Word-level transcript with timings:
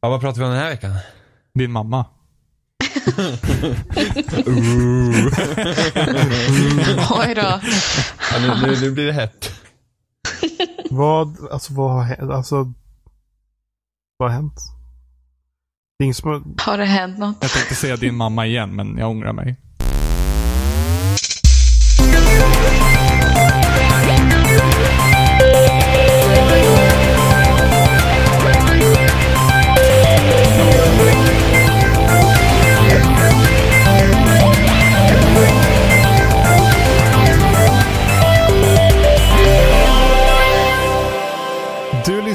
Ja, 0.00 0.08
vad 0.08 0.20
pratar 0.20 0.38
vi 0.40 0.44
om 0.44 0.50
den 0.50 0.60
här 0.60 0.70
veckan? 0.70 0.92
Din 1.54 1.72
mamma. 1.72 2.04
Oj 7.10 7.34
då. 7.34 7.60
Ja, 8.32 8.38
nu, 8.40 8.66
nu, 8.66 8.80
nu 8.80 8.90
blir 8.90 9.06
det 9.06 9.12
hett. 9.12 9.50
Vad, 10.90 11.36
alltså 11.52 11.74
vad 11.74 11.90
har 11.90 12.02
hänt? 12.02 12.30
Alltså, 12.30 12.72
vad 14.16 14.30
har 14.30 14.36
hänt? 14.36 14.54
Det 15.98 16.02
är 16.02 16.04
ingen 16.04 16.14
som 16.14 16.30
har... 16.30 16.42
Har 16.58 16.78
det 16.78 16.84
hänt 16.84 17.18
något? 17.18 17.36
Jag 17.40 17.50
tänkte 17.50 17.74
säga 17.74 17.96
din 17.96 18.14
mamma 18.14 18.46
igen, 18.46 18.76
men 18.76 18.98
jag 18.98 19.10
ångrar 19.10 19.32
mig. 19.32 19.56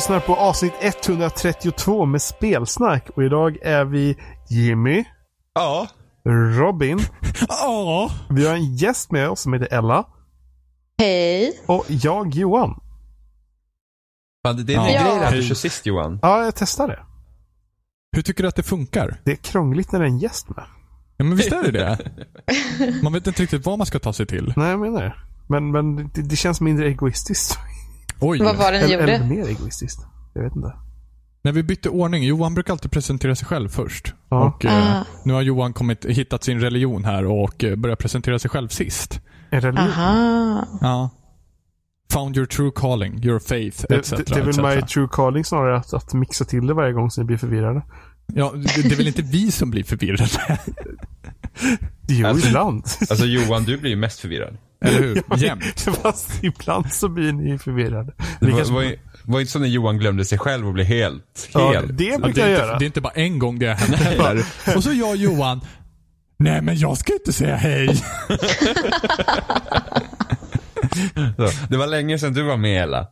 Lyssnar 0.03 0.19
på 0.19 0.35
avsnitt 0.35 0.73
132 0.81 2.05
med 2.05 2.21
spelsnack 2.21 3.09
och 3.09 3.23
idag 3.23 3.57
är 3.61 3.85
vi 3.85 4.17
Jimmy, 4.49 5.03
Ja. 5.53 5.87
Robin, 6.57 6.99
Ja. 7.49 8.11
vi 8.29 8.47
har 8.47 8.53
en 8.55 8.75
gäst 8.75 9.11
med 9.11 9.29
oss 9.29 9.39
som 9.41 9.53
heter 9.53 9.77
Ella 9.77 10.05
Hej. 10.97 11.59
och 11.65 11.85
jag 11.87 12.33
Johan. 12.35 12.79
Det 14.65 14.73
är 14.73 14.77
en 14.79 14.93
Ja. 14.93 15.03
grej 15.15 15.23
att 15.25 15.31
du 15.33 15.43
kör 15.43 15.55
sist 15.55 15.85
Johan. 15.85 16.19
Ja, 16.21 16.43
jag 16.43 16.55
testade. 16.55 16.99
Hur 18.15 18.21
tycker 18.21 18.43
du 18.43 18.49
att 18.49 18.55
det 18.55 18.63
funkar? 18.63 19.21
Det 19.25 19.31
är 19.31 19.35
krångligt 19.35 19.91
när 19.91 19.99
det 19.99 20.05
är 20.05 20.09
en 20.09 20.19
gäst 20.19 20.49
med. 20.49 20.65
Ja, 21.17 21.25
men 21.25 21.35
visst 21.37 21.51
är 21.51 21.63
det 21.63 21.71
det? 21.71 21.97
Man 23.03 23.13
vet 23.13 23.27
inte 23.27 23.43
riktigt 23.43 23.65
vad 23.65 23.77
man 23.77 23.87
ska 23.87 23.99
ta 23.99 24.13
sig 24.13 24.25
till. 24.25 24.53
Nej, 24.57 24.69
jag 24.69 24.79
menar 24.79 25.01
det. 25.01 25.13
Men, 25.49 25.71
men 25.71 25.95
det, 26.13 26.21
det 26.21 26.35
känns 26.35 26.61
mindre 26.61 26.87
egoistiskt. 26.87 27.57
Oj. 28.19 28.39
Vad 28.43 28.55
var 28.55 28.71
det 28.71 28.77
ni 28.87 28.93
Eller, 28.93 29.03
eller 29.03 29.13
gjorde? 29.23 29.35
mer 29.35 29.47
egoistiskt. 29.49 29.99
Jag 30.33 30.43
vet 30.43 30.55
inte. 30.55 30.73
När 31.43 31.51
vi 31.51 31.63
bytte 31.63 31.89
ordning, 31.89 32.23
Johan 32.23 32.53
brukar 32.53 32.73
alltid 32.73 32.91
presentera 32.91 33.35
sig 33.35 33.47
själv 33.47 33.69
först. 33.69 34.13
Ja. 34.29 34.43
Och 34.47 34.65
eh, 34.65 34.97
Ah. 35.01 35.05
nu 35.25 35.33
har 35.33 35.41
Johan 35.41 35.73
kommit, 35.73 36.05
hittat 36.05 36.43
sin 36.43 36.59
religion 36.59 37.05
här 37.05 37.25
och 37.25 37.63
eh, 37.63 37.75
börjat 37.75 37.99
presentera 37.99 38.39
sig 38.39 38.49
själv 38.51 38.67
sist. 38.67 39.19
En 39.49 39.61
religion. 39.61 39.87
Aha. 39.89 40.67
Ja. 40.81 41.09
Found 42.13 42.37
your 42.37 42.45
true 42.45 42.71
calling, 42.75 43.23
your 43.23 43.39
faith, 43.39 43.85
Det, 43.89 43.95
etc. 43.95 44.09
det, 44.09 44.17
det 44.23 44.35
är 44.39 44.43
väl 44.43 44.75
my 44.75 44.81
true 44.81 45.07
calling 45.11 45.45
snarare 45.45 45.77
att, 45.77 45.93
att 45.93 46.13
mixa 46.13 46.45
till 46.45 46.67
det 46.67 46.73
varje 46.73 46.93
gång 46.93 47.11
så 47.11 47.21
ni 47.21 47.25
blir 47.25 47.37
förvirrade. 47.37 47.81
Ja, 48.33 48.51
det, 48.55 48.81
det 48.81 48.91
är 48.91 48.97
väl 48.97 49.07
inte 49.07 49.21
vi 49.21 49.51
som 49.51 49.71
blir 49.71 49.83
förvirrade? 49.83 50.59
Jo, 52.07 52.27
Alltså- 52.27 52.47
ibland. 52.47 52.83
Alltså 53.09 53.25
Johan, 53.25 53.63
du 53.63 53.77
blir 53.77 53.89
ju 53.89 53.95
mest 53.95 54.19
förvirrad. 54.19 54.57
Eller 54.83 54.99
hur? 54.99 55.23
Jämt. 55.37 55.79
Fast 56.01 56.43
ibland 56.43 56.93
så 56.93 57.07
blir 57.09 57.33
ni 57.33 57.57
förvirrade. 57.59 58.13
Det 58.39 58.51
var, 58.51 58.63
som- 58.63 58.75
var, 58.75 58.95
var 59.23 59.39
inte 59.39 59.51
så 59.51 59.59
när 59.59 59.67
Johan 59.67 59.97
glömde 59.97 60.25
sig 60.25 60.37
själv 60.37 60.67
och 60.67 60.73
blev 60.73 60.85
helt, 60.85 61.49
Ja, 61.53 61.71
helt. 61.71 61.97
det 61.97 62.03
Ja, 62.03 62.17
brukar 62.17 62.33
det, 62.45 62.49
jag 62.49 62.49
är 62.49 62.53
göra. 62.63 62.65
inte, 62.73 62.79
det 62.79 62.85
är 62.85 62.87
inte 62.87 63.01
bara 63.01 63.13
en 63.13 63.39
gång 63.39 63.59
det 63.59 63.67
har 63.67 63.75
hänt 63.75 63.95
heller. 63.95 64.45
Och 64.77 64.83
så 64.83 64.93
jag 64.93 65.15
Johan, 65.15 65.61
nej 66.39 66.61
men 66.61 66.77
jag 66.79 66.97
ska 66.97 67.13
inte 67.13 67.33
säga 67.33 67.55
hej. 67.55 67.95
Så, 71.37 71.49
det 71.69 71.77
var 71.77 71.87
länge 71.87 72.19
sedan 72.19 72.33
du 72.33 72.43
var 72.43 72.57
med 72.57 72.83
Ella. 72.83 73.07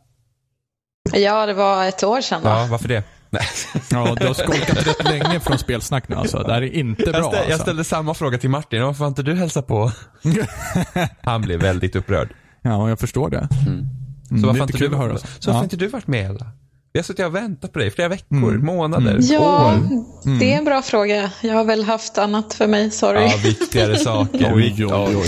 Ja, 1.12 1.46
det 1.46 1.54
var 1.54 1.84
ett 1.84 2.02
år 2.04 2.20
sedan 2.20 2.40
då. 2.42 2.48
Ja, 2.48 2.66
varför 2.70 2.88
det? 2.88 3.02
Nej. 3.32 3.42
Ja, 3.90 4.16
du 4.20 4.26
har 4.26 4.34
skolkat 4.34 4.86
rätt 4.86 5.04
länge 5.04 5.40
från 5.40 5.58
spelsnack 5.58 6.08
nu 6.08 6.16
alltså. 6.16 6.38
Det 6.42 6.52
här 6.52 6.62
är 6.62 6.66
inte 6.74 7.02
bra 7.02 7.12
Jag, 7.12 7.24
ställ, 7.24 7.34
jag 7.42 7.44
alltså. 7.44 7.62
ställde 7.62 7.84
samma 7.84 8.14
fråga 8.14 8.38
till 8.38 8.50
Martin. 8.50 8.82
Varför 8.82 9.04
har 9.04 9.08
inte 9.08 9.22
du 9.22 9.34
hälsat 9.34 9.66
på? 9.66 9.92
Han 11.22 11.42
blev 11.42 11.60
väldigt 11.60 11.96
upprörd. 11.96 12.28
Ja, 12.62 12.88
jag 12.88 12.98
förstår 13.00 13.30
det. 13.30 13.48
Mm, 13.66 13.86
Så 14.28 14.34
det 14.34 14.46
varför 14.46 14.58
har 14.60 14.66
inte 14.66 14.78
du, 14.78 14.88
så 14.88 14.96
varför 14.96 15.52
Ja. 15.52 15.62
inte 15.62 15.76
du 15.76 15.86
varit 15.88 16.06
med 16.06 16.30
Ella? 16.30 16.46
Vi 16.94 16.98
har 17.00 17.04
suttit 17.04 17.26
och 17.26 17.34
väntat 17.34 17.72
på 17.72 17.78
dig 17.78 17.88
i 17.88 17.90
flera 17.90 18.08
veckor, 18.08 18.36
Mm. 18.54 18.64
månader, 18.66 19.18
Ja, 19.20 19.38
år. 19.74 20.38
det 20.38 20.52
är 20.52 20.58
en 20.58 20.64
bra 20.64 20.82
fråga. 20.82 21.30
Jag 21.40 21.54
har 21.54 21.64
väl 21.64 21.84
haft 21.84 22.18
annat 22.18 22.54
för 22.54 22.66
mig, 22.66 22.90
sorry. 22.90 23.22
Ja, 23.22 23.32
viktigare 23.44 23.98
saker. 23.98 24.52
Oj, 24.54 24.74
oj, 24.78 25.16
oj. 25.16 25.24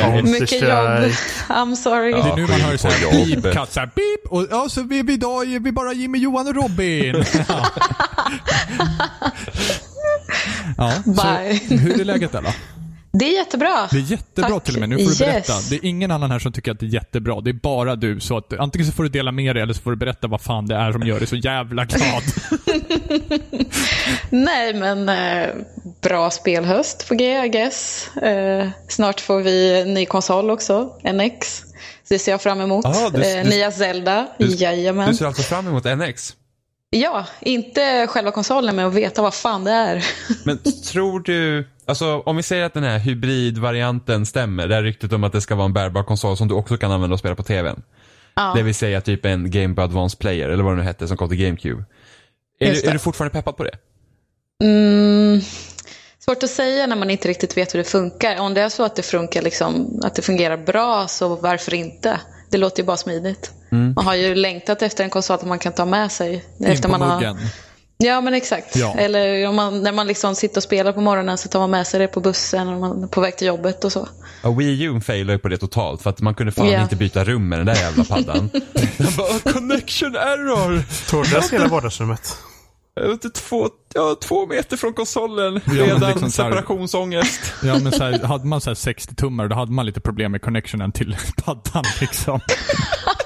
Ja, 0.00 0.22
Mycket 0.22 0.52
jobb. 0.62 0.70
I'm 1.48 1.74
sorry. 1.74 2.12
Det 2.12 2.18
är 2.18 2.36
nu 2.36 2.42
man 2.42 2.60
hör 2.60 2.76
såhär 2.76 3.02
jobbet. 3.02 3.42
beep, 3.42 3.56
cut, 3.56 3.72
såhär 3.72 3.90
beep. 3.94 4.32
Och 4.32 4.46
ja, 4.50 4.68
så 4.68 4.82
vi, 4.82 5.02
vi 5.02 5.12
idag 5.12 5.54
är 5.54 5.60
vi 5.60 5.72
bara 5.72 5.92
Jimmy, 5.92 6.18
Johan 6.18 6.48
och 6.48 6.54
Robin. 6.54 7.14
Ja. 7.48 7.66
ja, 10.76 10.92
så, 11.04 11.10
Bye. 11.10 11.78
hur 11.78 12.00
är 12.00 12.04
läget 12.04 12.34
Ella? 12.34 12.52
Det 13.18 13.24
är 13.24 13.34
jättebra. 13.34 13.88
Det 13.90 13.96
är 13.96 14.00
jättebra 14.10 14.50
Tack. 14.50 14.64
till 14.64 14.74
och 14.74 14.80
med. 14.80 14.88
Nu 14.88 14.98
får 15.04 15.10
du 15.10 15.18
berätta. 15.18 15.52
Yes. 15.52 15.68
Det 15.68 15.76
är 15.76 15.84
ingen 15.84 16.10
annan 16.10 16.30
här 16.30 16.38
som 16.38 16.52
tycker 16.52 16.72
att 16.72 16.80
det 16.80 16.86
är 16.86 16.90
jättebra. 16.90 17.40
Det 17.40 17.50
är 17.50 17.54
bara 17.54 17.96
du. 17.96 18.20
Så 18.20 18.36
att 18.36 18.52
antingen 18.58 18.86
så 18.86 18.92
får 18.92 19.02
du 19.02 19.08
dela 19.08 19.32
med 19.32 19.56
dig 19.56 19.62
eller 19.62 19.74
så 19.74 19.80
får 19.82 19.90
du 19.90 19.96
berätta 19.96 20.26
vad 20.26 20.40
fan 20.40 20.66
det 20.66 20.74
är 20.74 20.92
som 20.92 21.02
gör 21.02 21.18
dig 21.18 21.26
så 21.28 21.36
jävla 21.36 21.84
glad. 21.84 22.22
Nej, 24.30 24.74
men 24.74 25.08
eh, 25.08 25.48
bra 26.02 26.30
spelhöst 26.30 27.08
på 27.08 27.14
G, 27.14 27.44
I 27.44 27.48
guess. 27.48 28.08
Eh, 28.16 28.68
snart 28.88 29.20
får 29.20 29.40
vi 29.40 29.80
en 29.80 29.94
ny 29.94 30.06
konsol 30.06 30.50
också, 30.50 30.92
NX. 31.12 31.58
Så 31.58 32.14
det 32.14 32.18
ser 32.18 32.32
jag 32.32 32.42
fram 32.42 32.60
emot. 32.60 32.84
Ah, 32.84 33.10
du- 33.10 33.22
eh, 33.22 33.44
du- 33.44 33.50
nya 33.50 33.70
Zelda, 33.72 34.26
du- 34.38 34.46
jajamän. 34.46 35.10
Du 35.10 35.16
ser 35.16 35.26
alltså 35.26 35.42
fram 35.42 35.68
emot 35.68 35.84
NX? 35.84 36.34
Ja, 36.90 37.26
inte 37.40 38.06
själva 38.06 38.30
konsolen, 38.30 38.76
men 38.76 38.86
att 38.86 38.94
veta 38.94 39.22
vad 39.22 39.34
fan 39.34 39.64
det 39.64 39.70
är. 39.72 40.04
Men 40.44 40.58
tror 40.92 41.20
du, 41.20 41.68
alltså 41.88 42.22
om 42.26 42.36
vi 42.36 42.42
säger 42.42 42.64
att 42.64 42.74
den 42.74 42.84
här 42.84 42.98
hybridvarianten 42.98 44.26
stämmer, 44.26 44.68
det 44.68 44.74
här 44.74 44.82
ryktet 44.82 45.12
om 45.12 45.24
att 45.24 45.32
det 45.32 45.40
ska 45.40 45.54
vara 45.54 45.64
en 45.64 45.72
bärbar 45.72 46.02
konsol 46.02 46.36
som 46.36 46.48
du 46.48 46.54
också 46.54 46.76
kan 46.76 46.92
använda 46.92 47.14
och 47.14 47.20
spela 47.20 47.34
på 47.34 47.42
tvn. 47.42 47.82
ja. 48.34 48.52
Det 48.56 48.62
vill 48.62 48.74
säga 48.74 49.00
typ 49.00 49.24
en 49.24 49.50
Game 49.50 49.74
Boy 49.74 49.84
Advance 49.84 50.16
Player, 50.16 50.48
eller 50.48 50.64
vad 50.64 50.72
det 50.72 50.76
nu 50.76 50.82
hette, 50.82 51.08
som 51.08 51.16
kom 51.16 51.28
till 51.28 51.38
GameCube. 51.38 51.84
Är 52.60 52.72
du, 52.72 52.80
är 52.80 52.92
du 52.92 52.98
fortfarande 52.98 53.32
peppad 53.32 53.56
på 53.56 53.64
det? 53.64 53.78
Mm, 54.64 55.40
svårt 56.18 56.42
att 56.42 56.50
säga 56.50 56.86
när 56.86 56.96
man 56.96 57.10
inte 57.10 57.28
riktigt 57.28 57.56
vet 57.56 57.74
hur 57.74 57.78
det 57.78 57.84
funkar. 57.84 58.40
Om 58.40 58.54
det 58.54 58.60
är 58.60 58.68
så 58.68 58.82
att 58.82 58.96
det 58.96 59.02
funkar, 59.02 59.42
liksom, 59.42 60.00
att 60.04 60.14
det 60.14 60.22
fungerar 60.22 60.56
bra, 60.56 61.06
så 61.08 61.36
varför 61.36 61.74
inte? 61.74 62.20
Det 62.50 62.58
låter 62.58 62.82
ju 62.82 62.86
bara 62.86 62.96
smidigt. 62.96 63.52
Mm. 63.72 63.92
Man 63.96 64.06
har 64.06 64.14
ju 64.14 64.34
längtat 64.34 64.82
efter 64.82 65.04
en 65.04 65.10
konsol 65.10 65.38
som 65.38 65.48
man 65.48 65.58
kan 65.58 65.72
ta 65.72 65.84
med 65.84 66.12
sig. 66.12 66.44
In 66.58 66.66
efter 66.66 66.88
på 66.88 66.98
man 66.98 67.10
har... 67.10 67.14
muggen. 67.14 67.38
Ja 68.04 68.20
men 68.20 68.34
exakt. 68.34 68.76
Ja. 68.76 68.94
Eller 68.98 69.48
om 69.48 69.54
man, 69.56 69.82
när 69.82 69.92
man 69.92 70.06
liksom 70.06 70.34
sitter 70.34 70.56
och 70.56 70.62
spelar 70.62 70.92
på 70.92 71.00
morgonen 71.00 71.38
så 71.38 71.48
tar 71.48 71.60
man 71.60 71.70
med 71.70 71.86
sig 71.86 72.00
det 72.00 72.08
på 72.08 72.20
bussen 72.20 72.68
och 72.68 72.80
man 72.80 73.02
är 73.02 73.06
på 73.06 73.20
väg 73.20 73.36
till 73.36 73.46
jobbet 73.46 73.84
och 73.84 73.92
så. 73.92 74.08
Ja, 74.42 74.50
Wii 74.50 74.82
U 74.82 75.00
failade 75.00 75.38
på 75.38 75.48
det 75.48 75.58
totalt 75.58 76.02
för 76.02 76.10
att 76.10 76.20
man 76.20 76.34
kunde 76.34 76.52
fan 76.52 76.68
Ja. 76.68 76.82
inte 76.82 76.96
byta 76.96 77.24
rum 77.24 77.48
med 77.48 77.58
den 77.58 77.66
där 77.66 77.74
jävla 77.74 78.04
paddan. 78.04 78.50
Jag 78.96 79.12
bara, 79.12 79.26
"Oh, 79.26 79.38
connection 79.52 80.16
error! 80.16 80.82
Tordas 81.10 81.52
hela 81.52 81.68
vardagsrummet. 81.68 82.36
Inte 83.12 83.30
två, 83.30 83.68
ja, 83.94 84.16
två 84.22 84.46
meter 84.46 84.76
från 84.76 84.92
konsolen. 84.92 85.60
men 85.64 85.76
Redan 85.76 86.10
liksom 86.10 86.30
separationsångest. 86.30 87.40
Ja, 87.62 87.78
men 87.78 87.92
så 87.92 88.04
här, 88.04 88.18
hade 88.18 88.46
man 88.46 88.60
så 88.60 88.70
här 88.70 88.74
60 88.74 89.14
tummar 89.14 89.48
då 89.48 89.56
hade 89.56 89.72
man 89.72 89.86
lite 89.86 90.00
problem 90.00 90.32
med 90.32 90.42
connectionen 90.42 90.92
till 90.92 91.16
paddan 91.44 91.84
liksom. 92.00 92.40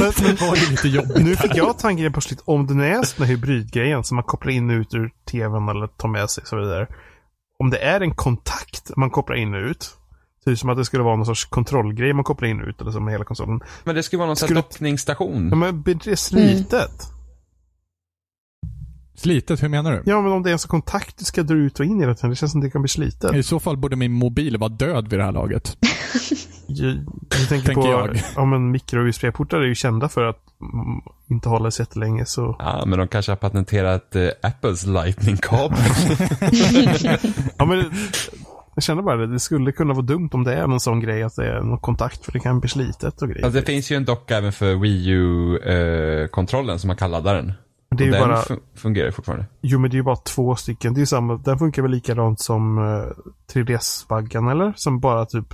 Men, 0.00 0.12
men, 0.22 0.34
Det 0.34 0.40
var 0.40 0.56
ju 0.56 0.70
lite 0.70 0.88
jobbigt. 0.88 1.16
nu 1.24 1.36
fick 1.36 1.54
jag 1.56 1.78
tanken 1.78 2.12
plötsligt, 2.12 2.40
om 2.44 2.66
det 2.66 2.74
nu 2.74 2.86
är 2.86 3.02
sån 3.02 3.26
här 3.26 3.32
hybridgrejen 3.34 4.04
som 4.04 4.14
man 4.14 4.24
kopplar 4.24 4.52
in 4.52 4.70
och 4.70 4.74
ut 4.74 4.94
ur 4.94 5.10
tvn 5.30 5.68
eller 5.68 5.86
tar 5.86 6.08
med 6.08 6.30
sig 6.30 6.42
och 6.42 6.48
så 6.48 6.56
vidare. 6.56 6.86
Om 7.58 7.70
det 7.70 7.78
är 7.78 8.00
en 8.00 8.14
kontakt 8.14 8.90
man 8.96 9.10
kopplar 9.10 9.36
in 9.36 9.54
och 9.54 9.60
ut. 9.60 9.90
Det 10.44 10.50
är 10.50 10.54
som 10.54 10.68
att 10.70 10.76
det 10.76 10.84
skulle 10.84 11.02
vara 11.02 11.16
någon 11.16 11.26
sorts 11.26 11.44
kontrollgrej 11.44 12.12
man 12.12 12.24
kopplar 12.24 12.48
in 12.48 12.60
och 12.62 12.68
ut 12.68 12.80
eller 12.80 12.90
som 12.90 13.04
med 13.04 13.14
hela 13.14 13.24
konsolen. 13.24 13.60
Men 13.84 13.94
det 13.94 14.02
skulle 14.02 14.18
vara 14.18 14.26
någon 14.26 14.36
här 14.40 14.46
Skulle- 14.46 14.60
dockningsstation. 14.60 15.48
Ja, 15.48 15.56
men 15.56 15.82
blir 15.82 15.98
det 16.04 16.16
slitet? 16.16 17.08
Slitet, 19.18 19.62
hur 19.62 19.68
menar 19.68 19.92
du? 19.92 20.02
Ja, 20.04 20.20
men 20.22 20.32
om 20.32 20.42
det 20.42 20.50
är 20.50 20.52
en 20.52 20.58
sån 20.58 20.68
kontakt 20.68 21.18
du 21.18 21.24
ska 21.24 21.42
dra 21.42 21.54
ut 21.54 21.80
och 21.80 21.86
in 21.86 22.00
hela 22.00 22.14
tiden. 22.14 22.30
Det 22.30 22.36
känns 22.36 22.52
som 22.52 22.60
det 22.60 22.70
kan 22.70 22.82
bli 22.82 22.88
slitet. 22.88 23.34
I 23.34 23.42
så 23.42 23.60
fall 23.60 23.76
borde 23.76 23.96
min 23.96 24.12
mobil 24.12 24.56
vara 24.56 24.68
död 24.70 25.08
vid 25.08 25.18
det 25.18 25.24
här 25.24 25.32
laget. 25.32 25.76
Jag, 26.70 26.90
jag 26.90 27.48
tänker 27.48 27.66
Tänker 27.66 27.82
på, 27.82 27.88
jag. 27.88 28.22
ja 28.36 28.44
men 28.44 28.70
mikro 28.70 29.00
USB-portar 29.08 29.58
är 29.58 29.66
ju 29.66 29.74
kända 29.74 30.08
för 30.08 30.24
att 30.24 30.36
mm, 30.60 31.00
inte 31.30 31.48
hålla 31.48 31.70
sig 31.70 31.82
jättelänge 31.82 32.24
så. 32.26 32.56
Ja, 32.58 32.84
men 32.86 32.98
de 32.98 33.08
kanske 33.08 33.32
har 33.32 33.36
patenterat 33.36 34.16
eh, 34.16 34.28
Apples 34.42 34.86
lightning-kabel. 34.86 35.78
Ja 37.58 37.64
men 37.64 37.84
jag 38.74 38.82
känner 38.82 39.02
bara 39.02 39.16
det, 39.16 39.26
det 39.26 39.38
skulle 39.40 39.72
kunna 39.72 39.94
vara 39.94 40.04
dumt 40.04 40.28
om 40.32 40.44
det 40.44 40.54
är 40.54 40.66
någon 40.66 40.80
sån 40.80 41.00
grej 41.00 41.22
att 41.22 41.36
det 41.36 41.46
är 41.46 41.60
någon 41.60 41.78
kontakt 41.78 42.24
för 42.24 42.32
det 42.32 42.40
kan 42.40 42.60
bli 42.60 42.68
slitet 42.68 43.22
och 43.22 43.28
grejer. 43.28 43.44
alltså, 43.44 43.60
det 43.60 43.66
finns 43.66 43.90
ju 43.92 43.96
en 43.96 44.04
docka 44.04 44.36
även 44.36 44.52
för 44.52 44.74
Wii 44.74 45.08
U-kontrollen 45.08 46.78
som 46.78 46.88
man 46.88 46.96
kan 46.96 47.10
ladda 47.10 47.32
den. 47.32 47.52
Det 47.90 48.04
är 48.04 48.10
den 48.10 48.20
bara, 48.28 48.42
fun- 48.42 48.60
fungerar 48.74 49.10
fortfarande. 49.10 49.46
jo 49.62 49.78
men 49.78 49.90
det 49.90 49.94
är 49.94 49.98
ju 49.98 50.02
bara 50.04 50.16
två 50.16 50.56
stycken. 50.56 50.94
Det 50.94 50.98
är 50.98 51.02
ju 51.02 51.06
samma, 51.06 51.36
den 51.36 51.58
funkar 51.58 51.82
väl 51.82 51.90
likadant 51.90 52.40
som 52.40 52.78
uh, 52.78 53.04
3DS-baggan 53.52 54.48
eller? 54.50 54.72
Som 54.76 55.00
bara 55.00 55.26
typ, 55.26 55.46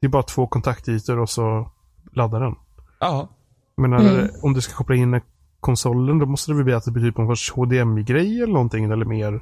det 0.00 0.06
är 0.06 0.08
bara 0.08 0.22
två 0.22 0.46
kontaktytor 0.46 1.18
och 1.18 1.30
så 1.30 1.70
laddar 2.12 2.40
den. 2.40 2.54
Ja, 3.00 3.28
Men 3.76 3.92
Mm. 3.92 4.28
om 4.42 4.52
du 4.54 4.60
ska 4.60 4.74
koppla 4.74 4.94
in 4.96 5.20
konsolen, 5.60 6.18
då 6.18 6.26
måste 6.26 6.50
det 6.50 6.54
väl 6.56 6.64
bli 6.64 6.74
att 6.74 6.84
det 6.84 6.90
blir 6.90 7.02
typ 7.04 7.18
någon 7.18 7.36
sorts 7.36 7.50
HDMI-grej 7.52 8.42
eller 8.42 8.52
någonting, 8.52 8.84
eller 8.84 9.04
mer. 9.04 9.40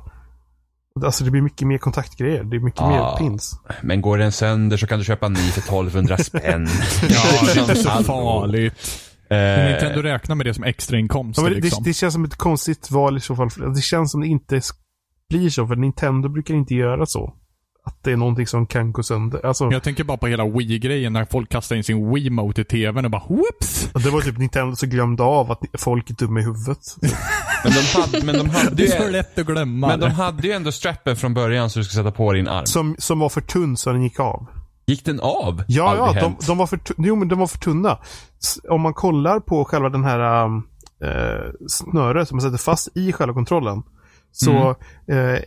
Alltså 1.04 1.24
det 1.24 1.30
blir 1.30 1.42
mycket 1.42 1.68
mer 1.68 1.78
kontaktgrejer. 1.78 2.44
Det 2.44 2.56
är 2.56 2.60
mycket 2.60 2.80
Ja. 2.80 2.88
mer 2.90 3.16
pins. 3.28 3.60
Men 3.82 4.00
går 4.00 4.18
den 4.18 4.32
sönder 4.32 4.76
så 4.76 4.86
kan 4.86 4.98
du 4.98 5.04
köpa 5.04 5.26
en 5.26 5.32
ny 5.32 5.38
för 5.40 5.60
1200 5.60 6.16
spänn. 6.18 6.66
Ja, 7.08 7.52
det 7.54 7.60
inte 7.60 7.76
så 7.76 7.88
Hallå. 7.90 8.70
Eh, 9.30 9.64
Nintendo 9.64 10.02
räknar 10.02 10.36
med 10.36 10.46
det 10.46 10.54
som 10.54 10.64
extra 10.64 10.98
Ja, 10.98 11.06
men 11.14 11.32
det, 11.44 11.50
liksom. 11.50 11.84
det 11.84 11.92
känns 11.92 12.14
som 12.14 12.24
ett 12.24 12.36
konstigt 12.36 12.90
val 12.90 13.16
i 13.16 13.20
så 13.20 13.36
fall. 13.36 13.48
Det 13.74 13.80
känns 13.80 14.10
som 14.10 14.20
det 14.20 14.26
inte 14.26 14.60
blir 15.28 15.50
så, 15.50 15.66
för 15.66 15.76
Nintendo 15.76 16.28
brukar 16.28 16.54
inte 16.54 16.74
göra 16.74 17.06
så. 17.06 17.34
Att 17.84 18.04
det 18.04 18.12
är 18.12 18.16
någonting 18.16 18.46
som 18.46 18.66
kan 18.66 18.92
gå 18.92 19.02
sönder. 19.02 19.46
Alltså, 19.46 19.70
Jag 19.72 19.82
tänker 19.82 20.04
bara 20.04 20.16
på 20.16 20.26
hela 20.26 20.44
Wii-grejen 20.44 21.12
när 21.12 21.24
folk 21.24 21.48
kastar 21.48 21.76
in 21.76 21.84
sin 21.84 22.14
Wiimote 22.14 22.60
i 22.60 22.64
TVn 22.64 23.04
och 23.04 23.10
bara 23.10 23.22
whoops! 23.28 23.92
det 24.04 24.10
var 24.10 24.20
typ 24.20 24.38
Nintendo 24.38 24.76
som 24.76 24.88
glömde 24.88 25.22
av 25.22 25.52
att 25.52 25.60
folk 25.78 26.10
är 26.10 26.14
dumma 26.14 26.40
i 26.40 26.42
huvudet. 26.42 26.78
men, 27.64 27.72
de 27.72 28.00
hade, 28.00 28.26
men, 28.26 28.38
de 28.38 28.50
hade 28.50 28.74
Det 28.74 28.84
är 28.84 29.02
så 29.04 29.08
lätt 29.08 29.38
att 29.38 29.46
glömma. 29.46 29.88
men 29.88 30.00
de 30.00 30.10
hade 30.10 30.46
ju 30.46 30.52
ändå 30.52 30.72
strappen 30.72 31.16
från 31.16 31.34
början 31.34 31.70
så 31.70 31.78
du 31.78 31.84
skulle 31.84 32.04
sätta 32.04 32.16
på 32.16 32.32
din 32.32 32.48
arm. 32.48 32.66
Som, 32.66 32.96
som 32.98 33.18
var 33.18 33.28
för 33.28 33.40
tunn 33.40 33.76
så 33.76 33.92
den 33.92 34.02
gick 34.02 34.20
av. 34.20 34.46
Gick 34.90 35.04
den 35.04 35.20
av? 35.20 35.62
Ja, 35.68 35.88
Aldrig 36.06 36.22
ja, 36.22 36.28
de, 36.38 36.46
de 36.46 36.58
var 36.58 36.66
för, 36.66 36.80
jo, 36.98 37.16
men 37.16 37.28
de 37.28 37.38
var 37.38 37.46
för 37.46 37.58
tunna. 37.58 37.98
Om 38.68 38.80
man 38.80 38.94
kollar 38.94 39.40
på 39.40 39.64
själva 39.64 39.88
den 39.88 40.04
här 40.04 40.44
eh, 41.04 41.50
snöret 41.68 42.28
som 42.28 42.36
man 42.36 42.42
sätter 42.42 42.58
fast 42.58 42.88
i 42.94 43.12
själva 43.12 43.34
kontrollen. 43.34 43.82
Så 44.32 44.74
Mm. 45.08 45.34
eh, 45.34 45.40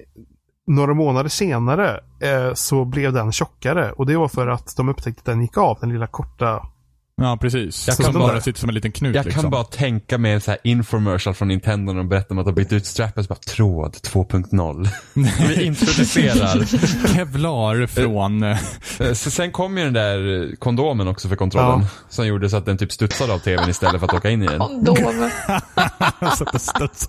några 0.68 0.94
månader 0.94 1.30
senare 1.30 2.00
eh, 2.22 2.54
så 2.54 2.86
blev 2.86 3.14
den 3.14 3.32
tjockare. 3.32 3.92
Och 3.92 4.06
det 4.06 4.18
var 4.18 4.28
för 4.28 4.48
att 4.48 4.76
de 4.78 4.90
upptäckte 4.90 5.20
att 5.22 5.26
den 5.26 5.42
gick 5.42 5.58
av, 5.58 5.78
den 5.82 5.90
lilla 5.90 6.08
korta. 6.08 6.68
Ja, 7.22 7.38
precis. 7.42 7.88
Jag 7.88 7.96
så 7.96 8.04
kan 8.04 8.12
som 8.14 8.22
bara 8.22 8.34
bara- 8.34 8.42
sitter 8.42 8.60
som 8.60 8.70
en 8.70 8.76
liten 8.76 8.92
knut 8.92 9.16
Jag 9.16 9.26
liksom. 9.26 9.42
kan 9.42 9.52
bara 9.52 9.64
tänka 9.64 10.18
mig 10.18 10.32
en 10.34 10.42
så 10.42 10.52
här 10.52 10.60
infomercial 10.64 11.34
från 11.36 11.48
Nintendo 11.48 11.92
när 11.94 11.98
de 12.00 12.10
berättar 12.10 12.32
om 12.36 12.40
att 12.40 12.46
de 12.46 12.56
bytt 12.56 12.74
ut 12.74 12.86
strappen. 12.86 13.26
Bara, 13.30 13.36
tråd 13.36 13.94
2.0. 14.04 14.88
Vi 15.48 15.64
introducerar. 15.66 16.66
Kevlar 17.16 17.88
från... 17.88 18.44
eh, 18.44 18.60
Eh, 19.00 19.14
Så 19.14 19.32
sen 19.32 19.52
kom 19.52 19.78
ju 19.78 19.84
den 19.84 19.94
där 19.94 20.56
kondomen 20.56 21.08
också 21.08 21.30
för 21.30 21.36
kontrollen. 21.36 21.80
Ja. 21.82 21.88
Som 22.10 22.28
gjorde 22.28 22.50
så 22.50 22.58
att 22.58 22.66
den 22.66 22.78
typ 22.78 22.92
studsade 22.92 23.34
av 23.34 23.40
tvn 23.40 23.70
istället 23.70 24.00
för 24.00 24.08
att 24.08 24.14
åka 24.14 24.30
in 24.30 24.44
i 24.44 24.48
den. 24.48 24.60
Kondom. 24.60 24.96
så 26.38 26.44
att 26.44 26.54
det 26.54 26.60
studs. 26.60 27.08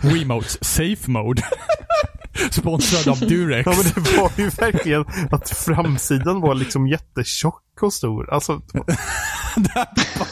Wiimotes 0.02 0.64
Safe 0.64 1.10
Mode. 1.10 1.42
Sponsrad 2.50 3.08
av 3.22 3.28
Durex. 3.28 3.66
Ja, 3.66 3.74
men 3.76 4.04
det 4.04 4.16
var 4.20 4.30
ju 4.36 4.48
verkligen 4.48 5.04
att 5.30 5.50
framsidan 5.50 6.40
var 6.40 6.54
liksom 6.54 6.88
jättetjock 6.88 7.62
och 7.82 7.92
stor. 7.92 8.32
Alltså, 8.34 8.60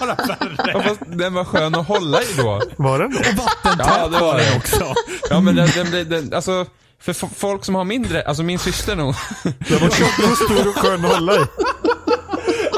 Bara 0.00 0.14
värre. 0.14 0.70
Ja, 0.75 0.82
fast 0.82 1.00
den 1.06 1.35
var 1.35 1.44
skön 1.44 1.75
att 1.75 1.87
hålla 1.88 2.23
i 2.23 2.26
då. 2.37 2.62
var 2.76 2.99
den 2.99 3.11
då? 3.12 3.19
Vattentät 3.43 3.87
Ja, 3.96 4.08
det 4.08 4.19
var 4.20 4.37
den 4.38 4.50
det. 4.50 4.56
också. 4.56 4.94
Ja 5.31 5.41
men 5.41 5.56
den, 5.56 5.69
den, 5.76 5.91
den, 5.91 6.08
den 6.08 6.35
alltså 6.35 6.67
för 7.00 7.12
folk 7.12 7.64
som 7.64 7.75
har 7.75 7.85
mindre, 7.85 8.23
alltså 8.23 8.43
min 8.43 8.58
syster 8.58 8.96
nog. 8.96 9.14
Den 9.43 9.81
var 9.81 9.91
tjock 9.91 10.31
och 10.31 10.37
stor 10.38 10.69
och 10.69 10.75
skön 10.76 11.05
att 11.05 11.12
hålla 11.14 11.35
i. 11.35 11.44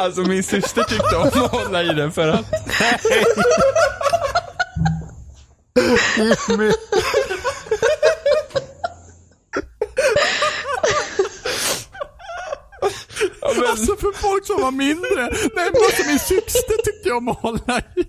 Alltså 0.00 0.20
min 0.20 0.42
syster 0.42 0.82
tyckte 0.82 1.16
om 1.16 1.22
att 1.22 1.34
hålla 1.50 1.82
i 1.82 1.86
den 1.86 2.12
för 2.12 2.28
att 2.28 2.44
Men- 6.48 6.72
ja, 13.40 13.52
men, 13.56 13.64
Alltså 13.70 13.96
för 13.96 14.12
folk 14.20 14.46
som 14.46 14.60
var 14.62 14.70
mindre. 14.70 15.22
Nej 15.54 15.70
men 15.72 15.82
alltså 15.84 16.02
min 16.06 16.18
syster 16.18 16.76
tyckte 16.84 17.08
jag 17.08 17.16
om 17.16 17.28
att 17.28 17.40
hålla 17.40 17.78
i. 17.96 18.04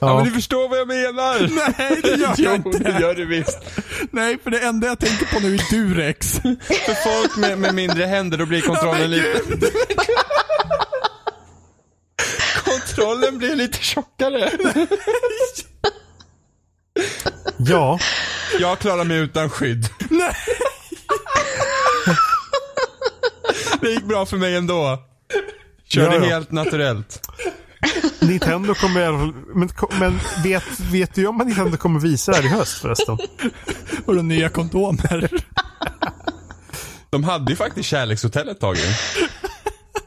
ja, 0.00 0.16
men 0.16 0.24
du 0.24 0.30
förstår 0.30 0.68
vad 0.68 0.78
jag 0.78 0.88
menar. 0.88 1.50
Nej 1.78 2.00
det 2.02 2.08
gör 2.08 2.34
Jo, 2.38 2.44
jag 2.44 2.54
inte. 2.54 2.78
det 2.78 3.00
gör 3.00 3.14
du 3.14 3.26
visst. 3.26 3.58
Nej 4.10 4.38
för 4.44 4.50
det 4.50 4.58
enda 4.60 4.86
jag 4.86 4.98
tänker 4.98 5.26
på 5.26 5.40
nu 5.40 5.54
är 5.54 5.70
Durex. 5.70 6.32
För 6.86 7.20
folk 7.20 7.36
med, 7.36 7.58
med 7.58 7.74
mindre 7.74 8.04
händer, 8.04 8.38
då 8.38 8.46
blir 8.46 8.60
kontrollen 8.60 9.10
lite... 9.10 9.40
Kontrollen 12.64 13.38
blir 13.38 13.56
lite 13.56 13.78
tjockare. 13.78 14.50
Ja, 17.58 17.98
Jag 18.60 18.78
klarar 18.78 19.04
mig 19.04 19.18
utan 19.18 19.50
skydd. 19.50 19.88
Nej. 20.10 20.34
Det 23.80 23.90
gick 23.90 24.04
bra 24.04 24.26
för 24.26 24.36
mig 24.36 24.56
ändå. 24.56 24.98
Körde 25.88 26.16
Ja, 26.16 26.22
ja. 26.22 26.28
helt 26.28 26.52
naturellt. 26.52 27.28
Nintendo 28.20 28.74
kommer 28.74 29.12
Men, 29.54 29.70
men 30.00 30.18
vet, 30.44 30.80
vet 30.80 31.14
du 31.14 31.26
om 31.26 31.36
Nintendo 31.36 31.76
kommer 31.76 32.00
visa 32.00 32.32
det 32.32 32.38
här 32.38 32.44
i 32.44 32.48
höst 32.48 32.78
förresten? 32.78 33.18
Och 34.06 34.14
de 34.14 34.28
nya 34.28 34.48
kondomer. 34.48 35.30
De 37.10 37.24
hade 37.24 37.52
ju 37.52 37.56
faktiskt 37.56 37.88
kärlekshotell 37.88 38.48
ett 38.48 38.60
tag 38.60 38.76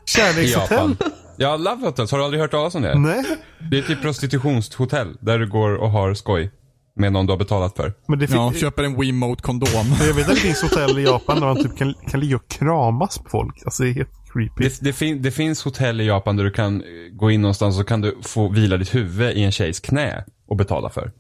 Kärlekshotell? 0.06 0.96
Ja, 1.38 1.58
Love 1.58 1.86
Hotels. 1.86 2.12
Har 2.12 2.18
du 2.18 2.24
aldrig 2.24 2.42
hört 2.42 2.52
talas 2.52 2.76
om 2.76 2.82
det? 2.82 3.00
Nej, 3.00 3.24
Det 3.72 3.78
är 3.78 3.82
typ 3.82 4.02
prostitutionshotell 4.02 5.18
där 5.20 5.40
du 5.40 5.48
går 5.50 5.76
och 5.76 5.92
har 5.92 6.14
skoj. 6.14 6.52
Med 6.96 7.14
någon 7.14 7.26
du 7.26 7.32
har 7.32 7.38
betalat 7.38 7.76
för. 7.76 7.94
men 8.08 8.20
det 8.20 8.32
Ja, 8.32 8.54
köper 8.54 8.84
en 8.84 9.02
Wiimote-kondom. 9.02 9.86
Jag 10.00 10.14
vet 10.14 10.30
att 10.30 10.36
det 10.36 10.42
finns 10.42 10.62
hotell 10.62 11.00
i 11.00 11.04
Japan 11.04 11.40
där 11.40 11.48
man 11.48 11.64
typ 11.64 11.78
kan, 11.78 11.94
kan 11.94 12.20
ligga 12.20 12.36
och 12.36 12.48
kramas 12.48 13.18
på 13.18 13.30
folk. 13.30 13.62
Alltså 13.66 13.84
det 13.84 13.90
är 13.90 13.94
helt 13.94 14.10
creepy. 14.34 14.64
Det, 14.64 14.78
det, 14.82 14.94
fin, 14.94 15.22
det 15.22 15.32
finns 15.32 15.64
hotell 15.64 16.02
i 16.02 16.06
Japan 16.06 16.36
där 16.38 16.44
du 16.44 16.52
kan 16.52 16.82
eh, 16.82 16.88
gå 17.12 17.32
in 17.32 17.42
någonstans 17.42 17.80
och 17.80 17.88
kan 17.88 18.02
du 18.02 18.18
få 18.22 18.50
vila 18.50 18.78
ditt 18.78 18.96
huvud 18.96 19.38
i 19.38 19.44
en 19.44 19.52
tjejs 19.52 19.80
knä 19.80 20.26
och 20.48 20.58
betala 20.58 20.90
för. 20.90 21.12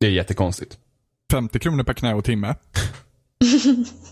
Det 0.00 0.06
är 0.06 0.10
jättekonstigt. 0.10 0.78
50 1.32 1.58
kronor 1.58 1.84
per 1.84 1.92
knä 1.94 2.14
och 2.14 2.24
timme. 2.24 2.54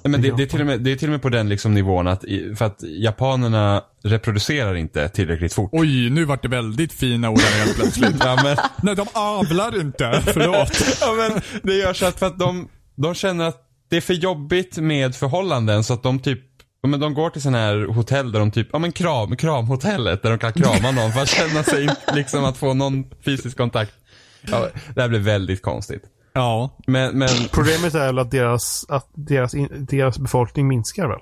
Nej, 0.03 0.11
Men 0.11 0.23
det, 0.23 0.37
det, 0.37 0.43
är 0.43 0.47
till 0.47 0.61
och 0.61 0.67
med, 0.67 0.81
det 0.81 0.93
är 0.93 0.97
till 0.97 1.09
och 1.09 1.13
med 1.13 1.23
på 1.23 1.29
den 1.29 1.49
liksom 1.49 1.75
nivån 1.75 2.09
att, 2.09 2.25
för 2.57 2.65
att 2.65 2.83
japanerna 2.83 3.85
reproducerar 4.05 4.75
inte 4.75 5.09
tillräckligt 5.09 5.53
fort. 5.53 5.71
Oj, 5.73 6.11
nu 6.11 6.25
vart 6.25 6.43
det 6.43 6.49
väldigt 6.49 6.93
fina 6.93 7.31
ord 7.31 7.41
här 7.41 7.65
helt 7.65 7.77
plötsligt. 7.77 8.17
Ja, 8.25 8.41
men, 8.45 8.57
Nej, 8.83 8.97
de 8.97 9.07
avlar 9.13 9.81
inte. 9.81 10.23
Förlåt. 10.25 10.99
ja, 11.01 11.13
men 11.13 11.43
det 11.63 11.75
gör 11.75 11.93
så 11.93 12.07
att 12.07 12.19
för 12.19 12.27
att 12.27 12.39
de, 12.39 12.69
de 12.95 13.15
känner 13.15 13.45
att 13.45 13.65
det 13.91 13.97
är 13.97 14.01
för 14.01 14.15
jobbigt 14.15 14.77
med 14.77 15.15
förhållanden 15.17 15.85
så 15.85 15.95
att 15.95 16.03
de 16.03 16.19
typ 16.19 16.41
men 16.87 17.01
de 17.01 17.15
går 17.15 17.31
till 17.31 17.43
sådana 17.43 17.59
här 17.59 17.87
hotell 17.87 18.33
där 18.33 18.41
de 18.41 18.51
typ, 18.51 18.69
ja 18.73 18.79
men 18.79 18.93
kram, 18.93 19.37
kramhotellet 19.37 20.23
där 20.23 20.31
de 20.31 20.39
kan 20.39 20.53
krama 20.53 20.91
någon 20.91 21.13
för 21.13 21.21
att 21.21 21.29
känna 21.29 21.63
sig, 21.63 21.89
liksom 22.15 22.45
att 22.45 22.57
få 22.57 22.75
någon 22.75 23.05
fysisk 23.25 23.57
kontakt. 23.57 23.93
Ja, 24.41 24.69
det 24.95 25.01
här 25.01 25.09
blir 25.09 25.21
väldigt 25.21 25.63
konstigt. 25.63 26.03
Ja. 26.33 26.77
Men, 26.87 27.19
men 27.19 27.29
Problemet 27.53 27.95
är 27.95 28.07
väl 28.07 28.19
att 28.19 28.31
deras, 28.31 28.87
att 28.89 29.09
deras, 29.15 29.55
in, 29.55 29.87
deras 29.91 30.19
befolkning 30.19 30.69
minskar 30.69 31.09
väl? 31.09 31.19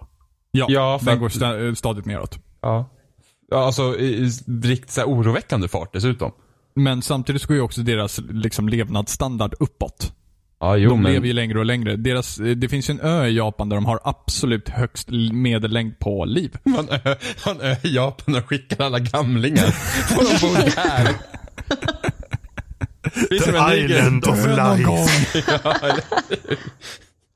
Ja, 0.50 0.66
Ja, 0.68 0.98
för 0.98 1.06
den 1.06 1.18
går 1.20 1.28
sta- 1.28 1.74
stadigt 1.74 2.06
neråt. 2.06 2.38
ja. 2.62 2.92
Ja, 3.50 3.66
alltså 3.66 3.98
i, 3.98 4.04
i 4.06 4.28
riktigt 4.62 4.90
så 4.90 5.00
här 5.00 5.08
oroväckande 5.08 5.68
fart 5.68 5.92
dessutom. 5.92 6.32
Men 6.74 7.02
samtidigt 7.02 7.42
så 7.42 7.48
går 7.48 7.56
ju 7.56 7.62
också 7.62 7.80
deras 7.80 8.18
liksom, 8.30 8.68
levnadsstandard 8.68 9.54
uppåt. 9.60 10.12
Ja, 10.60 10.76
jo 10.76 10.90
de 10.90 11.02
men. 11.02 11.12
lever 11.12 11.26
ju 11.26 11.32
längre 11.32 11.58
och 11.58 11.64
längre. 11.64 11.96
Deras, 11.96 12.38
eh, 12.40 12.46
det 12.46 12.68
finns 12.68 12.90
ju 12.90 12.92
en 12.92 13.00
ö 13.00 13.26
i 13.26 13.36
Japan 13.36 13.68
där 13.68 13.76
de 13.76 13.86
har 13.86 14.00
absolut 14.04 14.68
högst 14.68 15.08
medellängd 15.32 15.98
på 15.98 16.24
liv. 16.24 16.56
Man 16.64 16.88
ö, 16.90 16.98
man 17.46 17.60
ö 17.60 17.76
i 17.82 17.94
Japan 17.94 18.34
och 18.36 18.48
skickar 18.48 18.84
alla 18.84 18.98
gamlingar. 18.98 19.66
Och 20.18 20.24
de 20.24 20.46
bor 20.46 20.54
där. 20.76 21.14
Det 23.30 23.36
är 23.36 23.40
som 23.42 23.54
en 23.54 23.78
island 23.90 24.26
of 24.28 24.44
Dö 24.44 24.56
någon 24.56 24.82
gång. 24.82 25.06
life. 25.06 25.42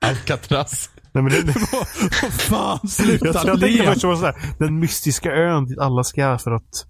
Ja? 0.03 0.09
Alcatraz. 0.09 0.91
Nej, 1.13 1.25
men 1.25 1.33
det, 1.33 1.43
det, 1.43 1.53
Fan, 2.31 2.79
jag, 2.83 2.91
sluta 2.91 3.27
jag 3.27 3.43
tänkte 3.45 3.67
le. 3.67 3.87
först 3.93 4.05
var 4.05 4.17
sådär, 4.17 4.35
den 4.59 4.79
mystiska 4.79 5.31
ön 5.33 5.67
dit 5.67 5.79
alla 5.79 6.05
ska 6.05 6.39
för 6.39 6.51
att 6.51 6.87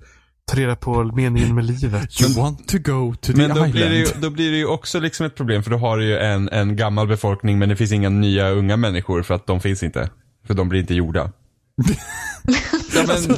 ta 0.53 0.57
reda 0.57 0.77
på 0.77 1.05
meningen 1.05 1.55
med 1.55 1.65
livet. 1.65 2.21
You 2.21 2.33
want 2.35 2.69
to 2.69 2.79
go 2.79 3.15
to 3.21 3.33
the 3.33 3.39
Men 3.39 3.49
då 3.49 3.55
island. 3.55 3.73
blir, 3.73 3.89
det 3.91 3.97
ju, 3.97 4.07
då 4.21 4.31
blir 4.31 4.51
det 4.51 4.57
ju 4.57 4.67
också 4.67 5.01
liksom 5.01 5.27
ett 5.27 5.37
problem 5.37 5.63
för 5.63 5.71
då 5.71 5.77
har 5.77 5.99
du 5.99 6.05
ju 6.05 6.19
en, 6.19 6.49
en 6.49 6.77
gammal 6.77 7.09
befolkning 7.09 7.59
men 7.59 7.69
det 7.69 7.77
finns 7.77 7.93
inga 7.93 8.09
nya 8.09 8.51
unga 8.51 8.77
människor 8.77 9.23
för 9.23 9.35
att 9.35 9.47
de 9.47 9.61
finns 9.61 9.83
inte. 9.83 10.11
För 10.47 10.55
de 10.55 10.69
blir 10.69 10.81
inte 10.81 10.95
gjorda. 10.95 11.21
ja, 12.95 13.05
men, 13.07 13.37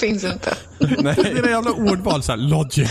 Finns 0.00 0.24
inte. 0.24 0.54
nej. 0.98 1.14
Dina 1.34 1.50
jävla 1.50 1.70
ordval 1.72 2.22
såhär, 2.22 2.36
logic. 2.36 2.90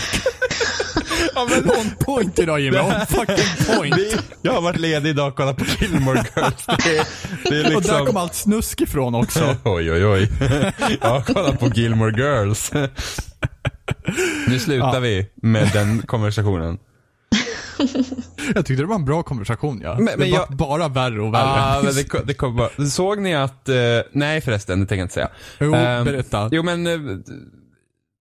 Ja, 1.34 1.46
men, 1.50 1.70
On 1.70 1.90
point 2.04 2.38
idag 2.38 2.60
Jimmy, 2.60 2.78
on 2.78 2.92
fucking 3.08 3.76
point. 3.76 3.94
det, 3.96 4.18
jag 4.42 4.52
har 4.52 4.60
varit 4.60 4.78
ledig 4.80 5.10
idag 5.10 5.28
och 5.28 5.36
kollat 5.36 5.56
på 5.56 5.64
Gilmore 5.80 6.24
Girls. 6.36 6.66
Det, 6.66 7.06
det 7.50 7.56
är 7.56 7.64
Och 7.64 7.70
där 7.72 7.80
liksom... 7.80 8.06
kom 8.06 8.16
allt 8.16 8.34
snusk 8.34 8.80
ifrån 8.80 9.14
också. 9.14 9.56
Oj, 9.64 9.92
oj, 9.92 10.06
oj. 10.06 10.28
Jag 11.00 11.08
har 11.08 11.20
kollat 11.20 11.60
på 11.60 11.68
Gilmore 11.68 12.22
Girls. 12.22 12.72
Nu 14.48 14.58
slutar 14.58 14.94
Ja. 14.94 15.00
vi 15.00 15.26
med 15.34 15.70
den 15.72 16.02
konversationen. 16.02 16.78
Jag 18.54 18.66
tyckte 18.66 18.82
det 18.82 18.86
var 18.86 18.94
en 18.94 19.04
bra 19.04 19.22
konversation 19.22 19.80
ja. 19.84 19.94
Men- 19.94 20.04
det 20.06 20.16
men 20.16 20.30
var 20.30 20.38
jag- 20.38 20.56
bara 20.56 20.88
värre 20.88 21.22
och 21.22 21.34
värre. 21.34 21.42
Ah, 21.44 21.82
men 21.82 21.94
det, 21.94 22.22
det 22.24 22.34
kom 22.34 22.56
bara. 22.56 22.86
Såg 22.90 23.18
ni 23.20 23.34
att, 23.34 23.68
eh, 23.68 23.74
nej 24.12 24.40
förresten, 24.40 24.80
det 24.80 24.86
tänker 24.86 25.00
jag 25.00 25.04
inte 25.04 25.14
säga. 25.14 25.28
Jo, 25.60 25.74
Ehm, 25.74 26.04
berätta. 26.04 26.48
Jo 26.52 26.62
men, 26.62 26.86
eh, 26.86 26.98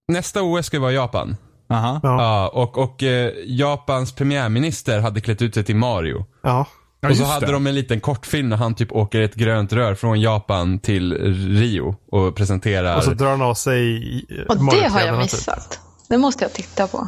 nästa 0.07 0.41
OS 0.41 0.65
ska 0.65 0.79
vara 0.79 0.91
i 0.91 0.95
Japan. 0.95 1.37
Aha. 1.69 1.99
Ja. 2.03 2.21
Ja, 2.21 2.47
och, 2.53 2.77
och 2.77 3.03
eh, 3.03 3.31
Japans 3.45 4.11
premiärminister 4.15 4.99
hade 4.99 5.21
klätt 5.21 5.41
ut 5.41 5.53
sig 5.53 5.63
till 5.63 5.75
Mario. 5.75 6.25
Ja. 6.43 6.67
Ja, 6.99 7.09
och 7.09 7.17
så 7.17 7.23
hade 7.23 7.45
det. 7.45 7.51
de 7.51 7.67
en 7.67 7.75
liten 7.75 7.99
kortfilm 7.99 8.49
när 8.49 8.57
han 8.57 8.75
typ 8.75 8.91
åker 8.91 9.21
ett 9.21 9.35
grönt 9.35 9.73
rör 9.73 9.95
från 9.95 10.21
Japan 10.21 10.79
till 10.79 11.13
Rio 11.59 11.95
och 12.11 12.35
presenterar. 12.35 12.97
Och 12.97 13.03
så 13.03 13.11
drar 13.13 13.29
han 13.29 13.41
av 13.41 13.53
sig 13.53 13.95
eh, 14.29 14.45
Och 14.45 14.57
det 14.75 14.87
har 14.87 14.99
jag 15.01 15.09
typ. 15.15 15.21
missat. 15.21 15.79
Det 16.09 16.17
måste 16.17 16.43
jag 16.43 16.53
titta 16.53 16.87
på. 16.87 17.07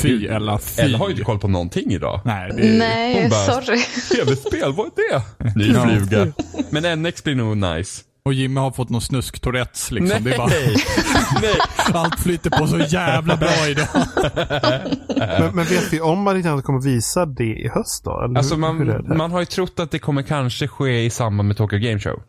Fy 0.00 0.26
Ella, 0.26 0.58
fy. 0.58 0.82
Ella 0.82 0.98
har 0.98 1.06
ju 1.06 1.12
inte 1.12 1.24
koll 1.24 1.38
på 1.38 1.48
någonting 1.48 1.92
idag. 1.92 2.20
Nej, 2.24 2.52
det 2.56 2.68
är... 2.68 2.78
Nej, 2.78 3.28
bara- 3.30 3.62
sorry. 3.62 3.82
Tv-spel, 4.12 4.72
vad 4.72 4.86
är 4.86 4.92
det? 5.12 5.54
Ny 5.56 5.74
fluga. 5.74 6.32
Men 6.70 7.02
NX 7.02 7.24
blir 7.24 7.34
nog 7.34 7.56
nice. 7.56 8.02
Och 8.26 8.34
Jimmy 8.34 8.60
har 8.60 8.70
fått 8.70 8.88
någon 8.90 9.00
snusk-tourettes 9.00 9.90
liksom. 9.90 10.08
Nej, 10.08 10.20
Det 10.20 10.34
är 10.34 10.38
bara, 10.38 10.46
nej. 10.46 11.56
allt 11.94 12.20
flyter 12.20 12.50
på 12.50 12.66
så 12.66 12.78
jävla 12.78 13.36
bra 13.36 13.68
idag. 13.68 13.86
Men, 15.16 15.54
men 15.54 15.64
vet 15.64 15.92
vi 15.92 16.00
om 16.00 16.24
Nintendo 16.24 16.62
kommer 16.62 16.80
visa 16.82 17.26
det 17.26 17.44
i 17.44 17.68
höst 17.74 18.04
då? 18.04 18.20
Eller 18.24 18.38
Alltså 18.38 18.54
hur- 18.54 18.62
hur 18.62 18.84
man, 18.84 19.04
det? 19.08 19.14
man 19.14 19.30
har 19.32 19.40
ju 19.40 19.46
trott 19.46 19.80
att 19.80 19.90
det 19.90 19.98
kommer 19.98 20.22
kanske 20.22 20.68
ske 20.68 21.04
i 21.04 21.10
samband 21.10 21.46
med 21.48 21.56
Tokyo 21.56 21.78
Game 21.78 21.98
Show. 22.00 22.22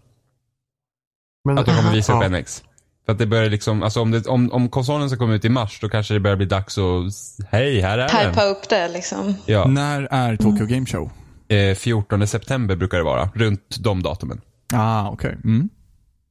Men, 1.46 1.58
Att 1.58 1.66
de 1.66 1.75
kommer 1.75 1.92
visa 1.94 2.13
upp 2.18 2.24
ja. 2.24 2.30
NX. 2.39 2.63
För 3.06 3.12
att 3.13 3.20
det 3.20 3.25
börjar 3.25 3.50
liksom, 3.50 3.84
alltså 3.84 4.01
om, 4.01 4.12
det, 4.12 4.27
om, 4.27 4.51
om 4.51 4.70
konsolen 4.70 5.10
ska 5.10 5.18
komma 5.20 5.34
ut 5.34 5.46
i 5.46 5.50
mars 5.50 5.80
då 5.82 5.89
kanske 5.89 6.13
det 6.13 6.20
börjar 6.20 6.38
bli 6.38 6.46
dags 6.46 6.77
att, 6.77 7.04
hej 7.51 7.82
här 7.82 7.98
är 7.98 8.10
Hypa 8.27 8.42
den. 8.42 8.51
upp 8.51 8.70
det 8.70 8.88
liksom. 8.88 9.36
Ja, 9.46 9.66
När 9.68 10.08
är 10.12 10.36
Tokyo 10.36 10.66
Game 10.66 10.86
Show? 10.86 11.12
eh, 11.48 11.75
14 11.75 12.27
september 12.27 12.75
brukar 12.75 12.98
det 12.98 13.04
vara, 13.04 13.30
runt 13.36 13.77
de 13.80 14.04
datumen. 14.04 14.42
Ah, 14.74 15.10
okej. 15.10 15.38
Mm. 15.44 15.70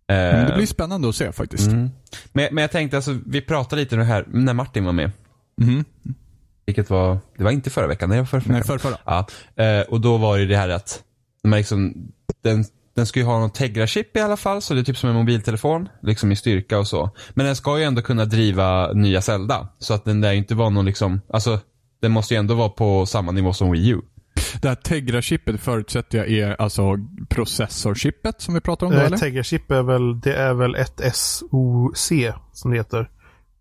Eh, 0.08 0.16
Men 0.16 0.46
det 0.46 0.54
blir 0.56 0.66
spännande 0.66 1.08
att 1.08 1.14
se 1.16 1.32
faktiskt. 1.32 1.66
mm. 1.66 1.90
men, 2.32 2.48
men 2.54 2.62
jag 2.62 2.70
tänkte, 2.70 2.96
alltså, 2.96 3.18
vi 3.26 3.40
pratade 3.40 3.82
lite 3.82 3.94
om 3.94 3.98
det 3.98 4.04
här 4.04 4.24
när 4.28 4.54
Martin 4.54 4.84
var 4.84 4.92
med. 4.92 5.10
Mhm. 5.60 5.84
Vilket 6.66 6.90
var, 6.90 7.18
det 7.36 7.44
var 7.44 7.50
inte 7.50 7.70
förra 7.70 7.86
veckan, 7.86 8.08
nej 8.08 8.16
det 8.16 8.22
var 8.22 8.26
förra 8.26 8.42
Nej, 8.46 8.60
veckan. 8.60 8.78
för, 8.78 8.88
förra. 8.90 8.98
Ja, 9.04 9.26
eh, 9.64 9.80
och 9.80 10.00
då 10.00 10.16
var 10.16 10.38
det 10.38 10.46
det 10.46 10.56
här 10.56 10.68
att 10.68 11.02
man 11.44 11.58
liksom, 11.58 11.94
den, 12.42 12.64
den 12.96 13.06
ska 13.06 13.20
ju 13.20 13.26
ha 13.26 13.38
någon 13.38 13.50
Tegra-chip 13.50 14.16
i 14.16 14.20
alla 14.20 14.36
fall, 14.36 14.62
så 14.62 14.74
det 14.74 14.80
är 14.80 14.84
typ 14.84 14.96
som 14.98 15.10
en 15.10 15.16
mobiltelefon, 15.16 15.88
liksom 16.02 16.32
i 16.32 16.36
styrka 16.36 16.78
och 16.78 16.86
så. 16.86 17.10
Men 17.34 17.46
den 17.46 17.56
ska 17.56 17.78
ju 17.78 17.84
ändå 17.84 18.02
kunna 18.02 18.24
driva 18.24 18.92
nya 18.92 19.20
Zelda, 19.20 19.68
så 19.78 19.94
att 19.94 20.04
den 20.04 20.20
där 20.20 20.32
inte 20.32 20.54
var 20.54 20.70
någon 20.70 20.84
liksom, 20.86 21.20
alltså 21.32 21.60
den 22.02 22.12
måste 22.12 22.34
ju 22.34 22.38
ändå 22.38 22.54
vara 22.54 22.68
på 22.68 23.06
samma 23.06 23.32
nivå 23.32 23.52
som 23.52 23.70
Wii 23.70 23.88
U. 23.88 24.00
Det 24.62 24.68
här 24.68 24.74
Tegra-chippet 24.74 25.60
förutsätter 25.60 26.18
jag 26.18 26.28
är 26.30 26.62
alltså 26.62 26.82
processorchippet 27.28 28.40
som 28.40 28.54
vi 28.54 28.60
pratar 28.60 28.86
om 28.86 28.92
då, 28.92 28.98
Eh, 28.98 29.04
eller? 29.06 29.16
Tegra-chip 29.16 29.70
är 29.70 29.82
väl, 29.82 30.20
det 30.20 30.34
är 30.34 30.54
väl 30.54 30.74
ett 30.74 31.00
SOC 31.14 32.12
som 32.52 32.70
det 32.70 32.76
heter. 32.76 33.10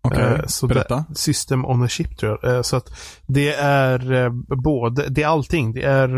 Okej, 0.02 0.22
Eh, 0.22 0.40
så 0.46 0.66
berätta. 0.66 1.04
Det, 1.08 1.14
system 1.14 1.64
on 1.64 1.82
a 1.82 1.88
chip 1.88 2.18
tror 2.18 2.38
jag. 2.42 2.54
Eh, 2.56 2.62
så 2.62 2.76
att 2.76 2.90
det 3.26 3.54
är 3.54 4.12
eh, 4.12 4.30
både, 4.64 5.08
det 5.08 5.22
är 5.22 5.26
allting. 5.26 5.72
Det 5.72 5.82
är 5.82 6.08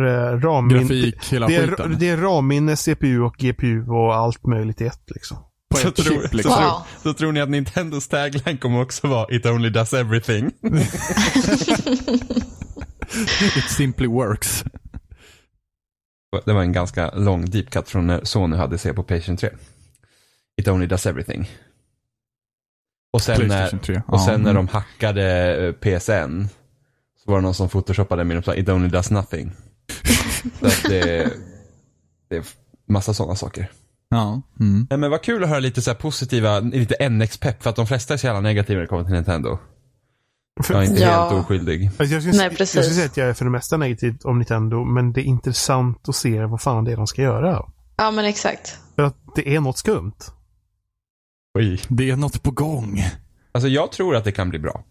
ramminne. 0.41 0.81
Grafik, 0.81 1.33
hela 1.33 1.47
Det 1.47 1.57
är, 1.57 1.67
skiten. 1.67 1.97
det 1.99 2.09
är 2.09 2.17
ramminne, 2.17 2.77
CPU 2.77 3.21
och 3.21 3.35
GPU 3.39 3.87
och 3.89 4.15
allt 4.15 4.47
möjligt 4.47 4.81
i 4.81 4.87
ett 4.87 5.03
liksom. 5.07 5.37
På 5.71 5.77
Så 5.77 5.91
tror, 5.91 6.23
chip 6.23 6.35
liksom. 6.35 6.53
så, 6.53 6.61
Wow. 6.61 6.73
så 7.03 7.13
tror 7.15 7.33
ni 7.33 7.41
att 7.41 7.49
Nintendos 7.49 8.09
tagline 8.09 8.59
kommer 8.59 8.83
också 8.83 9.07
vara 9.09 9.35
It 9.35 9.47
only 9.47 9.71
does 9.71 9.93
everything? 9.93 10.51
It 13.57 13.71
simply 13.71 14.07
works. 14.07 14.65
Det 16.45 16.53
var 16.53 16.63
en 16.63 16.73
ganska 16.73 17.11
lång 17.11 17.51
deep 17.51 17.71
cut 17.71 17.89
från 17.89 18.07
när 18.07 18.25
Sony 18.25 18.57
hade 18.57 18.79
se 18.79 18.95
på 18.95 19.03
Playstation 19.03 19.37
3. 19.37 19.51
It 20.61 20.69
only 20.69 20.87
does 20.87 21.07
everything. 21.07 21.51
Och 23.13 23.23
sen, 23.23 23.41
när, 23.41 23.47
Playstation 23.47 23.81
3. 23.81 24.03
och 24.07 24.21
sen 24.21 24.33
Ja, 24.33 24.39
när 24.39 24.51
mm. 24.51 24.55
de 24.55 24.69
hackade 24.69 25.57
eh, 25.67 25.73
PSN 25.73 26.49
så 27.25 27.31
var 27.31 27.37
det 27.37 27.43
någon 27.43 27.55
som 27.55 27.69
photoshoppade 27.69 28.25
med 28.25 28.43
dem 28.43 28.55
It 28.57 28.69
only 28.69 28.89
does 28.89 29.11
nothing. 29.11 29.53
så 30.61 30.67
att 30.67 30.83
det, 30.83 31.33
det 32.29 32.37
är 32.37 32.45
massa 32.89 33.15
sådana 33.15 33.35
saker. 33.35 33.71
Ja. 34.09 34.43
Mm. 34.61 34.87
Men 34.91 35.11
vad 35.11 35.23
kul 35.23 35.43
att 35.43 35.49
höra 35.49 35.61
lite 35.61 35.83
så 35.83 35.95
positiva, 35.95 36.61
lite 36.61 37.09
NX-pepp 37.09 37.63
för 37.63 37.71
att 37.71 37.77
de 37.77 37.87
flesta 37.87 38.15
är 38.15 38.19
så 38.19 38.27
jävla 38.27 38.41
negativa 38.41 38.77
när 38.77 38.83
det 38.83 38.89
kommer 38.89 39.05
till 39.05 39.15
Nintendo. 39.15 39.59
Jag 40.69 40.79
är 40.79 40.83
inte 40.83 41.01
Ja. 41.03 41.29
helt 41.29 41.45
oskyldig. 41.45 41.91
Alltså 41.99 42.15
jag, 42.15 42.23
skulle, 42.23 42.37
Nej, 42.37 42.47
jag 42.47 42.57
precis. 42.57 42.71
skulle 42.71 42.95
säga 42.95 43.07
att 43.07 43.17
jag 43.17 43.29
är 43.29 43.35
för 43.35 43.45
det 43.45 43.51
mesta 43.51 43.77
negativ 43.77 44.17
om 44.25 44.39
Nintendo, 44.39 44.85
men 44.85 45.13
det 45.13 45.21
är 45.21 45.25
intressant 45.25 46.09
att 46.09 46.15
se 46.17 46.45
vad 46.45 46.61
fan 46.61 46.85
det 46.85 46.93
är 46.93 46.97
de 46.97 47.07
ska 47.07 47.23
göra. 47.23 47.63
Ja, 47.97 48.11
men 48.11 48.25
exakt. 48.25 48.79
För 48.97 49.03
att 49.03 49.17
det 49.35 49.55
är 49.57 49.61
något 49.61 49.79
skumt. 49.79 50.13
Oj. 51.59 51.81
Det 51.89 52.11
är 52.11 52.17
något 52.17 52.43
på 52.43 52.51
gång. 52.51 53.05
Alltså 53.53 53.69
jag 53.69 53.93
tror 53.93 54.17
att 54.17 54.25
det 54.25 54.33
kan 54.33 54.51
bli 54.51 54.59
bra. 54.59 54.85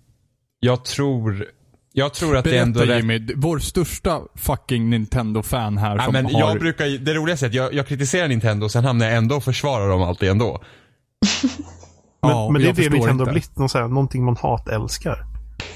Jag 0.59 0.85
tror, 0.85 1.45
jag 1.93 2.13
tror 2.13 2.37
att 2.37 2.43
det 2.43 2.57
ändå 2.57 2.79
Berätta 2.79 2.93
är 2.93 2.97
Jimmy, 2.97 3.33
vår 3.35 3.59
största 3.59 4.21
fucking 4.35 4.89
Nintendo-fan 4.89 5.77
här 5.77 5.95
Ja, 5.95 6.03
som 6.03 6.13
men 6.13 6.25
har... 6.25 6.39
jag 6.39 6.59
brukar, 6.59 7.05
det 7.05 7.13
roligaste 7.13 7.45
är 7.45 7.47
att 7.47 7.53
jag, 7.53 7.73
jag 7.73 7.87
kritiserar 7.87 8.27
Nintendo 8.27 8.65
och 8.65 8.71
sen 8.71 8.85
hamnar 8.85 9.05
jag 9.05 9.15
ändå 9.15 9.35
och 9.35 9.43
försvarar 9.43 9.89
dem 9.89 10.01
alltid 10.01 10.29
ändå. 10.29 10.61
Men, 12.21 12.31
Ja, 12.31 12.49
men 12.51 12.61
det 12.61 12.65
är 12.65 12.67
jag 12.67 12.75
det 12.75 12.81
Nintendo 12.89 13.11
inte. 13.11 13.23
har 13.23 13.31
blivit. 13.31 13.57
Någon, 13.57 13.69
så 13.69 13.77
här, 13.77 13.87
någonting 13.87 14.25
man 14.25 14.35
hatälskar. 14.37 15.25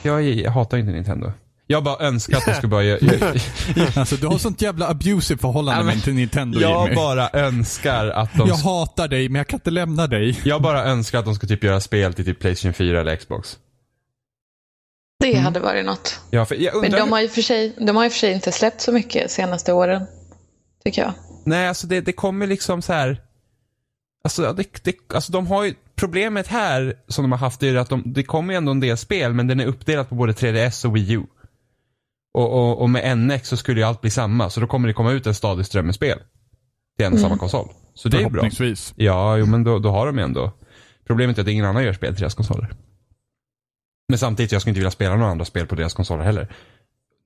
Jag, 0.02 0.24
jag 0.24 0.52
hatar 0.52 0.78
inte 0.78 0.92
Nintendo. 0.92 1.32
Jag 1.68 1.84
bara 1.84 2.06
önskar 2.06 2.38
att 2.38 2.46
de 2.46 2.54
skulle 2.54 2.70
börja... 2.70 2.98
Alltså 3.96 4.16
du 4.16 4.28
har 4.28 4.38
sånt 4.38 4.62
jävla 4.62 4.88
abusive 4.90 5.38
förhållande 5.42 5.84
men- 5.84 5.96
med 5.96 6.04
till 6.04 6.14
Nintendo 6.14 6.60
jag 6.60 6.84
Jimmy. 6.84 6.96
bara 6.96 7.30
önskar 7.34 8.08
att 8.08 8.38
de... 8.38 8.48
Jag 8.48 8.56
hatar 8.56 9.08
dig 9.08 9.30
men 9.30 9.40
jag 9.40 9.48
kan 9.48 9.58
inte 9.58 9.72
lämna 9.72 10.08
dig. 10.08 10.40
Jag 10.44 10.62
bara 10.62 10.84
önskar 10.84 11.20
att 11.20 11.26
de 11.26 11.36
ska 11.36 11.48
typ 11.48 11.64
göra 11.64 11.80
spel 11.80 12.14
till 12.14 12.26
typ 12.26 12.40
Playstation 12.40 12.74
4 12.74 13.02
eller 13.02 13.16
Xbox. 13.16 13.58
Det 15.20 15.32
Mm. 15.32 15.44
hade 15.44 15.60
varit 15.60 15.86
något. 15.86 16.20
Ja, 16.30 16.46
för 16.46 16.56
jag 16.56 16.76
Men 16.76 16.84
undrar... 16.86 17.00
de 17.00 17.12
har 17.12 17.22
ju 17.22 17.30
för 17.30 17.42
sig, 17.42 17.76
de 17.80 17.96
har 17.96 18.04
ju 18.04 18.10
för 18.10 18.18
sig 18.18 18.34
inte 18.34 18.52
släppt 18.52 18.82
så 18.82 18.92
mycket 18.92 19.24
de 19.28 19.30
senaste 19.34 19.74
åren. 19.74 20.06
Tycker 20.86 21.02
jag. 21.02 21.14
Nej, 21.46 21.68
alltså 21.68 21.88
det, 21.88 22.02
det 22.02 22.14
kommer 22.14 22.48
liksom 22.48 22.82
så 22.82 22.94
här. 22.94 23.22
Alltså, 24.24 24.54
det, 24.54 24.84
det, 24.84 24.96
alltså 25.14 25.32
de 25.32 25.48
har 25.48 25.64
ju, 25.64 25.74
problemet 26.01 26.48
här 26.48 26.93
som 27.08 27.24
de 27.24 27.31
har 27.31 27.39
haft 27.39 27.63
är 27.63 27.75
att 27.75 27.89
de, 27.89 28.03
det 28.05 28.24
kommer 28.24 28.53
ju 28.53 28.58
ändå 28.58 28.72
en 28.72 28.79
del 28.79 28.98
spel 28.98 29.34
men 29.34 29.48
den 29.48 29.60
är 29.60 29.65
uppdelad 29.65 30.10
på 30.10 30.15
både 30.15 30.34
3DS 30.34 30.86
och 30.86 30.96
Wii 30.96 31.13
U. 31.13 31.24
Och, 32.34 32.53
och, 32.53 32.81
och 32.81 32.89
med 32.89 33.17
NX 33.17 33.48
så 33.48 33.58
skulle 33.58 33.79
ju 33.79 33.86
allt 33.86 34.01
bli 34.01 34.10
samma 34.10 34.50
så 34.50 34.60
då 34.60 34.67
kommer 34.67 34.88
det 34.88 34.93
komma 34.93 35.12
ut 35.12 35.27
en 35.27 35.36
stadig 35.36 35.65
ström 35.65 35.86
med 35.86 35.96
spel. 35.96 36.20
Till 36.98 37.05
en 37.05 37.13
och 37.13 37.20
samma 37.20 37.38
konsol. 37.38 37.70
Så 37.93 38.10
det 38.10 38.17
är 38.17 38.22
bra. 38.22 38.29
Förhoppningsvis. 38.29 38.93
Ja, 38.96 39.38
jo, 39.38 39.46
men 39.46 39.63
då, 39.63 39.79
då 39.79 39.89
har 39.89 40.05
de 40.05 40.17
ju 40.17 40.24
ändå. 40.24 40.51
Problemet 41.08 41.38
är 41.38 41.41
att 41.41 41.48
ingen 41.48 41.65
annan 41.65 41.84
gör 41.84 41.93
spel 41.93 42.13
till 42.13 42.22
deras 42.22 42.36
konsoler. 42.36 42.74
Men 44.10 44.17
samtidigt, 44.17 44.51
jag 44.51 44.62
skulle 44.62 44.72
inte 44.72 44.79
vilja 44.79 44.91
spela 44.91 45.15
några 45.15 45.31
andra 45.31 45.46
spel 45.46 45.67
på 45.67 45.75
deras 45.75 45.93
konsoler 45.93 46.24
heller. 46.24 46.53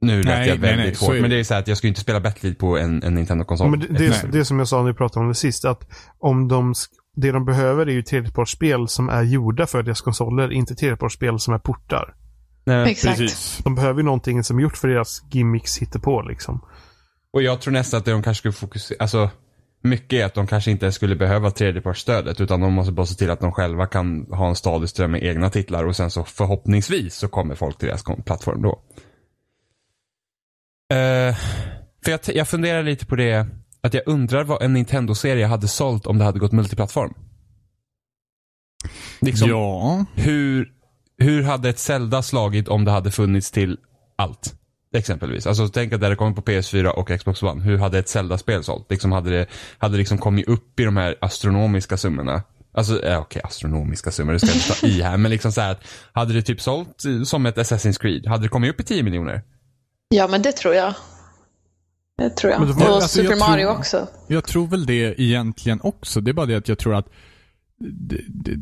Nu 0.02 0.24
lät 0.24 0.26
Nej, 0.26 0.48
jag 0.48 0.60
nej, 0.60 0.70
väldigt 0.70 0.86
nej, 0.86 0.96
så 0.96 1.06
hårt, 1.06 1.12
är 1.12 1.16
det. 1.16 1.22
men 1.22 1.30
det 1.30 1.40
är 1.40 1.44
så 1.44 1.54
att 1.54 1.68
jag 1.68 1.78
skulle 1.78 1.90
inte 1.90 2.02
spela 2.02 2.20
Battlefield 2.20 2.58
på 2.58 2.78
en, 2.78 3.04
en 3.04 3.16
Nintendo-konsol. 3.16 3.70
Men 3.70 3.80
det, 3.80 3.88
det, 3.88 4.10
Nej. 4.10 4.22
det 4.32 4.46
som 4.46 4.60
jag 4.60 4.68
sa 4.68 4.78
när 4.78 4.92
vi 4.92 4.94
pratade 4.94 5.24
om 5.24 5.28
det 5.28 5.36
sist. 5.36 5.66
Att 5.66 5.90
om 6.20 6.48
de, 6.48 6.74
det 7.16 7.32
de 7.32 7.46
behöver 7.46 7.86
är 7.86 7.92
ju 7.92 8.04
tredjepartsspel 8.04 8.88
som 8.88 9.10
är 9.10 9.24
gjorda 9.24 9.68
för 9.68 9.84
deras 9.84 10.02
konsoler. 10.02 10.52
Inte 10.52 10.76
tredjepartsspel 10.76 11.40
som 11.40 11.54
är 11.54 11.60
portar. 11.60 12.16
Nej, 12.66 12.92
Exakt. 12.92 13.18
Precis. 13.18 13.60
De 13.64 13.76
behöver 13.76 14.00
ju 14.00 14.06
någonting 14.06 14.44
som 14.44 14.58
är 14.58 14.64
gjort 14.64 14.78
för 14.78 14.88
deras 14.88 15.24
gimmicks 15.32 15.80
på 16.04 16.22
liksom. 16.22 16.66
Och 17.34 17.42
jag 17.42 17.62
tror 17.62 17.74
nästan 17.74 17.98
att 17.98 18.06
det 18.06 18.12
de 18.12 18.24
kanske 18.24 18.40
skulle 18.40 18.52
fokusera, 18.54 18.98
alltså 19.00 19.30
mycket 19.82 20.20
är 20.20 20.26
att 20.26 20.34
de 20.34 20.48
kanske 20.48 20.72
inte 20.72 20.92
skulle 20.92 21.16
behöva 21.16 21.52
tredjepartsstödet 21.52 22.42
utan 22.42 22.60
de 22.60 22.74
måste 22.74 22.92
bara 22.92 23.06
se 23.06 23.16
till 23.16 23.32
att 23.32 23.40
de 23.40 23.52
själva 23.52 23.88
kan 23.88 24.26
ha 24.30 24.50
en 24.50 24.56
stadig 24.56 24.90
ström 24.90 25.12
med 25.12 25.24
egna 25.24 25.50
titlar 25.50 25.86
och 25.86 25.96
sen 25.96 26.12
så 26.12 26.24
förhoppningsvis 26.24 27.16
så 27.16 27.28
kommer 27.28 27.56
folk 27.56 27.78
till 27.78 27.88
deras 27.88 28.04
plattform 28.26 28.62
då. 28.62 28.82
Eh, 30.96 31.36
för 32.04 32.12
jag, 32.12 32.20
jag 32.26 32.48
funderar 32.48 32.84
lite 32.84 33.06
på 33.06 33.16
det, 33.16 33.48
att 33.86 33.94
jag 33.94 34.04
undrar 34.06 34.44
vad 34.44 34.62
en 34.62 34.74
Nintendo-serie 34.74 35.46
hade 35.46 35.68
sålt 35.68 36.08
om 36.08 36.18
det 36.18 36.24
hade 36.26 36.40
gått 36.40 36.52
multiplattform. 36.52 37.14
Liksom, 39.22 39.50
Ja. 39.50 40.06
hur, 40.16 40.72
hur 41.18 41.44
hade 41.44 41.70
ett 41.70 41.80
Zelda 41.80 42.22
slagit 42.22 42.68
om 42.68 42.86
det 42.86 42.92
hade 42.92 43.12
funnits 43.12 43.52
till 43.52 43.78
allt? 44.16 44.54
Exempelvis. 44.96 45.48
Alltså 45.48 45.68
tänk 45.68 45.94
att 45.94 46.00
det 46.00 46.06
hade 46.06 46.16
kommit 46.16 46.36
på 46.36 46.42
PS4 46.42 46.88
och 46.88 47.20
Xbox 47.20 47.44
One. 47.44 47.64
Hur 47.64 47.78
hade 47.78 48.00
ett 48.00 48.10
Zelda-spel 48.10 48.64
sålt? 48.64 48.92
Liksom 48.92 49.12
hade 49.12 49.30
det 49.30 49.46
hade 49.78 49.94
det 49.94 49.98
liksom 49.98 50.18
kommit 50.18 50.48
upp 50.48 50.80
i 50.80 50.84
de 50.84 50.98
här 50.98 51.16
astronomiska 51.22 51.98
summorna? 51.98 52.44
Alltså, 52.74 53.04
eh, 53.04 53.20
okej, 53.20 53.42
astronomiska 53.46 54.12
summor, 54.12 54.34
det 54.34 54.40
ska 54.40 54.48
jag 54.48 54.56
inte 54.56 54.80
ta 54.82 54.88
i 54.88 55.02
här. 55.02 55.18
Men 55.18 55.32
liksom 55.32 55.52
så 55.52 55.62
här 55.62 55.72
att, 55.72 55.82
hade 56.14 56.34
det 56.34 56.42
typ 56.42 56.62
sålt 56.62 57.06
eh, 57.06 57.24
som 57.24 57.46
ett 57.46 57.58
Assassin's 57.58 58.00
Creed? 58.02 58.28
Hade 58.28 58.44
det 58.44 58.50
kommit 58.50 58.70
upp 58.74 58.80
i 58.80 58.84
10 58.84 59.04
miljoner? 59.04 59.42
Ja, 60.10 60.28
men 60.28 60.42
det 60.42 60.52
tror 60.52 60.76
jag. 60.76 60.94
Det 62.18 62.30
tror 62.30 62.52
jag. 62.54 62.60
Får- 62.60 62.88
och 62.90 62.96
alltså, 62.96 63.22
jag 63.22 63.28
Super 63.34 63.50
Mario 63.50 63.66
tror- 63.66 63.78
också. 63.78 64.08
Jag 64.28 64.44
tror 64.44 64.68
väl 64.68 64.86
det 64.86 65.22
egentligen 65.22 65.80
också. 65.84 66.22
Det 66.22 66.32
är 66.32 66.34
bara 66.34 66.46
det 66.46 66.56
att 66.56 66.68
jag 66.70 66.78
tror 66.78 66.96
att 66.96 67.08
det, 67.80 68.22
det, 68.28 68.60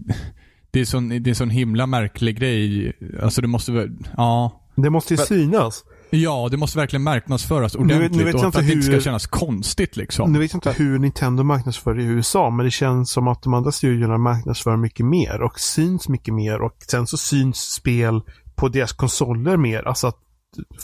det, 0.71 0.79
är, 0.79 0.85
sån, 0.85 1.09
det 1.09 1.15
är 1.15 1.27
en 1.29 1.35
sån 1.35 1.49
himla 1.49 1.85
märklig 1.87 2.39
grej. 2.39 2.93
Alltså 3.23 3.41
det 3.41 3.47
måste 3.47 3.71
väl, 3.71 3.89
ja. 4.17 4.59
Det 4.75 4.89
måste 4.89 5.13
ju 5.13 5.17
synas. 5.17 5.83
Ja, 6.09 6.47
det 6.51 6.57
måste 6.57 6.77
verkligen 6.77 7.03
marknadsföras 7.03 7.75
ordentligt 7.75 8.11
nu 8.11 8.23
vet 8.23 8.33
jag 8.33 8.39
och 8.41 8.45
inte 8.45 8.59
att 8.59 8.67
det 8.67 8.71
inte 8.73 8.83
ska 8.85 8.93
hur- 8.93 9.01
kännas 9.01 9.27
konstigt 9.27 9.97
liksom. 9.97 10.31
Nu 10.33 10.39
vet 10.39 10.53
jag 10.53 10.57
inte 10.57 10.71
hur 10.83 10.99
Nintendo 10.99 11.43
marknadsför 11.43 11.99
i 11.99 12.03
USA, 12.03 12.49
men 12.49 12.65
det 12.65 12.71
känns 12.71 13.11
som 13.11 13.27
att 13.27 13.43
de 13.43 13.53
andra 13.53 13.71
studiorna 13.71 14.17
marknadsför 14.17 14.77
mycket 14.77 15.05
mer 15.05 15.41
och 15.41 15.59
syns 15.59 16.09
mycket 16.09 16.33
mer 16.33 16.61
och 16.61 16.75
sen 16.87 17.07
så 17.07 17.17
syns 17.17 17.57
spel 17.57 18.21
på 18.55 18.67
deras 18.67 18.91
konsoler 18.93 19.57
mer. 19.57 19.87
Alltså 19.87 20.07
att 20.07 20.17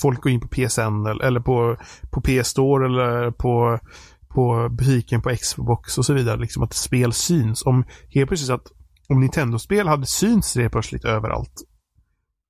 folk 0.02 0.22
går 0.22 0.32
in 0.32 0.40
på 0.40 0.48
PSN 0.48 1.06
eller, 1.24 1.40
på, 1.40 1.78
på 2.10 2.22
PS 2.22 2.48
Store 2.48 2.86
eller 2.86 3.32
på, 3.32 3.80
på 4.30 4.70
butiken 4.70 5.22
på 5.22 5.36
Xbox 5.36 5.98
och 5.98 6.06
så 6.06 6.14
vidare. 6.14 6.40
Liksom 6.40 6.64
att 6.64 6.74
spel 6.74 7.14
syns. 7.14 7.66
Om 7.66 7.86
helt 8.10 8.28
plötsligt 8.28 8.52
att 8.52 8.72
om 9.10 9.20
Nintendo-spel 9.20 9.88
hade 9.88 10.06
synts 10.06 10.54
det 10.54 10.70
plötsligt 10.70 11.06
överallt 11.06 11.64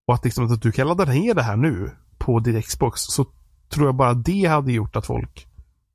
och 0.08 0.14
att, 0.14 0.24
liksom, 0.24 0.54
att 0.54 0.62
du 0.62 0.72
kan 0.72 0.88
ladda 0.88 1.06
ner 1.06 1.34
det 1.34 1.44
här 1.44 1.58
nu 1.58 1.92
på 2.18 2.40
din 2.40 2.62
Xbox 2.62 3.02
så 3.02 3.26
tror 3.70 3.86
jag 3.86 3.96
bara 3.96 4.14
det 4.14 4.46
hade 4.46 4.72
gjort 4.72 4.96
att 4.96 5.06
folk 5.06 5.48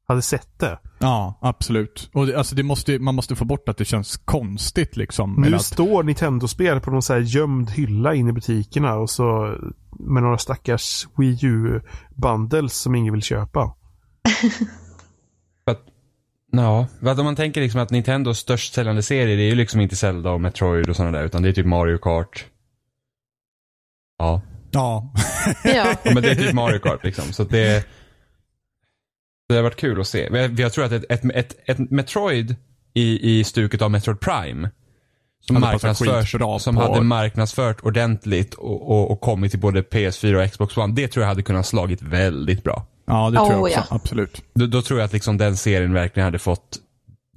hade 0.06 0.22
sett 0.22 0.58
det. 0.58 0.78
Ja, 0.98 1.38
absolut. 1.42 2.10
Och 2.12 2.26
det, 2.26 2.38
alltså 2.38 2.54
det 2.54 2.62
måste, 2.62 2.98
man 2.98 3.14
måste 3.14 3.36
få 3.36 3.44
bort 3.44 3.68
att 3.68 3.76
det 3.76 3.84
känns 3.84 4.16
konstigt 4.16 4.96
liksom. 4.96 5.34
Nu 5.38 5.56
att, 5.56 5.64
står 5.64 6.02
Nintendo-spel 6.02 6.80
på 6.80 6.90
någon 6.90 7.02
så 7.02 7.12
här 7.12 7.20
gömd 7.20 7.70
hylla 7.70 8.14
inne 8.14 8.30
i 8.30 8.32
butikerna 8.32 8.94
och 8.94 9.10
så 9.10 9.56
med 9.98 10.22
några 10.22 10.38
stackars 10.38 11.06
Wii 11.16 11.38
U-bundles 11.42 12.74
som 12.80 12.94
ingen 12.94 13.12
vill 13.12 13.22
köpa. 13.22 13.74
Att, 15.66 15.80
ja, 16.52 16.86
för 17.00 17.06
att 17.06 17.18
om 17.18 17.24
man 17.24 17.36
tänker 17.36 17.60
liksom 17.60 17.80
att 17.80 17.90
Nintendos 17.90 18.38
störst 18.38 18.74
säljande 18.74 19.02
serie 19.02 19.36
det 19.36 19.42
är 19.42 19.50
ju 19.50 19.54
liksom 19.54 19.80
inte 19.80 19.96
Zelda 19.96 20.30
och 20.30 20.40
Metroid 20.40 20.88
och 20.88 20.96
sådana 20.96 21.18
där 21.18 21.24
utan 21.24 21.42
det 21.42 21.48
är 21.48 21.52
typ 21.52 21.66
Mario 21.66 21.98
Kart. 21.98 22.46
Ja, 24.18 24.42
ja. 24.70 25.12
Ja. 25.64 25.94
men 26.04 26.22
det 26.22 26.30
är 26.30 26.34
typ 26.34 26.52
Mario 26.54 26.78
Kart 26.78 27.04
liksom. 27.04 27.32
Så 27.32 27.42
att 27.42 27.50
det, 27.50 27.86
det 29.54 29.58
har 29.58 29.62
varit 29.64 29.76
kul 29.76 30.00
att 30.00 30.06
se. 30.08 30.28
Jag, 30.32 30.60
jag 30.60 30.72
tror 30.72 30.84
att 30.84 30.92
ett, 30.92 31.04
ett, 31.08 31.24
ett, 31.34 31.56
ett 31.64 31.90
Metroid 31.90 32.56
i, 32.94 33.38
i 33.38 33.44
stuket 33.44 33.82
av 33.82 33.90
Metroid 33.90 34.20
Prime 34.20 34.70
som, 35.46 35.60
marknadsförs, 35.60 36.30
som 36.62 36.74
på- 36.76 36.80
hade 36.82 37.00
marknadsfört 37.00 37.80
ordentligt 37.82 38.54
och, 38.54 38.90
och, 38.90 39.10
och 39.10 39.20
kommit 39.20 39.50
till 39.50 39.60
både 39.60 39.82
PS4 39.82 40.44
och 40.44 40.50
Xbox 40.52 40.76
One. 40.76 40.94
Det 40.94 41.08
tror 41.08 41.22
jag 41.22 41.28
hade 41.28 41.42
kunnat 41.42 41.66
slagit 41.66 42.02
väldigt 42.02 42.64
bra. 42.64 42.86
ja, 43.06 43.30
det 43.30 43.36
tror 43.36 43.50
jag 43.52 43.60
Oh, 43.60 43.66
också. 43.66 43.78
ja. 43.90 43.96
Absolut. 43.96 44.42
Då, 44.54 44.66
då 44.66 44.82
tror 44.82 44.98
jag 45.00 45.06
att 45.06 45.12
liksom 45.12 45.38
den 45.38 45.56
serien 45.56 45.92
verkligen 45.92 46.24
hade 46.24 46.38
fått 46.38 46.78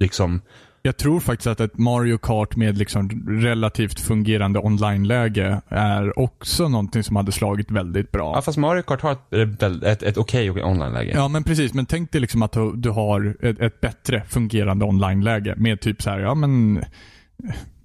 liksom 0.00 0.40
Jag 0.82 0.96
tror 0.96 1.20
faktiskt 1.20 1.46
att 1.46 1.60
ett 1.60 1.78
Mario 1.78 2.18
Kart 2.18 2.56
med 2.56 2.78
liksom 2.78 3.10
relativt 3.28 4.00
fungerande 4.00 4.58
online-läge 4.58 5.60
är 5.68 6.18
också 6.18 6.68
någonting 6.68 7.04
som 7.04 7.16
hade 7.16 7.32
slagit 7.32 7.70
väldigt 7.70 8.12
bra. 8.12 8.32
Ja, 8.34 8.42
fast 8.42 8.58
Mario 8.58 8.82
Kart 8.82 9.02
har 9.02 9.12
ett, 9.12 9.62
ett, 9.62 10.02
ett, 10.02 10.16
okej 10.16 10.50
online-läge. 10.50 11.12
Ja, 11.14 11.28
men 11.28 11.44
precis. 11.44 11.74
Men 11.74 11.86
tänk 11.86 12.12
dig 12.12 12.20
liksom 12.20 12.42
att 12.42 12.56
du, 12.74 12.90
har 12.90 13.36
ett, 13.42 13.60
ett 13.60 13.80
bättre 13.80 14.22
fungerande 14.28 14.84
online-läge 14.84 15.54
med 15.56 15.80
typ 15.80 16.02
så 16.02 16.10
här, 16.10 16.18
ja 16.18 16.34
men 16.34 16.84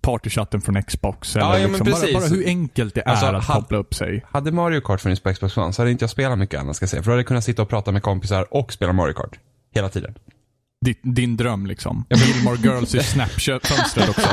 partychatten 0.02 0.62
från 0.62 0.84
Xbox. 0.84 1.36
Eller 1.36 1.46
Ja, 1.46 1.60
ja, 1.60 1.62
men 1.62 1.72
liksom, 1.72 1.86
bara, 1.86 1.96
precis. 1.96 2.14
bara 2.14 2.28
hur 2.28 2.48
enkelt 2.48 2.96
det 2.96 3.02
är 3.02 3.10
Alltså, 3.10 3.26
att 3.26 3.48
koppla 3.48 3.78
upp 3.78 3.94
sig. 3.94 4.26
Hade 4.32 4.52
Mario 4.52 4.82
Kart 4.82 5.02
funnits 5.02 5.22
på 5.22 5.34
Xbox 5.34 5.58
One 5.58 5.74
så 5.74 5.82
hade 5.82 5.92
inte 5.92 6.04
jag 6.04 6.10
spelat 6.10 6.40
mycket 6.40 6.60
annat 6.60 6.76
ska 6.76 6.84
jag 6.84 6.90
säga. 6.90 7.04
För 7.04 7.12
då 7.12 7.14
hade 7.14 7.20
jag 7.20 7.28
kunnat 7.28 7.44
sitta 7.44 7.62
och 7.62 7.70
prata 7.70 7.92
med 7.92 8.04
kompisar 8.04 8.54
och 8.54 8.74
spela 8.74 8.94
Mario 8.94 9.14
Kart. 9.14 9.40
Hela 9.76 9.90
tiden. 9.90 10.14
Din, 10.84 10.96
din 11.14 11.38
dröm 11.38 11.66
liksom. 11.66 12.06
Gilmore 12.10 12.58
Girls 12.64 12.96
i 12.96 13.00
Snapchat-fönstret 13.00 14.10
också. 14.10 14.30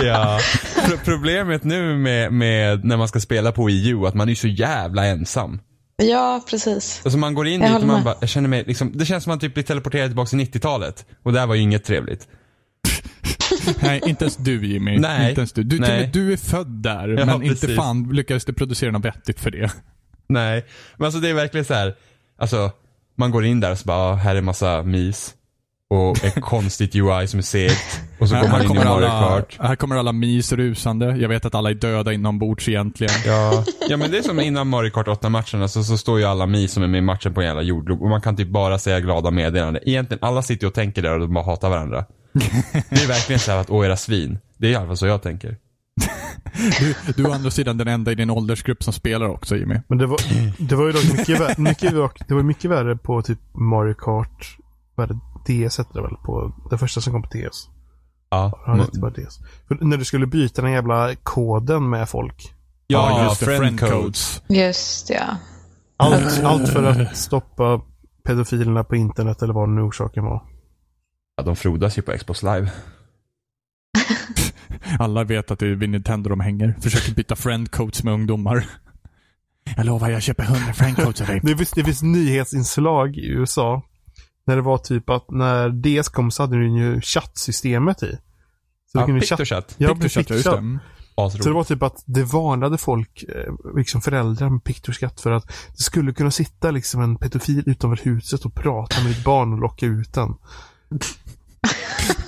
Ja. 0.04 0.40
Pro- 0.86 0.98
problemet 1.04 1.64
nu 1.64 1.98
med, 1.98 2.32
med 2.32 2.84
när 2.84 2.96
man 2.96 3.08
ska 3.08 3.20
spela 3.20 3.52
på 3.52 3.64
Wii 3.64 3.88
U 3.88 4.06
att 4.06 4.14
man 4.14 4.28
är 4.28 4.34
så 4.34 4.48
jävla 4.48 5.06
ensam. 5.06 5.60
ja, 5.96 6.44
precis. 6.50 7.00
Alltså 7.04 7.18
man 7.18 7.34
går 7.34 7.46
in 7.46 7.60
Jag 7.60 7.70
dit 7.70 7.80
och 7.80 7.86
man 7.86 7.96
med. 7.96 8.04
bara, 8.04 8.16
jag 8.20 8.28
känner 8.28 8.48
mig 8.48 8.64
liksom, 8.66 8.92
det 8.98 9.06
känns 9.06 9.24
som 9.24 9.30
att 9.32 9.34
man 9.34 9.40
typ 9.40 9.54
blir 9.54 9.64
teleporterad 9.64 10.08
tillbaka 10.10 10.28
till 10.28 10.38
90-talet. 10.38 11.06
Och 11.22 11.32
det 11.32 11.40
här 11.40 11.46
var 11.46 11.54
ju 11.54 11.60
inget 11.62 11.84
trevligt. 11.84 12.28
Nej, 13.82 14.00
inte 14.06 14.24
ens 14.24 14.36
du 14.36 14.66
Jimmy. 14.66 14.98
Nej. 14.98 15.28
Inte 15.28 15.40
ens 15.40 15.52
du. 15.52 15.62
Du, 15.62 15.78
Nej. 15.78 16.10
du 16.12 16.32
är 16.32 16.36
född 16.36 16.66
där, 16.82 17.08
Ja, 17.08 17.24
men 17.26 17.42
inte 17.42 17.60
precis. 17.60 17.76
fan 17.76 18.08
lyckades 18.12 18.44
du 18.44 18.52
producera 18.52 18.90
något 18.90 19.04
vettigt 19.04 19.40
för 19.40 19.50
det. 19.50 19.72
Nej, 20.28 20.64
men 20.96 21.04
alltså 21.04 21.20
det 21.20 21.28
är 21.28 21.34
verkligen 21.34 21.64
så 21.64 21.74
här. 21.74 21.94
alltså 22.38 22.70
man 23.18 23.30
går 23.30 23.44
in 23.44 23.60
där 23.60 23.70
och 23.72 23.78
så 23.78 23.84
bara, 23.86 23.98
ah, 23.98 24.14
här 24.14 24.36
är 24.36 24.40
massa 24.40 24.82
mis. 24.82 25.34
Och 25.92 26.24
ett 26.24 26.34
konstigt 26.40 26.94
UI 26.94 27.26
som 27.26 27.38
är 27.38 27.42
segt. 27.42 28.00
Och 28.18 28.28
så 28.28 28.34
går 28.34 28.48
man 28.48 28.60
in 28.60 28.64
i 28.64 28.68
kommer 28.68 28.84
Mario 28.84 29.06
alla, 29.06 29.28
Kart. 29.28 29.58
här 29.60 29.76
kommer 29.76 29.96
alla 29.96 30.12
mis 30.12 30.52
rusande. 30.52 31.16
Jag 31.16 31.28
vet 31.28 31.44
att 31.44 31.54
alla 31.54 31.70
är 31.70 31.74
döda 31.74 32.12
inombords 32.12 32.68
egentligen. 32.68 33.12
Ja. 33.26 33.64
ja 33.88 33.96
men 33.96 34.10
det 34.10 34.18
är 34.18 34.22
som 34.22 34.40
innan 34.40 34.68
Mario 34.68 34.90
Kart 34.90 35.06
8-matcherna 35.06 35.68
så, 35.68 35.84
så 35.84 35.98
står 35.98 36.18
ju 36.18 36.24
alla 36.24 36.46
mi 36.46 36.68
som 36.68 36.82
är 36.82 36.86
med 36.86 36.98
i 36.98 37.02
matchen 37.02 37.34
på 37.34 37.40
en 37.40 37.46
jävla 37.46 37.62
jordglob 37.62 38.02
och 38.02 38.08
man 38.08 38.20
kan 38.20 38.36
typ 38.36 38.48
bara 38.48 38.78
säga 38.78 39.00
glada 39.00 39.30
meddelanden. 39.30 39.82
Egentligen, 39.88 40.24
alla 40.24 40.42
sitter 40.42 40.66
och 40.66 40.74
tänker 40.74 41.02
där 41.02 41.14
och 41.14 41.20
de 41.20 41.34
bara 41.34 41.44
hatar 41.44 41.70
varandra. 41.70 42.04
Det 42.90 43.02
är 43.02 43.08
verkligen 43.08 43.40
så 43.40 43.50
här 43.50 43.58
att, 43.58 43.70
åh 43.70 43.86
era 43.86 43.96
svin. 43.96 44.38
Det 44.56 44.66
är 44.66 44.70
i 44.70 44.74
alla 44.74 44.86
fall 44.86 44.96
så 44.96 45.06
jag 45.06 45.22
tänker. 45.22 45.56
Du, 46.80 46.94
du 47.16 47.24
är 47.24 47.28
å 47.28 47.32
andra 47.32 47.50
sidan 47.50 47.78
den 47.78 47.88
enda 47.88 48.12
i 48.12 48.14
din 48.14 48.30
åldersgrupp 48.30 48.82
som 48.82 48.92
spelar 48.92 49.28
också 49.28 49.56
Jimmy. 49.56 49.80
Men 49.88 49.98
det 49.98 50.06
var, 50.06 50.18
det 50.58 50.74
var 50.74 50.86
ju 50.86 50.92
dock 50.92 51.12
mycket, 51.18 51.40
värre, 51.40 51.54
mycket, 51.58 51.92
det 52.28 52.34
var 52.34 52.42
mycket 52.42 52.70
värre 52.70 52.96
på 52.96 53.22
typ 53.22 53.38
Mario 53.54 53.94
Kart. 53.94 54.56
Vad 54.94 55.10
är 55.10 55.14
det? 55.14 55.20
DS 55.46 55.78
hette 55.78 55.90
det 55.94 56.02
väl? 56.02 56.16
På 56.24 56.52
det 56.70 56.78
första 56.78 57.00
som 57.00 57.12
kom 57.12 57.22
på 57.22 57.28
DS. 57.28 57.68
Ja, 58.30 58.62
Ja, 58.66 58.86
det 58.92 59.00
bara 59.00 59.10
DS. 59.10 59.38
För 59.68 59.78
när 59.80 59.96
du 59.96 60.04
skulle 60.04 60.26
byta 60.26 60.62
den 60.62 60.72
jävla 60.72 61.14
koden 61.22 61.90
med 61.90 62.08
folk. 62.08 62.54
ja, 62.86 63.24
just 63.24 63.40
det, 63.40 63.46
friend 63.46 63.80
codes. 63.80 64.42
Just 64.48 65.10
ja. 65.10 65.36
Allt, 65.96 66.44
allt 66.44 66.68
för 66.68 66.84
att 66.84 67.16
stoppa 67.16 67.80
pedofilerna 68.24 68.84
på 68.84 68.96
internet 68.96 69.42
eller 69.42 69.54
vad 69.54 69.68
nu 69.68 69.80
orsaken 69.82 70.24
var. 70.24 70.42
Ja, 71.36 71.42
de 71.42 71.56
frodas 71.56 71.98
ju 71.98 72.02
på 72.02 72.12
Xbox 72.18 72.42
live. 72.42 72.70
Alla 74.98 75.24
vet 75.24 75.50
att 75.50 75.58
det 75.58 75.66
är 75.66 75.74
vid 75.74 75.90
Nintendo 75.90 76.30
de 76.30 76.40
hänger. 76.40 76.76
Försöker 76.80 77.14
byta 77.14 77.36
friendcodes 77.36 78.04
med 78.04 78.14
ungdomar. 78.14 78.66
Jag 79.76 79.86
lovar, 79.86 80.10
jag 80.10 80.22
köper 80.22 80.42
100 80.42 80.72
friendcodes 80.72 81.20
av 81.20 81.26
dig. 81.26 81.40
Det 81.42 81.56
finns, 81.56 81.70
det 81.70 81.84
finns 81.84 82.02
nyhetsinslag 82.02 83.16
i 83.16 83.26
USA. 83.26 83.82
När 84.46 84.56
det 84.56 84.62
var 84.62 84.78
typ 84.78 85.10
att 85.10 85.30
när 85.30 85.68
DS 86.00 86.08
kom 86.08 86.30
så 86.30 86.42
hade 86.42 86.56
den 86.62 86.74
ju 86.74 87.00
chattsystemet 87.00 88.02
i. 88.02 88.18
Så 88.92 88.98
Ja. 88.98 89.06
Pictochat. 89.06 89.74
Ja, 89.78 89.94
Pictochat, 89.94 90.30
just 90.30 90.44
det. 90.44 90.78
Så 91.42 91.48
det 91.48 91.52
var 91.54 91.64
typ 91.64 91.82
att 91.82 92.02
det 92.06 92.22
varnade 92.24 92.78
folk, 92.78 93.22
eh, 93.28 93.52
liksom 93.76 94.00
föräldrar 94.00 94.50
med 94.50 94.64
Pictoskatt 94.64 95.20
för 95.20 95.30
att 95.30 95.46
det 95.76 95.82
skulle 95.82 96.12
kunna 96.12 96.30
sitta 96.30 96.70
liksom 96.70 97.00
en 97.02 97.16
pedofil 97.16 97.62
utanför 97.66 98.04
huset 98.04 98.44
och 98.44 98.54
prata 98.54 99.00
med 99.02 99.10
ditt 99.12 99.24
barn 99.24 99.52
och 99.52 99.58
locka 99.58 99.86
ut 99.86 100.12
den. 100.12 100.34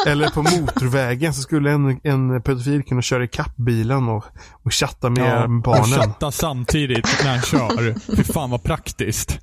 Eller 0.07 0.31
på 0.31 0.43
motorvägen 0.43 1.35
så 1.35 1.43
skulle 1.43 1.71
en, 1.71 2.01
en 2.03 2.43
pedofil 2.43 2.83
kunna 2.83 3.03
köra 3.03 3.25
ikapp 3.25 3.57
bilen 3.57 4.09
och, 4.09 4.25
och 4.53 4.73
chatta 4.75 5.11
med 5.11 5.25
Ja, 5.31 5.45
och 5.45 5.51
barnen. 5.51 5.85
chatta 5.85 6.33
samtidigt 6.33 7.09
när 7.25 7.31
han 7.31 7.43
kör. 7.43 7.95
Fy 8.17 8.25
fan 8.25 8.51
vad 8.51 8.63
praktiskt. 8.63 9.39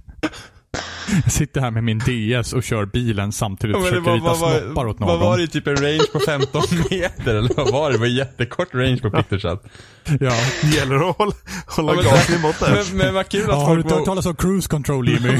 Jag 1.24 1.32
sitter 1.32 1.62
här 1.62 1.72
med 1.72 1.84
min 1.84 2.00
DS 2.00 2.54
och 2.54 2.64
kör 2.64 2.86
bilen 2.86 3.32
samtidigt 3.32 3.76
och 3.76 3.82
Ja, 3.82 3.92
men 3.92 3.94
det 3.94 4.00
försöker 4.02 4.20
var, 4.22 4.34
rita 4.36 4.46
vad, 4.46 4.62
snoppar 4.64 4.88
åt 4.88 5.00
vad, 5.00 5.10
någon. 5.10 5.20
vad 5.20 5.30
var 5.30 5.38
det? 5.38 5.48
Typ 5.48 5.68
en 5.68 5.76
range 5.76 6.06
på 6.14 6.20
15 6.20 6.62
meter 6.90 7.36
eller 7.36 7.54
vad 7.56 7.72
var 7.72 7.90
det? 7.90 7.96
Det 7.96 8.00
var 8.00 8.08
jättekort 8.08 8.68
range 8.74 8.98
på 8.98 9.12
Pictochat. 9.12 9.64
Ja. 10.20 10.32
Det 10.62 10.68
gäller 10.76 11.10
att 11.10 11.18
hålla, 11.18 11.32
hålla 11.68 11.92
Ja, 11.92 11.96
men- 11.96 12.06
gasen 12.06 12.36
i 12.36 12.40
botten. 12.42 12.74
Men, 12.74 12.98
men 12.98 13.14
vad 13.14 13.30
kul 13.30 13.42
att 13.44 13.48
Ja, 13.50 13.56
har 13.56 13.76
du 13.78 13.82
folk 13.82 13.92
hört 13.94 14.00
var... 14.00 14.06
talas 14.06 14.26
om 14.26 14.36
cruise 14.36 14.70
control 14.70 15.10
Jimmy? 15.10 15.30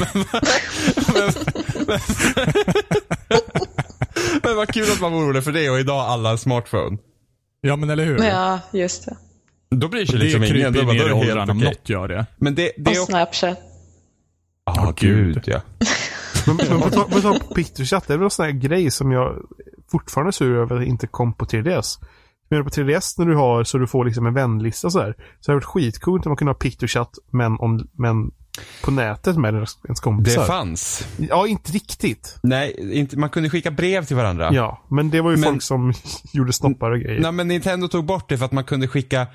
Men 4.42 4.56
vad 4.56 4.68
kul 4.74 4.82
att 4.92 5.00
man 5.00 5.12
var 5.12 5.18
orolig 5.20 5.44
för 5.44 5.52
det 5.52 5.70
och 5.70 5.80
idag 5.80 5.98
alla 6.00 6.30
en 6.30 6.38
smartphone. 6.38 6.98
Ja 7.60 7.76
men 7.76 7.90
eller 7.90 8.04
hur? 8.04 8.18
Ja, 8.24 8.60
just 8.72 9.04
det. 9.04 9.16
Då 9.76 9.88
bryr 9.88 10.06
sig 10.06 10.18
Det 10.18 10.24
liksom 10.24 10.42
ingen. 10.44 10.54
kryper 10.54 10.78
ju 10.80 10.86
var- 10.86 10.94
ner 10.94 11.04
i 11.04 11.08
det 11.08 11.12
åldrarna 11.14 11.52
om 11.52 11.58
något 11.58 11.88
gör 11.88 12.08
det. 12.08 12.26
Men 12.36 12.54
det, 12.54 12.72
det 12.76 12.90
Och 12.90 12.96
är 12.96 13.00
också... 13.00 13.12
Snapchat. 13.12 13.58
Ja, 14.64 14.74
Åh, 14.78 14.92
gud. 14.96 15.34
gud 15.34 15.42
ja. 15.46 15.60
Men, 16.46 16.56
men 16.56 16.80
på 16.80 16.90
tal- 16.90 17.10
på 17.10 17.20
tal 17.20 17.40
på 17.40 17.54
Pictochatt, 17.54 18.06
det 18.08 18.14
är 18.14 18.18
väl 18.18 18.24
en 18.24 18.30
sån 18.30 18.44
här 18.44 18.52
grej 18.52 18.90
som 18.90 19.12
jag 19.12 19.36
fortfarande 19.90 20.28
är 20.28 20.32
sur 20.32 20.56
över 20.56 20.76
att 20.80 20.86
inte 20.86 21.06
kom 21.06 21.32
på 21.34 21.44
3DS. 21.44 21.98
Men 22.50 22.64
på 22.64 22.70
3DS 22.70 23.14
när 23.18 23.26
du 23.26 23.36
har 23.36 23.64
så 23.64 23.78
du 23.78 23.86
får 23.86 24.04
liksom 24.04 24.26
en 24.26 24.34
vänlista 24.34 24.90
så 24.90 25.00
här. 25.00 25.14
Så 25.40 25.50
det 25.50 25.56
varit 25.56 25.64
skitcoolt 25.64 26.26
om 26.26 26.30
man 26.30 26.36
kunde 26.36 26.50
ha 26.50 26.54
Pictochatt 26.58 27.10
men, 27.32 27.56
om, 27.58 27.88
men 27.92 28.30
på 28.84 28.90
nätet 28.90 29.36
med 29.36 29.54
ens 29.54 29.78
ens 29.84 30.00
Det 30.00 30.04
kompisar. 30.04 30.44
fanns. 30.46 31.06
Ja, 31.18 31.46
inte 31.46 31.72
riktigt. 31.72 32.38
Nej, 32.42 32.98
inte, 32.98 33.18
man 33.18 33.30
kunde 33.30 33.50
skicka 33.50 33.70
brev 33.70 34.04
till 34.04 34.16
varandra. 34.16 34.50
Ja, 34.52 34.82
men 34.90 35.10
det 35.10 35.20
var 35.20 35.30
ju 35.30 35.36
Men- 35.36 35.44
folk 35.50 35.62
som 35.62 35.92
gjorde 36.32 36.52
snoppar 36.52 36.90
och 36.90 37.00
grejer. 37.00 37.20
Nej, 37.20 37.32
men 37.32 37.48
Nintendo 37.48 37.88
tog 37.88 38.04
bort 38.04 38.28
det 38.28 38.38
för 38.38 38.44
att 38.44 38.52
man 38.52 38.64
kunde 38.64 38.88
skicka 38.88 39.26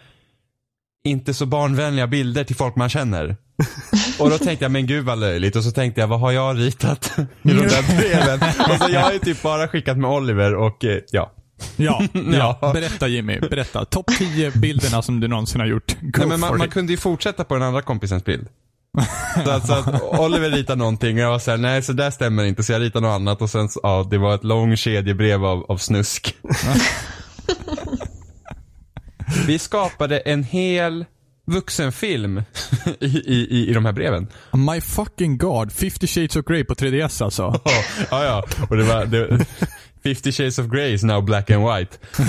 inte 1.03 1.33
så 1.33 1.45
barnvänliga 1.45 2.07
bilder 2.07 2.43
till 2.43 2.55
folk 2.55 2.75
man 2.75 2.89
känner. 2.89 3.37
Och 4.19 4.29
då 4.29 4.37
tänkte 4.37 4.65
jag, 4.65 4.71
men 4.71 4.87
gud 4.87 5.05
vad 5.05 5.19
löjligt. 5.19 5.55
Och 5.55 5.63
så 5.63 5.71
tänkte 5.71 6.01
jag, 6.01 6.07
vad 6.07 6.19
har 6.19 6.31
jag 6.31 6.59
ritat 6.59 7.11
i 7.17 7.21
de 7.43 7.53
där 7.53 7.97
breven? 7.97 8.39
Och 8.71 8.77
så 8.77 8.89
jag 8.93 9.01
har 9.01 9.11
ju 9.13 9.19
typ 9.19 9.41
bara 9.41 9.67
skickat 9.67 9.97
med 9.97 10.09
Oliver 10.09 10.55
och 10.55 10.85
eh, 10.85 10.99
ja. 11.11 11.33
Ja, 11.75 12.03
ja. 12.13 12.71
Berätta 12.73 13.07
Jimmy, 13.07 13.39
berätta. 13.39 13.85
Topp 13.85 14.05
10 14.17 14.51
bilderna 14.51 15.01
som 15.01 15.19
du 15.19 15.27
någonsin 15.27 15.61
har 15.61 15.67
gjort. 15.67 15.95
Go 16.01 16.19
Nej, 16.19 16.27
men 16.27 16.39
man, 16.39 16.57
man 16.57 16.69
kunde 16.69 16.93
ju 16.93 16.97
fortsätta 16.97 17.43
på 17.43 17.53
den 17.53 17.63
andra 17.63 17.81
kompisens 17.81 18.25
bild. 18.25 18.47
Så 19.45 19.51
att, 19.51 19.67
så 19.67 19.73
att 19.73 20.01
Oliver 20.19 20.49
ritade 20.49 20.79
någonting 20.79 21.17
och 21.17 21.23
jag 21.23 21.29
var 21.29 21.39
såhär, 21.39 21.57
nej 21.57 21.83
så 21.83 21.93
där 21.93 22.11
stämmer 22.11 22.45
inte. 22.45 22.63
Så 22.63 22.71
jag 22.71 22.81
ritade 22.81 23.07
något 23.07 23.15
annat 23.15 23.41
och 23.41 23.49
sen 23.49 23.69
ja, 23.83 24.07
det 24.11 24.17
var 24.17 24.35
ett 24.35 24.43
lång 24.43 24.77
kedjebrev 24.77 25.45
av, 25.45 25.63
av 25.71 25.77
snusk. 25.77 26.35
Vi 29.47 29.59
skapade 29.59 30.19
en 30.19 30.43
hel 30.43 31.05
vuxenfilm 31.47 32.37
i, 32.99 33.05
i, 33.05 33.69
i, 33.69 33.73
de 33.73 33.85
här 33.85 33.91
breven. 33.91 34.27
My 34.53 34.81
fucking 34.81 35.37
god. 35.37 35.71
50 35.71 36.07
shades 36.07 36.35
of 36.35 36.45
Grey 36.45 36.63
på 36.63 36.73
3DS 36.73 37.23
alltså. 37.23 37.61
Ja, 37.65 37.83
ja, 38.09 38.23
ja. 38.23 38.65
Och 38.69 38.77
det 38.77 38.83
var, 38.83 39.05
det, 39.05 39.45
50 40.03 40.31
shades 40.31 40.59
of 40.59 40.65
Grey 40.65 40.93
is 40.93 41.03
now 41.03 41.25
black 41.25 41.51
and 41.51 41.65
white. 41.65 41.97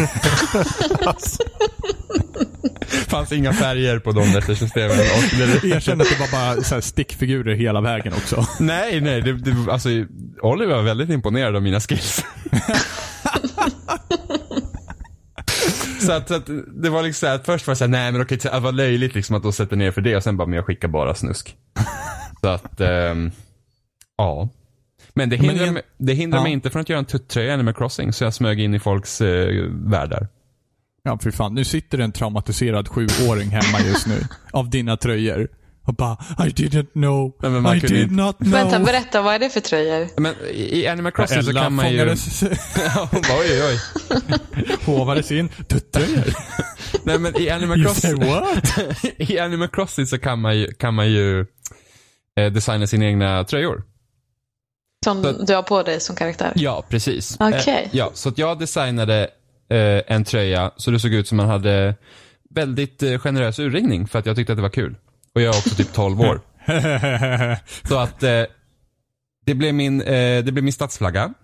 fanns 3.09 3.33
inga 3.33 3.53
färger 3.53 3.99
på 3.99 4.13
de 4.13 4.33
det, 4.33 5.69
Erkänn 5.69 6.01
att 6.01 6.09
det 6.09 6.21
var 6.21 6.31
bara 6.33 6.63
så 6.63 6.81
stickfigurer 6.81 7.55
hela 7.55 7.81
vägen 7.81 8.13
också. 8.13 8.47
nej, 8.61 9.01
nej. 9.01 9.23
Det, 9.23 9.33
det, 9.33 9.73
alltså, 9.73 9.89
Oliver 10.43 10.75
var 10.75 10.83
väldigt 10.83 11.11
imponerad 11.11 11.57
av 11.57 11.63
mina 11.63 11.81
skills. 11.81 12.25
Så, 16.01 16.13
att, 16.13 16.29
så 16.29 16.35
att 16.35 16.47
det 16.83 16.91
var 16.91 17.03
liksom 17.03 17.21
så 17.21 17.27
här, 17.27 17.35
att 17.35 17.47
först 17.47 17.67
var 17.67 17.71
jag 17.73 17.79
såhär, 17.79 17.91
nej 17.91 18.13
men 18.13 18.21
okej, 18.23 18.39
det 18.43 18.61
var 18.61 18.73
löjligt 18.73 19.15
liksom 19.15 19.37
att 19.37 19.43
de 19.43 19.53
sätter 19.53 19.77
ner 19.77 19.91
för 19.91 20.01
det 20.01 20.17
och 20.17 20.23
sen 20.23 20.37
bara, 20.37 20.47
men 20.49 20.57
jag 20.57 20.67
skickar 20.67 20.89
bara 20.89 21.15
snusk. 21.15 21.57
så 22.41 22.49
att, 22.49 22.81
ehm, 22.81 23.31
ja. 24.17 24.49
Men 25.15 25.31
det 25.31 25.37
hindrar, 25.37 25.55
Men 25.57 25.69
en- 25.69 25.75
mig, 25.75 25.83
det 25.99 26.13
hindrar 26.15 26.39
Ja. 26.39 26.43
mig 26.43 26.53
inte 26.53 26.71
från 26.71 26.83
att 26.83 26.89
göra 26.89 26.99
en 26.99 27.05
tuttröja 27.05 27.49
i 27.51 27.53
Animal 27.53 27.75
Crossing, 27.75 28.13
så 28.13 28.25
jag 28.25 28.35
smög 28.35 28.61
in 28.61 28.75
i 28.75 28.79
folks 28.79 29.21
eh, 29.21 29.65
världar. 29.71 30.29
Ja, 31.03 31.19
för 31.19 31.31
fan. 31.31 31.55
Nu 31.55 31.65
sitter 31.65 31.99
en 31.99 32.13
traumatiserad 32.13 32.89
sjuåring 32.89 33.49
hemma 33.49 33.81
just 33.87 34.07
nu. 34.07 34.21
Av 34.53 34.71
dina 34.71 34.97
tröjor. 34.97 35.49
Och 35.89 35.95
bara 35.95 36.17
I 36.39 36.49
didn't 36.51 36.93
know. 36.93 37.33
Nej, 37.43 37.51
men 37.51 37.63
man 37.63 37.77
I 37.77 37.81
did 37.81 37.91
inte- 38.03 38.15
not 38.15 38.39
know. 38.39 38.53
Vänta, 38.53 38.79
berätta, 38.79 39.23
vad 39.23 39.35
är 39.35 39.39
det 39.39 39.51
för 39.51 39.61
tröjor? 39.61 40.09
Men 40.17 40.35
i 40.55 40.87
Animal 40.87 41.13
Crossing 41.13 41.43
så 41.43 41.51
Ella 41.51 41.63
kan 41.63 41.73
man 41.75 41.93
ju... 41.93 41.99
fångades, 41.99 42.43
Ja, 42.95 43.09
Hon 43.13 43.21
bara, 43.23 43.39
oj, 43.41 43.63
oj, 43.63 43.79
oj. 44.11 44.77
håvades 44.85 45.33
in. 45.33 45.49
Tuttröjor. 45.49 46.25
Nej 47.05 47.19
men 47.19 47.41
i 47.41 47.51
Animal 47.51 47.79
You 47.81 47.95
say 47.95 48.11
Crossing, 48.15 48.31
what? 48.33 48.79
i 49.17 49.39
Animal 49.39 49.69
Crossing 49.69 50.07
så 50.07 50.19
kan 50.19 50.39
man 50.41 50.59
ju, 50.59 50.73
kan 50.73 50.95
man 50.95 51.11
ju 51.11 51.41
eh, 52.41 52.53
designa 52.53 52.87
sina 52.87 53.05
egna 53.05 53.45
tröjor. 53.45 53.83
Som 55.05 55.23
Så- 55.23 55.33
du 55.45 55.55
har 55.55 55.63
på 55.63 55.83
dig 55.83 56.01
som 56.01 56.17
karaktär? 56.17 56.53
Ja, 56.55 56.85
precis. 56.89 57.37
Okej. 57.41 57.83
Eh, 57.85 57.89
ja, 57.97 58.11
så 58.15 58.29
att 58.29 58.39
jag 58.39 58.59
designade 58.59 59.23
eh, 59.71 60.03
en 60.15 60.25
tröja 60.25 60.71
så 60.77 60.91
det 60.91 61.01
såg 61.01 61.13
ut 61.15 61.29
som 61.29 61.37
man 61.37 61.49
hade 61.49 61.95
väldigt 62.51 63.03
eh, 63.03 63.19
generös 63.19 63.59
urringning 63.59 64.07
för 64.09 64.19
att 64.19 64.27
jag 64.27 64.37
tyckte 64.37 64.53
att 64.53 64.59
det 64.59 64.63
var 64.63 64.69
kul. 64.71 64.97
Och 65.39 65.43
jag 65.43 65.55
är 65.55 65.59
också 65.59 65.75
typ 65.75 65.93
12 65.93 66.21
år. 66.21 66.41
Så 67.89 67.99
att 67.99 68.23
eh, 68.23 68.43
det, 69.47 69.55
blev 69.55 69.75
min, 69.75 70.01
eh, 70.03 70.45
det 70.45 70.53
blev 70.53 70.65
min 70.65 70.73
stadsflagga. 70.73 71.35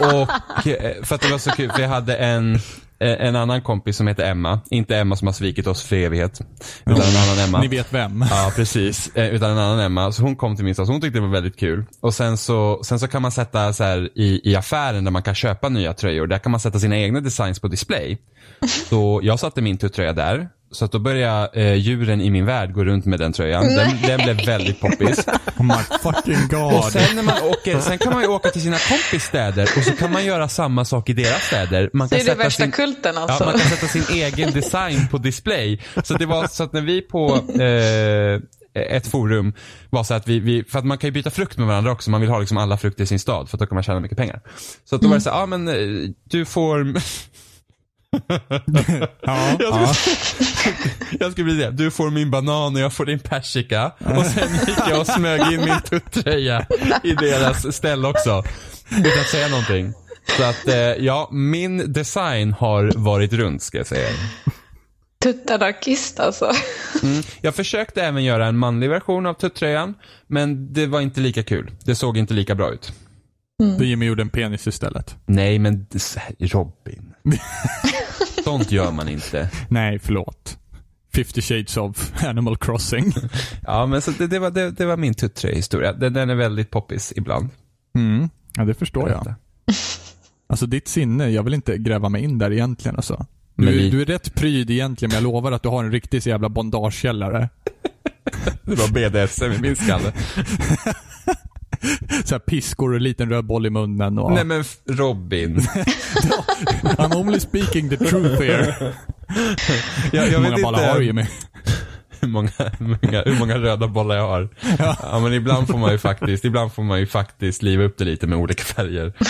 Och 0.00 0.66
eh, 0.66 1.02
för 1.02 1.14
att 1.14 1.20
det 1.20 1.30
var 1.30 1.38
så 1.38 1.50
kul, 1.50 1.70
för 1.72 1.82
jag 1.82 1.88
hade 1.88 2.16
en, 2.16 2.54
eh, 2.54 2.60
en 3.00 3.36
annan 3.36 3.62
kompis 3.62 3.96
som 3.96 4.06
heter 4.06 4.30
Emma. 4.30 4.60
Inte 4.70 4.96
Emma 4.96 5.16
som 5.16 5.28
har 5.28 5.32
svikit 5.32 5.66
oss 5.66 5.82
för 5.82 5.96
evighet. 5.96 6.40
Utan 6.86 7.02
en 7.02 7.16
annan 7.16 7.48
Emma. 7.48 7.60
Ni 7.60 7.68
vet 7.68 7.92
vem. 7.94 8.24
Ja, 8.30 8.52
precis. 8.56 9.16
Eh, 9.16 9.28
utan 9.28 9.50
en 9.50 9.58
annan 9.58 9.80
Emma. 9.80 10.12
Så 10.12 10.22
hon 10.22 10.36
kom 10.36 10.56
till 10.56 10.64
min 10.64 10.74
stad, 10.74 10.86
så 10.86 10.92
hon 10.92 11.00
tyckte 11.00 11.18
det 11.18 11.22
var 11.26 11.32
väldigt 11.32 11.58
kul. 11.58 11.84
Och 12.00 12.14
sen 12.14 12.36
så, 12.36 12.80
sen 12.84 12.98
så 13.00 13.08
kan 13.08 13.22
man 13.22 13.32
sätta 13.32 13.72
så 13.72 13.84
här 13.84 14.10
i, 14.14 14.50
i 14.50 14.56
affären 14.56 15.04
där 15.04 15.10
man 15.10 15.22
kan 15.22 15.34
köpa 15.34 15.68
nya 15.68 15.94
tröjor, 15.94 16.26
där 16.26 16.38
kan 16.38 16.52
man 16.52 16.60
sätta 16.60 16.78
sina 16.78 16.98
egna 16.98 17.20
designs 17.20 17.60
på 17.60 17.68
display. 17.68 18.18
Så 18.90 19.20
jag 19.22 19.40
satte 19.40 19.62
min 19.62 19.78
tuttröja 19.78 20.12
där. 20.12 20.48
Så 20.74 20.84
att 20.84 20.92
då 20.92 20.98
började 20.98 21.62
eh, 21.62 21.74
djuren 21.74 22.20
i 22.20 22.30
min 22.30 22.46
värld 22.46 22.72
gå 22.72 22.84
runt 22.84 23.04
med 23.04 23.18
den 23.18 23.32
tröjan. 23.32 23.64
Den, 23.64 23.90
den 24.02 24.16
blev 24.24 24.46
väldigt 24.46 24.80
poppis. 24.80 25.26
Oh 25.56 25.64
my 25.66 25.98
fucking 26.02 26.48
god. 26.50 26.78
Och 26.78 26.84
sen 26.84 27.16
när 27.16 27.22
man 27.22 27.42
åker, 27.42 27.80
sen 27.80 27.98
kan 27.98 28.12
man 28.12 28.22
ju 28.22 28.28
åka 28.28 28.50
till 28.50 28.62
sina 28.62 28.76
kompis 28.78 29.24
städer 29.24 29.62
och 29.76 29.84
så 29.84 29.92
kan 29.92 30.12
man 30.12 30.24
göra 30.24 30.48
samma 30.48 30.84
sak 30.84 31.08
i 31.10 31.12
deras 31.12 31.42
städer. 31.42 31.90
Man 31.92 32.08
Det 32.08 32.16
kan 32.16 32.26
är 32.26 32.30
det 32.30 32.44
värsta 32.44 32.62
sin, 32.62 32.72
kulten 32.72 33.14
Ja, 33.14 33.20
alltså. 33.20 33.44
man 33.44 33.52
kan 33.58 33.68
sätta 33.70 33.86
sin 33.86 34.04
egen 34.10 34.52
design 34.52 35.08
på 35.10 35.18
display. 35.18 35.80
Så 36.04 36.14
det 36.14 36.26
var 36.26 36.46
så 36.46 36.62
att 36.62 36.72
när 36.72 36.80
vi 36.80 37.00
på 37.02 37.34
eh, 37.60 38.40
ett 38.74 39.06
forum 39.06 39.52
var 39.90 40.04
så 40.04 40.14
att 40.14 40.28
vi, 40.28 40.40
vi, 40.40 40.64
för 40.64 40.78
att 40.78 40.84
man 40.84 40.98
kan 40.98 41.08
ju 41.08 41.12
byta 41.12 41.30
frukt 41.30 41.58
med 41.58 41.66
varandra 41.66 41.92
också, 41.92 42.10
man 42.10 42.20
vill 42.20 42.30
ha 42.30 42.38
liksom 42.38 42.56
alla 42.56 42.76
frukter 42.76 43.04
i 43.04 43.06
sin 43.06 43.18
stad 43.20 43.48
för 43.48 43.56
att 43.56 43.60
då 43.60 43.66
kan 43.66 43.74
man 43.76 43.82
tjäna 43.82 44.00
mycket 44.00 44.18
pengar. 44.18 44.40
Så 44.84 44.96
att 44.96 45.02
då 45.02 45.08
var 45.08 45.14
det 45.14 45.20
så 45.20 45.30
här, 45.30 45.38
ja 45.38 45.46
men 45.46 45.68
eh, 45.68 46.10
du 46.24 46.44
får, 46.44 46.94
Ja, 49.22 49.56
jag 49.58 49.60
ja. 49.60 49.94
skulle, 49.94 50.84
jag 51.20 51.32
skulle 51.32 51.44
bli 51.44 51.54
det, 51.54 51.70
du 51.70 51.90
får 51.90 52.10
min 52.10 52.30
banan 52.30 52.74
och 52.74 52.80
jag 52.80 52.92
får 52.92 53.04
din 53.04 53.18
persika. 53.18 53.92
Och 53.98 54.26
sen 54.26 54.52
gick 54.66 54.78
jag 54.88 55.00
och 55.00 55.06
smög 55.06 55.52
in 55.52 55.60
min 55.60 55.80
tuttröja 55.80 56.66
i 57.02 57.14
deras 57.14 57.76
ställe 57.76 58.08
också. 58.08 58.44
Utan 58.90 59.20
att 59.20 59.28
säga 59.28 59.48
någonting. 59.48 59.92
Så 60.36 60.42
att 60.42 60.68
eh, 60.68 60.76
ja, 60.76 61.28
min 61.32 61.92
design 61.92 62.52
har 62.52 62.92
varit 62.96 63.32
runt 63.32 63.62
ska 63.62 63.78
jag 63.78 63.86
säga. 63.86 64.08
Tuttanarkist 65.22 66.20
alltså. 66.20 66.52
Jag 67.40 67.54
försökte 67.54 68.02
även 68.02 68.24
göra 68.24 68.46
en 68.46 68.56
manlig 68.56 68.90
version 68.90 69.26
av 69.26 69.34
tuttröjan, 69.34 69.94
men 70.26 70.72
det 70.72 70.86
var 70.86 71.00
inte 71.00 71.20
lika 71.20 71.42
kul. 71.42 71.70
Det 71.84 71.94
såg 71.94 72.18
inte 72.18 72.34
lika 72.34 72.54
bra 72.54 72.72
ut. 72.72 72.92
Då 73.58 73.84
Jimmy 73.84 74.06
gjorde 74.06 74.22
en 74.22 74.28
penis 74.28 74.66
istället. 74.66 75.16
Nej, 75.26 75.58
men 75.58 75.86
så 75.96 76.20
Robin. 76.38 77.14
Sånt 78.44 78.72
gör 78.72 78.92
man 78.92 79.08
inte. 79.08 79.50
Nej, 79.68 79.98
förlåt. 79.98 80.58
50 81.14 81.42
shades 81.42 81.76
of 81.76 82.12
Animal 82.24 82.56
Crossing. 82.56 83.12
Ja, 83.66 83.86
men 83.86 84.02
så 84.02 84.10
det, 84.10 84.26
det, 84.26 84.38
var, 84.38 84.50
det, 84.50 84.70
det 84.70 84.86
var 84.86 84.96
min 84.96 85.14
tuttröja-historia. 85.14 85.92
Den, 85.92 86.12
den 86.12 86.30
är 86.30 86.34
väldigt 86.34 86.70
poppis 86.70 87.12
ibland. 87.16 87.48
Mm. 87.96 88.28
Ja, 88.56 88.64
det 88.64 88.74
förstår 88.74 89.10
jag. 89.10 89.34
Alltså 90.46 90.66
ditt 90.66 90.88
sinne, 90.88 91.28
jag 91.30 91.42
vill 91.42 91.54
inte 91.54 91.78
gräva 91.78 92.08
mig 92.08 92.22
in 92.22 92.38
där 92.38 92.52
egentligen 92.52 92.96
alltså. 92.96 93.26
Du, 93.54 93.64
Men 93.64 93.74
vi- 93.74 93.90
du 93.90 94.02
är 94.02 94.06
rätt 94.06 94.34
pryd 94.34 94.70
egentligen, 94.70 95.10
men 95.10 95.14
jag 95.14 95.22
lovar 95.22 95.52
att 95.52 95.62
du 95.62 95.68
har 95.68 95.84
en 95.84 95.92
riktig 95.92 96.22
så 96.22 96.28
jävla 96.28 96.48
bondagekällare. 96.48 97.48
Det 98.62 98.74
var 98.74 98.88
BDSM 98.88 99.44
i 99.52 99.58
min 99.60 99.76
skalle. 99.76 100.12
Så 102.24 102.34
här 102.34 102.38
piskor 102.38 102.90
och 102.90 102.96
en 102.96 103.02
liten 103.02 103.30
röd 103.30 103.44
boll 103.46 103.66
i 103.66 103.70
munnen 103.70 104.18
och... 104.18 104.32
Nej 104.32 104.44
men 104.44 104.64
Robin. 104.88 105.58
I'm 106.82 107.16
only 107.16 107.40
speaking 107.40 107.90
the 107.90 107.96
truth 107.96 108.42
here. 108.42 108.94
Jag, 110.12 110.22
Hur 110.22 110.32
jag 110.32 110.42
många 110.42 110.54
vet 110.54 110.64
bollar 110.64 110.78
inte 110.78 110.92
har 110.92 110.98
du 110.98 111.04
Jimmy? 111.04 111.26
hur 112.24 112.28
många, 112.28 112.50
hur, 112.78 112.86
många, 112.86 113.22
hur 113.22 113.38
många 113.38 113.58
röda 113.58 113.88
bollar 113.88 114.16
jag 114.16 114.28
har. 114.28 114.48
Ja. 114.78 115.20
men 115.22 115.32
ibland 115.32 115.68
får 115.68 115.78
man 115.78 115.92
ju 115.92 115.98
faktiskt, 115.98 116.44
ibland 116.44 116.72
får 116.72 116.82
man 116.82 117.00
ju 117.00 117.06
faktiskt 117.06 117.62
liva 117.62 117.82
upp 117.84 117.98
det 117.98 118.04
lite 118.04 118.26
med 118.26 118.38
olika 118.38 118.64
färger. 118.64 119.12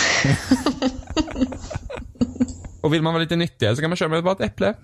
Och 2.80 2.94
vill 2.94 3.02
man 3.02 3.12
vara 3.12 3.22
lite 3.22 3.36
nyttigare 3.36 3.76
så 3.76 3.82
kan 3.82 3.90
man 3.90 3.96
köra 3.96 4.08
med 4.08 4.24
bara 4.24 4.32
ett 4.32 4.40
äpple. 4.40 4.74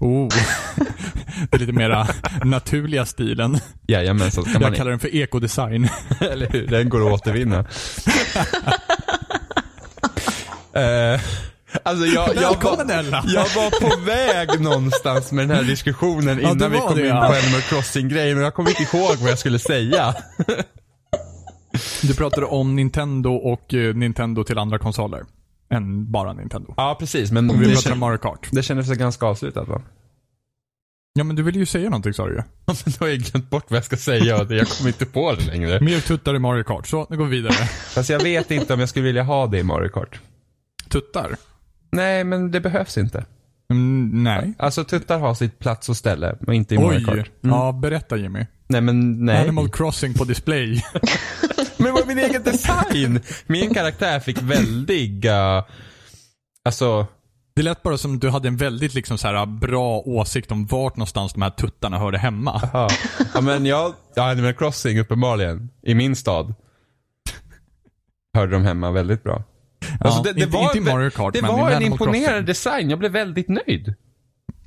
Oh. 0.00 0.28
Det 1.50 1.56
är 1.56 1.58
lite 1.58 1.72
mera 1.72 2.08
naturliga 2.44 3.06
stilen. 3.06 3.58
Jajamän, 3.88 4.30
så 4.30 4.42
kan 4.42 4.52
man 4.52 4.62
Jag 4.62 4.76
kallar 4.76 4.90
den 4.90 5.00
för 5.00 5.14
ekodesign. 5.14 5.88
Eller 6.20 6.48
hur? 6.50 6.66
Den 6.66 6.88
går 6.88 7.06
att 7.06 7.12
återvinna. 7.12 7.64
Eh, 10.76 11.20
alltså 11.82 12.06
jag, 12.06 12.28
jag, 12.28 12.40
Välkommen, 12.40 12.86
var, 12.86 12.94
Ella. 12.94 13.24
jag 13.26 13.48
var 13.54 13.70
på 13.80 14.00
väg 14.04 14.60
någonstans 14.60 15.32
med 15.32 15.48
den 15.48 15.56
här 15.56 15.64
diskussionen 15.64 16.40
Ja, 16.42 16.50
innan 16.50 16.70
vi 16.70 16.78
var 16.78 16.86
kom 16.86 16.96
det, 16.96 17.02
in 17.02 17.08
ja. 17.08 17.26
på 17.26 17.32
Animal 17.46 17.60
Crossing-grejen 17.60 18.38
och 18.38 18.44
jag 18.44 18.54
kommer 18.54 18.70
inte 18.70 18.96
ihåg 18.96 19.16
vad 19.16 19.30
jag 19.30 19.38
skulle 19.38 19.58
säga. 19.58 20.14
Du 22.02 22.14
pratade 22.14 22.46
om 22.46 22.76
Nintendo 22.76 23.30
och 23.30 23.74
eh, 23.74 23.94
Nintendo 23.94 24.44
till 24.44 24.58
andra 24.58 24.78
konsoler. 24.78 25.24
Än 25.70 26.10
bara 26.12 26.32
Nintendo. 26.32 26.74
Ja, 26.76 26.96
precis. 27.00 27.32
Men 27.32 27.50
Och 27.50 27.62
vi 27.62 27.66
det, 27.66 27.72
pratade 27.72 27.92
om 27.92 27.98
Mario 27.98 28.18
Kart. 28.18 28.48
det 28.52 28.62
kändes 28.62 28.88
ganska 28.88 29.26
avslutat 29.26 29.68
va? 29.68 29.82
Ja 31.18 31.24
men 31.24 31.36
du 31.36 31.42
ville 31.42 31.58
ju 31.58 31.66
säga 31.66 31.84
någonting 31.90 32.12
sa 32.14 32.26
du 32.26 32.34
ju. 32.34 32.42
Men 32.66 32.76
då 32.98 33.04
har 33.04 33.08
jag 33.08 33.18
glömt 33.18 33.50
bort 33.50 33.64
vad 33.68 33.76
jag 33.76 33.84
ska 33.84 33.96
säga 33.96 34.42
och 34.42 34.50
jag 34.52 34.68
kommer 34.68 34.88
inte 34.88 35.06
på 35.06 35.34
det 35.34 35.46
längre. 35.46 35.80
Mer 35.84 36.00
tuttar 36.00 36.36
i 36.36 36.38
Mario 36.38 36.62
Kart. 36.64 36.86
Så, 36.86 37.06
nu 37.10 37.16
går 37.16 37.24
vi 37.24 37.36
vidare. 37.36 37.52
Fast 37.94 38.10
jag 38.10 38.22
vet 38.22 38.50
inte 38.50 38.74
om 38.74 38.80
jag 38.80 38.88
skulle 38.88 39.04
vilja 39.04 39.22
ha 39.22 39.46
det 39.46 39.58
i 39.58 39.62
Mario 39.62 39.88
Kart. 39.88 40.20
Tuttar? 40.88 41.36
Nej, 41.90 42.24
men 42.24 42.50
det 42.50 42.60
behövs 42.60 42.98
inte. 42.98 43.24
Mm, 43.70 44.22
nej. 44.24 44.54
Alltså 44.58 44.84
tuttar 44.84 45.18
har 45.18 45.34
sitt 45.34 45.58
plats 45.58 45.88
och 45.88 45.96
ställe, 45.96 46.36
men 46.40 46.54
inte 46.54 46.74
i 46.74 46.78
Mario 46.78 46.98
Oj. 46.98 47.04
Kart. 47.04 47.14
Mm. 47.16 47.56
Ja, 47.56 47.72
berätta 47.72 48.16
Jimmy. 48.16 48.46
Nej, 48.68 48.80
men 48.80 49.24
nej. 49.24 49.42
Animal 49.42 49.68
Crossing 49.68 50.14
på 50.14 50.24
display. 50.24 50.84
Men 51.76 51.92
vad 51.92 52.02
är 52.02 52.06
min 52.06 52.18
egen 52.18 52.42
design? 52.42 53.20
Min 53.46 53.74
karaktär 53.74 54.20
fick 54.20 54.42
väldiga, 54.42 55.64
alltså, 56.64 57.06
Det 57.56 57.62
lät 57.62 57.82
bara 57.82 57.98
som 57.98 58.18
du 58.18 58.28
hade 58.30 58.48
en 58.48 58.56
väldigt 58.56 58.94
liksom 58.94 59.18
så 59.18 59.26
här 59.28 59.46
bra 59.46 59.98
åsikt 59.98 60.52
om 60.52 60.66
vart 60.66 60.96
någonstans 60.96 61.32
de 61.32 61.42
här 61.42 61.50
tuttarna 61.50 61.98
hörde 61.98 62.18
hemma. 62.18 62.60
ja. 62.72 62.88
ja 63.34 63.40
men 63.40 63.66
jag, 63.66 63.94
ja, 64.14 64.30
Animal 64.30 64.52
Crossing 64.54 65.00
uppenbarligen, 65.00 65.70
i 65.82 65.94
min 65.94 66.16
stad. 66.16 66.54
Hörde 68.34 68.52
de 68.52 68.64
hemma 68.64 68.90
väldigt 68.90 69.22
bra. 69.24 69.42
Alltså, 70.00 70.22
Ja, 70.24 70.44
inte- 70.44 70.58
inte 70.58 70.78
i 70.78 70.80
Mario 70.94 71.10
Kart, 71.10 71.34
det 71.34 71.42
men 71.42 71.52
var 71.52 71.70
en 71.70 71.82
imponerande 71.82 72.42
design, 72.42 72.90
jag 72.90 72.98
blev 72.98 73.12
väldigt 73.12 73.48
nöjd. 73.48 73.94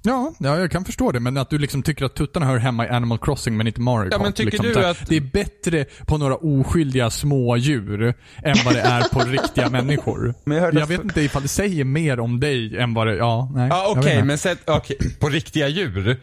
Ja, 0.10 0.34
ja, 0.40 0.60
jag 0.60 0.72
kan 0.72 0.86
förstå 0.86 1.12
det. 1.12 1.20
Men 1.20 1.38
att 1.38 1.50
du 1.50 1.58
liksom 1.58 1.84
tycker 1.84 2.06
att 2.06 2.16
tuttarna 2.16 2.46
hör 2.46 2.58
hemma 2.58 2.86
i 2.86 2.90
Animal 2.90 3.18
Crossing 3.18 3.58
men 3.58 3.68
inte 3.68 3.82
Mario 3.82 4.06
Ja, 4.12 4.18
Kart. 4.18 4.22
men 4.22 4.34
tycker 4.34 4.52
liksom. 4.64 4.82
du 4.82 4.86
att- 4.88 5.08
Det 5.08 5.18
är 5.18 5.22
bättre 5.22 5.86
på 6.08 6.18
några 6.18 6.36
oskyldiga 6.36 7.10
små 7.10 7.58
djur 7.58 8.14
än 8.44 8.56
vad 8.66 8.74
det 8.74 8.82
är 8.82 9.02
på 9.14 9.20
riktiga 9.32 9.70
människor. 9.70 10.34
Men 10.44 10.58
jag 10.58 10.64
hörde 10.64 10.80
jag 10.80 10.88
vet 10.88 11.04
inte 11.04 11.22
ifall 11.22 11.42
det 11.42 11.48
säger 11.48 11.84
mer 11.84 12.20
om 12.20 12.40
dig 12.40 12.78
än 12.78 12.94
vad 12.94 13.08
det... 13.08 13.16
Ja, 13.16 13.52
nej. 13.56 13.68
Ja 13.70 13.86
okej, 13.98 14.14
inte. 14.14 14.26
men 14.26 14.38
sätt, 14.38 14.60
okej, 14.68 14.98
på 15.20 15.30
riktiga 15.30 15.68
djur. 15.68 16.20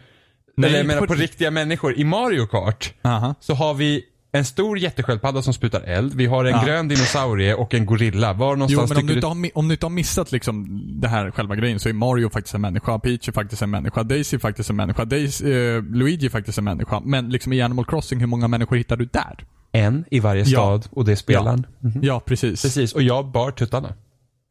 Nej, 0.57 0.69
Eller 0.69 0.77
jag 0.77 0.87
menar 0.87 1.01
på 1.01 1.07
på, 1.07 1.13
ri- 1.13 1.17
riktiga 1.17 1.51
människor. 1.51 1.93
I 1.99 2.03
Mario 2.03 2.45
Kart 2.45 2.93
Aha. 3.03 3.35
så 3.39 3.53
har 3.53 3.73
vi 3.73 4.03
en 4.31 4.45
stor 4.45 4.79
jättesköldpadda 4.79 5.41
som 5.41 5.53
sprutar 5.53 5.81
eld. 5.81 6.13
Vi 6.13 6.25
har 6.25 6.45
en 6.45 6.51
Ja. 6.51 6.63
grön 6.65 6.87
dinosaurie 6.87 7.53
och 7.55 7.73
en 7.73 7.85
gorilla. 7.85 8.33
Var 8.33 8.49
Jo, 8.49 8.55
någonstans 8.55 8.89
men 8.89 8.97
om 8.99 9.07
du, 9.07 9.13
inte 9.13 9.27
har, 9.27 9.49
om 9.57 9.67
du 9.67 9.73
inte 9.73 9.85
har 9.85 9.91
missat 9.91 10.31
liksom 10.31 10.81
det 11.01 11.07
här 11.07 11.31
själva 11.31 11.55
grejen 11.55 11.79
så 11.79 11.89
är 11.89 11.93
Mario 11.93 12.29
faktiskt 12.29 12.55
en 12.55 12.61
människa, 12.61 12.99
Peach 12.99 13.27
är 13.27 13.31
faktiskt 13.31 13.61
en 13.61 13.69
människa, 13.69 14.03
Daisy 14.03 14.35
är 14.37 14.39
faktiskt 14.39 14.69
en 14.69 14.75
människa, 14.75 15.05
Daisy, 15.05 15.51
eh, 15.51 15.83
Luigi 15.83 16.25
är 16.25 16.29
faktiskt 16.29 16.57
en 16.57 16.63
människa. 16.63 16.99
Men 17.05 17.29
liksom 17.29 17.53
i 17.53 17.61
Animal 17.61 17.85
Crossing, 17.85 18.19
hur 18.19 18.27
många 18.27 18.47
människor 18.47 18.75
hittar 18.75 18.97
du 18.97 19.05
där? 19.05 19.45
En 19.71 20.05
i 20.11 20.19
varje 20.19 20.41
Ja. 20.41 20.47
stad 20.47 20.87
och 20.91 21.05
det 21.05 21.11
är 21.11 21.15
spelaren. 21.15 21.65
Mhm. 21.79 21.99
Ja, 22.03 22.19
precis. 22.19 22.61
Precis, 22.61 22.93
och 22.93 23.01
jag 23.01 23.31
bar 23.31 23.51
tuttarna. 23.51 23.93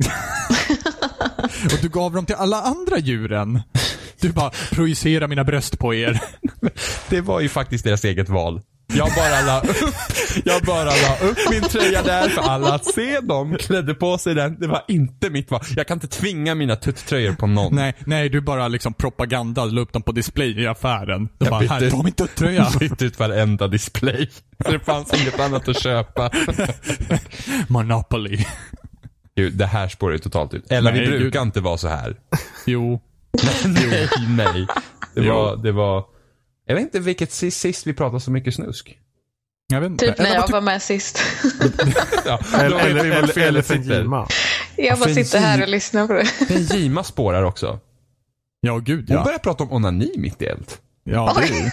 Och 1.65 1.79
du 1.83 1.89
gav 1.89 2.13
dem 2.13 2.27
till 2.27 2.35
alla 2.35 2.61
andra 2.63 2.99
djuren. 2.99 3.63
Du 4.21 4.33
bara, 4.33 4.51
projicera 4.73 5.29
mina 5.29 5.45
bröst 5.45 5.79
på 5.79 5.95
er. 5.95 6.21
Det 7.11 7.21
var 7.21 7.41
ju 7.41 7.49
faktiskt 7.49 7.85
deras 7.85 8.05
eget 8.05 8.29
val. 8.29 8.61
Jag 8.89 9.09
bara 9.17 9.41
la 9.47 9.61
upp, 9.61 9.77
jag 10.45 10.63
bara 10.63 10.85
la 10.85 11.29
upp 11.31 11.39
min 11.51 11.63
tröja 11.63 12.03
där 12.03 12.29
för 12.29 12.43
alla 12.43 12.75
att 12.75 12.85
se. 12.85 13.21
De 13.21 13.57
klädde 13.59 13.95
på 13.95 14.19
sig 14.19 14.35
den. 14.35 14.61
Det 14.61 14.67
var 14.67 14.83
inte 14.89 15.31
mitt 15.31 15.51
val. 15.51 15.61
Jag 15.77 15.87
kan 15.87 15.97
inte 15.97 16.07
tvinga 16.07 16.55
mina 16.55 16.77
tuttröjor 16.77 17.33
på 17.35 17.47
någon. 17.47 17.75
Nej, 17.77 17.95
nej, 18.07 18.29
du 18.29 18.41
bara 18.41 18.69
liksom 18.69 18.95
propaganda, 18.95 19.65
la 19.65 19.81
upp 19.81 19.93
dem 19.93 20.03
på 20.03 20.13
display 20.13 20.63
i 20.63 20.67
affären. 20.67 21.29
De 21.39 21.45
Jag 21.45 21.51
bara, 21.51 21.61
bytte- 21.61 21.75
här, 21.75 21.91
ta 21.91 22.03
min 22.03 22.13
tuttröja. 22.13 22.67
Jag 22.73 22.79
bytte 22.81 23.05
ut 23.05 23.19
varenda 23.19 23.69
display. 23.69 24.31
Det 24.59 24.79
fanns 24.79 25.21
inget 25.23 25.41
annat 25.41 25.69
att 25.69 25.83
köpa. 25.83 26.31
Monopoly. 27.69 28.45
Det 29.53 29.67
här 29.67 29.89
spårar 29.89 30.13
ju 30.13 30.19
totalt 30.19 30.55
ut. 30.55 30.73
Eller 30.73 30.93
Nej, 30.93 31.01
vi 31.01 31.07
brukar 31.19 31.41
gud. 31.41 31.47
inte 31.47 31.61
vara 31.61 31.79
så 31.79 31.89
här. 31.89 32.17
Jo. 32.67 33.01
nej, 33.65 34.09
nej. 34.29 34.67
Det 35.15 35.29
var, 35.31 35.57
det 35.57 35.73
var, 35.73 36.05
jag 36.67 36.75
vet 36.75 36.83
inte 36.83 37.01
vilket 37.01 37.33
sist, 37.33 37.61
sist 37.61 37.87
vi 37.87 37.93
pratade 37.93 38.21
så 38.21 38.31
mycket 38.31 38.55
snusk. 38.55 38.99
Jag 39.69 39.81
vet 39.81 39.91
inte. 39.91 40.07
Typ 40.07 40.19
när 40.19 40.35
jag 40.35 40.51
var 40.51 40.61
med 40.61 40.83
sist. 40.83 41.19
Ja, 42.27 42.41
Eller, 42.59 42.79
eller, 42.79 43.05
eller, 43.05 43.39
eller 43.39 43.63
för 43.63 43.75
sitter. 43.75 43.99
Jima. 44.03 44.29
Jag 44.77 44.99
bara 44.99 45.15
sitter 45.15 45.39
här 45.39 45.63
och 45.63 45.69
lyssnar 45.69 46.07
på 46.07 46.13
det. 46.13 46.27
Men 46.49 46.63
Jima 46.63 47.05
spårar 47.05 47.43
också. 47.43 47.81
Ja, 48.61 48.79
gud 48.79 49.09
Hon 49.09 49.17
ja. 49.17 49.25
börjar 49.25 49.39
prata 49.39 49.65
om 49.65 49.73
onani 49.73 50.13
mitt 50.17 50.43
i 50.43 50.51
allt. 50.51 50.81
Ja, 51.05 51.37
det 51.41 51.45
är 51.59 51.71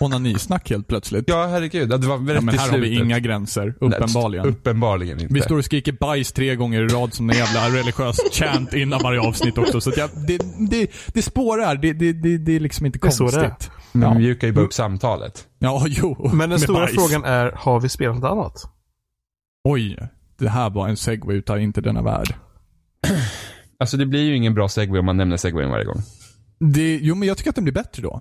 onanisnack 0.00 0.70
helt 0.70 0.88
plötsligt. 0.88 1.24
Ja, 1.28 1.46
herregud. 1.46 1.88
Det 1.88 1.96
var 1.96 2.16
Ja, 2.28 2.34
rätt 2.34 2.44
men 2.44 2.54
i 2.54 2.58
här 2.58 2.68
har 2.68 2.78
vi 2.78 2.94
inga 2.94 3.18
gränser, 3.18 3.74
Nej, 3.80 3.90
uppenbarligen. 3.90 4.46
Uppenbarligen 4.46 5.20
inte. 5.20 5.34
Vi 5.34 5.40
står 5.42 5.58
och 5.58 5.64
skriker 5.64 5.92
bajs 5.92 6.32
tre 6.32 6.56
gånger 6.56 6.82
i 6.82 6.88
rad 6.88 7.14
som 7.14 7.30
en 7.30 7.36
jävla 7.36 7.68
religiös 7.78 8.16
chant 8.32 8.74
innan 8.74 9.02
varje 9.02 9.20
avsnitt 9.20 9.58
också. 9.58 9.80
Så 9.80 9.90
att 9.90 9.96
jag, 9.96 10.10
det, 10.26 10.40
det, 10.70 10.90
det 11.06 11.22
spårar. 11.22 11.74
Det, 11.76 11.92
det, 11.92 12.12
det, 12.12 12.38
det 12.38 12.56
är 12.56 12.60
liksom 12.60 12.86
inte 12.86 12.98
Det 12.98 13.06
är 13.06 13.10
så 13.10 13.24
konstigt. 13.24 13.40
det 13.42 13.46
är. 13.46 13.79
Men 13.92 14.02
Ja. 14.08 14.14
mjukar 14.14 14.46
ju 14.46 14.52
bara 14.52 14.64
upp 14.64 14.72
samtalet. 14.72 15.46
ja, 15.58 15.84
jo. 15.88 16.30
Men 16.32 16.50
den 16.50 16.60
stora 16.60 16.80
bajs. 16.86 16.94
frågan 16.94 17.24
är, 17.24 17.52
har 17.56 17.80
vi 17.80 17.88
spelat 17.88 18.16
något 18.16 18.30
annat? 18.30 18.54
Oj. 19.64 19.98
Det 20.38 20.48
här 20.48 20.70
var 20.70 20.88
en 20.88 20.96
segway 20.96 21.36
utav 21.36 21.60
inte 21.60 21.80
denna 21.80 22.02
värld. 22.02 22.34
Alltså 23.78 23.96
det 23.96 24.06
blir 24.06 24.20
ju 24.22 24.36
ingen 24.36 24.54
bra 24.54 24.68
segway 24.68 24.98
om 25.00 25.06
man 25.06 25.16
nämner 25.16 25.36
segwayen 25.36 25.70
varje 25.70 25.84
gång. 25.84 26.02
Det, 26.58 26.98
jo, 27.02 27.14
men 27.14 27.28
jag 27.28 27.36
tycker 27.36 27.50
att 27.50 27.54
den 27.56 27.64
blir 27.64 27.74
bättre 27.74 28.02
då. 28.02 28.20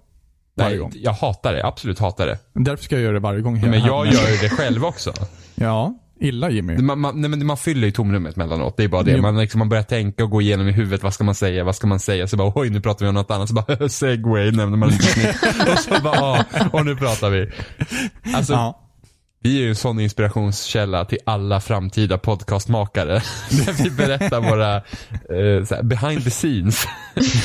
Varje 0.57 0.69
Nej, 0.69 0.77
gång. 0.79 0.91
jag 0.95 1.11
hatar 1.11 1.53
det. 1.53 1.65
Absolut 1.65 1.99
hatar 1.99 2.27
det. 2.27 2.37
Därför 2.53 2.83
ska 2.83 2.95
jag 2.95 3.01
göra 3.03 3.13
det 3.13 3.19
varje 3.19 3.41
gång. 3.41 3.61
Men 3.61 3.79
jag 3.79 4.05
gör 4.07 4.41
det 4.41 4.49
själv 4.49 4.85
också. 4.85 5.13
Ja, 5.55 5.93
illa 6.19 6.49
Jimmy. 6.49 6.77
Man, 6.77 6.99
man, 6.99 7.21
nej, 7.21 7.29
men 7.29 7.45
man 7.45 7.57
fyller 7.57 7.85
ju 7.87 7.91
tomrummet 7.91 8.35
mellanåt. 8.35 8.77
Det 8.77 8.83
är 8.83 8.87
bara 8.87 9.03
det. 9.03 9.11
Jo. 9.11 9.21
Man, 9.21 9.37
liksom, 9.37 9.59
man 9.59 9.69
börjar 9.69 9.83
tänka 9.83 10.23
och 10.23 10.29
gå 10.29 10.41
igenom 10.41 10.67
i 10.67 10.71
huvudet. 10.71 11.03
Vad 11.03 11.13
ska 11.13 11.23
man 11.23 11.35
säga? 11.35 11.63
Vad 11.63 11.75
ska 11.75 11.87
man 11.87 11.99
säga? 11.99 12.27
Så 12.27 12.37
bara 12.37 12.51
oj, 12.55 12.69
nu 12.69 12.81
pratar 12.81 13.05
vi 13.05 13.09
om 13.09 13.15
något 13.15 13.31
annat. 13.31 13.47
Så 13.49 13.53
bara 13.55 13.89
segway 13.89 14.51
nämner 14.51 14.77
man 14.77 14.89
lite. 14.89 15.35
Och 15.71 15.79
så 15.79 16.01
bara 16.03 16.15
ja, 16.15 16.45
och 16.71 16.85
nu 16.85 16.95
pratar 16.95 17.29
vi. 17.29 17.49
Alltså, 18.35 18.53
Ja. 18.53 18.81
vi 19.43 19.57
är 19.57 19.61
ju 19.61 19.69
en 19.69 19.75
sån 19.75 19.99
inspirationskälla 19.99 21.05
till 21.05 21.17
alla 21.25 21.59
framtida 21.59 22.17
podcastmakare. 22.17 23.13
Där 23.49 23.83
vi 23.83 23.89
berättar 23.89 24.41
våra 24.41 24.75
eh, 24.75 25.83
behind 25.83 26.23
the 26.23 26.29
scenes 26.29 26.85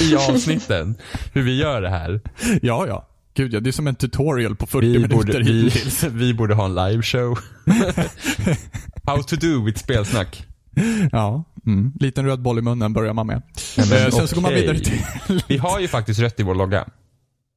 i 0.01 0.17
avsnitten. 0.17 0.95
Hur 1.33 1.43
vi 1.43 1.59
gör 1.61 1.83
det 1.83 1.91
här. 1.91 2.21
ja, 2.63 2.87
ja. 2.89 3.09
Gud 3.37 3.55
ja, 3.55 3.61
det 3.61 3.71
är 3.71 3.73
som 3.73 3.87
en 3.87 3.95
tutorial 3.95 4.57
på 4.57 4.67
40 4.67 4.87
Vi 4.87 4.93
minuter 4.93 5.17
borde, 5.17 5.39
vi, 5.39 5.63
hittills. 5.63 6.05
vi 6.13 6.35
borde 6.35 6.55
ha 6.55 6.65
en 6.65 6.75
liveshow. 6.75 7.39
How 9.07 9.23
to 9.23 9.37
do 9.37 9.65
with 9.65 9.79
spelsnack. 9.79 10.47
Ja. 11.13 11.45
Mm. 11.67 11.93
Liten 12.01 12.25
röd 12.25 12.43
boll 12.43 12.59
i 12.59 12.63
munnen 12.63 12.93
börjar 12.93 13.13
man 13.15 13.27
med. 13.27 13.43
men 13.77 13.93
Eh, 13.93 14.11
Sen 14.11 14.29
så 14.29 14.35
går 14.35 14.43
man 14.43 14.55
vidare 14.55 14.79
till... 14.79 15.03
Vi 15.49 15.57
har 15.57 15.81
ju 15.81 15.89
faktiskt 15.89 16.21
rött 16.21 16.41
i 16.41 16.43
vår 16.43 16.55
logga. 16.55 16.85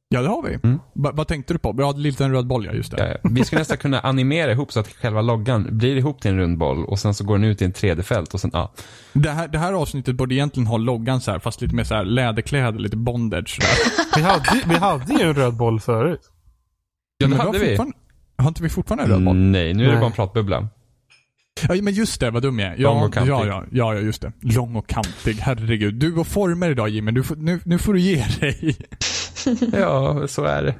Ja, 0.10 0.22
det 0.22 0.28
har 0.28 0.44
vi. 0.44 0.54
Mm. 0.64 0.80
Va- 0.94 1.12
vad 1.14 1.28
tänkte 1.28 1.54
du 1.54 1.60
på? 1.60 1.76
Ja, 1.78 1.92
liten 1.92 2.32
röd 2.32 2.48
boll, 2.48 2.66
ja. 2.66 2.74
Just 2.74 2.92
det. 2.92 3.20
Ja. 3.24 3.30
Vi 3.30 3.44
skulle 3.46 3.60
nästan 3.62 3.78
kunna 3.78 4.00
animera 4.00 4.52
ihop 4.52 4.72
så 4.72 4.80
att 4.80 4.88
själva 4.88 5.22
loggan 5.22 5.68
blir 5.78 5.96
ihop 5.96 6.22
till 6.22 6.32
en 6.32 6.38
rund 6.38 6.58
boll 6.58 6.86
och 6.86 7.00
sen 7.00 7.14
så 7.14 7.24
går 7.24 7.38
den 7.38 7.44
ut 7.44 7.62
i 7.62 7.66
en 7.66 7.74
3D-fält 7.74 8.34
och 8.34 8.42
sen, 8.42 8.50
ja. 8.54 8.74
Det, 9.14 9.30
här, 9.30 9.48
det 9.48 9.58
här 9.60 9.74
avsnittet 9.74 10.16
borde 10.16 10.36
egentligen 10.36 10.68
ha 10.68 10.78
loggan 10.78 11.22
så 11.22 11.32
här, 11.32 11.40
fast 11.40 11.62
lite 11.62 11.76
mer 11.76 11.84
så 11.84 11.96
här 11.96 12.06
läderkläder, 12.06 12.80
lite 12.80 12.98
bondage. 12.98 13.60
Där. 13.62 14.16
Vi 14.16 14.22
hade, 14.24 14.62
vi 14.70 14.76
hade 14.76 15.14
ju 15.14 15.22
en 15.30 15.34
röd 15.34 15.54
boll 15.58 15.80
förut. 15.80 16.20
Ja, 17.18 17.28
det 17.28 17.30
Men 17.30 17.40
hade 17.40 17.50
har 17.58 17.66
vi. 17.66 17.68
fortfarande- 17.70 17.96
Har 18.38 18.48
inte 18.48 18.64
vi 18.64 18.70
fortfarande 18.70 19.04
en 19.04 19.10
röd 19.10 19.26
boll? 19.26 19.36
Nej, 19.36 19.74
nu 19.74 19.84
är 19.84 19.88
det 19.88 19.92
Nej. 19.94 20.00
bara 20.02 20.06
en 20.08 20.12
pratbubbla. 20.12 20.68
Ja, 21.70 21.76
men 21.82 21.94
just 21.94 22.20
det, 22.20 22.32
vad 22.32 22.42
dum 22.42 22.60
jag 22.60 22.74
är. 22.74 22.78
Lång 22.78 22.98
Ja, 23.00 23.06
och 23.06 23.14
kantig. 23.14 23.32
ja, 23.32 23.46
ja, 23.46 23.64
ja, 23.72 23.94
ja, 23.94 24.00
just 24.00 24.22
det. 24.22 24.32
Lång 24.42 24.76
och 24.76 24.88
kantig. 24.88 25.34
Herregud. 25.34 25.96
Du 25.96 26.16
och 26.16 26.28
former 26.28 26.70
idag 26.70 26.90
Jimmy. 26.90 27.12
Du 27.12 27.24
får, 27.24 27.36
nu, 27.36 27.60
nu 27.66 27.78
får 27.78 27.94
du 27.94 28.00
ge 28.00 28.26
dig. 28.40 28.76
Ja, 29.74 30.28
så 30.28 30.44
är 30.44 30.64
det. 30.64 30.76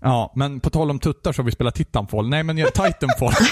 Ja, 0.00 0.32
men 0.36 0.60
på 0.60 0.70
tal 0.70 0.90
om 0.90 0.98
tuttar 0.98 1.32
så 1.32 1.42
har 1.42 1.44
vi 1.44 1.52
spelat 1.52 1.74
Titanfall. 1.74 2.28
Nej, 2.28 2.42
men 2.42 2.58
jag, 2.58 2.74
Titanfall. 2.74 3.32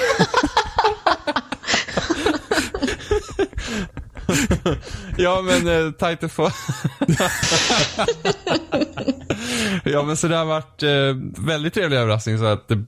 Ja, 5.18 5.42
men 5.42 5.86
eh, 5.86 5.90
Titanfall. 5.92 6.50
ja, 9.84 10.02
men 10.02 10.16
så 10.16 10.28
det 10.28 10.36
har 10.36 10.44
varit 10.44 10.82
eh, 10.82 10.90
väldigt 11.46 11.74
trevlig 11.74 11.96
överraskning 11.96 12.38
så 12.38 12.44
att 12.44 12.68
det, 12.68 12.74
eh, 12.74 12.80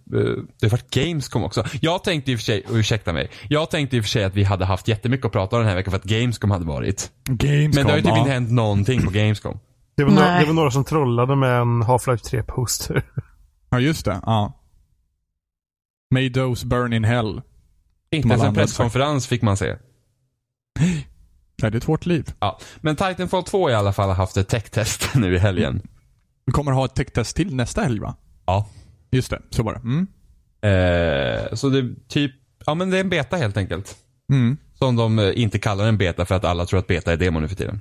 det 0.61 0.67
har 0.67 0.71
varit 0.71 0.91
Gamescom 0.91 1.45
också. 1.45 1.65
Jag 1.81 2.05
tänkte 2.05 2.33
i 2.33 2.35
och 2.35 2.39
för 2.39 2.45
sig, 2.45 2.65
och 2.69 2.75
ursäkta 2.75 3.13
mig, 3.13 3.31
jag 3.49 3.71
tänkte 3.71 3.97
i 3.97 4.01
och 4.01 4.05
för 4.05 4.09
sig 4.09 4.25
att 4.25 4.35
vi 4.35 4.45
hade 4.45 4.65
haft 4.65 4.89
jättemycket 4.89 5.27
att 5.27 5.33
prata 5.33 5.57
om 5.57 5.63
den 5.63 5.69
här 5.69 5.77
veckan 5.77 5.91
för 5.91 5.99
att 5.99 6.05
Gamescom 6.05 6.51
hade 6.51 6.65
varit. 6.65 7.11
Gamescom. 7.25 7.71
Men 7.75 7.87
det 7.87 7.93
har 7.93 7.97
ju 7.97 8.03
typ 8.03 8.13
ja. 8.13 8.19
inte 8.19 8.31
hänt 8.31 8.51
någonting 8.51 9.03
på 9.03 9.11
Gamescom. 9.11 9.59
Det 10.01 10.05
var, 10.05 10.13
några, 10.13 10.39
det 10.39 10.47
var 10.47 10.53
några 10.53 10.71
som 10.71 10.85
trollade 10.85 11.37
med 11.37 11.61
en 11.61 11.83
Half-Life 11.83 12.31
3-poster. 12.31 13.03
Ja, 13.71 13.81
just 13.81 14.05
det. 14.05 14.21
Ja. 14.23 14.53
May 16.11 16.33
those 16.33 16.67
burn 16.67 16.93
in 16.93 17.05
hell. 17.05 17.43
Inte 18.11 18.29
ens 18.29 18.43
en 18.43 18.55
presskonferens 18.55 19.27
fick 19.27 19.43
man 19.43 19.57
se. 19.57 19.77
Nej, 20.81 21.07
det 21.57 21.67
är 21.67 21.77
ett 21.77 21.85
hårt 21.85 22.07
liv. 22.07 22.33
Ja. 22.39 22.59
Men 22.81 22.97
Titanfall 22.97 23.43
2 23.43 23.71
i 23.71 23.75
alla 23.75 23.93
fall 23.93 24.09
har 24.09 24.15
haft 24.15 24.37
ett 24.37 24.49
tech-test 24.49 25.11
nu 25.15 25.35
i 25.35 25.39
helgen. 25.39 25.83
Vi 26.47 26.53
kommer 26.53 26.73
ha 26.73 26.85
ett 26.85 26.95
tech-test 26.95 27.37
till 27.37 27.55
nästa 27.55 27.83
helg 27.83 28.01
va? 28.01 28.15
Ja. 28.47 28.69
Just 29.11 29.31
det, 29.31 29.43
så 29.51 29.63
var 29.63 29.73
det. 29.73 29.81
Mm. 29.81 30.07
Eh, 30.63 31.55
så 31.55 31.69
det 31.69 31.79
är 31.79 31.95
typ, 32.09 32.33
ja 32.67 32.75
men 32.75 32.91
det 32.91 32.97
är 32.97 33.01
en 33.01 33.11
beta 33.11 33.37
helt 33.37 33.57
enkelt. 33.57 33.97
Mm. 34.33 34.57
Som 34.75 34.97
de 34.97 35.19
eh, 35.19 35.43
inte 35.43 35.59
kallar 35.59 35.87
en 35.87 35.99
beta 35.99 36.25
för 36.25 36.35
att 36.35 36.45
alla 36.45 36.67
tror 36.67 36.81
att 36.81 36.87
beta 36.87 37.13
är 37.13 37.17
demo 37.17 37.41
nu 37.41 37.49
för 37.49 37.57
tiden. 37.57 37.81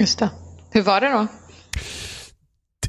Just 0.00 0.18
det. 0.18 0.30
Hur 0.74 0.82
var 0.82 1.00
det 1.00 1.10
då? 1.10 1.26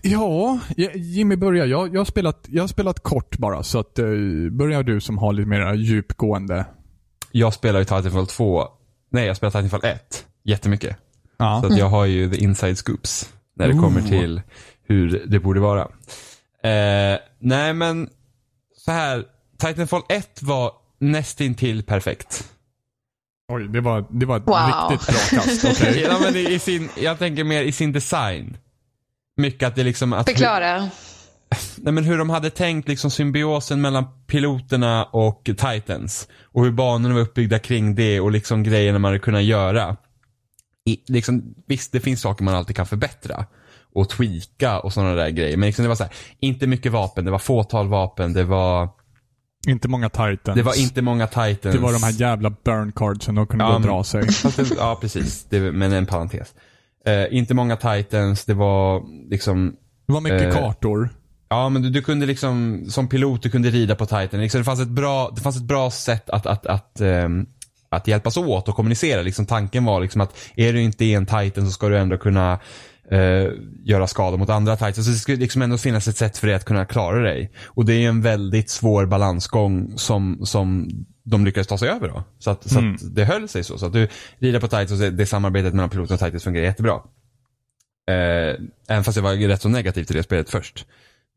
Ja, 0.02 0.60
Jimmy 0.96 1.36
börjar. 1.36 1.66
Jag, 1.66 1.94
jag, 1.94 2.00
har 2.00 2.06
spelat, 2.06 2.46
jag 2.50 2.64
har 2.64 2.68
spelat 2.68 3.00
kort 3.00 3.38
bara, 3.38 3.64
så 3.64 3.80
att, 3.80 4.00
eh, 4.00 4.06
börjar 4.52 4.84
du 4.84 5.02
som 5.02 5.18
har 5.18 5.34
lite 5.34 5.50
mer 5.50 5.74
djupgående. 5.74 6.66
Jag 7.32 7.54
spelar 7.54 7.80
ju 7.80 7.86
Titanfall 7.86 8.28
2, 8.28 8.68
nej 9.12 9.28
jag 9.28 9.38
spelar 9.38 9.52
Titanfall 9.52 9.84
1 9.84 10.26
jättemycket. 10.44 10.98
Ja. 11.38 11.62
Så 11.62 11.74
att 11.74 11.78
jag 11.78 11.90
har 11.90 12.06
ju 12.06 12.32
the 12.32 12.44
inside 12.44 12.78
scoops 12.78 13.34
när 13.56 13.68
det 13.68 13.74
kommer 13.74 14.02
Ooh. 14.02 14.10
till 14.10 14.42
hur 14.84 15.24
det 15.28 15.40
borde 15.40 15.60
vara. 15.60 15.82
Eh, 16.64 17.20
nej 17.40 17.74
men, 17.74 18.10
så 18.78 18.92
här, 18.92 19.24
Titanfall 19.58 20.02
1 20.10 20.42
var 20.42 20.72
nästintill 21.00 21.84
perfekt. 21.84 22.55
Oj, 23.54 23.68
det 23.68 23.82
var, 23.82 24.06
det 24.10 24.26
var 24.26 24.38
ett 24.38 24.44
Wow. 24.48 24.90
riktigt 24.92 25.08
bra 25.08 25.42
kast. 25.42 25.66
okej. 25.66 26.02
ja, 26.10 26.20
men 26.22 26.36
i, 26.36 26.54
i 26.54 26.60
sin, 26.60 26.90
jag 26.98 27.20
tänker 27.20 27.44
mer 27.44 27.62
i 27.64 27.72
sin 27.72 27.92
design. 27.92 28.58
Mycket 29.38 29.68
att 29.68 29.76
det 29.76 29.84
liksom 29.84 30.14
att 30.14 30.30
Förklara. 30.30 30.78
nej, 31.78 31.94
men 31.94 32.04
hur 32.04 32.18
de 32.18 32.30
hade 32.30 32.50
tänkt 32.50 32.88
liksom 32.88 33.12
symbiosen 33.12 33.82
mellan 33.82 34.06
piloterna 34.28 35.04
och 35.04 35.42
Titans. 35.44 36.28
Och 36.44 36.64
hur 36.64 36.72
banorna 36.72 37.14
var 37.16 37.22
uppbyggda 37.22 37.60
kring 37.60 37.96
det 37.96 38.20
och 38.20 38.32
liksom 38.32 38.64
grejerna 38.64 39.00
man 39.00 39.10
hade 39.10 39.20
kunnat 39.20 39.44
göra. 39.44 39.98
I, 40.86 40.98
liksom, 41.08 41.56
visst, 41.68 41.92
det 41.92 42.00
finns 42.00 42.22
saker 42.22 42.44
man 42.44 42.56
alltid 42.56 42.76
kan 42.76 42.86
förbättra. 42.86 43.46
och 43.94 44.10
tweaka 44.10 44.80
och 44.80 44.94
sådana 44.94 45.14
där 45.16 45.30
grejer. 45.30 45.58
Men 45.58 45.68
liksom 45.68 45.84
det 45.84 45.90
var 45.90 45.96
så 45.96 46.04
här, 46.04 46.14
inte 46.40 46.68
mycket 46.68 46.92
vapen, 46.92 47.26
det 47.26 47.32
var 47.32 47.40
fåtal 47.40 47.88
vapen, 47.88 48.34
det 48.34 48.44
var, 48.44 48.90
Inte 49.68 49.88
många 49.88 50.10
titans. 50.10 50.56
det 50.56 50.62
var 50.64 50.80
inte 50.80 51.02
många 51.02 51.28
titans. 51.28 51.76
Det 51.76 51.78
var 51.78 51.94
de 51.94 52.04
här 52.04 52.12
jävla 52.12 52.50
burn 52.50 52.92
cardsen 52.92 53.36
de 53.36 53.48
kunde 53.48 53.66
Ja, 53.66 53.70
gå 53.70 53.76
och 53.76 53.82
dra 53.82 54.04
sig. 54.04 54.22
Det, 54.56 54.72
ja, 54.78 54.98
precis. 55.02 55.46
Det, 55.50 55.60
men 55.60 55.94
en 55.94 56.06
parentes. 56.06 56.54
Eh, 57.06 57.38
inte 57.38 57.54
många 57.54 57.76
titans, 57.76 58.46
det 58.46 58.54
var 58.54 59.04
liksom 59.30 59.76
Det 60.08 60.14
var 60.14 60.22
mycket 60.22 60.42
Eh, 60.42 60.54
kartor. 60.54 61.10
Ja, 61.50 61.70
men 61.70 61.82
du, 61.82 61.90
du 61.90 62.02
kunde 62.02 62.26
liksom, 62.26 62.86
som 62.90 63.08
pilot, 63.08 63.42
du 63.42 63.50
kunde 63.50 63.70
rida 63.70 63.96
på 63.96 64.06
Titan. 64.06 64.42
Liksom, 64.42 64.62
det, 64.62 64.66
fanns 64.66 64.80
ett 64.80 64.88
bra, 64.88 65.32
det 65.36 65.42
fanns 65.42 65.58
ett 65.58 65.64
bra 65.64 65.92
sätt 65.92 66.30
att, 66.30 66.46
att, 66.46 66.66
att, 66.66 67.02
ehm, 67.02 67.46
att 67.90 68.08
hjälpas 68.08 68.38
åt 68.38 68.70
och 68.70 68.76
kommunicera. 68.76 69.22
Liksom, 69.22 69.46
tanken 69.46 69.86
var 69.86 70.02
liksom 70.02 70.22
att 70.22 70.36
är 70.56 70.74
du 70.74 70.82
inte 70.82 71.06
en 71.06 71.26
Titan 71.26 71.66
så 71.66 71.72
ska 71.72 71.90
du 71.90 71.98
ändå 71.98 72.18
kunna 72.18 72.60
eh, 73.12 73.52
göra 73.84 74.08
skada 74.08 74.38
mot 74.38 74.50
andra 74.50 74.76
Titans. 74.76 74.96
Så 75.06 75.12
det 75.12 75.18
skulle 75.18 75.38
liksom 75.38 75.62
ändå 75.62 75.78
finnas 75.78 76.08
ett 76.08 76.18
sätt 76.18 76.38
för 76.38 76.48
dig 76.48 76.56
att 76.56 76.66
kunna 76.66 76.86
klara 76.86 77.20
dig. 77.22 77.52
Och 77.66 77.86
det 77.86 77.94
är 77.94 77.98
ju 78.00 78.06
en 78.08 78.22
väldigt 78.22 78.70
svår 78.70 79.06
balansgång 79.06 79.94
som, 79.98 80.46
som 80.46 80.90
de 81.24 81.46
lyckades 81.46 81.68
ta 81.68 81.78
sig 81.78 81.90
över 81.90 82.08
då. 82.08 82.24
Så 82.40 82.52
att, 82.52 82.70
så 82.70 82.80
Mm. 82.80 82.96
att 82.96 83.16
det 83.16 83.26
höll 83.26 83.48
sig 83.48 83.64
så. 83.64 83.78
Så 83.78 83.86
att 83.86 83.94
du 83.94 84.08
rider 84.40 84.60
på 84.60 84.68
Titans 84.68 84.92
och 84.92 85.14
det 85.14 85.26
samarbetet 85.26 85.74
mellan 85.74 85.90
piloten 85.90 86.14
och 86.14 86.20
Titans 86.20 86.44
fungerar 86.44 86.66
jättebra. 86.66 86.94
Eh, 88.10 88.56
även 88.90 89.04
fast 89.04 89.16
jag 89.16 89.24
var 89.24 89.34
rätt 89.48 89.62
så 89.62 89.70
negativ 89.70 90.04
till 90.04 90.16
det 90.16 90.24
spelet 90.24 90.50
först. 90.50 90.86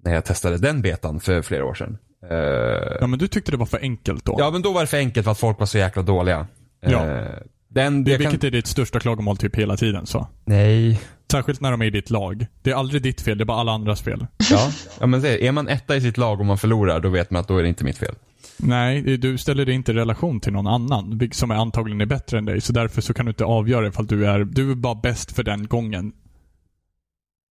När 0.05 0.15
jag 0.15 0.25
testade 0.25 0.59
den 0.59 0.83
betan 0.83 1.21
för 1.21 1.43
flera 1.43 1.65
år 1.65 1.75
sedan. 1.75 1.99
Eh, 2.31 2.97
Ja, 3.01 3.07
men 3.07 3.19
du 3.19 3.29
tyckte 3.29 3.51
det 3.51 3.57
var 3.57 3.67
för 3.67 3.79
enkelt 3.81 4.25
då. 4.25 4.37
ja 4.39 4.51
men 4.51 4.63
då 4.63 4.73
var 4.73 4.81
det 4.81 4.87
för 4.87 4.97
enkelt 4.97 5.25
för 5.25 5.31
att 5.33 5.39
folk 5.39 5.59
var 5.59 5.67
så 5.67 5.79
jäkla 5.79 6.03
dåliga. 6.03 6.47
Eh, 6.83 6.93
Ja. 6.93 7.27
den, 7.69 8.05
det, 8.05 8.11
jag 8.11 8.21
kan- 8.21 8.31
vilket 8.31 8.45
är 8.45 8.51
ditt 8.51 8.67
största 8.67 9.01
klagomål 9.01 9.37
typ 9.37 9.57
hela 9.57 9.77
tiden 9.77 10.07
så. 10.07 10.29
Nej. 10.45 11.01
Särskilt 11.33 11.61
när 11.61 11.71
de 11.71 11.83
är 11.83 11.87
i 11.87 11.91
ditt 11.91 12.11
lag. 12.11 12.47
Det 12.63 12.71
är 12.71 12.75
aldrig 12.75 13.03
ditt 13.03 13.21
fel, 13.21 13.39
det 13.39 13.45
är 13.45 13.47
bara 13.47 13.61
alla 13.61 13.73
andras 13.73 14.03
fel. 14.03 14.27
Ja, 14.51 14.73
ja 15.01 15.07
men 15.07 15.21
det, 15.21 15.47
är 15.47 15.53
man 15.53 15.69
etta 15.69 15.97
i 15.97 16.01
sitt 16.01 16.17
lag 16.17 16.41
och 16.41 16.47
man 16.47 16.59
förlorar 16.59 17.01
då 17.01 17.09
vet 17.09 17.31
man 17.31 17.41
att 17.41 17.49
då 17.49 17.59
är 17.59 17.63
det 17.63 17.69
inte 17.69 17.85
mitt 17.85 17.99
fel. 17.99 18.15
Nej, 18.57 19.03
du 19.03 19.39
ställer 19.39 19.65
dig 19.65 19.75
inte 19.75 19.93
i 19.93 19.95
relation 19.95 20.41
till 20.41 20.53
någon 20.53 20.67
annan 20.67 21.31
som 21.33 21.51
är 21.51 21.55
antagligen 21.55 22.01
är 22.01 22.07
bättre 22.07 22.39
än 22.39 22.45
dig. 22.45 22.61
Så 22.61 22.73
därför 22.73 23.01
så 23.01 23.15
kan 23.15 23.27
du 23.27 23.31
inte 23.31 23.45
avgöra 23.45 23.89
ifall 23.89 24.07
du 24.07 24.27
är, 24.27 24.45
du 24.45 24.71
är 24.71 24.75
bara 24.75 24.95
bäst 24.95 25.33
för 25.33 25.43
den 25.43 25.67
gången. 25.67 26.13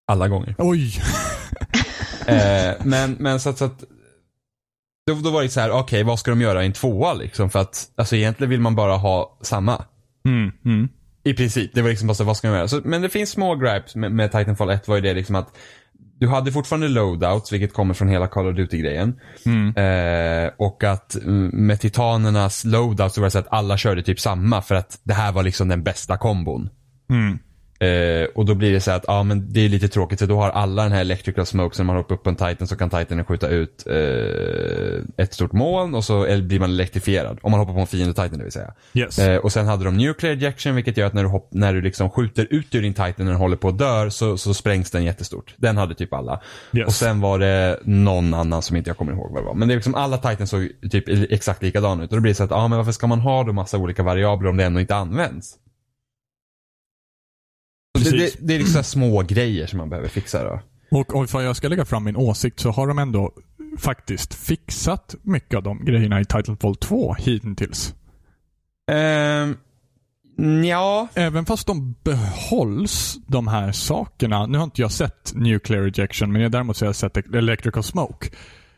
Alla 0.08 0.28
gånger. 0.28 0.56
Oj! 0.58 0.94
Eh, 2.28 2.76
men, 2.84 3.12
men 3.20 3.40
så 3.40 3.50
att, 3.50 3.58
så 3.58 3.66
att 3.66 3.84
då, 5.08 5.14
då 5.14 5.30
var 5.30 5.44
det 5.44 5.50
så 5.50 5.60
här, 5.60 5.72
okej 5.72 6.04
vad 6.04 6.20
ska 6.20 6.32
de 6.32 6.42
göra 6.42 6.64
i 6.64 6.66
en 6.66 6.74
tvåa 6.74 7.14
liksom? 7.14 7.50
För 7.50 7.60
att 7.60 7.92
alltså 7.96 8.16
egentligen 8.16 8.50
vill 8.50 8.60
man 8.60 8.76
bara 8.76 8.98
ha 8.98 9.40
samma. 9.42 9.86
Mm, 10.26 10.52
mm. 10.66 10.90
I 11.28 11.34
princip. 11.34 11.72
Det 11.74 11.82
var 11.82 11.90
liksom 11.90 12.08
bara 12.08 12.14
så, 12.14 12.24
vad 12.24 12.38
ska 12.38 12.48
de 12.48 12.56
göra? 12.56 12.68
Så, 12.68 12.82
men 12.84 13.02
det 13.02 13.10
finns 13.10 13.30
små 13.30 13.56
gripes 13.56 13.96
med, 13.96 14.12
med 14.12 14.32
Titanfall 14.32 14.70
1 14.70 14.88
var 14.88 14.96
ju 14.96 15.02
det 15.02 15.14
liksom 15.14 15.36
att 15.36 15.58
du 16.20 16.28
hade 16.28 16.52
fortfarande 16.52 16.88
loadouts, 16.88 17.52
vilket 17.52 17.74
kommer 17.74 17.94
från 17.94 18.08
hela 18.08 18.28
Call 18.28 18.48
of 18.48 18.56
Duty-grejen. 18.56 19.20
Mm. 19.46 19.76
Eh, 19.76 20.52
och 20.58 20.84
att 20.84 21.16
mm, 21.16 21.48
med 21.54 21.80
titanernas 21.80 22.66
loadouts 22.66 23.16
så 23.16 23.22
var 23.22 23.26
det 23.28 23.32
så 23.32 23.40
att 23.40 23.54
alla 23.54 23.78
körde 23.78 24.04
typ 24.04 24.20
samma 24.20 24.62
för 24.62 24.76
att 24.76 25.00
det 25.04 25.14
här 25.14 25.32
var 25.32 25.44
liksom 25.44 25.68
den 25.68 25.84
bästa 25.84 26.18
kombon. 26.18 26.70
Mm. 27.10 27.40
Eh, 27.80 28.28
och 28.36 28.46
då 28.46 28.56
blir 28.56 28.74
det 28.74 28.82
så 28.82 28.92
att, 28.92 29.06
ja 29.08 29.24
men 29.24 29.54
det 29.54 29.66
är 29.66 29.70
lite 29.70 29.88
tråkigt 29.88 30.20
för 30.20 30.28
då 30.28 30.38
har 30.38 30.50
alla 30.50 30.84
den 30.84 30.92
här 30.92 31.02
electrical 31.02 31.46
smoke, 31.46 31.76
så 31.76 31.84
när 31.84 31.86
man 31.88 31.96
hoppar 31.96 32.16
upp 32.16 32.24
på 32.24 32.30
en 32.30 32.36
titan 32.36 32.68
så 32.68 32.76
kan 32.76 32.90
titanen 32.90 33.26
skjuta 33.26 33.48
ut 33.48 33.88
eh, 33.88 35.24
ett 35.24 35.34
stort 35.34 35.54
moln 35.54 35.96
och 35.96 36.04
så 36.04 36.24
eller 36.24 36.44
blir 36.44 36.60
man 36.60 36.70
elektrifierad. 36.70 37.40
Om 37.42 37.52
man 37.52 37.60
hoppar 37.60 37.74
på 37.74 37.80
en 37.80 37.88
fiende 37.88 38.14
titan 38.14 38.38
det 38.38 38.44
vill 38.44 38.52
säga. 38.52 38.74
Yes. 38.94 39.20
Eh, 39.20 39.38
och 39.38 39.52
sen 39.52 39.68
hade 39.68 39.86
de 39.86 39.98
nuclear 39.98 40.34
ejection 40.34 40.76
vilket 40.76 40.98
gör 40.98 41.08
att 41.08 41.14
när 41.14 41.24
du, 41.24 41.30
hopp, 41.30 41.48
när 41.52 41.74
du 41.74 41.82
liksom 41.82 42.10
skjuter 42.10 42.48
ut 42.50 42.76
ur 42.76 42.82
din 42.82 42.94
titan 42.94 43.14
när 43.18 43.26
den 43.26 43.36
håller 43.36 43.58
på 43.58 43.68
att 43.68 43.78
dör 43.78 44.10
så, 44.10 44.38
så 44.38 44.54
sprängs 44.54 44.92
den 44.92 45.04
jättestort. 45.04 45.54
Den 45.58 45.78
hade 45.78 45.96
typ 45.96 46.14
alla. 46.14 46.42
Yes. 46.74 46.88
Och 46.88 46.94
sen 46.94 47.22
var 47.22 47.40
det 47.40 47.80
någon 47.84 48.34
annan 48.34 48.62
som 48.62 48.78
inte 48.78 48.90
jag 48.90 48.98
kommer 48.98 49.14
ihåg 49.14 49.32
vad 49.32 49.42
det 49.42 49.46
var. 49.46 49.54
Men 49.54 49.68
det 49.68 49.74
är 49.74 49.76
liksom 49.76 49.96
alla 49.96 50.18
titans 50.18 50.50
såg 50.50 50.70
typ 50.92 51.32
exakt 51.32 51.64
likadana 51.64 52.04
ut. 52.04 52.10
Och 52.10 52.18
då 52.18 52.22
blir 52.22 52.32
det 52.32 52.36
så 52.36 52.44
att, 52.44 52.52
ja 52.52 52.68
men 52.68 52.78
varför 52.78 52.92
ska 52.92 53.08
man 53.08 53.20
ha 53.20 53.44
då 53.44 53.54
massa 53.54 53.78
olika 53.78 54.04
variabler 54.04 54.50
om 54.50 54.58
det 54.58 54.64
ändå 54.64 54.80
inte 54.80 54.96
används? 54.96 55.58
Det, 58.04 58.18
det, 58.18 58.36
det 58.40 58.56
är 58.56 58.60
liksom 58.60 58.84
små 58.84 59.22
grejer 59.22 59.68
som 59.68 59.78
man 59.78 59.90
behöver 59.90 60.10
fixa 60.10 60.44
då. 60.44 60.60
Och, 60.92 61.16
och 61.16 61.24
ifall 61.24 61.44
jag 61.44 61.56
ska 61.56 61.68
lägga 61.68 61.86
fram 61.86 62.04
min 62.04 62.16
åsikt 62.16 62.60
så 62.60 62.72
har 62.72 62.88
de 62.88 63.00
ändå 63.00 63.32
faktiskt 63.78 64.34
fixat 64.34 65.16
mycket 65.22 65.58
av 65.58 65.64
de 65.64 65.86
grejerna 65.86 66.22
i 66.22 66.26
Titanfall 66.26 66.76
2 66.76 67.14
hittills. 67.14 67.96
Ehm, 68.92 69.56
ja. 70.66 71.08
Även 71.14 71.46
fast 71.46 71.68
de 71.68 71.96
behålls, 72.04 73.18
de 73.28 73.48
här 73.48 73.72
sakerna. 73.72 74.46
Nu 74.46 74.58
har 74.58 74.66
inte 74.66 74.82
jag 74.82 74.92
sett 74.92 75.34
nuclear 75.36 75.84
ejection, 75.84 76.32
men 76.32 76.42
jag 76.42 76.52
däremot 76.52 76.78
så 76.78 76.86
har 76.86 76.88
jag 76.88 76.96
sett 76.96 77.18
electrical 77.18 77.84
smoke. 77.84 78.30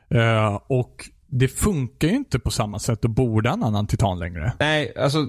Eh, 0.09 0.59
och 0.67 1.09
det 1.27 1.47
funkar 1.47 2.07
ju 2.07 2.15
inte 2.15 2.39
på 2.39 2.51
samma 2.51 2.79
sätt 2.79 3.03
och 3.03 3.09
borde 3.09 3.49
en 3.49 3.63
annan 3.63 3.87
titan 3.87 4.19
längre. 4.19 4.53
Nej, 4.59 4.93
alltså. 4.97 5.27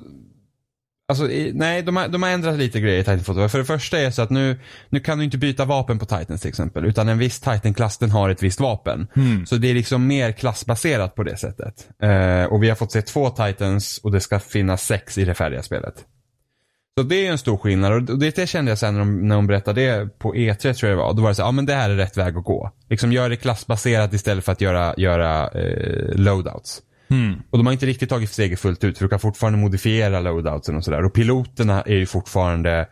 Alltså, 1.11 1.29
nej, 1.53 1.83
de 1.83 1.97
har, 1.97 2.09
de 2.09 2.23
har 2.23 2.31
ändrat 2.31 2.59
lite 2.59 2.81
grejer 2.81 2.99
i 2.99 3.05
Titanfall 3.05 3.35
2. 3.35 3.49
För 3.49 3.59
det 3.59 3.65
första 3.65 3.99
är 3.99 4.05
det 4.05 4.13
så 4.13 4.23
att 4.23 4.31
nu, 4.31 4.59
nu 4.89 5.01
kan 5.01 5.19
du 5.19 5.25
inte 5.25 5.39
byta 5.39 5.65
vapen 5.65 5.99
på 5.99 6.07
Titans 6.07 6.41
till 6.41 6.49
exempel. 6.49 6.85
Utan 6.85 7.09
en 7.09 7.19
viss 7.19 7.41
Titan-klass 7.41 7.99
den 7.99 8.11
har 8.11 8.31
ett 8.31 8.43
visst 8.43 8.61
vapen. 8.61 9.07
Så 9.47 9.57
det 9.57 9.71
är 9.71 9.75
liksom 9.75 10.07
mer 10.07 10.33
klassbaserat 10.33 11.15
på 11.15 11.23
det 11.23 11.37
sättet. 11.37 11.89
Eh, 12.03 12.45
och 12.45 12.63
vi 12.63 12.69
har 12.69 12.77
fått 12.77 12.93
se 12.93 13.03
två 13.03 13.31
Titans 13.31 14.01
och 14.03 14.13
det 14.13 14.21
ska 14.21 14.41
finnas 14.41 14.87
sex 14.87 15.19
i 15.19 15.25
det 15.25 15.35
färdiga 15.35 15.63
spelet. 15.63 15.95
Så 16.99 17.03
det 17.03 17.27
är 17.27 17.31
en 17.31 17.39
stor 17.39 17.57
skillnad 17.57 17.93
och 17.93 18.03
det, 18.03 18.37
det 18.37 18.47
kände 18.47 18.71
jag 18.71 18.79
sen 18.79 18.95
när 18.95 19.01
de, 19.01 19.29
när 19.29 19.37
de 19.37 19.47
berättade 19.47 19.81
det 19.81 20.19
på 20.19 20.35
E3 20.35 20.73
tror 20.73 20.91
jag 20.91 20.99
det 20.99 21.03
var. 21.03 21.15
Då 21.15 21.23
var 21.23 21.29
det 21.29 21.35
så 21.35 21.43
ja 21.43 21.53
men 21.53 21.67
det 21.67 21.75
här 21.75 21.91
är 21.91 21.97
rätt 21.97 22.17
väg 22.17 22.37
att 22.37 22.45
gå. 22.45 22.71
Liksom 22.89 23.13
gör 23.13 23.31
det 23.31 23.37
klassbaserat 23.37 24.13
istället 24.13 24.45
för 24.45 24.53
att 24.53 24.61
göra, 24.61 24.95
göra 24.97 25.49
eh, 25.49 26.15
loadouts. 26.15 26.83
Och 27.51 27.59
de 27.59 27.67
har 27.67 27.73
inte 27.73 27.87
riktigt 27.87 28.09
tagit 28.09 28.31
steget 28.31 28.61
fullt 28.61 28.85
ut 28.85 28.99
för 28.99 29.05
du 29.05 29.09
kan 29.09 29.21
fortfarande 29.21 29.59
modifiera 29.59 30.21
loadoutsen 30.21 30.77
och 30.77 30.85
sådär. 30.85 31.05
Och 31.05 31.13
piloterna 31.13 31.83
är 31.83 31.97
ju 31.97 32.07
fortfarande 32.07 32.89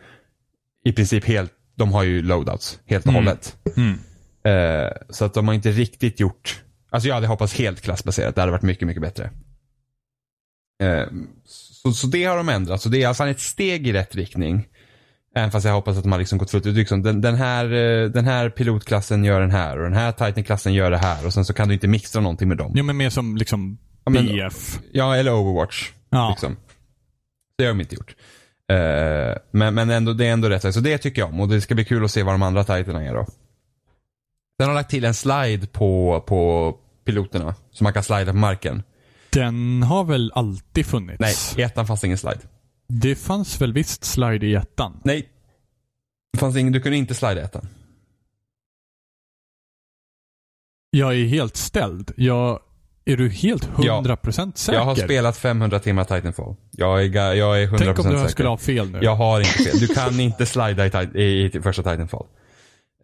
i 0.85 0.93
princip 0.93 1.25
helt, 1.25 1.53
de 1.77 1.93
har 1.93 2.03
ju 2.03 2.23
loadouts 2.23 2.79
helt 2.87 3.07
och 3.07 3.13
hållet. 3.13 3.57
Eh, 4.45 4.97
så 5.11 5.25
att 5.25 5.35
de 5.35 5.49
har 5.49 5.55
inte 5.55 5.71
riktigt 5.71 6.21
gjort, 6.21 6.63
alltså 6.91 7.09
jag 7.09 7.15
hade 7.15 7.27
hoppats 7.27 7.55
helt 7.55 7.81
klassbaserat, 7.81 8.35
det 8.35 8.41
hade 8.41 8.53
varit 8.53 8.63
mycket, 8.63 8.87
mycket 8.87 9.03
bättre. 9.03 9.31
Eh, 10.83 11.07
så, 11.45 11.93
så 11.93 12.07
det 12.07 12.25
har 12.25 12.37
de 12.37 12.49
ändrat, 12.49 12.83
så 12.83 12.89
det 12.89 12.99
är 12.99 13.01
i 13.01 13.05
alla 13.05 13.15
fall 13.15 13.29
ett 13.29 13.41
steg 13.41 13.87
i 13.87 13.93
rätt 13.93 14.15
riktning. 14.15 14.67
Även 15.35 15.51
fast 15.51 15.67
jag 15.67 15.73
hoppas 15.73 15.97
att 15.97 16.03
de 16.03 16.13
har 16.13 16.19
liksom 16.19 16.39
gått 16.39 16.51
fullt 16.51 16.67
ut. 16.67 16.77
Liksom, 16.77 17.03
den, 17.03 17.21
den, 17.21 17.35
här, 17.35 17.65
eh, 17.65 18.11
den 18.11 18.25
här 18.25 18.51
pilotklassen 18.51 19.25
gör 19.25 19.41
den 19.41 19.51
här 19.51 19.77
och 19.77 19.85
den 19.85 19.95
här 19.95 20.13
Titan-klassen 20.13 20.75
gör 20.75 20.91
det 20.91 20.99
här 20.99 21.27
och 21.27 21.35
sen 21.35 21.45
så 21.45 21.53
kan 21.53 21.69
du 21.69 21.75
inte 21.75 21.89
mixa 21.89 22.21
någonting 22.21 22.49
med 22.49 22.57
dem. 22.57 22.73
Ja, 22.75 22.83
men 22.83 22.97
mer 22.97 23.11
som 23.11 23.37
liksom 23.37 23.79
Ja, 24.15 24.23
men- 24.23 24.27
BF. 24.27 24.79
Ja, 24.93 25.17
eller 25.17 25.33
Overwatch. 25.35 25.93
Ja. 26.11 26.31
Liksom. 26.31 26.57
Det 27.59 27.65
har 27.65 27.69
de 27.69 27.81
inte 27.81 27.95
gjort. 27.95 28.17
Eh, 28.73 29.37
men 29.51 29.75
men 29.75 29.91
ändå, 29.91 30.13
det 30.13 30.27
är 30.27 30.33
ändå 30.33 30.49
rätt. 30.49 30.75
Så 30.75 30.81
det 30.81 30.99
tycker 30.99 31.23
jag 31.23 31.29
om 31.29 31.41
och 31.41 31.49
det 31.49 31.61
ska 31.61 31.75
bli 31.75 31.85
kul 31.85 32.05
att 32.05 32.11
se 32.11 32.23
vad 32.23 32.35
de 32.35 32.43
andra 32.43 32.65
titlarna 32.65 33.05
är 33.05 33.15
då. 33.15 33.25
Sen 33.25 33.35
har 34.61 34.67
de 34.69 34.75
lagt 34.75 34.91
till 34.91 35.05
en 35.05 35.15
slide 35.15 35.67
på, 35.67 36.25
på 36.27 36.73
piloterna. 37.05 37.55
Så 37.71 37.85
man 37.85 37.93
kan 37.93 38.03
slida 38.03 38.33
på 38.33 38.39
marken. 38.39 38.83
Den 39.31 39.83
har 39.83 40.05
väl 40.05 40.33
alltid 40.35 40.87
funnits? 40.87 41.21
Nej, 41.21 41.35
i 41.57 41.63
ettan 41.63 41.87
fanns 41.87 42.05
ingen 42.05 42.19
slide. 42.19 42.41
Det 42.89 43.15
fanns 43.15 43.61
väl 43.61 43.73
visst 43.73 44.05
slide 44.05 44.47
i 44.47 44.55
ettan? 44.55 45.01
Nej. 45.05 45.29
Det 46.33 46.39
fanns 46.39 46.57
ingen, 46.57 46.73
du 46.73 46.81
kunde 46.81 46.99
inte 46.99 47.15
slida 47.15 47.41
i 47.41 47.45
ettan. 47.45 47.69
Jag 50.91 51.15
är 51.15 51.25
helt 51.27 51.57
ställd. 51.57 52.13
Jag, 52.17 52.61
är 53.09 53.17
du 53.17 53.29
helt 53.29 53.69
100% 53.69 54.53
säker? 54.55 54.79
Jag 54.79 54.85
har 54.85 54.95
spelat 54.95 55.37
500 55.37 55.79
timmar 55.79 56.05
Titanfall. 56.05 56.57
Jag 56.71 57.05
är, 57.05 57.35
jag 57.35 57.63
är 57.63 57.67
100% 57.67 57.79
Tänk 57.79 57.99
om 57.99 58.11
du 58.11 58.17
säker. 58.17 58.29
skulle 58.29 58.49
ha 58.49 58.57
fel 58.57 58.91
nu. 58.91 58.99
Jag 59.03 59.15
har 59.15 59.39
inte 59.39 59.51
fel. 59.51 59.79
Du 59.79 59.87
kan 59.87 60.21
inte 60.21 60.47
slida 60.47 60.87
i, 60.87 61.21
i, 61.23 61.45
i 61.45 61.61
första 61.63 61.83
Titanfall. 61.83 62.27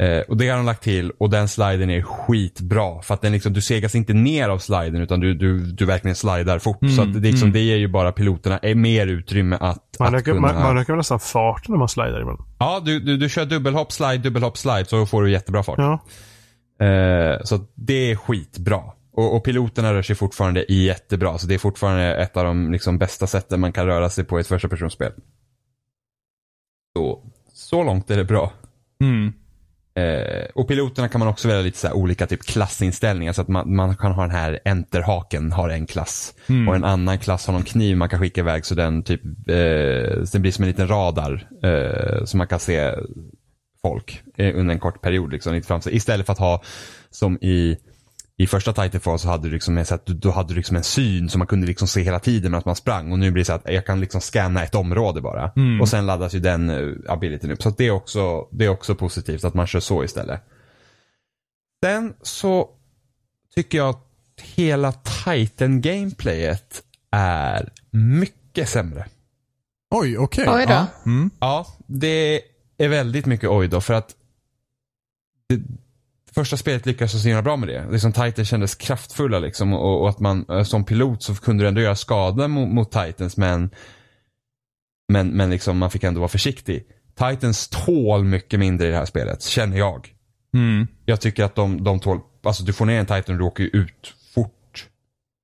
Eh, 0.00 0.18
och 0.18 0.36
det 0.36 0.48
har 0.48 0.56
de 0.56 0.66
lagt 0.66 0.82
till 0.82 1.10
och 1.10 1.30
den 1.30 1.48
sliden 1.48 1.90
är 1.90 2.02
skitbra. 2.02 3.02
För 3.02 3.14
att 3.14 3.22
den 3.22 3.32
liksom, 3.32 3.52
du 3.52 3.60
segas 3.60 3.94
inte 3.94 4.12
ner 4.12 4.48
av 4.48 4.58
sliden 4.58 4.96
utan 4.96 5.20
du, 5.20 5.34
du, 5.34 5.58
du 5.58 5.84
verkligen 5.84 6.16
slidar 6.16 6.58
fort. 6.58 6.82
Mm, 6.82 6.94
så 6.94 7.02
att 7.02 7.14
det, 7.14 7.20
liksom, 7.20 7.42
mm. 7.42 7.52
det 7.52 7.60
ger 7.60 7.76
ju 7.76 7.88
bara 7.88 8.12
piloterna 8.12 8.58
eh, 8.58 8.74
mer 8.74 9.06
utrymme 9.06 9.56
att, 9.60 9.96
Man 9.98 10.08
att 10.08 10.14
ökar, 10.14 10.32
kunna... 10.32 10.40
man, 10.40 10.54
man 10.54 10.78
ökar 10.78 10.92
väl 10.92 10.98
nästan 10.98 11.20
farten 11.20 11.72
när 11.72 11.78
man 11.78 11.88
slidar 11.88 12.20
ibland. 12.20 12.38
Ja, 12.58 12.82
du, 12.84 13.00
du, 13.00 13.16
du 13.16 13.28
kör 13.28 13.44
dubbelhopp, 13.44 13.92
slide, 13.92 14.18
dubbelhopp, 14.18 14.58
slide 14.58 14.84
så 14.84 15.06
får 15.06 15.22
du 15.22 15.30
jättebra 15.30 15.62
fart. 15.62 15.78
Ja. 15.78 16.00
Eh, 16.86 17.42
så 17.44 17.60
det 17.74 18.10
är 18.10 18.16
skitbra. 18.16 18.82
Och, 19.14 19.36
och 19.36 19.44
piloterna 19.44 19.94
rör 19.94 20.02
sig 20.02 20.16
fortfarande 20.16 20.64
jättebra. 20.68 21.38
Så 21.38 21.46
det 21.46 21.54
är 21.54 21.58
fortfarande 21.58 22.16
ett 22.16 22.36
av 22.36 22.44
de 22.44 22.72
liksom, 22.72 22.98
bästa 22.98 23.26
sätten 23.26 23.60
man 23.60 23.72
kan 23.72 23.86
röra 23.86 24.10
sig 24.10 24.24
på 24.24 24.38
i 24.38 24.40
ett 24.40 24.46
första 24.46 24.68
personspel. 24.68 25.12
Så, 26.96 27.22
så 27.52 27.82
långt 27.82 28.10
är 28.10 28.16
det 28.16 28.24
bra. 28.24 28.52
Mm. 29.00 29.32
Eh, 29.96 30.46
och 30.54 30.68
piloterna 30.68 31.08
kan 31.08 31.18
man 31.18 31.28
också 31.28 31.48
välja 31.48 31.62
lite 31.62 31.78
så 31.78 31.92
olika 31.92 32.26
typ 32.26 32.42
klassinställningar. 32.42 33.32
Så 33.32 33.42
att 33.42 33.48
man, 33.48 33.76
man 33.76 33.96
kan 33.96 34.12
ha 34.12 34.22
den 34.22 34.30
här 34.30 34.60
enterhaken 34.64 35.52
har 35.52 35.68
en 35.68 35.86
klass. 35.86 36.34
Mm. 36.46 36.68
Och 36.68 36.74
en 36.74 36.84
annan 36.84 37.18
klass 37.18 37.46
har 37.46 37.54
någon 37.54 37.62
kniv 37.62 37.96
man 37.96 38.08
kan 38.08 38.20
skicka 38.20 38.40
iväg 38.40 38.66
så 38.66 38.74
den 38.74 39.02
typ, 39.02 39.22
eh, 39.24 40.24
så 40.24 40.32
den 40.32 40.42
blir 40.42 40.52
som 40.52 40.64
en 40.64 40.68
liten 40.70 40.88
radar. 40.88 41.48
Eh, 41.62 42.24
så 42.24 42.36
man 42.36 42.46
kan 42.46 42.60
se 42.60 42.94
folk 43.82 44.22
eh, 44.36 44.58
under 44.58 44.74
en 44.74 44.80
kort 44.80 45.02
period. 45.02 45.32
Liksom, 45.32 45.62
fram, 45.62 45.80
istället 45.86 46.26
för 46.26 46.32
att 46.32 46.38
ha 46.38 46.62
som 47.10 47.38
i 47.40 47.76
i 48.36 48.46
första 48.46 48.72
Titanfall 48.72 49.18
så 49.18 49.28
hade 49.28 49.48
du 49.48 49.52
liksom 49.52 49.78
en, 49.78 49.86
så 49.86 49.94
att 49.94 50.06
du, 50.06 50.14
då 50.14 50.30
hade 50.30 50.48
du 50.48 50.54
liksom 50.54 50.76
en 50.76 50.84
syn 50.84 51.28
som 51.28 51.38
man 51.38 51.46
kunde 51.46 51.66
liksom 51.66 51.88
se 51.88 52.02
hela 52.02 52.18
tiden 52.18 52.52
medan 52.52 52.62
man 52.66 52.76
sprang 52.76 53.12
och 53.12 53.18
nu 53.18 53.30
blir 53.30 53.40
det 53.40 53.44
så 53.44 53.52
att 53.52 53.72
jag 53.72 53.86
kan 53.86 54.00
liksom 54.00 54.20
scanna 54.20 54.62
ett 54.62 54.74
område 54.74 55.20
bara. 55.20 55.52
Mm. 55.56 55.80
Och 55.80 55.88
sen 55.88 56.06
laddas 56.06 56.34
ju 56.34 56.40
den 56.40 56.70
uh, 56.70 56.96
abilityn 57.08 57.50
upp. 57.50 57.62
Så 57.62 57.68
att 57.68 57.78
det, 57.78 57.86
är 57.86 57.90
också, 57.90 58.48
det 58.50 58.64
är 58.64 58.68
också 58.68 58.94
positivt 58.94 59.44
att 59.44 59.54
man 59.54 59.66
kör 59.66 59.80
så 59.80 60.04
istället. 60.04 60.40
Sen 61.84 62.14
så 62.22 62.70
tycker 63.54 63.78
jag 63.78 63.88
att 63.88 64.06
hela 64.42 64.92
Titan-gameplayet 64.92 66.82
är 67.10 67.72
mycket 67.90 68.68
sämre. 68.68 69.06
Oj, 69.90 70.18
okej. 70.18 70.44
Oj 70.48 70.64
då. 70.66 70.72
Ja. 70.72 70.86
Mm. 71.06 71.30
Ja, 71.40 71.66
det 71.86 72.40
är 72.78 72.88
väldigt 72.88 73.26
mycket 73.26 73.50
oj 73.50 73.68
då 73.68 73.80
för 73.80 73.94
att 73.94 74.14
det, 75.48 75.60
första 76.34 76.56
spelet 76.56 76.86
lyckades 76.86 77.22
så 77.22 77.28
himla 77.28 77.42
bra 77.42 77.56
med 77.56 77.68
det. 77.68 77.86
Liksom 77.90 78.12
Titans 78.12 78.48
kändes 78.48 78.74
kraftfulla 78.74 79.38
liksom 79.38 79.72
och, 79.72 80.00
och, 80.02 80.08
att 80.08 80.20
man 80.20 80.44
eh, 80.50 80.62
som 80.62 80.84
pilot 80.84 81.22
så 81.22 81.34
kunde 81.34 81.64
du 81.64 81.68
ändå 81.68 81.80
göra 81.80 81.96
skada 81.96 82.48
mot, 82.48 82.68
mot 82.68 82.92
Titans 82.92 83.36
men 83.36 83.70
men, 85.12 85.28
men 85.28 85.50
liksom 85.50 85.78
man 85.78 85.90
fick 85.90 86.04
ändå 86.04 86.20
vara 86.20 86.28
försiktig. 86.28 86.84
Titans 87.18 87.68
tål 87.68 88.24
mycket 88.24 88.60
mindre 88.60 88.86
i 88.86 88.90
det 88.90 88.96
här 88.96 89.04
spelet, 89.04 89.42
känner 89.42 89.78
jag. 89.78 90.08
Mm. 90.54 90.86
Jag 91.04 91.20
tycker 91.20 91.44
att 91.44 91.54
de, 91.54 91.84
de 91.84 92.00
tål, 92.00 92.20
alltså 92.42 92.64
du 92.64 92.72
får 92.72 92.86
ner 92.86 93.00
en 93.00 93.06
Titan 93.06 93.34
och 93.34 93.38
du 93.38 93.44
åker 93.44 93.76
ut 93.76 94.14
fort. 94.34 94.86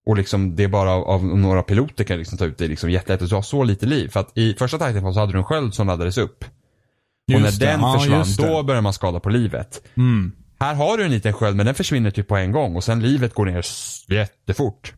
Och 0.07 0.17
liksom 0.17 0.57
det 0.57 0.65
är 0.65 0.69
bara 0.69 0.91
av, 0.91 1.03
av 1.05 1.25
några 1.25 1.63
piloter 1.63 2.05
kan 2.05 2.19
liksom 2.19 2.39
ta 2.39 2.45
ut 2.45 2.59
det 2.59 2.69
liksom 2.69 2.91
jättelätt 2.91 3.29
du 3.29 3.35
har 3.35 3.43
så 3.43 3.65
lite 3.65 3.87
liv. 3.87 4.09
För 4.09 4.21
att 4.21 4.39
i 4.39 4.55
första 4.55 4.79
Titanfall 4.79 5.15
så 5.15 5.21
hade 5.21 5.33
du 5.33 5.39
en 5.39 5.45
sköld 5.45 5.75
som 5.75 5.87
laddades 5.87 6.19
upp. 6.19 6.45
och 6.45 7.41
när 7.41 7.47
Just 7.47 7.61
det. 7.61 7.67
den 7.67 7.81
Ja, 7.81 7.99
försvann, 7.99 8.19
just 8.19 8.41
det. 8.41 8.47
då 8.49 8.63
börjar 8.63 8.83
man 8.83 8.93
skada 8.93 9.21
på 9.21 9.31
livet. 9.31 9.83
Mm. 9.97 10.33
Här 10.61 10.75
har 10.75 10.97
du 10.99 11.05
en 11.05 11.11
liten 11.11 11.33
sköld 11.33 11.57
men 11.57 11.67
den 11.67 11.75
försvinner 11.75 12.11
typ 12.11 12.29
på 12.29 12.37
en 12.37 12.53
gång 12.53 12.77
och 12.77 12.85
sen 12.85 13.01
livet 13.03 13.35
går 13.35 13.47
ner 13.47 13.65
jättefort. 14.09 14.95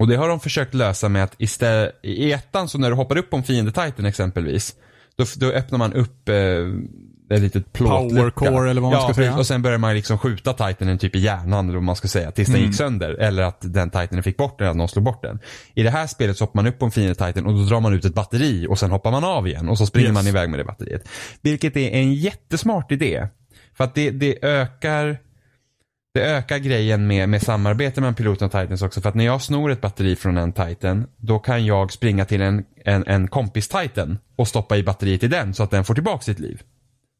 Och 0.00 0.08
det 0.08 0.16
har 0.16 0.28
de 0.28 0.40
försökt 0.40 0.74
lösa 0.74 1.08
med 1.08 1.24
att 1.24 1.34
istället, 1.38 1.94
i 2.02 2.32
ettan 2.32 2.68
så 2.68 2.78
när 2.78 2.90
du 2.90 2.96
hoppar 2.96 3.16
upp 3.18 3.30
på 3.30 3.36
en 3.36 3.42
fiende-titan 3.42 4.06
exempelvis, 4.06 4.74
då, 5.16 5.24
då 5.36 5.46
öppnar 5.46 5.78
man 5.78 5.92
upp 5.92 6.28
eh, 6.28 6.34
ett 7.36 7.40
litet 7.42 7.72
plåtlucka. 7.72 8.30
Power 8.30 8.30
core 8.30 8.70
eller 8.70 8.80
vad 8.80 8.90
man 8.92 9.00
ja, 9.00 9.06
ska 9.06 9.14
säga. 9.14 9.38
Och 9.38 9.46
sen 9.46 9.62
börjar 9.62 9.78
man 9.78 9.94
liksom 9.94 10.18
skjuta 10.18 10.52
titanen 10.52 10.98
typ 10.98 11.16
i 11.16 11.18
hjärnan 11.18 11.64
eller 11.64 11.74
vad 11.78 11.84
man 11.84 11.96
ska 11.96 12.08
säga 12.08 12.30
tills 12.30 12.48
den 12.48 12.56
Mm. 12.56 12.66
gick 12.66 12.76
sönder. 12.76 13.10
Eller 13.10 13.42
att 13.42 13.58
den 13.60 13.90
titanen 13.90 14.22
fick 14.22 14.36
bort 14.36 14.58
den, 14.58 14.68
att 14.68 14.76
någon 14.76 14.88
slog 14.88 15.04
bort 15.04 15.22
den. 15.22 15.38
I 15.74 15.82
det 15.82 15.90
här 15.90 16.06
spelet 16.06 16.36
så 16.36 16.44
hoppar 16.44 16.62
man 16.62 16.66
upp 16.66 16.78
på 16.78 16.84
en 16.84 16.90
fiende-titan 16.90 17.46
och 17.46 17.52
då 17.54 17.64
drar 17.64 17.80
man 17.80 17.94
ut 17.94 18.04
ett 18.04 18.14
batteri 18.14 18.66
och 18.70 18.78
sen 18.78 18.90
hoppar 18.90 19.10
man 19.10 19.24
av 19.24 19.48
igen 19.48 19.68
och 19.68 19.78
så 19.78 19.86
springer 19.86 20.08
Yes. 20.08 20.14
man 20.14 20.26
iväg 20.26 20.50
med 20.50 20.60
det 20.60 20.64
batteriet. 20.64 21.08
Vilket 21.42 21.76
är 21.76 21.90
en 21.90 22.14
jättesmart 22.14 22.92
idé. 22.92 23.28
För 23.80 23.84
att 23.84 23.94
det, 23.94 24.10
det 24.10 24.44
ökar 24.44 25.18
det 26.14 26.20
ökar 26.20 26.58
grejen 26.58 27.06
med, 27.06 27.28
med 27.28 27.42
samarbete 27.42 28.00
mellan 28.00 28.14
piloten 28.14 28.46
och 28.46 28.52
Titans 28.52 28.82
också. 28.82 29.00
För 29.00 29.08
att 29.08 29.14
när 29.14 29.24
jag 29.24 29.42
snor 29.42 29.70
ett 29.70 29.80
batteri 29.80 30.16
från 30.16 30.36
en 30.36 30.52
Titan, 30.52 31.06
då 31.16 31.38
kan 31.38 31.66
jag 31.66 31.92
springa 31.92 32.24
till 32.24 32.40
en, 32.40 32.64
en, 32.84 33.06
en 33.06 33.28
kompis 33.28 33.68
Titan 33.68 34.18
och 34.36 34.48
stoppa 34.48 34.76
i 34.76 34.82
batteriet 34.82 35.22
i 35.22 35.28
den 35.28 35.54
så 35.54 35.62
att 35.62 35.70
den 35.70 35.84
får 35.84 35.94
tillbaka 35.94 36.22
sitt 36.22 36.38
liv. 36.38 36.62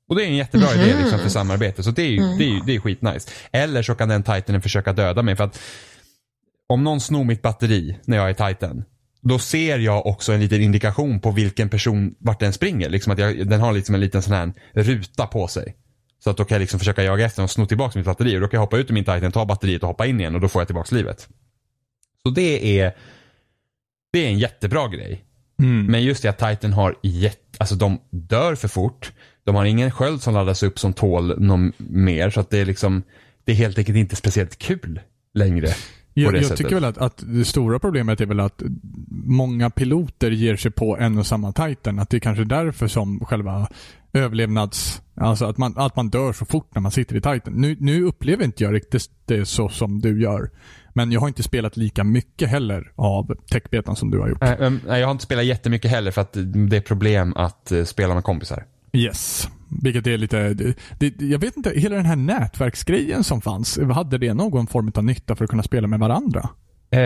Och 0.08 0.16
det 0.16 0.24
är 0.24 0.26
en 0.26 0.36
jättebra 0.36 0.74
idé 0.74 0.94
liksom 1.02 1.18
för 1.18 1.28
samarbete. 1.28 1.82
Så 1.82 1.90
det 1.90 2.02
är 2.02 2.10
ju 2.10 2.18
det 2.38 2.44
är, 2.44 2.66
det 2.66 2.74
är 2.74 2.80
skitnice. 2.80 3.30
Eller 3.52 3.82
så 3.82 3.94
kan 3.94 4.08
den 4.08 4.22
Titanen 4.22 4.62
försöka 4.62 4.92
döda 4.92 5.22
mig. 5.22 5.36
För 5.36 5.44
att 5.44 5.60
om 6.66 6.84
någon 6.84 7.00
snor 7.00 7.24
mitt 7.24 7.42
batteri 7.42 7.98
när 8.04 8.16
jag 8.16 8.30
är 8.30 8.48
Titan, 8.48 8.84
då 9.20 9.38
ser 9.38 9.78
jag 9.78 10.06
också 10.06 10.32
en 10.32 10.40
liten 10.40 10.60
indikation 10.60 11.20
på 11.20 11.30
vilken 11.30 11.68
person, 11.68 12.14
vart 12.18 12.40
den 12.40 12.52
springer. 12.52 12.88
Liksom 12.88 13.12
att 13.12 13.18
jag, 13.18 13.48
den 13.48 13.60
har 13.60 13.72
liksom 13.72 13.94
en 13.94 14.00
liten 14.00 14.22
sån 14.22 14.34
här 14.34 14.52
ruta 14.72 15.26
på 15.26 15.48
sig. 15.48 15.76
Så 16.24 16.30
att 16.30 16.36
då 16.36 16.44
kan 16.44 16.54
jag 16.54 16.60
liksom 16.60 16.78
försöka 16.78 17.02
jaga 17.02 17.24
efter 17.24 17.42
och 17.42 17.50
sno 17.50 17.66
tillbaka 17.66 17.98
mitt 17.98 18.06
batteri. 18.06 18.36
Och 18.36 18.40
då 18.40 18.48
kan 18.48 18.58
jag 18.58 18.62
hoppa 18.62 18.78
ut 18.78 18.90
ur 18.90 18.94
min 18.94 19.04
Titan, 19.04 19.32
ta 19.32 19.46
batteriet 19.46 19.82
och 19.82 19.88
hoppa 19.88 20.06
in 20.06 20.20
igen 20.20 20.34
och 20.34 20.40
då 20.40 20.48
får 20.48 20.60
jag 20.60 20.68
tillbaka 20.68 20.96
livet. 20.96 21.28
Så 22.22 22.30
det 22.30 22.80
är, 22.80 22.92
det 24.12 24.18
är 24.18 24.28
en 24.28 24.38
jättebra 24.38 24.88
grej. 24.88 25.24
Mm. 25.58 25.86
Men 25.86 26.02
just 26.02 26.22
det 26.22 26.28
att 26.28 26.38
Titan 26.38 26.72
har 26.72 26.96
jätte, 27.02 27.56
alltså 27.58 27.74
de 27.74 28.00
dör 28.10 28.54
för 28.54 28.68
fort. 28.68 29.12
De 29.44 29.54
har 29.54 29.64
ingen 29.64 29.90
sköld 29.90 30.22
som 30.22 30.34
laddas 30.34 30.62
upp 30.62 30.78
som 30.78 30.92
tål 30.92 31.40
någon 31.40 31.72
mer. 31.78 32.30
Så 32.30 32.40
att 32.40 32.50
det 32.50 32.58
är 32.58 32.64
liksom, 32.64 33.02
det 33.44 33.52
är 33.52 33.56
helt 33.56 33.78
enkelt 33.78 33.98
inte 33.98 34.16
speciellt 34.16 34.58
kul 34.58 35.00
längre. 35.34 35.68
Jag, 36.14 36.36
jag 36.36 36.56
tycker 36.56 36.74
väl 36.74 36.84
att, 36.84 36.98
att 36.98 37.24
det 37.26 37.44
stora 37.44 37.78
problemet 37.78 38.20
är 38.20 38.26
väl 38.26 38.40
att 38.40 38.62
många 39.10 39.70
piloter 39.70 40.30
ger 40.30 40.56
sig 40.56 40.70
på 40.70 40.96
en 40.96 41.18
och 41.18 41.26
samma 41.26 41.52
Titan. 41.52 41.98
Att 41.98 42.10
det 42.10 42.16
är 42.16 42.20
kanske 42.20 42.44
därför 42.44 42.88
som 42.88 43.24
själva 43.24 43.68
överlevnads... 44.12 45.02
Alltså 45.16 45.44
att 45.44 45.58
man, 45.58 45.74
att 45.76 45.96
man 45.96 46.08
dör 46.10 46.32
så 46.32 46.44
fort 46.44 46.74
när 46.74 46.82
man 46.82 46.92
sitter 46.92 47.16
i 47.16 47.20
Titan. 47.20 47.52
Nu, 47.54 47.76
nu 47.80 48.04
upplever 48.04 48.44
inte 48.44 48.64
jag 48.64 48.74
riktigt 48.74 49.10
det 49.24 49.46
så 49.46 49.68
som 49.68 50.00
du 50.00 50.22
gör. 50.22 50.50
Men 50.94 51.12
jag 51.12 51.20
har 51.20 51.28
inte 51.28 51.42
spelat 51.42 51.76
lika 51.76 52.04
mycket 52.04 52.48
heller 52.48 52.92
av 52.96 53.34
techbetan 53.52 53.96
som 53.96 54.10
du 54.10 54.18
har 54.18 54.28
gjort. 54.28 54.40
Nej, 54.40 54.56
men, 54.58 54.80
nej, 54.86 55.00
jag 55.00 55.06
har 55.06 55.12
inte 55.12 55.24
spelat 55.24 55.44
jättemycket 55.44 55.90
heller 55.90 56.10
för 56.10 56.20
att 56.20 56.32
det 56.68 56.76
är 56.76 56.80
problem 56.80 57.32
att 57.36 57.72
eh, 57.72 57.84
spela 57.84 58.14
med 58.14 58.24
kompisar. 58.24 58.64
Yes. 58.92 59.48
Vilket 59.82 60.06
är 60.06 60.18
lite... 60.18 60.54
Det, 60.98 61.20
jag 61.20 61.38
vet 61.38 61.56
inte, 61.56 61.70
hela 61.70 61.96
den 61.96 62.06
här 62.06 62.16
nätverksgrejen 62.16 63.24
som 63.24 63.40
fanns, 63.40 63.78
hade 63.78 64.18
det 64.18 64.34
någon 64.34 64.66
form 64.66 64.92
av 64.94 65.04
nytta 65.04 65.36
för 65.36 65.44
att 65.44 65.50
kunna 65.50 65.62
spela 65.62 65.86
med 65.86 66.00
varandra? 66.00 66.48
Eh, 66.90 67.00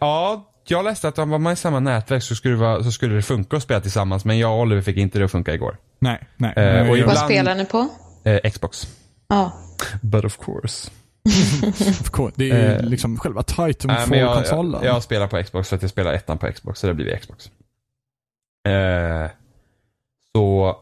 ja, 0.00 0.53
jag 0.70 0.84
läste 0.84 1.08
att 1.08 1.18
om 1.18 1.28
man 1.28 1.44
var 1.44 1.52
i 1.52 1.56
samma 1.56 1.80
nätverk 1.80 2.22
så 2.22 2.34
skulle, 2.34 2.54
det 2.54 2.60
vara, 2.60 2.82
så 2.84 2.92
skulle 2.92 3.14
det 3.14 3.22
funka 3.22 3.56
att 3.56 3.62
spela 3.62 3.80
tillsammans. 3.80 4.24
Men 4.24 4.38
jag 4.38 4.52
och 4.54 4.60
Oliver 4.60 4.82
fick 4.82 4.96
inte 4.96 5.18
det 5.18 5.24
att 5.24 5.30
funka 5.30 5.54
igår. 5.54 5.76
Nej, 5.98 6.20
nej. 6.36 6.52
Eh, 6.56 6.90
och 6.90 6.98
ibland- 6.98 7.18
Vad 7.18 7.24
spelar 7.24 7.54
ni 7.54 7.64
på? 7.64 7.88
Eh, 8.24 8.50
Xbox. 8.50 8.88
Ja. 9.28 9.52
But 10.02 10.24
of 10.24 10.38
course. 10.44 10.90
Of 12.00 12.10
course. 12.10 12.34
Det 12.36 12.50
är 12.50 12.76
Eh, 12.78 12.82
liksom 12.88 13.18
själva 13.18 13.44
jag, 13.56 13.68
Titanfall-konsolen. 13.68 14.80
jag, 14.84 14.94
jag 14.94 15.02
spelar 15.02 15.26
på 15.26 15.42
Xbox 15.42 15.68
för 15.68 15.76
att 15.76 15.82
jag 15.82 15.90
spelar 15.90 16.12
ettan 16.12 16.38
på 16.38 16.52
Xbox, 16.52 16.80
så 16.80 16.86
det 16.86 16.94
blir 16.94 17.16
Xbox. 17.16 17.50
Eh, 18.68 19.30
så 20.36 20.76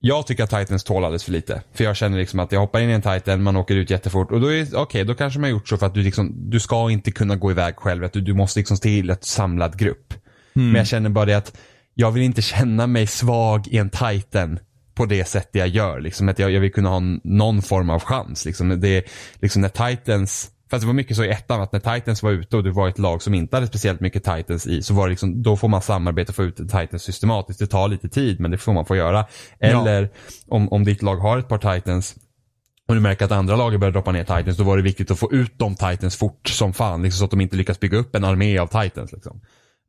jag 0.00 0.26
tycker 0.26 0.44
att 0.44 0.50
Titans 0.50 0.84
tål 0.84 1.04
alldeles 1.04 1.24
för 1.24 1.32
lite. 1.32 1.62
För 1.72 1.84
jag 1.84 1.96
känner 1.96 2.18
liksom 2.18 2.40
att 2.40 2.52
jag 2.52 2.60
hoppar 2.60 2.80
in 2.80 2.90
i 2.90 2.92
en 2.92 3.02
Titan, 3.02 3.42
man 3.42 3.56
åker 3.56 3.76
ut 3.76 3.90
jättefort 3.90 4.32
och 4.32 4.40
då 4.40 4.52
är 4.52 4.76
okej, 4.76 5.04
då 5.04 5.14
kanske 5.14 5.38
man 5.38 5.50
har 5.50 5.50
gjort 5.50 5.68
så 5.68 5.76
för 5.76 5.86
att 5.86 5.94
du 5.94 6.02
liksom, 6.02 6.50
du 6.50 6.60
ska 6.60 6.90
inte 6.90 7.10
kunna 7.10 7.36
gå 7.36 7.50
iväg 7.50 7.76
själv, 7.76 8.04
att 8.04 8.12
du, 8.12 8.20
du 8.20 8.34
måste 8.34 8.58
liksom 8.58 8.76
till 8.76 9.10
ett 9.10 9.24
samlad 9.24 9.78
grupp. 9.78 10.14
Mm. 10.56 10.68
Men 10.68 10.78
jag 10.78 10.86
känner 10.86 11.10
bara 11.10 11.24
det 11.24 11.34
att 11.34 11.56
jag 11.94 12.10
vill 12.10 12.22
inte 12.22 12.42
känna 12.42 12.86
mig 12.86 13.06
svag 13.06 13.68
i 13.68 13.78
en 13.78 13.90
Titan 13.90 14.58
på 14.94 15.06
det 15.06 15.24
sättet 15.24 15.54
jag 15.54 15.68
gör. 15.68 16.00
Liksom 16.00 16.28
att 16.28 16.38
jag, 16.38 16.50
jag 16.50 16.60
vill 16.60 16.72
kunna 16.72 16.88
ha 16.88 17.00
någon 17.24 17.62
form 17.62 17.90
av 17.90 18.00
chans. 18.00 18.44
Liksom. 18.44 18.80
Det, 18.80 18.88
är 18.88 19.04
liksom 19.40 19.62
när 19.62 19.90
Titans, 19.90 20.50
fast 20.70 20.82
det 20.82 20.86
var 20.86 20.94
mycket 20.94 21.16
så 21.16 21.24
i 21.24 21.30
ettan 21.30 21.60
att 21.60 21.72
när 21.72 21.80
Titans 21.80 22.22
var 22.22 22.30
ute 22.30 22.56
och 22.56 22.64
du 22.64 22.70
var 22.70 22.88
ett 22.88 22.98
lag 22.98 23.22
som 23.22 23.34
inte 23.34 23.56
hade 23.56 23.66
speciellt 23.66 24.00
mycket 24.00 24.24
Titans 24.24 24.66
i 24.66 24.82
så 24.82 24.94
var 24.94 25.06
det 25.06 25.10
liksom, 25.10 25.42
då 25.42 25.56
får 25.56 25.68
man 25.68 25.82
samarbeta 25.82 26.30
och 26.30 26.36
få 26.36 26.44
ut 26.44 26.56
Titans 26.56 27.02
systematiskt. 27.02 27.58
Det 27.58 27.66
tar 27.66 27.88
lite 27.88 28.08
tid 28.08 28.40
men 28.40 28.50
det 28.50 28.58
får 28.58 28.72
man 28.72 28.86
få 28.86 28.96
göra. 28.96 29.26
Eller 29.60 30.10
om, 30.48 30.72
om 30.72 30.84
ditt 30.84 31.02
lag 31.02 31.16
har 31.16 31.38
ett 31.38 31.48
par 31.48 31.74
Titans 31.74 32.16
och 32.88 32.94
du 32.94 33.00
märker 33.00 33.24
att 33.24 33.32
andra 33.32 33.56
laget 33.56 33.80
börjar 33.80 33.92
droppa 33.92 34.12
ner 34.12 34.24
Titans, 34.24 34.56
då 34.56 34.64
var 34.64 34.76
det 34.76 34.82
viktigt 34.82 35.10
att 35.10 35.18
få 35.18 35.32
ut 35.32 35.58
de 35.58 35.74
Titans 35.74 36.16
fort 36.16 36.48
som 36.48 36.72
fan. 36.72 37.02
Liksom, 37.02 37.18
så 37.18 37.24
att 37.24 37.30
de 37.30 37.40
inte 37.40 37.56
lyckas 37.56 37.80
bygga 37.80 37.98
upp 37.98 38.16
en 38.16 38.24
armé 38.24 38.58
av 38.58 38.66
Titans. 38.66 39.12
Liksom. 39.12 39.40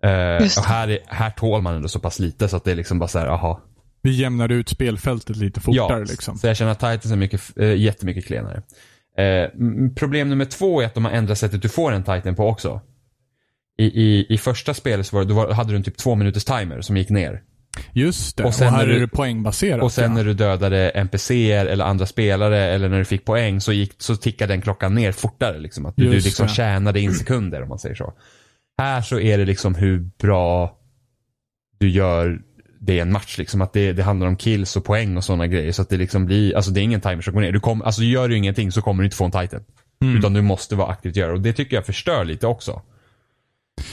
Det. 0.02 0.58
och 0.58 0.66
här, 0.66 0.88
är, 0.88 1.00
här 1.08 1.30
tål 1.30 1.62
man 1.62 1.76
ändå 1.76 1.88
så 1.88 2.00
pass 2.00 2.20
lite 2.20 2.48
så 2.48 2.58
att 2.58 2.64
det 2.64 2.72
är 2.72 2.76
liksom 2.76 3.00
bara 3.00 3.08
så 3.08 3.20
här, 3.20 3.28
aha. 3.28 3.62
Vi 4.02 4.12
jämnar 4.12 4.52
ut 4.52 4.70
spelfältet 4.70 5.36
lite 5.36 5.60
fortare 5.60 6.00
Ja, 6.00 6.06
liksom. 6.06 6.38
så 6.38 6.48
jag 6.48 6.58
känner 6.58 6.72
att 6.72 6.80
Titans 6.80 7.12
är 7.12 7.16
mycket, 7.16 7.58
äh, 7.58 7.76
jättemycket 7.76 8.26
klenare. 8.26 8.64
Eh, 9.18 9.50
problem 9.96 10.30
nummer 10.30 10.46
två 10.46 10.82
är 10.82 10.86
att 10.86 10.94
de 10.94 11.06
har 11.06 11.12
ändrat 11.12 11.38
sättet 11.38 11.62
du 11.62 11.70
får 11.70 11.92
en 11.92 12.04
Titan 12.04 12.36
på 12.36 12.48
också. 12.48 12.82
I, 13.78 13.86
i, 13.86 14.26
i 14.30 14.38
första 14.38 14.74
spelet 14.74 15.08
så 15.08 15.16
var, 15.16 15.26
då 15.26 15.34
var, 15.34 15.52
hade 15.52 15.70
du 15.72 15.76
en 15.76 15.84
typ 15.84 15.98
två 15.98 16.16
minuters 16.16 16.46
timer 16.46 16.82
som 16.82 16.98
gick 16.98 17.10
ner. 17.10 17.42
Just 17.94 18.38
det. 18.38 18.44
Och 18.44 18.48
Och, 18.50 18.56
sen 18.56 18.74
här 18.74 18.78
när 18.78 18.94
är 18.94 18.94
du- 18.94 19.00
det 19.00 19.08
poängbaserat. 19.08 19.84
Och 19.84 19.92
sen 19.92 20.04
ja. 20.04 20.18
när 20.18 20.24
du 20.24 20.34
dödade 20.34 20.90
NPCer 20.90 21.66
eller 21.66 21.86
andra 21.86 22.06
spelare 22.06 22.60
eller 22.60 22.90
när 22.90 22.98
du 23.00 23.06
fick 23.06 23.26
poäng 23.26 23.62
så, 23.62 23.74
gick, 23.74 23.94
så 23.98 24.16
tickade 24.16 24.54
den 24.54 24.62
klockan 24.62 24.96
ner 24.96 25.12
fortare. 25.12 25.60
Liksom. 25.60 25.86
Att 25.86 25.96
du, 25.96 26.04
du 26.04 26.12
liksom 26.12 26.48
det. 26.48 26.54
tjänade 26.54 27.00
in 27.00 27.14
sekunder 27.14 27.62
om 27.64 27.70
man 27.70 27.80
säger 27.80 27.96
så. 27.96 28.14
Här 28.78 29.02
så 29.02 29.20
är 29.20 29.38
det 29.38 29.46
liksom 29.46 29.76
hur 29.76 30.00
bra 30.00 30.78
du 31.80 31.90
gör 31.90 32.42
det 32.82 32.94
i 32.94 33.00
en 33.00 33.12
match. 33.12 33.38
Liksom. 33.38 33.62
Att 33.62 33.74
det, 33.74 33.94
det 33.94 34.04
handlar 34.04 34.28
om 34.28 34.36
kills 34.36 34.76
och 34.76 34.86
poäng 34.86 35.18
och 35.18 35.24
sådana 35.24 35.48
grejer. 35.48 35.72
Så 35.72 35.82
att 35.82 35.90
det 35.90 35.98
liksom 35.98 36.26
blir, 36.26 36.56
alltså 36.56 36.72
det 36.72 36.80
är 36.80 36.84
ingen 36.84 37.02
timer 37.02 37.22
som 37.22 37.34
går 37.34 37.42
ner. 37.42 37.52
Du 37.52 37.60
kom, 37.60 37.82
alltså 37.82 38.02
gör 38.02 38.30
du 38.30 38.38
ingenting 38.38 38.72
så 38.72 38.82
kommer 38.82 39.04
du 39.04 39.06
inte 39.08 39.18
få 39.18 39.26
en 39.26 39.32
titan. 39.32 39.64
Mm. 40.04 40.18
Utan 40.18 40.34
du 40.34 40.42
måste 40.42 40.76
vara 40.76 40.88
aktivt 40.88 41.16
göra 41.16 41.34
och 41.34 41.42
det 41.42 41.54
tycker 41.54 41.76
jag 41.76 41.86
förstör 41.86 42.26
lite 42.26 42.48
också. 42.48 42.82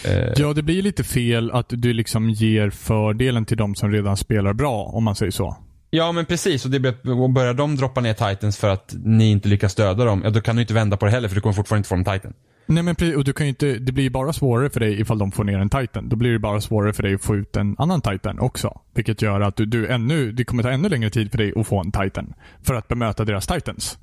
Eh, 0.05 0.33
Ja, 0.37 0.53
det 0.53 0.63
blir 0.63 0.83
lite 0.83 1.05
fel 1.05 1.51
att 1.51 1.67
du 1.69 1.93
liksom 1.93 2.31
ger 2.31 2.71
fördelen 2.71 3.45
till 3.45 3.57
de 3.57 3.75
som 3.75 3.93
redan 3.93 4.17
spelar 4.17 4.53
bra, 4.53 4.85
om 4.85 5.05
man 5.05 5.15
säger 5.15 5.33
så. 5.33 5.57
Ja 5.91 6.13
men 6.13 6.25
precis 6.25 6.65
och 6.65 6.71
det 6.71 6.81
blir, 6.81 7.21
och 7.21 7.31
börjar 7.31 7.55
de 7.55 7.77
droppa 7.77 8.01
ner 8.01 8.15
titans 8.15 8.59
för 8.59 8.69
att 8.69 8.95
ni 9.05 9.31
inte 9.31 9.49
lyckas 9.49 9.75
döda 9.75 10.05
dem, 10.05 10.21
ja 10.25 10.31
då 10.31 10.41
kan 10.41 10.57
du 10.57 10.63
inte 10.63 10.75
vända 10.75 10.97
på 10.97 11.07
det 11.07 11.13
heller 11.13 11.29
för 11.29 11.35
du 11.35 11.41
kommer 11.41 11.55
fortfarande 11.55 11.79
inte 11.79 11.89
få 11.89 11.95
en 11.95 12.05
titan. 12.05 12.33
Nej 12.69 12.83
men 12.83 12.95
precis, 12.95 13.17
och 13.17 13.25
du 13.25 13.33
kan 13.33 13.47
ju 13.47 13.49
inte, 13.49 13.79
det 13.79 13.93
blir 13.93 14.05
ju 14.05 14.11
bara 14.11 14.33
svårare 14.33 14.71
för 14.71 14.81
dig 14.81 15.01
ifall 15.01 15.19
de 15.19 15.33
får 15.33 15.45
ner 15.45 15.59
en 15.59 15.71
Titan. 15.71 16.09
Då 16.09 16.17
blir 16.17 16.33
det 16.33 16.39
bara 16.39 16.61
svårare 16.61 16.93
för 16.93 17.03
dig 17.03 17.15
att 17.15 17.23
få 17.23 17.37
ut 17.37 17.57
en 17.57 17.77
annan 17.79 18.01
Titan 18.01 18.39
också. 18.39 18.81
Vilket 18.95 19.23
gör 19.23 19.41
att 19.41 19.57
du, 19.57 19.67
du 19.67 19.89
ännu, 19.89 20.33
det 20.33 20.45
kommer 20.45 20.63
ta 20.63 20.71
ännu 20.71 20.89
längre 20.89 21.11
tid 21.11 21.31
för 21.31 21.39
dig 21.39 21.53
att 21.57 21.67
få 21.67 21.81
en 21.81 21.93
Titan. 21.93 22.35
För 22.63 22.75
att 22.75 22.89
bemöta 22.89 23.25
deras 23.25 23.47
Titans. 23.47 23.99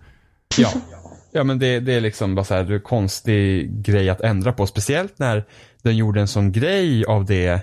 Ja. 0.57 0.69
Ja 1.31 1.43
men 1.43 1.59
det, 1.59 1.79
det 1.79 1.93
är 1.93 2.01
liksom 2.01 2.35
bara 2.35 2.45
så 2.45 2.53
här, 2.53 2.63
det 2.63 2.73
är 2.73 2.75
en 2.75 2.81
konstig 2.81 3.71
grej 3.81 4.09
att 4.09 4.21
ändra 4.21 4.53
på. 4.53 4.67
Speciellt 4.67 5.19
när 5.19 5.43
den 5.81 5.97
gjorde 5.97 6.21
en 6.21 6.27
sån 6.27 6.51
grej 6.51 7.05
av 7.05 7.25
det 7.25 7.61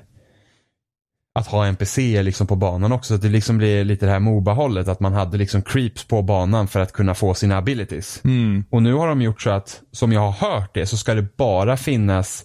att 1.34 1.46
ha 1.46 1.66
NPC 1.66 2.22
liksom 2.22 2.46
på 2.46 2.56
banan 2.56 2.92
också. 2.92 3.08
Så 3.08 3.14
att 3.14 3.22
det 3.22 3.28
liksom 3.28 3.58
blir 3.58 3.84
lite 3.84 4.06
det 4.06 4.12
här 4.12 4.20
Moba-hållet. 4.20 4.88
Att 4.88 5.00
man 5.00 5.12
hade 5.12 5.38
liksom 5.38 5.62
creeps 5.62 6.04
på 6.04 6.22
banan 6.22 6.68
för 6.68 6.80
att 6.80 6.92
kunna 6.92 7.14
få 7.14 7.34
sina 7.34 7.56
abilities. 7.56 8.20
Mm. 8.24 8.64
Och 8.70 8.82
nu 8.82 8.94
har 8.94 9.08
de 9.08 9.22
gjort 9.22 9.42
så 9.42 9.50
att, 9.50 9.82
som 9.92 10.12
jag 10.12 10.20
har 10.20 10.50
hört 10.50 10.74
det, 10.74 10.86
så 10.86 10.96
ska 10.96 11.14
det 11.14 11.36
bara 11.36 11.76
finnas 11.76 12.44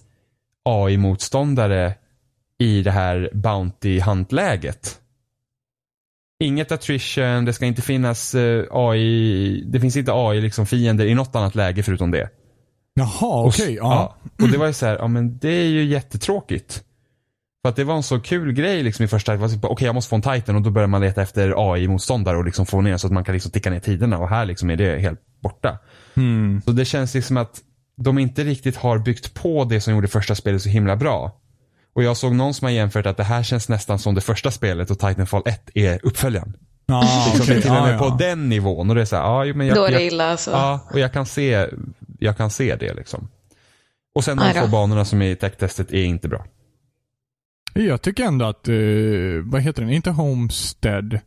AI-motståndare 0.64 1.94
i 2.58 2.82
det 2.82 2.90
här 2.90 3.30
Bounty 3.34 4.00
Hunt-läget. 4.00 4.98
Inget 6.44 6.72
attrition, 6.72 7.44
det 7.44 7.52
ska 7.52 7.66
inte 7.66 7.82
finnas 7.82 8.34
eh, 8.34 8.64
AI, 8.70 9.64
det 9.66 9.80
finns 9.80 9.96
inte 9.96 10.12
AI 10.14 10.40
liksom 10.40 10.66
fiender 10.66 11.06
i 11.06 11.14
något 11.14 11.36
annat 11.36 11.54
läge 11.54 11.82
förutom 11.82 12.10
det. 12.10 12.30
Jaha, 12.94 13.46
okej. 13.46 13.74
ja. 13.74 14.16
Och 14.42 14.48
det 14.48 14.58
var 14.58 14.66
ju 14.66 14.72
så 14.72 14.86
här, 14.86 14.96
ja 14.96 15.08
men 15.08 15.38
det 15.38 15.48
är 15.48 15.68
ju 15.68 15.84
jättetråkigt. 15.84 16.84
För 17.62 17.68
att 17.68 17.76
det 17.76 17.84
var 17.84 17.96
en 17.96 18.02
så 18.02 18.20
kul 18.20 18.52
grej 18.52 18.82
liksom 18.82 19.04
i 19.04 19.08
första, 19.08 19.36
bara, 19.36 19.68
okej 19.68 19.86
jag 19.86 19.94
måste 19.94 20.08
få 20.08 20.16
en 20.16 20.22
titan 20.22 20.56
och 20.56 20.62
då 20.62 20.70
börjar 20.70 20.88
man 20.88 21.00
leta 21.00 21.22
efter 21.22 21.72
AI-motståndare 21.72 22.36
och 22.36 22.44
liksom 22.44 22.66
få 22.66 22.80
ner 22.80 22.96
så 22.96 23.06
att 23.06 23.12
man 23.12 23.24
kan 23.24 23.32
liksom 23.32 23.50
ticka 23.52 23.70
ner 23.70 23.80
tiderna 23.80 24.18
och 24.18 24.28
här 24.28 24.44
liksom 24.44 24.70
är 24.70 24.76
det 24.76 24.98
helt 24.98 25.20
borta. 25.40 25.78
Mm. 26.14 26.62
Så 26.64 26.70
det 26.70 26.84
känns 26.84 27.14
liksom 27.14 27.36
att 27.36 27.60
de 27.96 28.18
inte 28.18 28.44
riktigt 28.44 28.76
har 28.76 28.98
byggt 28.98 29.34
på 29.34 29.64
det 29.64 29.80
som 29.80 29.94
gjorde 29.94 30.08
första 30.08 30.34
spelet 30.34 30.62
så 30.62 30.68
himla 30.68 30.96
bra. 30.96 31.40
Och 31.94 32.02
jag 32.02 32.16
såg 32.16 32.34
någon 32.34 32.54
som 32.54 32.64
har 32.64 32.72
jämfört 32.72 33.06
att 33.06 33.16
det 33.16 33.24
här 33.24 33.42
känns 33.42 33.68
nästan 33.68 33.98
som 33.98 34.14
det 34.14 34.20
första 34.20 34.50
spelet 34.50 34.90
och 34.90 34.98
Titanfall 34.98 35.42
1 35.46 35.70
är 35.74 36.00
uppföljaren. 36.02 36.56
Ah, 36.86 37.26
Liksom, 37.34 37.46
det 37.46 37.54
är 37.54 37.60
till 37.60 37.70
och 37.70 37.82
med 37.82 37.94
ja, 37.94 37.98
på 37.98 38.04
ja. 38.04 38.16
den 38.18 38.48
nivån 38.48 38.90
och 38.90 38.96
det 38.96 39.02
är 39.02 39.04
så 39.04 39.16
här, 39.16 39.22
ja, 39.22 39.44
jo, 39.44 39.54
men 39.56 39.66
jag, 39.66 39.76
Då 39.76 39.84
är 39.84 39.88
det 39.88 39.94
jag, 39.94 40.02
illa 40.02 40.30
alltså. 40.30 40.50
Ja, 40.50 40.80
och 40.92 40.98
jag 40.98 41.12
kan 41.12 41.26
se, 41.26 41.66
jag 42.18 42.36
kan 42.36 42.50
se 42.50 42.76
det 42.76 42.94
liksom. 42.94 43.28
Och 44.14 44.24
sen 44.24 44.36
de 44.36 44.52
två 44.52 44.66
banorna 44.66 45.04
som 45.04 45.22
är 45.22 45.30
i 45.30 45.36
tech-testet 45.36 45.92
är 45.92 46.04
inte 46.04 46.28
bra. 46.28 46.44
Jag 47.74 48.02
tycker 48.02 48.24
ändå 48.24 48.44
att, 48.44 48.68
eh, 48.68 48.74
vad 49.44 49.62
heter 49.62 49.82
den? 49.82 49.90
Inte 49.90 50.10
Homestead. 50.10 51.20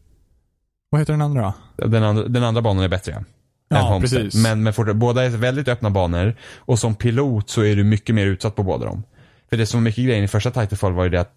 Vad 0.90 1.02
heter 1.02 1.14
den 1.14 1.22
andra? 1.22 1.54
Den 1.76 2.04
andra, 2.04 2.28
den 2.28 2.44
andra 2.44 2.62
banan 2.62 2.84
är 2.84 2.90
bättre. 2.90 3.14
än 3.14 3.26
Ja, 3.70 3.98
precis. 4.02 4.36
Men, 4.36 4.64
men 4.64 4.74
fort, 4.74 4.96
båda 4.96 5.24
är 5.24 5.30
väldigt 5.30 5.68
öppna 5.68 5.90
banor 5.90 6.36
och 6.58 6.80
som 6.80 6.96
pilot 6.96 7.50
så 7.50 7.62
är 7.64 7.76
du 7.76 7.84
mycket 7.84 8.16
mer 8.16 8.26
utsatt 8.26 8.56
på 8.56 8.64
båda 8.64 8.86
dem. 8.86 9.04
För 9.50 9.58
det 9.58 9.66
som 9.66 9.80
var 9.80 9.84
mycket 9.84 10.06
grejen 10.06 10.24
i 10.24 10.28
första 10.28 10.52
Titanfall 10.52 10.94
var 10.94 11.04
ju 11.04 11.10
det 11.10 11.22
att 11.22 11.34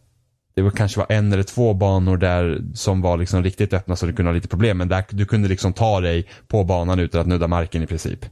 det 0.54 0.62
var 0.62 0.70
kanske 0.70 1.00
var 1.00 1.06
en 1.08 1.32
eller 1.32 1.42
två 1.42 1.74
banor 1.74 2.16
där 2.16 2.62
som 2.74 3.00
var 3.00 3.16
liksom 3.16 3.42
riktigt 3.42 3.72
öppna 3.72 3.96
så 3.96 4.06
du 4.06 4.12
kunde 4.12 4.30
ha 4.30 4.34
lite 4.34 4.48
problem. 4.48 4.78
Men 4.78 4.88
där 4.88 5.04
du 5.10 5.26
kunde 5.26 5.48
liksom 5.48 5.72
ta 5.72 6.00
dig 6.00 6.28
på 6.48 6.64
banan 6.64 6.98
utan 6.98 7.20
att 7.20 7.26
nudda 7.26 7.48
marken 7.48 7.82
i 7.82 7.86
princip. 7.86 8.26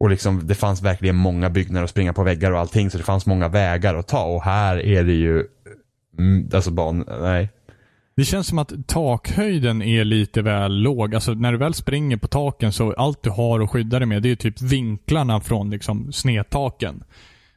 Och 0.00 0.10
liksom 0.10 0.46
det 0.46 0.54
fanns 0.54 0.82
verkligen 0.82 1.16
många 1.16 1.50
byggnader 1.50 1.84
att 1.84 1.90
springa 1.90 2.12
på 2.12 2.22
väggar 2.22 2.52
och 2.52 2.58
allting 2.58 2.90
så 2.90 2.98
det 2.98 3.04
fanns 3.04 3.26
många 3.26 3.48
vägar 3.48 3.94
att 3.94 4.08
ta 4.08 4.24
och 4.24 4.42
här 4.42 4.76
är 4.76 5.04
det 5.04 5.12
ju, 5.12 5.44
mm, 6.18 6.50
alltså 6.54 6.70
ban, 6.70 7.04
nej. 7.20 7.48
Det 8.16 8.24
känns 8.24 8.46
som 8.46 8.58
att 8.58 8.72
takhöjden 8.86 9.82
är 9.82 10.04
lite 10.04 10.42
väl 10.42 10.72
låg. 10.72 11.14
Alltså 11.14 11.34
när 11.34 11.52
du 11.52 11.58
väl 11.58 11.74
springer 11.74 12.16
på 12.16 12.28
taken 12.28 12.72
så 12.72 12.92
allt 12.92 13.22
du 13.22 13.30
har 13.30 13.60
att 13.60 13.70
skydda 13.70 13.98
dig 13.98 14.06
med 14.06 14.22
det 14.22 14.30
är 14.30 14.36
typ 14.36 14.62
vinklarna 14.62 15.40
från 15.40 15.70
liksom 15.70 16.12
snedtaken. 16.12 17.04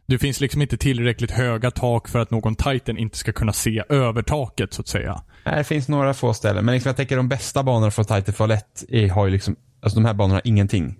Det 0.05 0.17
finns 0.17 0.41
liksom 0.41 0.61
inte 0.61 0.77
tillräckligt 0.77 1.31
höga 1.31 1.71
tak 1.71 2.07
för 2.07 2.19
att 2.19 2.31
någon 2.31 2.55
titan 2.55 2.97
inte 2.97 3.17
ska 3.17 3.31
kunna 3.31 3.53
se 3.53 3.83
över 3.89 4.21
taket 4.21 4.73
så 4.73 4.81
att 4.81 4.87
säga. 4.87 5.21
Nej, 5.45 5.55
det 5.57 5.63
finns 5.63 5.87
några 5.87 6.13
få 6.13 6.33
ställen. 6.33 6.65
Men 6.65 6.73
liksom 6.73 6.89
jag 6.89 6.97
tänker 6.97 7.17
de 7.17 7.29
bästa 7.29 7.63
banorna 7.63 7.91
från 7.91 8.05
Titanfall 8.05 8.51
1 8.51 8.83
är, 8.89 9.09
har 9.09 9.25
ju 9.25 9.31
liksom, 9.31 9.55
alltså 9.81 9.99
de 9.99 10.05
här 10.05 10.13
banorna 10.13 10.35
har 10.35 10.41
ingenting. 10.47 10.95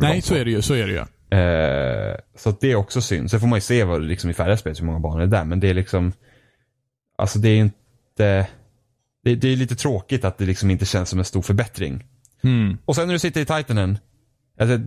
Nej, 0.00 0.22
så 0.22 0.34
är 0.34 0.44
det 0.44 0.50
ju. 0.50 0.62
Så 0.62 0.74
är 0.74 0.86
det 0.86 0.92
ju. 0.92 1.04
Eh, 1.38 2.16
så 2.36 2.56
det 2.60 2.72
är 2.72 2.74
också 2.74 3.00
synd. 3.00 3.30
Sen 3.30 3.40
får 3.40 3.46
man 3.46 3.56
ju 3.56 3.60
se 3.60 3.84
vad, 3.84 4.02
liksom 4.02 4.30
i 4.30 4.34
färre 4.34 4.56
spel 4.56 4.74
hur 4.78 4.86
många 4.86 4.98
banor 4.98 5.18
det 5.18 5.24
är 5.24 5.26
där. 5.26 5.44
Men 5.44 5.60
det 5.60 5.70
är 5.70 5.74
liksom, 5.74 6.12
alltså 7.16 7.38
det 7.38 7.48
är 7.48 7.54
ju 7.54 7.60
inte, 7.60 8.46
det, 9.24 9.34
det 9.34 9.48
är 9.48 9.56
lite 9.56 9.76
tråkigt 9.76 10.24
att 10.24 10.38
det 10.38 10.44
liksom 10.44 10.70
inte 10.70 10.86
känns 10.86 11.08
som 11.08 11.18
en 11.18 11.24
stor 11.24 11.42
förbättring. 11.42 12.04
Mm. 12.42 12.78
Och 12.84 12.96
sen 12.96 13.06
när 13.06 13.12
du 13.12 13.18
sitter 13.18 13.40
i 13.40 13.44
Titanen, 13.44 13.98
alltså, 14.60 14.78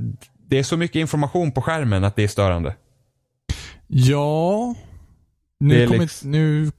det 0.48 0.60
är 0.60 0.64
så 0.64 0.78
mycket 0.78 1.00
information 1.00 1.52
på 1.52 1.62
skärmen 1.62 2.04
att 2.04 2.16
det 2.16 2.24
är 2.24 2.28
störande. 2.28 2.76
Ja. 3.88 4.76
Nu, 5.68 5.88
kommer 5.88 6.00
liksom- 6.00 6.32
nu 6.32 6.72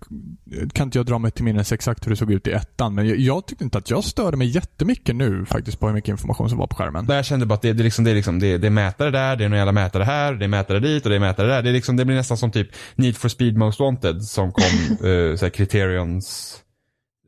kan 0.72 0.86
inte 0.86 0.98
jag 0.98 1.06
dra 1.06 1.18
mig 1.18 1.30
till 1.30 1.44
minnes 1.44 1.72
exakt 1.72 2.06
hur 2.06 2.10
det 2.10 2.16
såg 2.16 2.32
ut 2.32 2.46
i 2.46 2.52
ettan, 2.52 2.94
men 2.94 3.08
jag, 3.08 3.18
jag 3.18 3.46
tyckte 3.46 3.64
inte 3.64 3.78
att 3.78 3.90
jag 3.90 4.04
störde 4.04 4.36
mig 4.36 4.48
jättemycket 4.48 5.16
nu 5.16 5.44
faktiskt 5.46 5.80
på 5.80 5.86
hur 5.86 5.94
mycket 5.94 6.08
information 6.08 6.48
som 6.48 6.58
var 6.58 6.66
på 6.66 6.76
skärmen. 6.76 7.06
Jag 7.08 7.24
kände 7.24 7.46
bara 7.46 7.54
att 7.54 7.62
det, 7.62 7.72
det, 7.72 7.82
är 7.82 7.84
liksom, 7.84 8.04
det, 8.04 8.14
liksom, 8.14 8.38
det, 8.38 8.58
det 8.58 8.66
är 8.66 8.70
mätare 8.70 9.10
där, 9.10 9.36
det 9.36 9.44
är 9.44 9.48
någon 9.48 9.58
jävla 9.58 9.72
mätare 9.72 10.04
här, 10.04 10.34
det 10.34 10.44
är 10.44 10.48
mätare 10.48 10.80
dit 10.80 11.04
och 11.04 11.10
det 11.10 11.16
är 11.16 11.20
mätare 11.20 11.46
där. 11.46 11.62
Det, 11.62 11.68
är 11.68 11.72
liksom, 11.72 11.96
det 11.96 12.04
blir 12.04 12.16
nästan 12.16 12.36
som 12.36 12.50
typ 12.50 12.68
Need 12.94 13.16
for 13.16 13.28
Speed 13.28 13.56
Most 13.56 13.80
Wanted 13.80 14.22
som 14.22 14.52
kom, 14.52 15.08
uh, 15.08 15.36
såhär 15.36 15.50
Criterions 15.50 16.56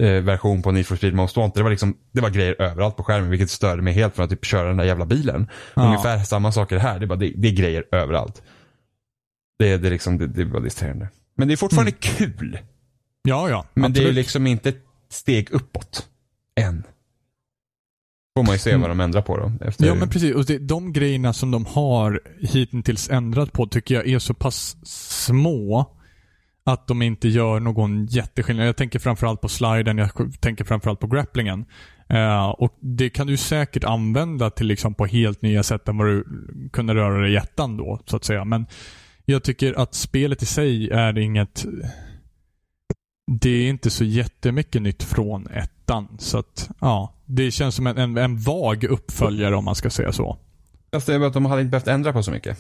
eh, 0.01 0.23
version 0.23 0.63
på 0.63 0.73
Need 0.73 0.87
for 0.87 0.97
Speed 0.97 1.15
Most 1.15 1.37
Wanted. 1.37 1.61
Det 1.61 1.65
var, 1.65 1.71
liksom, 1.71 1.97
det 2.13 2.21
var 2.21 2.31
grejer 2.31 2.63
överallt 2.63 2.97
på 2.97 3.05
skärmen 3.05 3.31
vilket 3.31 3.51
störde 3.51 3.83
mig 3.83 3.93
helt 3.93 4.15
från 4.15 4.25
att 4.25 4.31
typ 4.31 4.45
köra 4.45 4.69
den 4.69 4.77
där 4.77 4.85
jävla 4.85 5.07
bilen. 5.07 5.49
Ja. 5.75 5.87
Ungefär 5.87 6.19
samma 6.19 6.53
saker 6.53 6.79
här, 6.79 6.99
det 6.99 7.05
är, 7.05 7.07
bara, 7.07 7.19
det, 7.19 7.33
det 7.37 7.49
är 7.49 7.53
grejer 7.53 7.85
överallt. 7.93 8.43
Det, 9.59 9.77
det, 9.77 9.91
liksom, 9.91 10.19
det, 10.19 10.27
det 10.27 10.45
var 10.45 10.61
distraherande. 10.61 11.09
Men 11.39 11.49
det 11.49 11.55
är 11.55 11.57
fortfarande 11.57 11.93
kul. 11.93 12.59
Ja, 13.22 13.51
ja. 13.51 13.66
Men 13.74 13.93
det 13.93 13.99
är 13.99 14.03
absolut. 14.03 14.14
liksom 14.14 14.47
inte 14.47 14.68
ett 14.68 14.84
steg 15.09 15.51
uppåt. 15.51 16.09
Än. 16.61 16.84
Får 18.36 18.43
man 18.45 18.53
ju 18.53 18.59
se 18.59 18.76
vad 18.76 18.91
de 18.91 19.01
ändrar 19.01 19.22
på 19.22 19.36
då. 19.36 19.53
Efter... 19.61 19.86
Ja, 19.86 19.95
men 19.95 20.09
precis. 20.09 20.34
Och 20.34 20.45
det, 20.45 20.59
de 20.59 20.93
grejerna 20.93 21.32
som 21.32 21.51
de 21.51 21.66
har 21.66 22.20
hittills 22.41 23.11
ändrat 23.11 23.53
på 23.53 23.66
tycker 23.66 23.95
jag 23.95 24.09
är 24.09 24.18
så 24.18 24.34
pass 24.34 24.76
små 24.84 25.97
att 26.64 26.86
de 26.86 27.03
inte 27.03 27.28
gör 27.28 27.61
någon 27.61 28.07
jätteskillnad. 28.07 28.66
Jag 28.66 28.76
tänker 28.76 28.99
framförallt 28.99 29.41
på 29.41 29.49
sliden, 29.49 29.99
jag 29.99 30.11
tänker 30.41 30.64
framförallt 30.64 31.01
på 31.01 31.07
grapplingen. 31.07 31.64
Eh, 32.09 32.49
och 32.49 32.78
Det 32.80 33.11
kan 33.11 33.26
du 33.26 33.36
säkert 33.36 33.84
använda 33.84 34.51
till 34.51 34.66
liksom 34.66 34.95
på 34.95 35.07
helt 35.07 35.43
nya 35.43 35.62
sätt 35.62 35.89
än 35.89 35.99
vad 35.99 36.07
du 36.07 36.24
kunde 36.72 36.95
röra 36.95 37.20
dig 37.20 37.32
i 37.32 37.36
ettan 37.36 37.76
då, 37.76 38.01
så 38.07 38.16
att 38.16 38.24
säga. 38.24 38.45
Men 38.45 38.66
jag 39.33 39.43
tycker 39.43 39.74
att 39.79 39.95
spelet 39.95 40.43
i 40.43 40.47
sig 40.47 40.91
är 40.91 41.18
inget... 41.18 41.66
Det 43.41 43.51
är 43.51 43.68
inte 43.68 43.91
så 43.91 44.05
jättemycket 44.05 44.83
nytt 44.83 45.03
från 45.03 45.47
ettan. 45.47 46.09
Så 46.18 46.39
att, 46.39 46.70
ja. 46.81 47.14
Det 47.24 47.51
känns 47.51 47.74
som 47.74 47.87
en, 47.87 47.99
en, 47.99 48.16
en 48.16 48.39
vag 48.39 48.85
uppföljare 48.85 49.57
om 49.57 49.64
man 49.64 49.74
ska 49.74 49.91
säga 49.91 50.12
så. 50.12 50.39
Det 50.91 51.09
är 51.09 51.18
bara 51.18 51.29
att 51.29 51.35
de 51.35 51.47
hade 51.47 51.61
inte 51.61 51.70
behövt 51.70 51.89
ändra 51.89 52.12
på 52.12 52.22
så 52.22 52.31
mycket. 52.31 52.59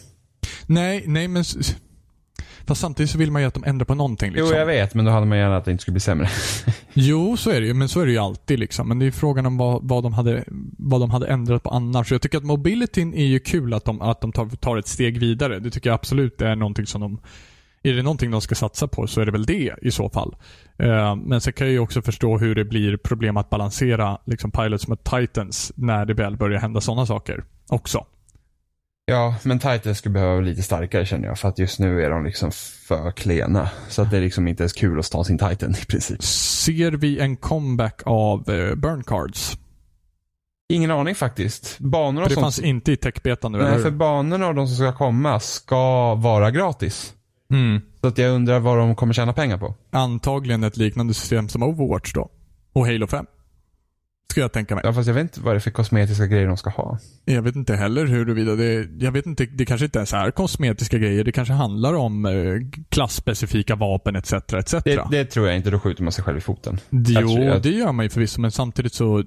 Nej, 0.66 1.04
nej 1.06 1.28
men... 1.28 1.44
Fast 2.68 2.80
samtidigt 2.80 3.10
så 3.10 3.18
vill 3.18 3.30
man 3.30 3.42
ju 3.42 3.48
att 3.48 3.54
de 3.54 3.64
ändrar 3.64 3.84
på 3.84 3.94
någonting. 3.94 4.32
Liksom. 4.32 4.48
Jo, 4.50 4.58
jag 4.58 4.66
vet, 4.66 4.94
men 4.94 5.04
då 5.04 5.10
hade 5.10 5.26
man 5.26 5.38
gärna 5.38 5.56
att 5.56 5.64
det 5.64 5.70
inte 5.70 5.82
skulle 5.82 5.92
bli 5.92 6.00
sämre. 6.00 6.28
Jo, 6.92 7.36
så 7.36 7.50
är 7.50 7.60
det 7.60 7.66
ju. 7.66 7.74
Men 7.74 7.88
så 7.88 8.00
är 8.00 8.06
det 8.06 8.12
ju 8.12 8.18
alltid. 8.18 8.58
Liksom. 8.58 8.88
Men 8.88 8.98
det 8.98 9.06
är 9.06 9.10
frågan 9.10 9.46
om 9.46 9.56
vad, 9.56 9.88
vad, 9.88 10.02
de 10.02 10.12
hade, 10.12 10.44
vad 10.78 11.00
de 11.00 11.10
hade 11.10 11.26
ändrat 11.26 11.62
på 11.62 11.70
annars. 11.70 12.08
Så 12.08 12.14
Jag 12.14 12.22
tycker 12.22 12.38
att 12.38 12.44
mobilityn 12.44 13.14
är 13.14 13.24
ju 13.24 13.38
kul 13.38 13.74
att 13.74 13.84
de, 13.84 14.00
att 14.02 14.20
de 14.20 14.32
tar, 14.32 14.46
tar 14.46 14.76
ett 14.76 14.88
steg 14.88 15.18
vidare. 15.18 15.58
Det 15.58 15.70
tycker 15.70 15.90
jag 15.90 15.94
absolut 15.94 16.42
är 16.42 16.56
någonting 16.56 16.86
som 16.86 17.00
de... 17.00 17.20
Är 17.82 17.94
det 17.94 18.02
någonting 18.02 18.30
de 18.30 18.40
ska 18.40 18.54
satsa 18.54 18.88
på 18.88 19.06
så 19.06 19.20
är 19.20 19.26
det 19.26 19.32
väl 19.32 19.46
det 19.46 19.74
i 19.82 19.90
så 19.90 20.10
fall. 20.10 20.36
Eh, 20.78 21.16
men 21.16 21.40
sen 21.40 21.52
kan 21.52 21.66
jag 21.66 21.72
ju 21.72 21.78
också 21.78 22.02
förstå 22.02 22.38
hur 22.38 22.54
det 22.54 22.64
blir 22.64 22.96
problem 22.96 23.36
att 23.36 23.50
balansera 23.50 24.18
liksom, 24.24 24.50
Pilots 24.50 24.88
mot 24.88 25.04
Titans 25.04 25.72
när 25.74 26.06
det 26.06 26.14
väl 26.14 26.36
börjar 26.36 26.60
hända 26.60 26.80
sådana 26.80 27.06
saker 27.06 27.44
också. 27.68 28.06
Ja, 29.10 29.34
men 29.42 29.58
Titan 29.58 29.94
skulle 29.94 30.12
behöva 30.12 30.32
vara 30.32 30.44
lite 30.44 30.62
starkare 30.62 31.06
känner 31.06 31.28
jag. 31.28 31.38
För 31.38 31.48
att 31.48 31.58
just 31.58 31.78
nu 31.78 32.02
är 32.04 32.10
de 32.10 32.24
liksom 32.24 32.50
för 32.88 33.10
klena. 33.10 33.70
Så 33.88 34.02
att 34.02 34.10
det 34.10 34.16
är 34.16 34.20
liksom 34.20 34.48
inte 34.48 34.62
ens 34.62 34.72
kul 34.72 34.98
att 34.98 35.10
ta 35.10 35.24
sin 35.24 35.38
Titan 35.38 35.70
i 35.82 35.84
princip. 35.84 36.22
Ser 36.22 36.90
vi 36.90 37.18
en 37.18 37.36
comeback 37.36 38.02
av 38.04 38.50
eh, 38.50 38.74
Burn 38.74 39.02
Cards? 39.02 39.58
Ingen 40.68 40.90
aning 40.90 41.14
faktiskt. 41.14 41.78
Banor 41.78 42.22
och 42.22 42.24
För 42.24 42.28
det 42.28 42.34
sånt. 42.34 42.44
fanns 42.44 42.58
inte 42.58 42.92
i 42.92 42.96
techbetan 42.96 43.52
nu, 43.52 43.58
Nej, 43.58 43.66
eller 43.66 43.82
för 43.82 43.90
banorna 43.90 44.48
och 44.48 44.54
de 44.54 44.66
som 44.66 44.76
ska 44.76 44.92
komma 44.92 45.40
ska 45.40 46.14
vara 46.14 46.50
gratis. 46.50 47.14
Mm. 47.52 47.80
Så 48.00 48.06
att 48.06 48.18
jag 48.18 48.30
undrar 48.34 48.60
vad 48.60 48.78
de 48.78 48.94
kommer 48.94 49.12
tjäna 49.14 49.32
pengar 49.32 49.58
på. 49.58 49.74
Antagligen 49.90 50.64
ett 50.64 50.76
liknande 50.76 51.14
system 51.14 51.48
som 51.48 51.62
Overwatch 51.62 52.12
då. 52.12 52.30
Och 52.72 52.86
Halo 52.86 53.06
5. 53.06 53.26
Ska 54.32 54.40
jag 54.40 54.52
tänka 54.52 54.74
mig. 54.74 54.82
Ja, 54.86 54.92
fast 54.92 55.06
jag 55.06 55.14
vet 55.14 55.22
inte 55.22 55.40
vad 55.40 55.54
det 55.54 55.58
är 55.58 55.60
för 55.60 55.70
kosmetiska 55.70 56.26
grejer 56.26 56.46
de 56.46 56.56
ska 56.56 56.70
ha. 56.70 56.98
Jag 57.24 57.42
vet 57.42 57.56
inte 57.56 57.74
heller 57.76 58.06
huruvida 58.06 58.56
det... 58.56 58.88
Jag 58.98 59.12
vet 59.12 59.26
inte, 59.26 59.46
det 59.46 59.64
kanske 59.66 59.84
inte 59.84 59.98
ens 59.98 60.12
är 60.12 60.30
kosmetiska 60.30 60.98
grejer. 60.98 61.24
Det 61.24 61.32
kanske 61.32 61.54
handlar 61.54 61.94
om 61.94 62.26
eh, 62.26 62.32
klasspecifika 62.88 63.76
vapen 63.76 64.16
etc. 64.16 64.32
etc. 64.32 64.70
Det, 64.84 65.04
det 65.10 65.24
tror 65.24 65.46
jag 65.46 65.56
inte, 65.56 65.70
då 65.70 65.78
skjuter 65.80 66.02
man 66.02 66.12
sig 66.12 66.24
själv 66.24 66.38
i 66.38 66.40
foten. 66.40 66.78
Jo, 66.90 67.30
jag 67.30 67.44
jag- 67.44 67.62
det 67.62 67.70
gör 67.70 67.92
man 67.92 68.04
ju 68.04 68.10
förvisso, 68.10 68.40
men 68.40 68.50
samtidigt 68.50 68.92
så... 68.94 69.24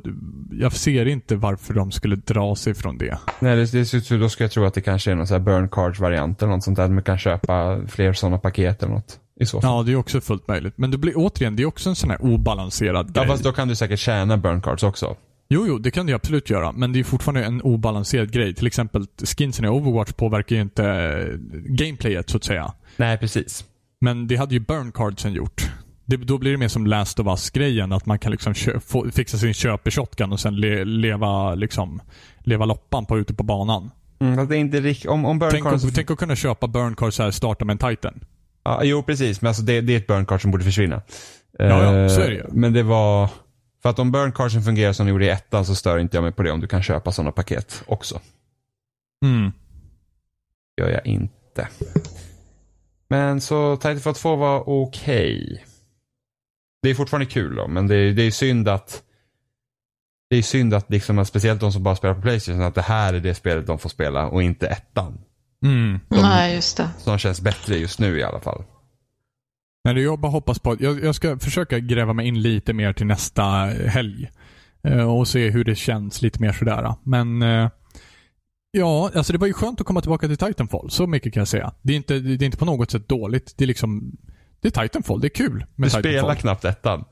Jag 0.51 0.73
ser 0.73 1.05
inte 1.07 1.35
varför 1.35 1.73
de 1.73 1.91
skulle 1.91 2.15
dra 2.15 2.55
sig 2.55 2.73
från 2.73 2.97
det. 2.97 3.17
Nej, 3.39 3.55
det, 3.55 3.71
det, 4.09 4.17
då 4.17 4.29
ska 4.29 4.43
jag 4.43 4.51
tro 4.51 4.65
att 4.65 4.73
det 4.73 4.81
kanske 4.81 5.11
är 5.11 5.15
någon 5.15 5.27
så 5.27 5.33
här 5.33 5.41
burn 5.41 5.69
cards-variant 5.69 6.41
eller 6.41 6.51
något 6.53 6.63
sånt 6.63 6.77
där. 6.77 6.87
Man 6.89 7.03
kan 7.03 7.17
köpa 7.17 7.81
fler 7.87 8.13
sådana 8.13 8.37
paket 8.37 8.83
eller 8.83 8.93
något. 8.93 9.19
I 9.41 9.45
så 9.45 9.61
fall. 9.61 9.71
Ja, 9.77 9.83
det 9.83 9.91
är 9.91 9.95
också 9.95 10.21
fullt 10.21 10.47
möjligt. 10.47 10.73
Men 10.77 10.91
det 10.91 10.97
blir 10.97 11.13
återigen, 11.15 11.55
det 11.55 11.63
är 11.63 11.67
också 11.67 11.89
en 11.89 11.95
sån 11.95 12.09
här 12.09 12.23
obalanserad 12.25 13.11
Ja, 13.15 13.21
grej. 13.21 13.29
fast 13.31 13.43
då 13.43 13.51
kan 13.51 13.67
du 13.67 13.75
säkert 13.75 13.99
tjäna 13.99 14.37
burn 14.37 14.61
cards 14.61 14.83
också. 14.83 15.15
Jo, 15.49 15.65
jo, 15.67 15.77
det 15.77 15.91
kan 15.91 16.05
det 16.05 16.13
absolut 16.13 16.49
göra. 16.49 16.71
Men 16.71 16.93
det 16.93 16.99
är 16.99 17.03
fortfarande 17.03 17.43
en 17.45 17.61
obalanserad 17.61 18.31
grej. 18.31 18.53
Till 18.55 18.67
exempel 18.67 19.05
skinsen 19.37 19.65
i 19.65 19.67
Overwatch 19.67 20.11
påverkar 20.11 20.55
ju 20.55 20.61
inte 20.61 20.85
eh, 20.85 21.37
gameplayet 21.65 22.29
så 22.29 22.37
att 22.37 22.43
säga. 22.43 22.73
Nej, 22.97 23.17
precis. 23.17 23.65
Men 24.01 24.27
det 24.27 24.35
hade 24.35 24.53
ju 24.53 24.59
burn 24.59 24.91
cardsen 24.91 25.33
gjort. 25.33 25.71
Det, 26.05 26.17
då 26.17 26.37
blir 26.37 26.51
det 26.51 26.57
mer 26.57 26.67
som 26.67 26.87
Last 26.87 27.19
of 27.19 27.27
Us-grejen. 27.27 27.91
Att 27.91 28.05
man 28.05 28.19
kan 28.19 28.31
liksom 28.31 28.53
få, 28.85 29.11
fixa 29.11 29.37
sin 29.37 29.53
köpeshotgun 29.53 30.31
och 30.31 30.39
sen 30.39 30.55
le, 30.55 30.83
leva, 30.85 31.55
liksom, 31.55 32.01
leva 32.39 32.65
loppan 32.65 33.05
på 33.05 33.17
ute 33.19 33.33
på 33.33 33.43
banan. 33.43 33.91
Mm, 34.19 34.47
det 34.47 34.55
är 34.57 34.59
inte 34.59 34.79
riktigt, 34.79 35.09
om, 35.09 35.25
om 35.25 35.39
burn 35.39 35.51
Tänk, 35.51 35.63
cards... 35.63 35.85
att- 35.85 35.95
tänk 35.95 36.11
att 36.11 36.17
kunna 36.17 36.35
köpa 36.35 36.67
burn 36.67 36.95
cards 36.95 37.19
här, 37.19 37.31
starta 37.31 37.65
med 37.65 37.83
en 37.83 37.89
titan. 37.89 38.19
Ja, 38.63 38.83
jo, 38.83 39.03
precis. 39.03 39.41
Men 39.41 39.47
alltså 39.47 39.63
det, 39.63 39.81
det 39.81 39.93
är 39.93 39.97
ett 39.97 40.07
burn 40.07 40.25
card 40.25 40.41
som 40.41 40.51
borde 40.51 40.63
försvinna. 40.63 41.01
Ja, 41.57 41.65
ja, 41.65 41.95
Eh, 41.95 42.07
så 42.07 42.21
är 42.21 42.29
det 42.29 42.35
ju. 42.35 42.45
Men 42.49 42.73
det 42.73 42.83
var... 42.83 43.29
För 43.81 43.89
att 43.89 43.99
om 43.99 44.11
burn 44.11 44.31
cardsen 44.31 44.63
fungerar 44.63 44.93
som 44.93 45.05
de 45.05 45.11
gjorde 45.11 45.25
i 45.25 45.29
ettan 45.29 45.65
så 45.65 45.75
stör 45.75 45.97
inte 45.97 46.17
jag 46.17 46.23
mig 46.23 46.31
på 46.31 46.43
det 46.43 46.51
om 46.51 46.59
du 46.59 46.67
kan 46.67 46.83
köpa 46.83 47.11
sådana 47.11 47.31
paket 47.31 47.83
också. 47.85 48.21
Mm. 49.25 49.51
gör 50.77 50.89
jag 50.89 51.05
inte. 51.05 51.67
Men 53.09 53.41
så 53.41 53.75
Titanfall 53.75 54.15
2 54.15 54.35
var 54.35 54.69
okej. 54.69 55.65
Det 56.81 56.89
är 56.89 56.95
fortfarande 56.95 57.25
kul 57.25 57.55
då, 57.55 57.67
men 57.67 57.87
det 57.87 57.95
är, 57.95 58.13
det 58.13 58.23
är 58.23 58.31
synd 58.31 58.67
att 58.69 59.03
det 60.29 60.35
är 60.35 60.41
synd 60.41 60.73
att 60.73 60.89
liksom, 60.89 61.25
speciellt 61.25 61.61
de 61.61 61.71
som 61.71 61.83
bara 61.83 61.95
spelar 61.95 62.15
på 62.15 62.21
Playstation, 62.21 62.61
att 62.61 62.75
det 62.75 62.81
här 62.81 63.13
är 63.13 63.19
det 63.19 63.35
spelet 63.35 63.67
de 63.67 63.79
får 63.79 63.89
spela 63.89 64.27
och 64.27 64.43
inte 64.43 64.67
ettan. 64.67 65.19
Mm. 65.65 65.99
Nej, 66.09 66.55
just 66.55 66.77
det. 66.77 66.89
Som 66.97 67.17
känns 67.17 67.41
bättre 67.41 67.77
just 67.77 67.99
nu 67.99 68.19
i 68.19 68.23
alla 68.23 68.39
fall. 68.39 68.63
Nej, 69.83 69.93
det 69.93 70.01
jag 70.01 70.19
bara 70.19 70.31
hoppas 70.31 70.59
på 70.59 70.71
att 70.71 70.81
jag, 70.81 71.03
jag 71.03 71.15
ska 71.15 71.39
försöka 71.39 71.79
gräva 71.79 72.13
mig 72.13 72.27
in 72.27 72.41
lite 72.41 72.73
mer 72.73 72.93
till 72.93 73.05
nästa 73.05 73.43
helg. 73.87 74.29
Eh, 74.83 75.17
och 75.17 75.27
se 75.27 75.49
hur 75.49 75.63
det 75.63 75.75
känns 75.75 76.21
lite 76.21 76.41
mer 76.41 76.51
sådär. 76.51 76.93
Men 77.03 77.41
eh, 77.41 77.69
ja, 78.71 79.11
alltså 79.15 79.33
det 79.33 79.39
var 79.39 79.47
ju 79.47 79.53
skönt 79.53 79.81
att 79.81 79.87
komma 79.87 80.01
tillbaka 80.01 80.27
till 80.27 80.37
Titanfall. 80.37 80.89
Så 80.91 81.07
mycket 81.07 81.33
kan 81.33 81.41
jag 81.41 81.47
säga. 81.47 81.73
Det 81.81 81.93
är 81.93 81.97
inte, 81.97 82.19
det 82.19 82.43
är 82.43 82.45
inte 82.45 82.57
på 82.57 82.65
något 82.65 82.91
sätt 82.91 83.07
dåligt. 83.09 83.53
Det 83.57 83.63
är 83.65 83.67
liksom, 83.67 84.17
det 84.61 84.77
är 84.77 84.83
Titanfall. 84.83 85.19
Det 85.21 85.27
är 85.27 85.35
kul 85.35 85.59
Du 85.59 85.81
med 85.81 85.91
spelar 85.91 86.09
Titanfall. 86.11 86.35
knappt 86.35 86.65
ettan. 86.65 87.05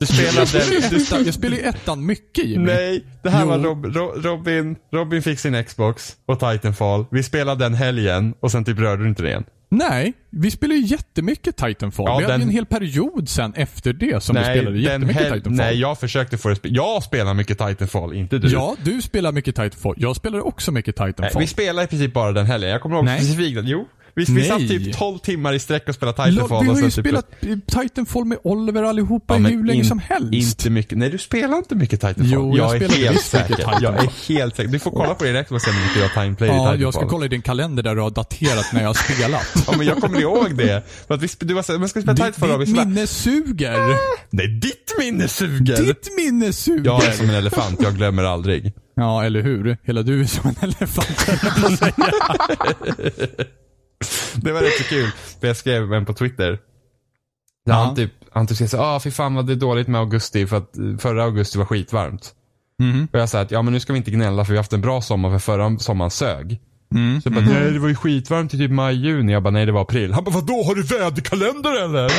Du 0.00 0.06
spelar, 0.06 0.44
spelade... 0.46 0.96
ettan, 0.96 1.24
jag 1.24 1.34
spelar 1.34 1.56
ju 1.56 1.62
ettan 1.62 2.06
mycket 2.06 2.44
Jimmy. 2.44 2.64
Nej, 2.64 3.04
det 3.22 3.30
här 3.30 3.42
Jo. 3.42 3.48
var 3.48 3.58
Rob, 3.58 3.84
Ro, 3.86 4.12
Robin. 4.16 4.76
Robin 4.92 5.22
fick 5.22 5.38
sin 5.38 5.64
Xbox 5.64 6.16
och 6.26 6.40
Titanfall. 6.40 7.04
Vi 7.10 7.22
spelade 7.22 7.64
den 7.64 7.74
helgen 7.74 8.34
och 8.40 8.52
sen 8.52 8.64
typ 8.64 8.78
rörde 8.78 9.02
du 9.02 9.08
inte 9.08 9.22
det 9.22 9.28
igen. 9.28 9.44
Nej, 9.70 10.12
vi 10.30 10.50
spelar 10.50 10.74
ju 10.74 10.80
jättemycket 10.86 11.56
Titanfall. 11.56 12.06
Ja, 12.08 12.16
vi 12.18 12.24
hade 12.24 12.34
den- 12.34 12.40
ju 12.40 12.46
en 12.46 12.50
hel 12.54 12.66
period 12.66 13.28
sen 13.28 13.54
efter 13.54 13.92
det 13.92 14.22
som 14.22 14.36
vi 14.36 14.42
spelade 14.44 14.78
jättemycket 14.78 15.16
hel- 15.16 15.24
Titanfall. 15.32 15.52
Nej, 15.52 15.80
jag 15.80 16.00
försökte 16.00 16.38
få 16.38 16.48
det 16.48 16.54
spe- 16.54 16.68
Jag 16.72 17.02
spelar 17.02 17.34
mycket 17.34 17.58
Titanfall, 17.58 18.14
inte 18.14 18.38
du. 18.38 18.48
Ja, 18.48 18.76
du 18.84 19.02
spelar 19.02 19.32
mycket 19.32 19.54
Titanfall. 19.56 19.94
Jag 19.96 20.16
spelar 20.16 20.46
också 20.46 20.72
mycket 20.72 20.98
Nej, 20.98 21.12
Titanfall. 21.12 21.40
vi 21.40 21.46
spelade 21.46 21.84
i 21.84 21.86
princip 21.88 22.12
bara 22.12 22.32
den 22.32 22.46
helgen. 22.46 22.70
Jag 22.70 22.80
kommer 22.80 22.96
ihåg 22.96 23.04
Nej. 23.04 23.20
specifikt. 23.20 23.60
Jo. 23.64 23.88
Vi, 24.18 24.24
vi 24.34 24.44
satt 24.44 24.58
typ 24.58 24.96
12 24.98 25.18
timmar 25.18 25.52
i 25.52 25.58
sträck 25.58 25.88
och 25.88 25.94
spelade 25.94 26.30
Titanfall. 26.30 26.64
vi 26.64 26.70
och 26.70 26.74
har 26.74 26.82
ju 26.82 26.90
typ- 26.90 27.04
spelat 27.04 27.26
eh, 27.40 27.56
Titanfall 27.82 28.24
med 28.24 28.38
Oliver 28.44 28.82
allihopa 28.82 29.38
Ja, 29.38 29.48
i 29.48 29.52
hur 29.52 29.64
länge 29.64 29.78
in- 29.78 29.84
som 29.88 29.98
helst. 29.98 30.32
Inte 30.32 30.70
mycket. 30.70 30.98
Nej, 30.98 31.10
du 31.10 31.18
spelar 31.18 31.56
inte 31.58 31.74
mycket 31.74 32.00
Titanfall. 32.00 32.26
Jo, 32.32 32.56
jag 32.56 32.76
jag, 32.76 32.82
är 32.82 32.88
helt 32.88 33.22
säker. 33.22 33.64
Jag 33.80 33.94
är 34.04 34.28
helt 34.28 34.56
säker. 34.56 34.70
Du 34.70 34.78
får 34.78 34.90
kolla 34.90 35.14
på 35.14 35.24
din 35.24 35.44
Xbox 35.44 35.64
sen 35.64 35.74
hur 35.74 35.80
mycket 35.80 35.96
du 35.96 36.02
har 36.02 36.24
timeplay 36.24 36.48
i 36.48 36.52
Ja, 36.52 36.58
Titanfall. 36.58 36.80
jag 36.80 36.94
ska 36.94 37.08
kolla 37.08 37.24
i 37.24 37.28
din 37.28 37.42
kalender 37.42 37.82
där 37.82 37.94
du 37.94 38.00
har 38.00 38.10
daterat 38.10 38.66
när 38.72 38.80
jag 38.80 38.88
har 38.88 38.94
spelat. 38.94 39.46
Ja, 39.66 39.74
men 39.76 39.86
jag 39.86 39.96
kommer 40.00 40.20
ihåg 40.20 40.56
det. 40.56 40.82
För 41.06 41.14
att 41.14 41.22
vi, 41.22 41.28
du 41.40 41.54
var 41.54 41.62
såhär, 41.62 41.78
men 41.78 41.88
ska 41.88 42.00
vi 42.00 42.02
spela 42.02 42.14
Ditt, 42.26 42.34
Titanfall 42.34 42.60
ditt 42.60 42.76
minne 42.76 43.06
suger. 43.06 43.96
Nej, 44.30 44.48
ditt 44.48 44.94
minne 44.98 45.28
suger. 45.28 45.82
Ditt 45.82 46.08
minne 46.16 46.52
suger. 46.52 46.84
Jag 46.84 47.04
är 47.04 47.12
som 47.12 47.28
en 47.30 47.34
elefant, 47.34 47.80
jag 47.82 47.94
glömmer 47.96 48.24
aldrig. 48.24 48.72
Ja, 48.96 49.24
eller 49.24 49.42
hur? 49.42 49.76
Hela 49.84 50.02
du 50.02 50.20
är 50.20 50.24
som 50.24 50.48
en 50.50 50.56
elefant, 50.68 51.28
Det 54.42 54.52
var 54.52 54.60
rätt 54.60 54.78
så 54.78 54.84
kul. 54.84 55.10
För 55.40 55.46
jag 55.46 55.56
skrev 55.56 55.92
en 55.92 56.04
på 56.04 56.12
Twitter. 56.14 56.58
Där 57.66 57.74
han 57.74 57.94
typ, 57.94 58.12
han 58.32 58.46
typ 58.46 58.56
skrev 58.56 58.66
så 58.66 58.80
ah 58.80 59.00
fy 59.00 59.10
fan 59.10 59.34
vad 59.34 59.46
det 59.46 59.52
är 59.52 59.56
dåligt 59.56 59.88
med 59.88 60.00
augusti 60.00 60.46
för 60.46 60.56
att 60.56 60.70
förra 60.98 61.24
augusti 61.24 61.58
var 61.58 61.64
skitvarmt. 61.64 62.34
Mhm. 62.78 63.08
Och 63.12 63.18
jag 63.18 63.28
sa 63.28 63.40
att 63.40 63.50
ja 63.50 63.62
men 63.62 63.72
nu 63.72 63.80
ska 63.80 63.92
vi 63.92 63.96
inte 63.96 64.10
gnälla 64.10 64.44
för 64.44 64.52
vi 64.52 64.56
har 64.56 64.62
haft 64.62 64.72
en 64.72 64.80
bra 64.80 65.00
sommar 65.02 65.30
för 65.30 65.38
förra 65.38 65.78
sommaren 65.78 66.10
sög. 66.10 66.60
Mm. 66.94 67.20
Så 67.20 67.26
jag 67.28 67.34
bara, 67.34 67.44
nej 67.44 67.70
det 67.72 67.78
var 67.78 67.88
ju 67.88 67.94
skitvarmt 67.94 68.54
i 68.54 68.58
typ 68.58 68.70
maj, 68.70 68.96
juni. 68.96 69.32
Jag 69.32 69.42
bara, 69.42 69.50
nej 69.50 69.66
det 69.66 69.72
var 69.72 69.80
april. 69.82 70.12
Han 70.12 70.24
bara, 70.24 70.30
vadå 70.34 70.62
har 70.62 70.74
du 70.74 70.82
väderkalender 70.82 71.84
eller? 71.84 72.12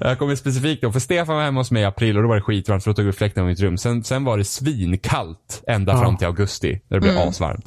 jag 0.00 0.18
kommer 0.18 0.36
specifikt 0.36 0.82
då, 0.82 0.92
för 0.92 1.00
Stefan 1.00 1.36
var 1.36 1.42
hemma 1.42 1.60
hos 1.60 1.70
mig 1.70 1.82
i 1.82 1.86
april 1.86 2.16
och 2.16 2.22
då 2.22 2.28
var 2.28 2.36
det 2.36 2.42
skitvarmt 2.42 2.84
för 2.84 2.90
då 2.90 2.94
tog 2.94 3.04
vi 3.06 3.12
fläkten 3.12 3.44
i 3.44 3.46
mitt 3.46 3.60
rum. 3.60 3.78
Sen, 3.78 4.04
sen 4.04 4.24
var 4.24 4.38
det 4.38 4.44
svinkallt 4.44 5.62
ända 5.68 5.92
Ja. 5.92 6.00
fram 6.00 6.16
till 6.16 6.26
augusti. 6.26 6.80
När 6.88 6.96
det 6.96 7.00
blev 7.00 7.14
Mm. 7.16 7.28
asvarmt. 7.28 7.64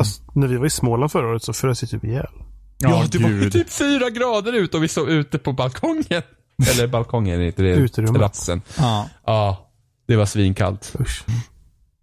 Alltså, 0.00 0.22
när 0.34 0.46
vi 0.46 0.56
var 0.56 0.66
i 0.66 0.70
Småland 0.70 1.12
förra 1.12 1.28
året 1.28 1.42
så 1.42 1.52
frös 1.52 1.82
vi 1.82 1.86
typ 1.86 2.04
ihjäl. 2.04 2.26
Ja, 2.78 3.04
det 3.12 3.18
var 3.18 3.30
ju 3.30 3.40
gud. 3.40 3.52
typ 3.52 3.70
fyra 3.70 4.10
grader 4.10 4.52
ute 4.52 4.76
och 4.76 4.82
vi 4.82 4.88
stod 4.88 5.08
ute 5.08 5.38
på 5.38 5.52
balkongen. 5.52 6.22
Eller 6.72 6.86
balkongen, 6.86 7.42
inte 7.42 7.62
det. 7.62 7.68
Uterummet. 7.70 8.14
Terrassen. 8.14 8.62
Ja. 8.78 9.08
Ja, 9.26 9.70
det 10.08 10.16
var 10.16 10.26
svinkallt. 10.26 10.92
Usch. 11.00 11.24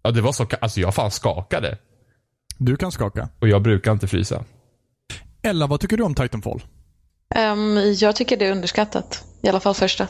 Ja, 0.02 0.10
det 0.10 0.20
var 0.20 0.32
så 0.32 0.44
ka- 0.44 0.58
Alltså 0.60 0.80
jag 0.80 0.94
fan 0.94 1.10
skakade. 1.10 1.78
Du 2.58 2.76
kan 2.76 2.92
skaka. 2.92 3.28
Och 3.40 3.48
jag 3.48 3.62
brukar 3.62 3.92
inte 3.92 4.06
frysa. 4.06 4.44
Ella, 5.42 5.66
vad 5.66 5.80
tycker 5.80 5.96
du 5.96 6.02
om 6.02 6.14
Titanfall? 6.14 6.62
Ehm, 7.34 7.78
jag 8.00 8.16
tycker 8.16 8.36
det 8.36 8.46
är 8.46 8.52
underskattat. 8.52 9.24
I 9.42 9.48
alla 9.48 9.60
fall 9.60 9.74
första. 9.74 10.06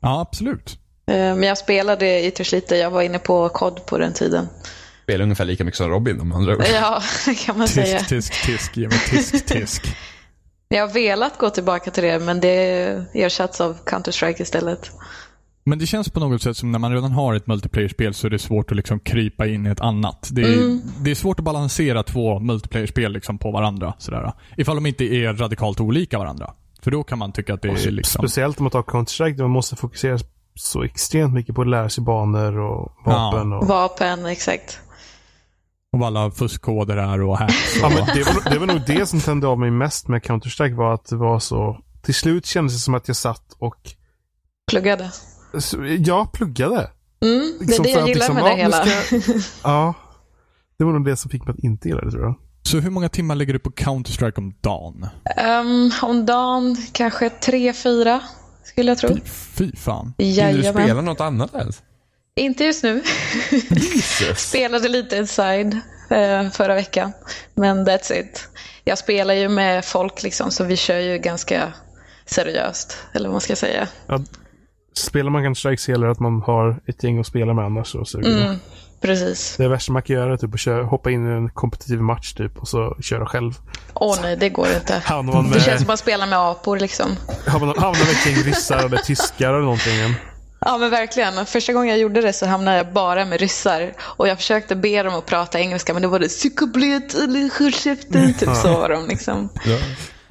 Ja, 0.00 0.20
absolut. 0.20 0.78
Men 1.06 1.42
jag 1.42 1.58
spelade 1.58 2.24
ytterst 2.26 2.52
lite. 2.52 2.76
Jag 2.76 2.90
var 2.90 3.02
inne 3.02 3.18
på 3.18 3.48
kod 3.48 3.86
på 3.86 3.98
den 3.98 4.12
tiden. 4.12 4.48
Spelar 5.02 5.22
ungefär 5.22 5.44
lika 5.44 5.64
mycket 5.64 5.78
som 5.78 5.88
Robin 5.90 6.20
om 6.20 6.32
andra 6.32 6.56
ord. 6.56 6.64
Ja, 6.74 7.02
kan 7.46 7.58
man 7.58 7.68
säga. 7.68 7.98
Tisk, 7.98 8.08
tisk, 8.08 8.46
tisk. 8.46 8.76
Ge 8.76 8.88
mig 8.88 8.98
tisk, 8.98 9.46
tisk. 9.46 9.96
Jag 10.68 10.86
har 10.86 10.94
velat 10.94 11.38
gå 11.38 11.50
tillbaka 11.50 11.90
till 11.90 12.02
det, 12.02 12.18
men 12.18 12.40
det 12.40 12.56
ersatts 13.14 13.60
av 13.60 13.76
Counter-Strike 13.86 14.42
istället. 14.42 14.90
Men 15.64 15.78
det 15.78 15.86
känns 15.86 16.08
på 16.10 16.20
något 16.20 16.42
sätt 16.42 16.56
som 16.56 16.72
när 16.72 16.78
man 16.78 16.92
redan 16.92 17.12
har 17.12 17.34
ett 17.34 17.46
multiplayer-spel 17.46 18.14
så 18.14 18.26
är 18.26 18.30
det 18.30 18.38
svårt 18.38 18.70
att 18.70 18.76
liksom 18.76 19.00
krypa 19.00 19.46
in 19.46 19.66
i 19.66 19.70
ett 19.70 19.80
annat. 19.80 20.28
Det 20.32 20.42
är, 20.42 20.54
Mm. 20.54 20.80
det 21.00 21.10
är 21.10 21.14
svårt 21.14 21.38
att 21.38 21.44
balansera 21.44 22.02
två 22.02 22.38
multiplayer-spel 22.38 23.12
liksom 23.12 23.38
på 23.38 23.50
varandra. 23.50 23.94
Sådär. 23.98 24.32
Ifall 24.56 24.74
de 24.76 24.86
inte 24.86 25.04
är 25.04 25.32
radikalt 25.32 25.80
olika 25.80 26.18
varandra. 26.18 26.50
För 26.82 26.90
då 26.90 27.02
kan 27.02 27.18
man 27.18 27.32
tycka 27.32 27.54
att 27.54 27.62
det 27.62 27.68
är 27.68 27.90
liksom... 27.90 28.18
Speciellt 28.22 28.58
om 28.58 28.64
man 28.64 28.70
tar 28.70 28.82
Counter-Strike 28.82 29.36
där 29.36 29.44
man 29.44 29.50
måste 29.50 29.76
fokusera 29.76 30.18
så 30.54 30.82
extremt 30.82 31.34
mycket 31.34 31.54
på 31.54 31.62
att 31.62 31.68
lära 31.68 31.88
sig 31.88 32.04
banor 32.04 32.58
och 32.58 32.92
vapen. 33.04 33.52
Och... 33.52 33.66
Vapen, 33.66 34.26
exakt. 34.26 34.78
Vad 35.96 36.02
alla 36.16 36.30
fuskkoder 36.30 36.96
är 36.96 37.22
och 37.22 37.38
hacks. 37.38 37.76
Ja, 37.82 37.88
men 37.88 38.06
det, 38.16 38.22
var, 38.22 38.50
det 38.50 38.58
var 38.58 38.66
nog 38.66 38.80
det 38.86 39.06
som 39.06 39.20
tände 39.20 39.46
av 39.46 39.58
mig 39.58 39.70
mest 39.70 40.08
med 40.08 40.22
Counter-Strike 40.22 40.74
var 40.74 40.94
att 40.94 41.04
det 41.08 41.16
var 41.16 41.38
så... 41.38 41.78
Till 42.02 42.14
slut 42.14 42.46
kändes 42.46 42.74
det 42.74 42.80
som 42.80 42.94
att 42.94 43.08
jag 43.08 43.16
satt 43.16 43.52
och... 43.58 43.76
Pluggade. 44.70 45.10
Ja, 45.98 46.30
pluggade. 46.32 46.90
Mm, 47.22 47.52
det 47.58 47.64
är 47.64 47.66
Liksom 47.66 47.82
det 47.84 47.90
jag 47.90 48.08
gillar 48.08 48.14
liksom, 48.14 48.34
med 48.34 48.44
ja, 48.44 48.48
det 48.48 48.62
hela. 48.62 48.84
ska 48.84 49.16
Ja. 49.68 49.94
Det 50.78 50.84
var 50.84 50.92
nog 50.92 51.04
det 51.04 51.16
som 51.16 51.30
fick 51.30 51.44
mig 51.46 51.52
att 51.52 51.58
inte 51.64 51.88
gilla 51.88 52.00
det 52.00 52.10
tror 52.10 52.22
jag. 52.22 52.34
Så 52.62 52.78
hur 52.78 52.90
många 52.90 53.08
timmar 53.08 53.34
lägger 53.34 53.52
du 53.52 53.58
på 53.58 53.70
Counter-Strike 53.70 54.38
om 54.38 54.54
dagen? 54.60 55.06
Ehm, 55.36 55.90
om 56.02 56.26
dagen 56.26 56.76
kanske 56.92 57.30
tre, 57.30 57.72
fyra 57.72 58.20
skulle 58.64 58.90
jag 58.90 58.98
tro. 58.98 59.08
Fy, 59.08 59.20
fy 59.24 59.76
fan. 59.76 60.14
Hinner 60.18 60.52
du 60.52 60.58
Jajamän. 60.58 60.84
spela 60.84 61.00
något 61.00 61.20
annat 61.20 61.54
ens? 61.54 61.82
Inte 62.36 62.64
just 62.64 62.82
nu. 62.82 63.02
Spelade 64.36 64.88
lite 64.88 65.16
inside 65.16 65.80
eh, 66.10 66.50
förra 66.50 66.74
veckan. 66.74 67.12
Men 67.54 67.86
that's 67.86 68.12
it. 68.12 68.48
Jag 68.84 68.98
spelar 68.98 69.34
ju 69.34 69.48
med 69.48 69.84
folk 69.84 70.22
liksom, 70.22 70.50
så 70.50 70.64
vi 70.64 70.76
kör 70.76 70.98
ju 70.98 71.18
ganska 71.18 71.72
seriöst. 72.26 72.96
Eller 73.12 73.28
vad 73.28 73.32
man 73.34 73.40
ska 73.40 73.56
säga. 73.56 73.88
Ja, 74.06 74.20
spelar 74.96 75.30
man 75.30 75.44
Counter-Strike 75.44 75.76
så 75.76 75.90
gäller 75.90 76.06
att 76.06 76.20
man 76.20 76.42
har 76.42 76.80
ett 76.86 77.04
gäng 77.04 77.18
att 77.20 77.26
spela 77.26 77.54
med 77.54 77.64
annars. 77.64 77.88
Så. 78.04 78.18
Mm, 78.18 78.56
precis. 79.00 79.56
Det 79.56 79.68
värsta 79.68 79.92
man 79.92 80.02
kan 80.02 80.16
göra 80.16 80.32
är 80.32 80.36
typ 80.36 80.54
att 80.54 80.60
köra, 80.60 80.84
hoppa 80.84 81.10
in 81.10 81.28
i 81.28 81.32
en 81.32 81.48
kompetitiv 81.50 82.00
match 82.00 82.32
typ 82.32 82.58
och 82.58 82.68
så 82.68 82.96
köra 83.00 83.26
själv. 83.26 83.52
Åh 83.94 84.18
nej, 84.22 84.36
det 84.36 84.48
går 84.48 84.68
inte. 84.74 85.02
Man 85.10 85.26
Det 85.26 85.50
med, 85.50 85.62
känns 85.62 85.82
som 85.82 85.90
att 85.90 86.00
spela 86.00 86.26
med 86.26 86.38
apor 86.38 86.78
liksom. 86.78 87.16
hamnar, 87.46 87.74
hamnar 87.74 88.04
med 88.04 88.10
ett 88.10 88.26
gäng 88.26 88.36
ryssar 88.44 88.84
eller 88.86 88.98
tyskar 88.98 89.48
eller 89.48 89.60
någonting. 89.60 90.14
Ja 90.64 90.78
men 90.78 90.90
verkligen. 90.90 91.46
Första 91.46 91.72
gången 91.72 91.88
jag 91.88 91.98
gjorde 91.98 92.20
det 92.20 92.32
så 92.32 92.46
hamnade 92.46 92.76
jag 92.76 92.92
bara 92.92 93.24
med 93.24 93.40
ryssar. 93.40 93.92
Och 94.00 94.28
jag 94.28 94.38
försökte 94.38 94.76
be 94.76 95.02
dem 95.02 95.14
att 95.14 95.26
prata 95.26 95.60
engelska 95.60 95.92
men 95.92 96.02
det 96.02 96.08
var 96.08 96.18
det 96.18 96.28
psykoblet 96.28 97.14
eller 97.14 97.70
käften. 97.70 98.34
Typ 98.34 98.56
så 98.56 98.68
var 98.72 98.88
de 98.88 99.06
liksom. 99.08 99.48
Jag 99.64 99.80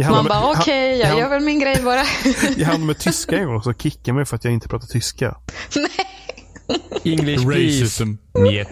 Man 0.09 0.15
hamnade 0.15 0.29
bara 0.29 0.51
med- 0.53 0.59
okej, 0.61 0.99
jag 0.99 1.09
jag- 1.09 1.19
gör 1.19 1.29
väl 1.29 1.43
min 1.43 1.59
grej 1.59 1.81
bara. 1.83 2.03
Jag 2.57 2.65
hamnade 2.67 2.85
med 2.85 2.97
tyska 2.99 3.37
en 3.37 3.45
gång 3.45 3.55
och 3.55 3.63
så 3.63 3.73
kickade 3.73 4.13
mig 4.13 4.25
för 4.25 4.35
att 4.35 4.43
jag 4.43 4.53
inte 4.53 4.67
pratar 4.67 4.87
tyska. 4.87 5.37
English 7.03 7.45
please. 7.47 7.81
Racism. 7.81 8.11
Njet. 8.33 8.67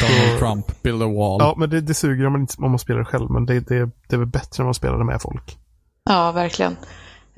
Donald 0.00 0.38
Trump, 0.38 0.82
build 0.82 1.02
a 1.02 1.06
wall. 1.06 1.36
Ja, 1.40 1.54
men 1.58 1.70
det, 1.70 1.80
det 1.80 1.94
suger 1.94 2.26
om 2.26 2.32
man, 2.32 2.40
inte, 2.40 2.54
om 2.58 2.70
man 2.70 2.78
spelar 2.78 3.04
själv. 3.04 3.30
Men 3.30 3.46
det, 3.46 3.60
det, 3.60 3.86
det 4.08 4.14
är 4.14 4.18
väl 4.18 4.26
bättre 4.26 4.48
när 4.58 4.64
man 4.64 4.74
spelar 4.74 4.98
det 4.98 5.04
med 5.04 5.22
folk. 5.22 5.56
Ja, 6.04 6.32
verkligen. 6.32 6.76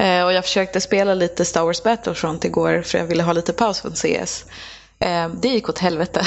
Eh, 0.02 0.24
och 0.24 0.32
jag 0.32 0.44
försökte 0.44 0.80
spela 0.80 1.14
lite 1.14 1.44
Star 1.44 1.64
Wars 1.64 1.82
Battlefront 1.82 2.44
igår 2.44 2.82
för 2.82 2.98
jag 2.98 3.04
ville 3.04 3.22
ha 3.22 3.32
lite 3.32 3.52
paus 3.52 3.80
från 3.80 3.92
CS. 3.92 4.44
Eh, 4.98 5.28
det 5.28 5.48
gick 5.48 5.68
åt 5.68 5.78
helvete. 5.78 6.26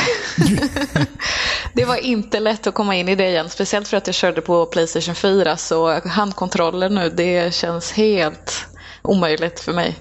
det 1.73 1.85
var 1.85 1.95
inte 1.95 2.39
lätt 2.39 2.67
att 2.67 2.73
komma 2.73 2.95
in 2.95 3.09
i 3.09 3.15
det 3.15 3.27
igen. 3.27 3.49
Speciellt 3.49 3.87
för 3.87 3.97
att 3.97 4.07
jag 4.07 4.15
körde 4.15 4.41
på 4.41 4.65
Playstation 4.65 5.15
4 5.15 5.57
så 5.57 5.99
handkontroller 6.07 6.89
nu 6.89 7.09
det 7.09 7.53
känns 7.53 7.91
helt 7.91 8.67
omöjligt 9.01 9.59
för 9.59 9.73
mig. 9.73 9.95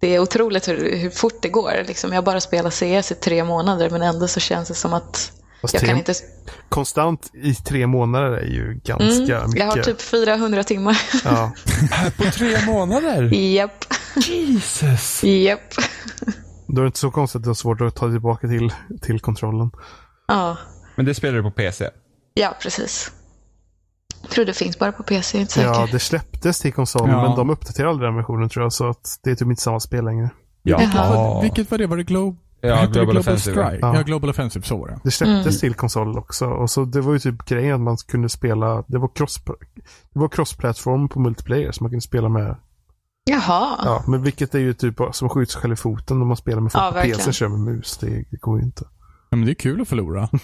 Det 0.00 0.14
är 0.14 0.18
otroligt 0.18 0.68
hur, 0.68 0.96
hur 0.96 1.10
fort 1.10 1.42
det 1.42 1.48
går. 1.48 1.84
Liksom, 1.86 2.12
jag 2.12 2.24
bara 2.24 2.40
spelar 2.40 2.70
CS 2.70 3.12
i 3.12 3.14
tre 3.14 3.44
månader 3.44 3.90
men 3.90 4.02
ändå 4.02 4.28
så 4.28 4.40
känns 4.40 4.68
det 4.68 4.74
som 4.74 4.94
att 4.94 5.32
Fast 5.60 5.74
jag 5.74 5.82
kan 5.82 5.98
inte... 5.98 6.14
Konstant 6.68 7.30
i 7.34 7.54
tre 7.54 7.86
månader 7.86 8.30
är 8.32 8.46
ju 8.46 8.80
ganska 8.84 9.36
Mm, 9.36 9.50
mycket. 9.50 9.60
jag 9.60 9.66
har 9.66 9.82
typ 9.82 10.00
400 10.00 10.64
timmar. 10.64 11.00
ja. 11.24 11.52
På 12.16 12.24
tre 12.24 12.66
månader? 12.66 13.22
Japp, 13.34 13.84
Jesus. 14.28 15.24
japp. 15.24 15.60
Då 16.66 16.80
är 16.80 16.82
det 16.82 16.86
inte 16.86 16.98
så 16.98 17.10
konstigt 17.10 17.36
att 17.38 17.44
det 17.44 17.50
är 17.50 17.54
svårt 17.54 17.80
att 17.80 17.96
ta 17.96 18.10
tillbaka 18.10 18.48
till, 18.48 18.72
till 19.02 19.20
kontrollen. 19.20 19.70
Ja. 20.28 20.56
Men 20.96 21.06
det 21.06 21.14
spelar 21.14 21.36
du 21.36 21.42
på 21.42 21.50
PC? 21.50 21.90
Ja, 22.34 22.56
precis. 22.62 23.12
Jag 24.22 24.30
tror 24.30 24.44
det 24.44 24.52
finns 24.54 24.78
bara 24.78 24.92
på 24.92 25.02
PC, 25.02 25.38
inte 25.38 25.52
säker. 25.52 25.68
Ja, 25.68 25.88
det 25.92 25.98
släpptes 25.98 26.60
till 26.60 26.72
konsol, 26.72 27.08
Ja. 27.10 27.22
men 27.28 27.36
de 27.36 27.50
uppdaterade 27.50 27.90
aldrig 27.90 28.08
den 28.08 28.16
versionen 28.16 28.48
tror 28.48 28.64
jag. 28.64 28.72
Så 28.72 28.88
att 28.88 29.18
det 29.22 29.30
är 29.30 29.34
typ 29.34 29.48
inte 29.48 29.62
samma 29.62 29.80
spel 29.80 30.04
längre. 30.04 30.30
Ja. 30.62 30.78
Vilket 31.42 31.70
var 31.70 31.78
det? 31.78 31.86
Var 31.86 31.96
det 31.96 32.02
Glo 32.04 32.36
Ja, 32.60 32.80
det 32.86 32.92
Global 32.92 33.16
Offensive, 33.18 33.54
Strike? 33.66 33.78
ja. 33.86 33.96
Ja. 33.96 34.02
Global 34.02 34.30
Offensive, 34.30 34.64
så 34.66 34.76
var 34.78 34.88
det. 34.88 35.00
Det 35.04 35.10
släpptes 35.10 35.46
Mm. 35.46 35.58
till 35.60 35.74
konsol 35.74 36.18
också. 36.18 36.46
Och 36.46 36.70
så 36.70 36.84
det 36.84 37.00
var 37.00 37.12
ju 37.12 37.18
typ 37.18 37.44
grejen 37.44 37.74
att 37.74 37.80
man 37.80 37.96
kunde 38.08 38.28
spela, 38.28 38.84
det 38.88 38.98
var 38.98 39.10
cross, 39.14 39.40
det 40.14 40.18
var 40.20 40.28
cross-platform 40.28 41.08
på 41.08 41.20
multiplayer 41.20 41.72
som 41.72 41.84
man 41.84 41.90
kunde 41.90 42.02
spela 42.02 42.28
med. 42.28 42.56
Jaha. 43.30 43.78
Ja, 43.84 44.04
men 44.06 44.22
vilket 44.22 44.54
är 44.54 44.58
ju 44.58 44.74
typ 44.74 44.94
som 45.12 45.26
att 45.26 45.32
skjuta 45.32 45.52
sig 45.52 45.60
själv 45.62 45.72
i 45.72 45.76
foten 45.76 46.18
när 46.18 46.26
man 46.26 46.36
spelar 46.36 46.60
med 46.60 46.72
folk 46.72 46.84
Ja, 46.84 46.92
på. 46.92 47.00
PC 47.02 47.28
och 47.28 47.34
kör 47.34 47.48
med 47.48 47.60
mus. 47.60 47.98
Det, 47.98 48.24
det 48.30 48.36
går 48.40 48.58
ju 48.58 48.64
inte. 48.64 48.84
Ja, 49.30 49.36
men 49.36 49.46
det 49.46 49.52
är 49.52 49.54
kul 49.54 49.80
att 49.80 49.88
förlora. 49.88 50.28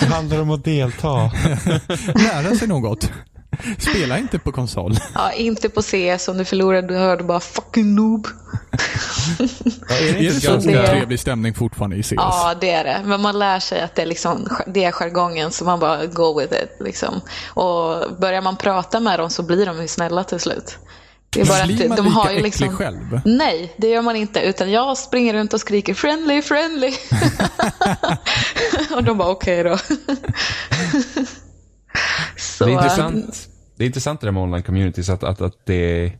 Det 0.00 0.06
handlar 0.06 0.40
om 0.42 0.50
att 0.50 0.64
delta. 0.64 1.16
Lära 2.14 2.54
sig 2.56 2.68
något. 2.68 3.12
Spela 3.78 4.18
inte 4.18 4.38
på 4.38 4.52
konsol. 4.52 4.96
Ja, 5.14 5.32
inte 5.32 5.68
på 5.68 5.82
CS. 5.82 6.28
Om 6.28 6.38
du 6.38 6.44
förlorar 6.44 6.82
du 6.82 6.96
hör 6.96 7.16
du 7.16 7.24
bara 7.24 7.40
fucking 7.40 7.94
noob. 7.94 8.26
Ja, 9.88 9.94
är 9.96 10.02
det 10.02 10.08
Är 10.08 10.12
det 10.14 10.22
ganska- 10.24 10.50
ganska... 10.52 10.82
otrevlig 10.82 11.20
stämning 11.20 11.54
fortfarande 11.54 11.96
i 11.96 12.02
CS? 12.02 12.12
Ja, 12.16 12.54
det 12.60 12.70
är 12.70 12.84
det. 12.84 13.00
Men 13.04 13.20
man 13.20 13.38
lär 13.38 13.60
sig 13.60 13.80
att 13.80 13.94
det 13.94 14.02
är, 14.02 14.06
liksom, 14.06 14.48
det 14.66 14.84
är 14.84 14.92
jargongen 14.92 15.50
så 15.52 15.64
man 15.64 15.80
bara 15.80 16.06
go 16.06 16.40
with 16.40 16.52
it. 16.54 16.76
Liksom. 16.80 17.20
Och 17.48 18.16
börjar 18.20 18.40
man 18.42 18.56
prata 18.56 19.00
med 19.00 19.18
dem 19.18 19.30
så 19.30 19.42
blir 19.42 19.66
de 19.66 19.82
ju 19.82 19.88
snälla 19.88 20.24
till 20.24 20.40
slut. 20.40 20.76
Det 21.32 21.40
är 21.40 21.46
bara 21.46 21.66
Blir 21.66 21.82
att 21.82 21.88
man 21.88 21.96
de 21.96 22.04
lika 22.04 22.14
har 22.20 22.30
ju 22.30 22.42
liksom... 22.42 22.76
själv? 22.76 23.20
Nej, 23.24 23.74
det 23.76 23.88
gör 23.88 24.02
man 24.02 24.16
inte. 24.16 24.40
Utan 24.40 24.70
jag 24.70 24.98
springer 24.98 25.34
runt 25.34 25.52
och 25.54 25.60
skriker 25.60 25.94
friendly, 25.94 26.42
friendly. 26.42 26.92
och 28.96 29.04
de 29.04 29.18
bara 29.18 29.28
okej 29.30 29.62
då. 29.64 29.78
så, 32.36 32.64
Det 32.64 32.70
är 32.70 32.74
intressant. 32.74 33.48
Det 33.80 33.84
är 33.84 33.86
intressant 33.86 34.20
det 34.20 34.26
där 34.26 34.32
med 34.32 34.42
online 34.42 34.62
communities 34.62 35.08
att, 35.10 35.24
att, 35.24 35.40
att 35.40 35.66
det 35.66 36.12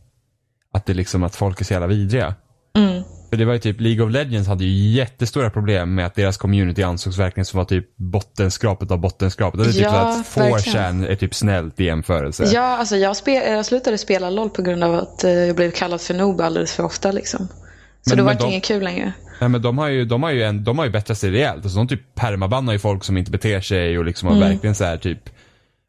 att 0.73 0.85
det 0.85 0.93
liksom 0.93 1.23
att 1.23 1.35
folk 1.35 1.61
är 1.61 1.65
så 1.65 1.73
jävla 1.73 1.87
vidriga. 1.87 2.35
Mm. 2.77 3.03
För 3.29 3.37
det 3.37 3.45
var 3.45 3.53
ju 3.53 3.59
typ 3.59 3.81
League 3.81 4.05
of 4.05 4.11
Legends 4.11 4.47
hade 4.47 4.63
ju 4.63 4.89
jättestora 4.91 5.49
problem 5.49 5.95
med 5.95 6.05
att 6.05 6.15
deras 6.15 6.37
community 6.37 6.83
ansågs 6.83 7.17
verkligen 7.17 7.45
som 7.45 7.57
var 7.57 7.65
typ 7.65 7.97
bottenskrapet 7.97 8.91
av 8.91 8.97
bottenskrapet. 8.99 9.59
Det 9.63 9.69
är 9.69 9.71
typ 9.73 9.81
Ja, 9.81 10.23
så 10.27 10.39
att 10.41 10.51
verkligen. 10.51 11.03
4chan 11.05 11.07
är 11.07 11.15
typ 11.15 11.35
snällt 11.35 11.79
i 11.79 11.83
jämförelse. 11.85 12.49
Ja, 12.53 12.61
alltså 12.61 12.95
jag, 12.97 13.13
spe- 13.13 13.51
jag 13.53 13.65
slutade 13.65 13.97
spela 13.97 14.29
LOL 14.29 14.49
på 14.49 14.61
grund 14.61 14.83
av 14.83 14.95
att 14.95 15.23
eh, 15.23 15.31
jag 15.31 15.55
blev 15.55 15.71
kallad 15.71 16.01
för 16.01 16.13
noob 16.13 16.41
alldeles 16.41 16.73
för 16.73 16.83
ofta. 16.83 17.11
Liksom. 17.11 17.47
Så 17.47 18.09
Men- 18.09 18.17
det 18.17 18.23
var 18.23 18.31
inte 18.31 18.43
de- 18.43 18.51
inget 18.51 18.63
kul 18.65 18.83
längre. 18.83 19.13
Nej, 19.41 19.49
men 19.49 19.61
de 19.61 19.77
har 19.77 19.87
ju, 19.87 20.05
de 20.05 20.23
har 20.23 20.31
ju, 20.31 20.43
en, 20.43 20.63
de 20.63 20.77
har 20.77 20.85
ju 20.85 20.91
bättrat 20.91 21.17
sig 21.17 21.31
rejält. 21.31 21.63
Alltså, 21.63 21.77
de 21.77 21.87
typ 21.87 22.15
permabannar 22.15 22.73
ju 22.73 22.79
folk 22.79 23.03
som 23.03 23.17
inte 23.17 23.31
beter 23.31 23.61
sig 23.61 23.97
och 23.97 24.05
liksom 24.05 24.27
har 24.27 24.35
Mm. 24.35 24.49
verkligen 24.49 24.75
så 24.75 24.83
här 24.83 24.97
typ 24.97 25.19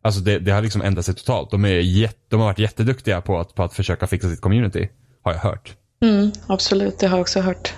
Alltså 0.03 0.21
det, 0.21 0.39
det 0.39 0.53
har 0.53 0.63
liksom 0.63 0.83
ändrat 0.83 1.05
sig 1.07 1.15
totalt. 1.15 1.51
De, 1.51 1.65
är 1.65 1.69
jätte, 1.69 2.19
de 2.29 2.41
har 2.41 2.47
varit 2.47 2.59
jätteduktiga 2.59 3.21
på 3.21 3.39
att, 3.41 3.55
på 3.55 3.63
att 3.63 3.75
försöka 3.75 4.07
fixa 4.07 4.31
sitt 4.31 4.41
community. 4.41 4.89
Har 5.23 5.33
jag 5.33 5.41
hört. 5.41 5.77
Mm, 6.03 6.33
absolut, 6.47 6.99
det 6.99 7.07
har 7.07 7.17
jag 7.17 7.21
också 7.23 7.41
hört. 7.41 7.75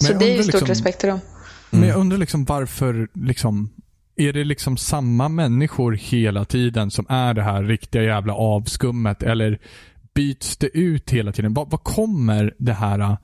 Men 0.00 0.06
Så 0.06 0.12
det 0.12 0.24
är 0.24 0.36
ju 0.36 0.42
stort 0.42 0.52
liksom- 0.54 0.68
respekt 0.68 1.00
till 1.00 1.08
dem. 1.08 1.20
Men 1.70 1.88
jag 1.88 1.98
undrar 1.98 2.18
liksom 2.18 2.44
varför, 2.44 3.08
liksom, 3.14 3.70
är 4.16 4.32
det 4.32 4.44
liksom 4.44 4.76
samma 4.76 5.28
människor 5.28 5.92
hela 5.92 6.44
tiden 6.44 6.90
som 6.90 7.06
är 7.08 7.34
det 7.34 7.42
här 7.42 7.62
riktiga 7.62 8.02
jävla 8.02 8.34
avskummet 8.34 9.22
eller 9.22 9.58
byts 10.14 10.56
det 10.56 10.66
ut 10.78 11.10
hela 11.10 11.32
tiden? 11.32 11.54
Var, 11.54 11.66
var 11.66 11.78
kommer 11.78 12.54
det 12.58 12.72
här 12.72 13.16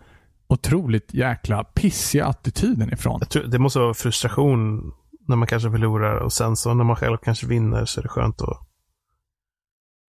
otroligt 0.48 1.14
jäkla 1.14 1.64
pissiga 1.64 2.26
attityden 2.26 2.92
ifrån? 2.92 3.18
Jag 3.20 3.28
tror, 3.30 3.44
det 3.44 3.58
måste 3.58 3.78
vara 3.78 3.94
frustration 3.94 4.92
när 5.28 5.36
man 5.36 5.48
kanske 5.48 5.70
förlorar 5.70 6.16
och 6.16 6.32
sen 6.32 6.56
så 6.56 6.74
när 6.74 6.84
man 6.84 6.96
själv 6.96 7.16
kanske 7.24 7.46
vinner 7.46 7.84
så 7.84 8.00
är 8.00 8.02
det 8.02 8.08
skönt 8.08 8.42
att... 8.42 8.58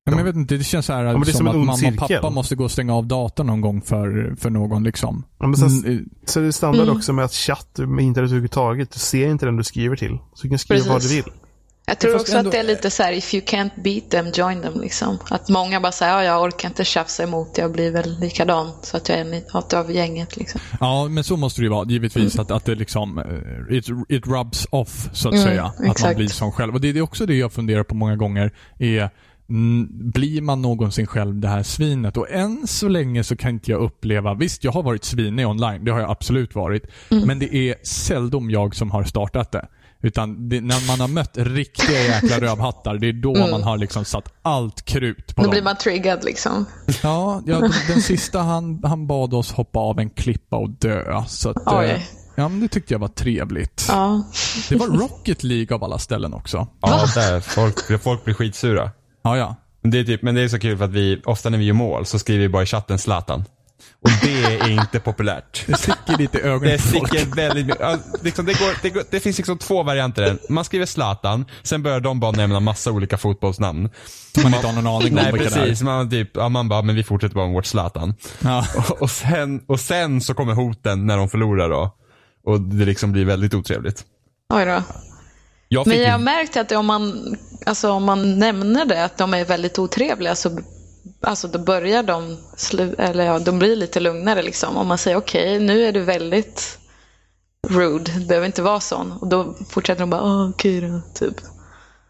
Ja, 0.06 0.12
men 0.12 0.18
jag 0.18 0.26
vet 0.26 0.36
inte, 0.36 0.58
det 0.58 0.64
känns 0.64 0.86
så 0.86 0.94
här 0.94 1.04
det 1.04 1.10
är 1.10 1.14
som, 1.14 1.26
som 1.26 1.48
att 1.48 1.56
mamma 1.56 1.72
och 1.72 1.80
cirkel. 1.80 1.98
pappa 2.22 2.30
måste 2.30 2.56
gå 2.56 2.64
och 2.64 2.72
stänga 2.72 2.96
av 2.96 3.08
datorn 3.08 3.48
någon 3.48 3.62
gång 3.62 3.82
för, 3.82 4.36
för 4.40 4.50
någon 4.50 4.84
liksom. 4.84 5.24
Ja, 5.40 5.48
men 5.48 5.58
sen, 5.58 5.92
Mm, 5.94 6.10
så 6.26 6.40
är 6.40 6.44
det 6.44 6.54
standard 6.54 6.84
Mm. 6.84 6.98
också 6.98 7.14
med 7.14 7.26
att 7.26 7.34
chatt 7.34 7.80
med 7.80 8.06
internet 8.06 8.28
överhuvudtaget. 8.30 8.92
Du 8.92 9.00
ser 9.00 9.30
inte 9.30 9.46
den 9.46 9.58
du 9.58 9.64
skriver 9.64 9.96
till. 9.96 10.18
Så 10.34 10.44
du 10.44 10.50
kan 10.50 10.60
skriva 10.60 10.86
vad 10.88 10.96
du 10.96 11.00
Precis. 11.00 11.26
vill. 11.28 11.34
Jag 11.94 12.00
tror 12.00 12.16
också 12.16 12.38
ändå- 12.38 12.50
att 12.50 12.52
det 12.52 12.60
är 12.60 12.64
lite 12.64 12.90
så 12.90 13.04
här, 13.04 13.14
if 13.14 13.34
you 13.34 13.44
can't 13.46 13.70
beat 13.84 14.10
them, 14.10 14.26
join 14.36 14.62
them. 14.62 14.82
Liksom. 14.82 15.18
Att 15.30 15.50
många 15.50 15.82
bara 15.82 15.92
säger, 15.92 16.14
ja, 16.14 16.24
jag 16.24 16.42
orkar 16.44 16.70
inte 16.70 16.84
tjafsa 16.86 17.24
emot, 17.24 17.58
jag 17.58 17.72
blir 17.72 17.92
väl 17.92 18.20
likadan. 18.20 18.72
Så 18.82 18.98
att 18.98 19.10
jag 19.10 19.18
är 19.18 19.22
en 19.26 19.42
av 19.80 19.92
gänget. 19.92 20.38
Liksom. 20.38 20.62
Ja, 20.80 21.08
men 21.10 21.24
så 21.24 21.38
måste 21.38 21.62
det 21.62 21.64
ju 21.66 21.70
vara. 21.70 21.88
Givetvis 21.90 22.40
att, 22.40 22.52
att 22.52 22.66
det 22.66 22.76
liksom, 22.76 23.18
eh, 23.20 23.78
it, 23.78 23.86
it 24.10 24.28
rubs 24.28 24.68
off 24.70 25.10
så 25.14 25.28
att 25.28 25.34
Mm, 25.34 25.46
säga. 25.46 25.64
Att 25.66 25.80
man 25.80 25.90
exakt. 25.92 26.18
blir 26.18 26.28
som 26.28 26.52
själv. 26.52 26.74
Och 26.74 26.82
det 26.82 26.90
är 26.90 27.02
också 27.02 27.26
det 27.26 27.36
jag 27.36 27.54
funderar 27.54 27.84
på 27.84 27.96
många 27.96 28.16
gånger. 28.16 28.52
är 28.80 29.10
mm, 29.50 29.88
Blir 30.12 30.42
man 30.42 30.62
någonsin 30.62 31.08
själv 31.08 31.36
det 31.36 31.48
här 31.48 31.64
svinet? 31.64 32.18
Och 32.18 32.32
än 32.32 32.68
så 32.68 32.88
länge 32.88 33.24
så 33.24 33.36
kan 33.36 33.50
inte 33.52 33.72
jag 33.72 33.82
uppleva, 33.82 34.34
visst 34.34 34.64
jag 34.64 34.72
har 34.72 34.84
varit 34.84 35.04
svinig 35.04 35.48
online, 35.48 35.86
det 35.86 35.92
har 35.92 36.00
jag 36.00 36.12
absolut 36.12 36.56
varit. 36.56 36.84
Mm. 37.12 37.28
Men 37.28 37.40
det 37.40 37.56
är 37.56 37.76
seldom 37.84 38.50
jag 38.52 38.76
som 38.76 38.92
har 38.92 39.04
startat 39.04 39.52
det. 39.52 39.68
Utan 40.06 40.50
det, 40.50 40.62
när 40.62 40.88
man 40.88 41.00
har 41.00 41.08
mött 41.08 41.38
riktiga 41.38 42.02
jäkla 42.02 42.40
rövhattar, 42.40 42.96
det 42.98 43.08
är 43.08 43.14
då 43.14 43.36
Mm. 43.36 43.52
man 43.52 43.64
har 43.64 43.78
liksom 43.78 44.06
satt 44.06 44.34
allt 44.42 44.86
krut 44.86 45.28
på 45.36 45.42
Då 45.42 45.42
dem. 45.42 45.52
blir 45.52 45.62
man 45.62 45.78
triggad 45.78 46.24
liksom. 46.24 46.66
Ja, 47.04 47.42
ja 47.46 47.60
den, 47.60 47.72
den 47.88 48.02
sista 48.02 48.40
han, 48.40 48.82
han 48.84 49.08
bad 49.08 49.34
oss 49.34 49.52
hoppa 49.52 49.80
av 49.80 50.00
en 50.00 50.10
klippa 50.10 50.56
och 50.58 50.70
dö. 50.70 51.24
Så 51.28 51.50
att, 51.50 51.58
Oj. 51.66 51.86
eh, 51.90 52.02
ja, 52.36 52.50
men 52.50 52.60
det 52.60 52.68
tyckte 52.68 52.94
jag 52.94 53.00
var 53.00 53.08
trevligt. 53.08 53.86
Ja. 53.90 54.24
Det 54.70 54.76
var 54.76 54.88
Rocket 54.88 55.44
League 55.44 55.76
av 55.76 55.84
alla 55.84 55.98
ställen 55.98 56.34
också. 56.34 56.68
Ja, 56.82 57.06
där. 57.16 57.40
Folk, 57.40 58.02
folk 58.04 58.26
blir 58.26 58.34
skitsura. 58.34 58.92
Ja, 59.24 59.38
ja. 59.38 59.56
Men 59.82 59.92
det, 59.92 60.00
är 60.00 60.04
typ, 60.04 60.22
men 60.22 60.36
det 60.36 60.42
är 60.42 60.48
så 60.48 60.60
kul 60.60 60.78
för 60.78 60.86
att 60.86 60.92
vi, 60.92 61.22
ofta 61.26 61.50
när 61.50 61.58
vi 61.58 61.66
gör 61.66 61.74
mål 61.74 62.06
så 62.06 62.20
skriver 62.20 62.42
vi 62.42 62.50
bara 62.50 62.64
i 62.64 62.66
chatten 62.66 63.00
Zlatan. 63.00 63.44
Och 64.04 64.10
det 64.24 64.44
är 64.44 64.70
inte 64.70 65.00
populärt. 65.00 65.64
Det 65.68 65.78
sticker 65.78 66.18
lite 66.18 66.38
i 66.38 66.42
ögonen 66.42 66.72
Det 66.72 66.80
sticker 66.80 67.36
väldigt 67.36 67.66
mycket. 67.66 67.82
Ja, 67.82 67.98
liksom, 68.22 68.46
det, 68.46 68.54
går, 68.60 68.82
det, 68.82 68.90
går, 68.90 69.04
det 69.10 69.20
finns 69.20 69.38
liksom 69.38 69.58
två 69.58 69.84
varianter. 69.84 70.22
där. 70.22 70.38
Man 70.50 70.66
skriver 70.66 70.86
Zlatan, 70.86 71.46
sen 71.64 71.84
börjar 71.84 72.00
de 72.00 72.20
bara 72.20 72.32
nämna 72.32 72.60
massa 72.60 72.92
olika 72.92 73.18
fotbollsnamn. 73.18 73.90
Man 74.44 74.54
inte 74.54 74.68
har 74.68 74.74
någon 74.74 74.88
aning 74.88 75.10
om 75.10 75.16
Nej 75.16 75.32
vilka 75.32 75.50
det 75.50 75.56
är. 75.56 75.60
precis, 75.66 75.82
man, 75.82 76.10
typ, 76.10 76.30
ja, 76.34 76.50
man 76.50 76.70
bara, 76.70 76.82
men 76.82 76.96
vi 76.96 77.04
fortsätter 77.04 77.36
bara 77.36 77.46
med 77.46 77.54
vårt 77.54 77.66
Zlatan. 77.66 78.14
Ja. 78.40 78.66
Och, 78.78 79.02
och, 79.02 79.10
sen, 79.12 79.62
och 79.68 79.80
sen 79.80 80.22
så 80.22 80.34
kommer 80.34 80.54
hoten 80.54 81.06
när 81.06 81.18
de 81.18 81.30
förlorar 81.30 81.70
då. 81.70 81.96
Och 82.46 82.62
det 82.62 82.86
liksom 82.86 83.12
blir 83.12 83.26
väldigt 83.26 83.54
otrevligt. 83.54 84.04
Oj 84.54 84.66
då. 84.66 84.84
Jag 85.68 85.88
Men 85.88 86.02
jag 86.02 86.12
har 86.12 86.20
märkt 86.20 86.58
att 86.58 86.72
om 86.72 86.86
man, 86.86 87.36
alltså, 87.66 87.92
om 87.92 88.04
man 88.04 88.40
nämner 88.40 88.86
det, 88.86 89.04
att 89.06 89.18
de 89.18 89.34
är 89.34 89.46
väldigt 89.46 89.80
otrevliga, 89.80 90.36
så 90.36 90.60
alltså, 91.22 91.48
då 91.48 91.60
börjar 91.60 92.04
de, 92.04 92.38
slu, 92.58 92.96
eller 92.98 93.26
ja, 93.26 93.40
de 93.40 93.60
blir 93.60 93.76
lite 93.76 94.00
lugnare. 94.00 94.42
Liksom. 94.42 94.78
Om 94.78 94.88
man 94.88 94.98
säger 94.98 95.18
okej, 95.18 95.60
nu 95.60 95.86
är 95.86 95.92
du 95.92 96.02
väldigt 96.02 96.78
rude, 97.70 98.12
du 98.12 98.26
behöver 98.26 98.46
inte 98.48 98.62
vara 98.62 98.80
sån. 98.80 99.12
Och 99.12 99.28
då 99.28 99.56
fortsätter 99.70 100.00
de 100.00 100.10
bara, 100.10 100.22
ah, 100.22 100.50
okej 100.50 100.82
då, 100.82 101.02
typ. 101.16 101.36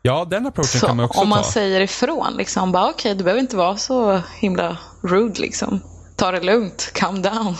Ja, 0.01 0.25
den 0.29 0.47
approachen 0.47 0.79
Så 0.79 0.87
kan 0.87 0.95
man 0.97 1.05
också 1.05 1.21
om 1.21 1.29
man 1.29 1.43
ta. 1.43 1.49
säger 1.51 1.81
ifrån, 1.81 2.33
liksom, 2.37 2.71
bara 2.71 2.89
okej, 2.89 3.15
du 3.15 3.23
behöver 3.23 3.41
inte 3.41 3.55
vara 3.57 3.77
så 3.77 4.21
himla 4.39 4.77
rude 5.03 5.41
liksom. 5.41 5.79
Ta 6.15 6.31
det 6.31 6.41
lugnt, 6.41 6.91
calm 6.93 7.21
down. 7.21 7.55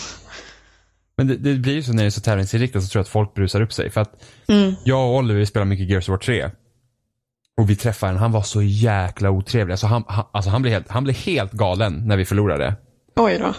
Men 1.18 1.28
det, 1.28 1.36
det 1.36 1.54
blir 1.56 1.74
ju 1.74 1.84
så 1.84 1.94
när 1.94 2.04
det 2.04 2.08
är 2.08 2.12
så 2.12 2.22
tävlingsinriktat 2.22 2.84
så 2.84 2.90
tror 2.90 3.00
jag 3.00 3.04
att 3.04 3.10
folk 3.10 3.34
brusar 3.34 3.62
upp 3.62 3.74
sig. 3.74 3.90
För 3.92 4.02
att 4.02 4.22
Mm. 4.48 4.74
jag 4.84 5.10
och 5.10 5.16
Oliver 5.16 5.46
spelar 5.46 5.66
mycket 5.66 5.90
Gears 5.90 6.10
of 6.10 6.12
War 6.12 6.18
3. 6.18 6.50
Och 7.58 7.70
vi 7.70 7.76
träffade 7.76 8.12
en, 8.12 8.18
han 8.18 8.32
var 8.32 8.42
så 8.42 8.62
jäkla 8.62 9.30
otrevlig. 9.30 9.74
Alltså 9.74 9.88
han, 9.88 10.04
han, 10.08 10.26
alltså 10.32 10.52
han, 10.52 10.62
blev 10.62 10.74
helt, 10.74 10.90
han 10.90 11.04
blev 11.04 11.16
helt 11.16 11.52
galen 11.52 12.08
när 12.08 12.18
vi 12.18 12.26
förlorade. 12.26 12.76
Oj 13.16 13.38
då. 13.40 13.54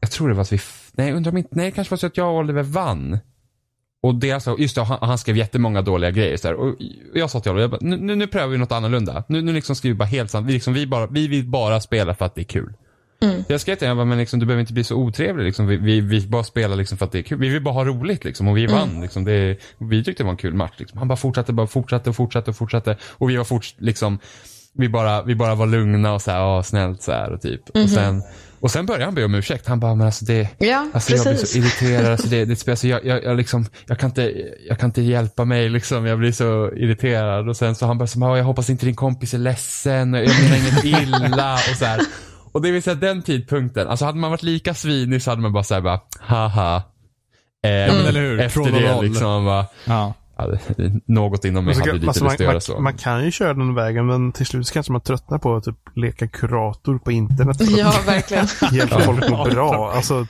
Jag 0.00 0.10
tror 0.10 0.28
det 0.28 0.34
var 0.34 0.42
att 0.42 0.52
vi, 0.52 0.60
nej, 0.92 1.12
undrar 1.12 1.32
om 1.32 1.38
inte, 1.38 1.50
nej 1.52 1.64
det 1.64 1.70
kanske 1.70 1.92
var 1.92 1.96
så 1.96 2.06
att 2.06 2.16
jag 2.16 2.28
och 2.28 2.38
Oliver 2.38 2.62
vann. 2.62 3.18
Och 4.02 4.14
det 4.14 4.32
alltså, 4.32 4.56
just 4.58 4.74
det, 4.74 4.82
han, 4.82 4.98
han 5.00 5.18
skrev 5.18 5.36
jättemånga 5.36 5.82
dåliga 5.82 6.10
grejer 6.10 6.36
så 6.36 6.48
här. 6.48 6.54
Och 6.54 6.76
jag 7.14 7.30
sa 7.30 7.40
till 7.40 7.50
Oliver, 7.50 7.62
jag 7.62 7.70
bara, 7.70 7.80
nu, 7.80 7.96
nu, 7.96 8.14
nu 8.14 8.26
prövar 8.26 8.48
vi 8.48 8.58
något 8.58 8.72
annorlunda. 8.72 9.24
Nu, 9.28 9.42
nu 9.42 9.52
liksom 9.52 9.76
skriver 9.76 9.94
vi 9.94 9.98
bara 9.98 10.04
helt 10.04 10.30
sant. 10.30 10.46
Vi, 10.46 10.52
liksom, 10.52 10.74
vi, 10.74 10.86
bara, 10.86 11.06
vi 11.06 11.28
vill 11.28 11.46
bara 11.46 11.80
spela 11.80 12.14
för 12.14 12.24
att 12.24 12.34
det 12.34 12.40
är 12.40 12.44
kul. 12.44 12.72
Mm. 13.20 13.44
Jag 13.48 13.60
honom, 13.60 13.88
jag 13.88 13.96
bara, 13.96 14.04
men 14.04 14.18
liksom, 14.18 14.40
du 14.40 14.46
behöver 14.46 14.60
inte 14.60 14.72
bli 14.72 14.84
så 14.84 14.96
otrevlig. 14.96 15.44
Liksom. 15.44 15.66
Vi, 15.66 15.76
vi, 15.76 16.00
vi 16.00 16.20
bara 16.26 16.44
spelar 16.44 16.76
liksom 16.76 16.98
för 16.98 17.04
att 17.06 17.12
det 17.12 17.18
är 17.18 17.22
kul. 17.22 17.38
Vi 17.38 17.48
vill 17.48 17.62
bara 17.62 17.74
ha 17.74 17.84
roligt 17.84 18.24
liksom. 18.24 18.48
Och 18.48 18.56
vi 18.56 18.66
vann. 18.66 19.00
Liksom. 19.00 19.24
Det, 19.24 19.56
vi 19.78 20.04
tyckte 20.04 20.22
det 20.22 20.24
var 20.24 20.30
en 20.30 20.36
kul 20.36 20.54
match. 20.54 20.74
Liksom. 20.76 20.98
Han 20.98 21.08
bara 21.08 21.16
fortsatte, 21.16 21.52
bara 21.52 21.66
fortsatte 21.66 22.10
och 22.10 22.16
fortsatte 22.16 22.50
och 22.50 22.56
fortsatte. 22.56 22.96
Och 23.10 23.30
vi 23.30 23.36
var 23.36 23.44
fort, 23.44 23.74
liksom, 23.78 24.18
vi 24.72 24.88
bara, 24.88 25.22
vi 25.22 25.34
bara 25.34 25.54
var 25.54 25.66
lugna 25.66 26.12
och 26.12 26.22
så 26.22 26.30
här, 26.30 26.62
snällt 26.62 27.02
så 27.02 27.12
här 27.12 27.32
och 27.32 27.40
typ. 27.42 27.68
Och 27.70 27.90
sen, 27.90 28.22
och 28.60 28.70
sen 28.70 28.86
började 28.86 29.04
han 29.04 29.14
be 29.14 29.24
om 29.24 29.34
ursäkt. 29.34 29.66
Han 29.66 29.80
bara, 29.80 29.94
men 29.94 30.06
alltså 30.06 30.24
det, 30.24 30.48
Ja, 30.58 30.86
Alltså 30.92 31.12
jag 31.16 31.24
blir 31.26 31.34
så 31.34 31.58
irriterad. 31.58 32.12
Alltså 32.12 32.28
det, 32.28 32.44
det 32.50 32.56
spelar 32.56 32.76
så, 32.76 32.86
jag, 32.86 33.04
jag, 33.06 33.24
jag, 33.24 33.36
liksom, 33.36 33.66
jag, 33.86 33.98
kan 33.98 34.10
inte, 34.10 34.32
jag 34.68 34.78
kan 34.78 34.88
inte 34.88 35.02
hjälpa 35.02 35.44
mig 35.44 35.68
liksom. 35.68 36.06
Jag 36.06 36.18
blir 36.18 36.32
så 36.32 36.70
irriterad. 36.76 37.48
Och 37.48 37.56
sen 37.56 37.74
så 37.74 37.86
han 37.86 37.98
bara, 37.98 38.06
så, 38.06 38.20
"Ja, 38.20 38.36
jag 38.36 38.44
hoppas 38.44 38.70
inte 38.70 38.86
din 38.86 38.94
kompis 38.96 39.34
är 39.34 39.38
ledsen. 39.38 40.14
Jag 40.14 40.28
menar 40.42 40.56
inget 40.56 40.84
illa. 40.84 41.54
Och 41.54 41.76
så 41.76 41.84
här. 41.84 42.00
Och 42.52 42.62
det 42.62 42.70
vill 42.70 42.82
säga 42.82 42.94
den 42.94 43.22
tidpunkten. 43.22 43.88
Alltså 43.88 44.04
hade 44.04 44.18
man 44.18 44.30
varit 44.30 44.42
lika 44.42 44.74
svinig 44.74 45.22
så 45.22 45.30
hade 45.30 45.42
man 45.42 45.52
bara 45.52 45.64
såhär 45.64 45.80
bara, 45.80 46.00
haha. 46.20 46.76
Eh, 46.76 46.82
men 47.70 48.06
eller 48.06 48.20
hur? 48.20 48.40
Efter 48.40 48.60
och 48.60 48.66
det 48.66 48.92
roll. 48.94 49.04
liksom, 49.04 49.26
man 49.30 49.44
bara, 49.44 49.66
Ja. 49.84 50.14
ja, 50.36 50.46
något 51.06 51.44
inom 51.44 51.64
mig 51.64 51.74
hade 51.74 51.92
lite 51.92 52.06
alltså, 52.08 52.24
lust 52.24 52.34
att 52.34 52.38
man, 52.40 52.44
göra 52.44 52.54
man, 52.54 52.60
så. 52.60 52.80
man 52.80 52.94
kan 52.96 53.24
ju 53.24 53.30
köra 53.30 53.54
den 53.54 53.74
vägen, 53.74 54.06
men 54.06 54.32
till 54.32 54.46
slut 54.46 54.66
så 54.66 54.72
kanske 54.74 54.92
man 54.92 55.00
tröttnar 55.00 55.38
på 55.38 55.56
att 55.56 55.64
typ 55.64 55.76
leka 55.94 56.28
kurator 56.28 56.98
på 56.98 57.12
internet. 57.12 57.60
att 57.60 57.70
Ja, 57.78 57.94
verkligen. 58.06 58.46
hjälpa 58.72 59.00
folk 59.00 59.24
att 59.24 59.30
må 59.30 59.44
bra. 59.44 59.92
Alltså, 59.92 60.26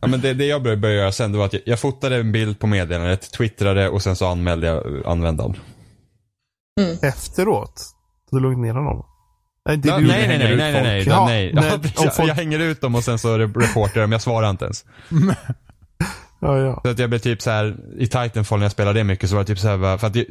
Ja, 0.00 0.08
men 0.08 0.20
det, 0.20 0.34
det 0.34 0.46
jag 0.46 0.62
började, 0.62 0.94
göra 0.94 1.12
sen 1.12 1.32
det 1.32 1.38
var 1.38 1.44
att 1.44 1.52
jag, 1.52 1.62
jag 1.66 1.80
fotade 1.80 2.16
en 2.16 2.32
bild 2.32 2.58
på 2.58 2.66
meddelandet, 2.66 3.32
twittrade 3.32 3.88
och 3.88 4.02
sen 4.02 4.16
så 4.16 4.26
anmälde 4.26 4.66
jag 4.66 5.06
användaren. 5.06 5.56
efteråt. 7.02 7.82
Du 8.30 8.40
lugnar 8.40 8.62
ner 8.62 8.74
honom. 8.74 9.04
Nej, 9.68 9.76
det 9.76 9.88
Ja, 9.88 9.98
du 9.98 10.06
nej, 10.06 10.28
nej, 10.28 10.38
nej, 10.38 10.56
nej, 10.56 10.72
nej, 10.72 10.82
nej, 10.82 11.04
Ja, 11.06 11.26
nej. 11.26 11.52
Ja, 11.56 11.78
jag, 12.02 12.16
folk, 12.16 12.30
jag 12.30 12.34
hänger 12.34 12.58
ut 12.58 12.80
dem 12.80 12.94
och 12.94 13.04
sen 13.04 13.18
så 13.18 13.38
reportar 13.38 14.00
jag 14.00 14.04
dem. 14.04 14.12
Jag 14.12 14.22
svarar 14.22 14.50
inte 14.50 14.64
ens. 14.64 14.84
ja, 16.40 16.58
ja. 16.58 16.80
Så 16.84 16.90
att 16.90 16.98
jag 16.98 17.10
blev 17.10 17.18
typ 17.18 17.42
så 17.42 17.50
här 17.50 17.76
i 17.98 18.06
Titanfall 18.06 18.58
när 18.58 18.64
jag 18.64 18.72
spelade 18.72 19.00
det 19.00 19.04
mycket 19.04 19.30
så 19.30 19.36
var 19.36 19.42
det 19.42 19.46
typ 19.46 19.58
så 19.58 19.68
här, 19.68 19.98
för 19.98 20.06
att 20.06 20.16
jag, 20.16 20.26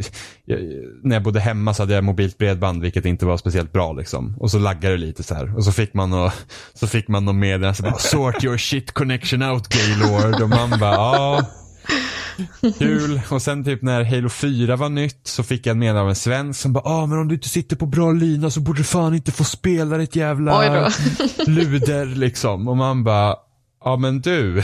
jag, 0.45 0.59
när 1.03 1.15
jag 1.15 1.23
bodde 1.23 1.39
hemma 1.39 1.73
så 1.73 1.83
hade 1.83 1.93
jag 1.93 2.03
mobilt 2.03 2.37
bredband 2.37 2.81
vilket 2.81 3.05
inte 3.05 3.25
var 3.25 3.37
speciellt 3.37 3.73
bra 3.73 3.93
liksom. 3.93 4.35
Och 4.39 4.51
så 4.51 4.59
laggade 4.59 4.95
det 4.95 5.01
lite 5.01 5.23
så 5.23 5.35
här. 5.35 5.57
Och 5.57 5.63
så 5.63 5.71
fick 5.71 5.93
man 5.93 6.13
och, 6.13 6.31
så 6.73 6.87
fick 6.87 7.07
man 7.07 7.25
någon 7.25 7.39
meddelande 7.39 7.93
sort 7.99 8.43
your 8.43 8.57
shit 8.57 8.91
connection 8.91 9.43
out 9.43 9.67
Gaylord. 9.67 10.41
Och 10.41 10.49
man 10.49 10.79
bara 10.79 10.93
ja. 10.93 11.41
Kul. 12.79 13.21
Och 13.29 13.41
sen 13.41 13.63
typ 13.63 13.81
när 13.81 14.03
Halo 14.03 14.29
4 14.29 14.75
var 14.75 14.89
nytt 14.89 15.19
så 15.23 15.43
fick 15.43 15.65
jag 15.65 15.71
en 15.71 15.79
meddelande 15.79 16.01
av 16.01 16.09
en 16.09 16.15
svensk 16.15 16.59
som 16.61 16.73
bara 16.73 16.83
ah 16.89 17.05
men 17.05 17.17
om 17.19 17.27
du 17.27 17.35
inte 17.35 17.49
sitter 17.49 17.75
på 17.75 17.85
bra 17.85 18.11
lina 18.11 18.49
så 18.51 18.59
borde 18.59 18.79
du 18.79 18.83
fan 18.83 19.15
inte 19.15 19.31
få 19.31 19.43
spela 19.43 19.97
ditt 19.97 20.15
jävla 20.15 20.73
då. 20.81 20.89
luder 21.51 22.05
liksom. 22.05 22.67
Och 22.67 22.77
man 22.77 23.03
bara, 23.03 23.35
ja 23.85 23.97
men 23.97 24.21
du. 24.21 24.63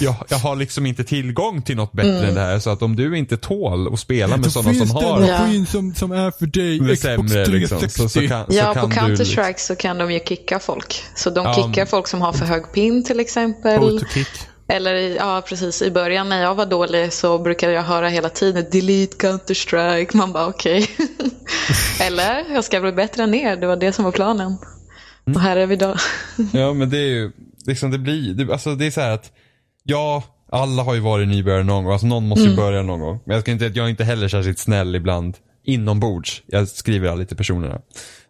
Jag, 0.00 0.14
jag 0.28 0.38
har 0.38 0.56
liksom 0.56 0.86
inte 0.86 1.04
tillgång 1.04 1.62
till 1.62 1.76
något 1.76 1.92
bättre 1.92 2.10
Mm. 2.16 2.28
än 2.28 2.34
det 2.34 2.40
här. 2.40 2.58
Så 2.58 2.70
att 2.70 2.82
om 2.82 2.96
du 2.96 3.18
inte 3.18 3.36
tål 3.36 3.92
att 3.94 4.00
spela 4.00 4.36
med 4.36 4.44
Då 4.46 4.50
sådana 4.50 4.70
finns 4.72 4.90
som 4.90 5.00
det 5.00 5.06
har 5.06 5.20
en 5.20 5.26
Ja. 5.26 5.38
maskin 5.38 5.66
som, 5.66 5.94
som 5.94 6.12
är 6.12 6.30
för 6.30 6.46
dig. 6.46 6.78
det 6.78 6.96
Xbox 6.96 7.00
sämre 7.02 7.44
360. 7.44 7.56
liksom. 7.84 8.08
Så, 8.08 8.08
så 8.08 8.28
kan, 8.28 8.46
så 8.46 8.52
Ja, 8.58 8.74
kan 8.74 8.90
på 8.90 9.04
du 9.04 9.06
liksom- 9.16 9.26
Counter-Strike 9.44 9.58
så 9.58 9.76
kan 9.76 9.98
de 9.98 10.12
ju 10.12 10.20
kicka 10.20 10.58
folk. 10.58 11.02
Så 11.16 11.30
de 11.30 11.44
Ja, 11.44 11.54
kickar 11.54 11.86
folk 11.86 12.08
som 12.08 12.20
har 12.20 12.32
för 12.32 12.46
hög 12.46 12.72
pin 12.72 13.04
till 13.04 13.20
exempel. 13.20 13.78
Autokick. 13.82 14.28
Eller 14.68 14.94
ja, 14.94 15.42
precis. 15.48 15.82
I 15.82 15.90
början 15.90 16.28
när 16.28 16.42
jag 16.42 16.54
var 16.54 16.66
dålig 16.66 17.12
så 17.12 17.38
brukade 17.38 17.72
jag 17.72 17.82
höra 17.82 18.08
hela 18.08 18.28
tiden 18.28 18.64
delete 18.72 19.16
Counter-Strike. 19.16 20.16
Man 20.16 20.32
bara 20.32 20.46
okej. 20.46 20.90
Eller 22.00 22.54
jag 22.54 22.64
ska 22.64 22.80
bli 22.80 22.92
bättre 22.92 23.22
än 23.22 23.34
er. 23.34 23.56
Det 23.56 23.66
var 23.66 23.76
det 23.76 23.92
som 23.92 24.04
var 24.04 24.12
planen. 24.12 24.56
Och 25.34 25.40
här 25.40 25.56
är 25.56 25.66
vi 25.66 25.74
idag. 25.74 25.98
Ja 26.52 26.72
men 26.72 26.90
det 26.90 26.98
är 26.98 27.08
ju, 27.08 27.32
liksom 27.66 27.90
det 27.90 27.98
blir, 27.98 28.34
det, 28.34 28.52
alltså 28.52 28.74
det 28.74 28.86
är 28.86 28.90
så 28.90 29.00
här 29.00 29.10
att, 29.10 29.32
ja, 29.82 30.22
alla 30.52 30.82
har 30.82 30.94
ju 30.94 31.00
varit 31.00 31.28
nybörjare 31.28 31.64
någon 31.64 31.84
gång, 31.84 31.92
alltså 31.92 32.06
någon 32.06 32.28
måste 32.28 32.44
ju 32.44 32.56
börja 32.56 32.82
någon 32.82 33.00
gång. 33.00 33.20
Men 33.24 33.34
jag 33.34 33.42
ska 33.42 33.50
inte 33.50 33.64
jag 33.64 33.86
är 33.86 33.88
inte 33.88 34.04
heller 34.04 34.28
särskilt 34.28 34.58
snäll 34.58 34.94
ibland 34.94 35.36
inombords. 35.64 36.42
Jag 36.46 36.68
skriver 36.68 37.08
aldrig 37.08 37.28
till 37.28 37.36
personerna. 37.36 37.80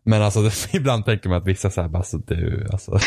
Men 0.07 0.23
alltså 0.23 0.43
det, 0.43 0.53
ibland 0.73 1.05
tänker 1.05 1.29
man 1.29 1.39
att 1.39 1.47
vissa 1.47 1.71
säger 1.71 1.89
bara, 1.89 1.99
alltså 1.99 2.19
du, 2.19 2.69
alltså. 2.73 2.99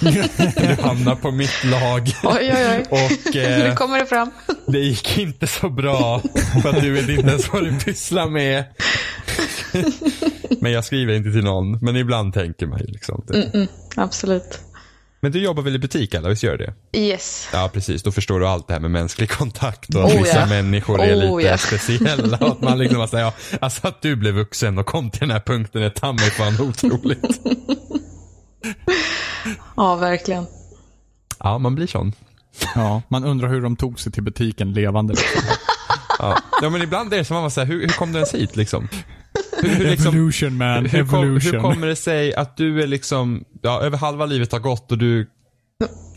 du 0.00 0.82
hamnar 0.82 1.14
på 1.14 1.30
mitt 1.30 1.64
lag. 1.64 2.12
Oj, 2.22 2.52
oj, 2.54 2.66
oj. 2.70 2.84
Och 2.90 3.34
Nu 3.34 3.66
eh, 3.66 3.74
kommer 3.74 3.98
det 3.98 4.06
fram. 4.06 4.30
det 4.66 4.78
gick 4.78 5.18
inte 5.18 5.46
så 5.46 5.68
bra. 5.70 6.20
För 6.62 6.68
att 6.68 6.82
du 6.82 6.92
vet 6.92 7.08
inte 7.08 7.30
ens 7.30 7.52
vad 7.52 7.64
du 7.64 7.78
pysslar 7.78 8.28
med. 8.28 8.64
Men 10.60 10.72
jag 10.72 10.84
skriver 10.84 11.14
inte 11.14 11.32
till 11.32 11.44
någon. 11.44 11.78
Men 11.78 11.96
ibland 11.96 12.34
tänker 12.34 12.66
man 12.66 12.78
ju 12.78 12.86
liksom. 12.86 13.24
Det. 13.26 13.68
Absolut. 13.96 14.60
Men 15.24 15.32
du 15.32 15.40
jobbar 15.40 15.62
väl 15.62 15.74
i 15.74 15.78
butik 15.78 16.14
eller? 16.14 16.28
Visst 16.28 16.42
gör 16.42 16.56
du 16.56 16.66
det? 16.66 16.98
Yes. 16.98 17.48
Ja 17.52 17.70
precis, 17.72 18.02
då 18.02 18.12
förstår 18.12 18.40
du 18.40 18.46
allt 18.46 18.68
det 18.68 18.72
här 18.74 18.80
med 18.80 18.90
mänsklig 18.90 19.30
kontakt 19.30 19.94
och 19.94 20.04
att 20.04 20.12
Oh, 20.14 20.22
vissa 20.22 20.40
ja. 20.40 20.46
människor 20.46 21.02
är 21.02 21.14
Oh, 21.14 21.36
lite 21.38 21.50
ja. 21.50 21.58
speciella. 21.58 22.36
Och 22.36 22.48
att 22.48 22.60
man 22.60 22.78
liksom 22.78 22.98
bara 22.98 23.08
säger, 23.08 23.24
ja, 23.24 23.32
alltså 23.60 23.88
att 23.88 24.02
du 24.02 24.16
blev 24.16 24.34
vuxen 24.34 24.78
och 24.78 24.86
kom 24.86 25.10
till 25.10 25.20
den 25.20 25.30
här 25.30 25.40
punkten 25.40 25.82
är 25.82 25.90
ta 25.90 26.12
mig 26.12 26.30
fan 26.30 26.60
otroligt. 26.60 27.40
Ja, 29.76 29.94
verkligen. 29.96 30.46
Ja, 31.38 31.58
man 31.58 31.74
blir 31.74 31.86
sån. 31.86 32.12
Ja, 32.74 33.02
man 33.08 33.24
undrar 33.24 33.48
hur 33.48 33.60
de 33.60 33.76
tog 33.76 34.00
sig 34.00 34.12
till 34.12 34.22
butiken 34.22 34.72
levande. 34.72 35.14
Liksom. 35.14 35.42
Ja, 36.18 36.38
ja 36.62 36.70
men 36.70 36.82
ibland 36.82 37.12
är 37.12 37.18
det 37.18 37.24
som 37.24 37.34
man 37.34 37.42
bara 37.42 37.50
säger, 37.50 37.68
hur, 37.68 37.80
hur 37.80 37.88
kom 37.88 38.12
du 38.12 38.18
ens 38.18 38.34
hit 38.34 38.56
liksom? 38.56 38.88
Hur, 39.62 39.68
hur, 39.68 39.84
liksom, 39.90 40.14
Evolution 40.14 40.56
man, 40.56 40.86
hur, 40.86 41.06
kom, 41.06 41.24
evolution. 41.24 41.52
hur 41.52 41.60
kommer 41.60 41.86
det 41.86 41.96
sig 41.96 42.34
att 42.34 42.56
du 42.56 42.82
är 42.82 42.86
liksom, 42.86 43.44
ja, 43.62 43.80
över 43.80 43.98
halva 43.98 44.26
livet 44.26 44.52
har 44.52 44.58
gått 44.58 44.92
och 44.92 44.98
du 44.98 45.26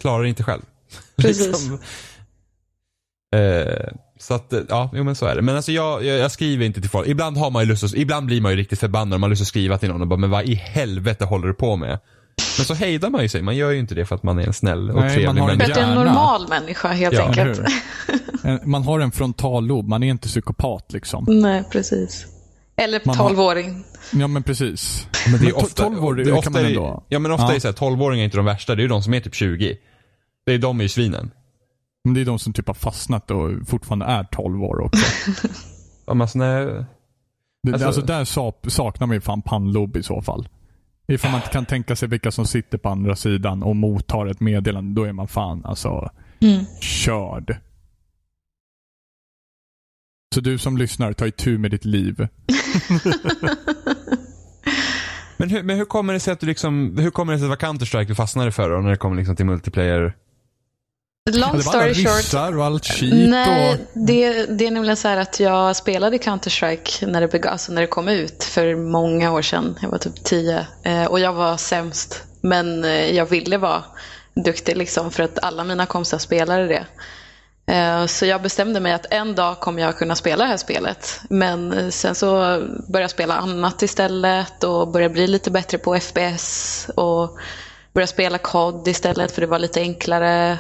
klarar 0.01 0.23
det 0.23 0.29
inte 0.29 0.43
själv? 0.43 0.61
Precis. 1.17 1.47
Liksom. 1.47 1.79
Eh, 3.35 3.93
så 4.19 4.33
att, 4.33 4.53
eh, 4.53 4.59
ja, 4.69 4.89
jo 4.93 5.03
men 5.03 5.15
så 5.15 5.25
är 5.25 5.35
det. 5.35 5.41
Men 5.41 5.55
alltså 5.55 5.71
jag, 5.71 6.05
jag, 6.05 6.17
jag 6.19 6.31
skriver 6.31 6.65
inte 6.65 6.81
till 6.81 6.89
folk. 6.89 7.07
Ibland 7.07 7.37
har 7.37 7.51
man 7.51 7.63
ju 7.63 7.69
lust 7.69 7.83
att, 7.83 7.93
ibland 7.93 8.25
blir 8.25 8.41
man 8.41 8.51
ju 8.51 8.57
riktigt 8.57 8.79
förbannad 8.79 9.13
och 9.13 9.19
man 9.19 9.27
har 9.27 9.29
lust 9.29 9.41
att 9.41 9.47
skriva 9.47 9.77
till 9.77 9.89
någon 9.89 10.01
och 10.01 10.07
bara, 10.07 10.19
men 10.19 10.29
vad 10.29 10.45
i 10.45 10.53
helvete 10.55 11.25
håller 11.25 11.47
du 11.47 11.53
på 11.53 11.75
med? 11.75 11.99
Men 12.57 12.65
så 12.65 12.73
hejdar 12.73 13.09
man 13.09 13.21
ju 13.21 13.29
sig. 13.29 13.41
Man 13.41 13.55
gör 13.55 13.71
ju 13.71 13.79
inte 13.79 13.95
det 13.95 14.05
för 14.05 14.15
att 14.15 14.23
man 14.23 14.39
är 14.39 14.43
en 14.47 14.53
snäll 14.53 14.89
och 14.89 14.95
Nej, 14.95 15.03
man 15.03 15.09
trevlig 15.13 15.41
har 15.41 15.49
För 15.49 15.55
människa. 15.57 15.71
att 15.71 15.75
det 15.75 15.81
är 15.81 15.87
en 15.89 15.95
normal 16.05 16.47
människa 16.49 16.87
helt 16.87 17.13
Ja, 17.13 17.27
enkelt. 17.27 17.61
Man 18.63 18.83
har 18.83 18.99
en 18.99 19.11
frontallob, 19.11 19.87
man 19.87 20.03
är 20.03 20.09
inte 20.09 20.27
psykopat 20.27 20.93
liksom. 20.93 21.25
Nej, 21.27 21.63
precis. 21.71 22.25
Eller 22.81 23.01
Man 23.05 23.15
har- 23.17 23.29
12-åring. 23.29 23.83
Ja 24.13 24.27
men 24.27 24.43
precis. 24.43 25.07
Men 25.31 25.39
det 25.41 25.47
är 25.47 25.57
ofta, 25.57 25.83
12 25.83 26.05
år, 26.05 26.15
det 26.15 26.21
är 26.21 26.25
det 26.25 26.31
ofta 26.31 26.43
kan 26.43 26.53
man 26.53 26.61
är- 26.61 26.67
ändå. 26.69 27.03
Ja 27.09 27.19
men 27.19 27.31
ofta 27.31 27.45
Ja. 27.45 27.55
är 27.55 27.59
så 27.59 27.67
här, 27.67 27.73
12-åringar 27.75 28.21
är 28.21 28.25
inte 28.25 28.37
de 28.37 28.45
värsta. 28.45 28.75
Det 28.75 28.79
är 28.81 28.83
ju 28.83 28.87
de 28.87 29.03
som 29.03 29.13
är 29.13 29.19
typ 29.19 29.35
20. 29.35 29.77
Det 30.45 30.53
är 30.53 30.57
de 30.57 30.79
är 30.79 30.83
ju 30.83 30.89
svinen. 30.89 31.31
Men 32.03 32.13
det 32.13 32.21
är 32.21 32.25
de 32.25 32.39
som 32.39 32.53
typ 32.53 32.67
har 32.67 32.73
fastnat 32.73 33.31
och 33.31 33.51
fortfarande 33.67 34.05
är 34.05 34.23
12 34.23 34.63
år 34.63 34.79
också. 34.79 35.05
Ja, 36.09 36.13
men 36.13 36.21
alltså, 36.21 36.37
nej, 36.37 36.65
Det, 37.63 37.71
Alltså- 37.73 37.87
alltså, 37.87 38.01
där 38.01 38.25
sa- 38.25 38.53
saknar 38.67 39.07
man 39.07 39.15
ju 39.15 39.21
fan 39.21 39.41
pannlob 39.41 39.97
i 39.97 40.03
så 40.03 40.21
fall. 40.21 40.49
Ifall 41.07 41.31
man 41.31 41.39
inte 41.41 41.51
kan 41.53 41.65
tänka 41.65 41.95
sig 41.95 42.09
vilka 42.09 42.31
som 42.31 42.45
sitter 42.45 42.77
på 42.77 42.89
andra 42.89 43.15
sidan 43.15 43.63
och 43.63 43.75
mottar 43.75 44.25
ett 44.25 44.39
meddelande, 44.39 45.01
då 45.01 45.07
är 45.07 45.13
man 45.13 45.27
fan 45.27 45.65
alltså 45.65 46.09
Mm. 46.41 46.65
körd. 46.81 47.57
Så 50.35 50.41
du 50.41 50.57
som 50.57 50.77
lyssnar, 50.77 51.13
ta 51.13 51.27
itu 51.27 51.57
med 51.57 51.71
ditt 51.71 51.85
liv. 51.85 52.27
Men 55.37 55.49
hur, 55.49 55.63
men 55.63 55.77
hur 55.77 55.85
kommer 55.85 56.13
det 56.13 56.19
sig 56.19 56.33
att 56.33 56.39
du 56.39 56.47
liksom, 56.47 56.97
hur 56.97 57.11
kommer 57.11 57.33
det 57.33 57.39
sig 57.39 57.45
att 57.45 57.59
det 57.59 57.65
var 57.67 57.73
Counter-Strike 57.73 58.07
du 58.07 58.15
fastnade 58.15 58.51
för 58.51 58.69
då, 58.69 58.77
när 58.77 58.89
det 58.89 58.97
kommer 58.97 59.15
liksom 59.15 59.35
till 59.35 59.45
multiplayer? 59.45 60.13
Long 61.31 61.61
story 61.61 61.93
short. 61.93 62.55
och 62.55 62.65
allt 62.65 62.85
skit 62.85 63.29
Nej, 63.29 63.73
och... 63.73 63.79
det, 63.93 64.45
det 64.45 64.67
är 64.67 64.71
nämligen 64.71 64.97
så 64.97 65.07
här 65.07 65.17
att 65.17 65.39
jag 65.39 65.75
spelade 65.75 66.17
Counter-Strike 66.17 67.07
när 67.07 67.27
det, 67.27 67.45
alltså 67.45 67.71
när 67.71 67.81
det 67.81 67.87
kom 67.87 68.07
ut 68.07 68.43
för 68.43 68.75
många 68.75 69.31
år 69.31 69.41
sedan. 69.41 69.79
Jag 69.81 69.89
var 69.89 69.97
typ 69.97 70.23
10 70.23 70.67
eh, 70.83 71.05
och 71.05 71.19
jag 71.19 71.33
var 71.33 71.57
sämst. 71.57 72.23
Men 72.41 72.83
eh, 72.83 73.15
jag 73.15 73.25
ville 73.25 73.57
vara 73.57 73.83
duktig 74.45 74.77
liksom 74.77 75.11
för 75.11 75.23
att 75.23 75.39
alla 75.39 75.63
mina 75.63 75.85
kompisar 75.85 76.17
spelade 76.17 76.67
det. 76.67 76.85
Eh, 77.71 78.05
så 78.05 78.25
jag 78.25 78.41
bestämde 78.41 78.79
mig 78.79 78.93
att 78.93 79.05
en 79.09 79.35
dag 79.35 79.59
kommer 79.59 79.81
jag 79.81 79.97
kunna 79.97 80.15
spela 80.15 80.43
det 80.43 80.49
här 80.49 80.57
spelet. 80.57 81.21
Men 81.29 81.73
eh, 81.73 81.89
sen 81.89 82.15
så 82.15 82.27
började 82.87 83.03
jag 83.03 83.11
spela 83.11 83.35
annat 83.35 83.81
istället 83.81 84.63
och 84.63 84.87
började 84.87 85.13
bli 85.13 85.27
lite 85.27 85.51
bättre 85.51 85.77
på 85.77 85.99
FPS. 85.99 86.89
Och 86.95 87.37
började 87.93 88.11
spela 88.11 88.37
COD 88.37 88.87
istället 88.87 89.31
för 89.31 89.41
det 89.41 89.47
var 89.47 89.59
lite 89.59 89.79
enklare. 89.81 90.57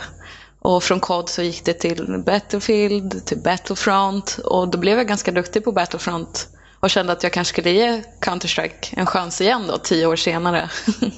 Och 0.59 0.83
från 0.83 0.99
COD 0.99 1.29
så 1.29 1.41
gick 1.41 1.65
det 1.65 1.73
till 1.73 2.23
Battlefield, 2.25 3.25
till 3.25 3.37
Battlefront. 3.37 4.39
Och 4.45 4.67
då 4.67 4.77
blev 4.77 4.97
jag 4.97 5.07
ganska 5.07 5.31
duktig 5.31 5.63
på 5.63 5.71
Battlefront. 5.71 6.47
Och 6.79 6.89
kände 6.89 7.13
att 7.13 7.23
jag 7.23 7.33
kanske 7.33 7.53
skulle 7.53 7.71
ge 7.71 8.03
Counter-Strike 8.21 8.93
en 8.97 9.05
chans 9.05 9.41
igen 9.41 9.63
då, 9.67 9.77
tio 9.77 10.07
år 10.07 10.15
senare. 10.15 10.69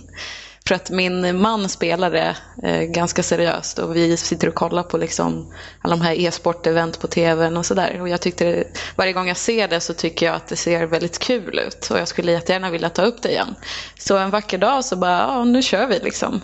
För 0.69 0.75
att 0.75 0.89
min 0.89 1.41
man 1.41 1.69
spelar 1.69 2.11
det 2.11 2.35
eh, 2.63 2.81
ganska 2.81 3.23
seriöst 3.23 3.79
och 3.79 3.95
vi 3.95 4.17
sitter 4.17 4.47
och 4.47 4.55
kollar 4.55 4.83
på 4.83 4.97
liksom 4.97 5.53
alla 5.81 5.95
de 5.95 6.01
här 6.01 6.13
e-sport-event 6.13 6.99
på 6.99 7.07
tvn 7.07 7.57
och 7.57 7.65
sådär. 7.65 8.01
Och 8.01 8.09
jag 8.09 8.21
tyckte 8.21 8.45
det, 8.45 8.63
varje 8.95 9.13
gång 9.13 9.27
jag 9.27 9.37
ser 9.37 9.67
det 9.67 9.79
så 9.79 9.93
tycker 9.93 10.25
jag 10.25 10.35
att 10.35 10.47
det 10.47 10.55
ser 10.55 10.85
väldigt 10.85 11.19
kul 11.19 11.59
ut 11.59 11.87
och 11.91 11.99
jag 11.99 12.07
skulle 12.07 12.31
jättegärna 12.31 12.69
vilja 12.69 12.89
ta 12.89 13.01
upp 13.01 13.21
det 13.21 13.29
igen. 13.29 13.55
Så 13.99 14.17
en 14.17 14.29
vacker 14.29 14.57
dag 14.57 14.85
så 14.85 14.95
bara, 14.95 15.19
ja 15.19 15.43
nu 15.43 15.61
kör 15.61 15.87
vi 15.87 15.99
liksom. 15.99 16.41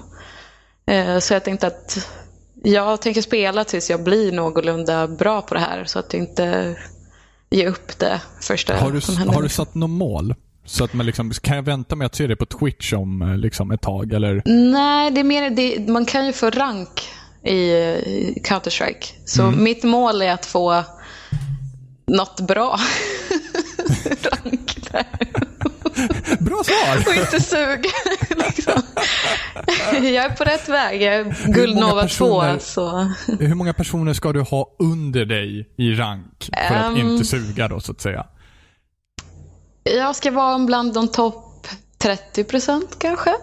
Eh, 0.85 1.19
så 1.19 1.33
jag 1.33 1.43
tänkte 1.43 1.67
att 1.67 2.09
jag 2.63 3.01
tänker 3.01 3.21
spela 3.21 3.63
tills 3.63 3.89
jag 3.89 4.03
blir 4.03 4.31
någorlunda 4.31 5.07
bra 5.07 5.41
på 5.41 5.53
det 5.53 5.59
här 5.59 5.85
så 5.85 5.99
att 5.99 6.13
jag 6.13 6.21
inte 6.21 6.77
ger 7.49 7.67
upp 7.67 7.99
det 7.99 8.21
första 8.41 8.75
Har 8.75 8.91
du, 8.91 9.31
har 9.31 9.41
du 9.41 9.49
satt 9.49 9.75
något 9.75 9.89
mål? 9.89 10.35
Så 10.65 10.83
att 10.83 10.93
man 10.93 11.05
liksom, 11.05 11.31
kan 11.31 11.55
jag 11.55 11.63
vänta 11.63 11.95
med 11.95 12.05
att 12.05 12.15
se 12.15 12.27
det 12.27 12.35
på 12.35 12.45
Twitch 12.45 12.93
om 12.93 13.21
eh, 13.21 13.37
liksom, 13.37 13.71
ett 13.71 13.81
tag? 13.81 14.13
Eller? 14.13 14.41
Nej, 14.45 15.11
det 15.11 15.19
är 15.19 15.23
mer 15.23 15.49
det, 15.49 15.91
man 15.91 16.05
kan 16.05 16.25
ju 16.25 16.33
få 16.33 16.49
rank 16.49 17.09
i, 17.43 17.53
i 17.55 18.41
Counter-Strike. 18.45 19.05
Så 19.25 19.51
mitt 19.51 19.83
mål 19.83 20.21
är 20.21 20.31
att 20.33 20.45
få 20.45 20.83
något 22.07 22.39
bra 22.39 22.79
rank 24.21 24.77
där. 24.91 25.05
Bra 26.39 26.63
svar! 26.63 26.97
Och 27.07 27.15
inte 27.15 27.41
suga. 27.41 27.89
liksom. 28.45 28.81
Jag 29.93 30.25
är 30.25 30.29
på 30.35 30.43
rätt 30.43 30.69
väg. 30.69 31.01
Jag 31.01 31.13
är 31.15 31.53
guldnova 31.53 32.01
2. 32.01 32.01
personer- 32.01 32.59
Så. 32.59 33.11
Hur 33.39 33.55
många 33.55 33.73
personer 33.73 34.13
ska 34.13 34.33
du 34.33 34.41
ha 34.41 34.75
under 34.79 35.25
dig 35.25 35.69
i 35.77 35.93
rank 35.93 36.49
för 36.67 36.75
att 36.75 36.97
Ehm. 36.97 37.09
inte 37.09 37.25
suga 37.25 37.67
då, 37.67 37.79
så 37.79 37.91
att 37.91 38.01
säga? 38.01 38.25
Jag 39.89 40.15
ska 40.15 40.31
vara 40.31 40.59
bland 40.59 40.93
de 40.93 41.07
topp 41.07 41.67
30 41.97 42.43
procent 42.43 42.95
kanske. 42.99 43.35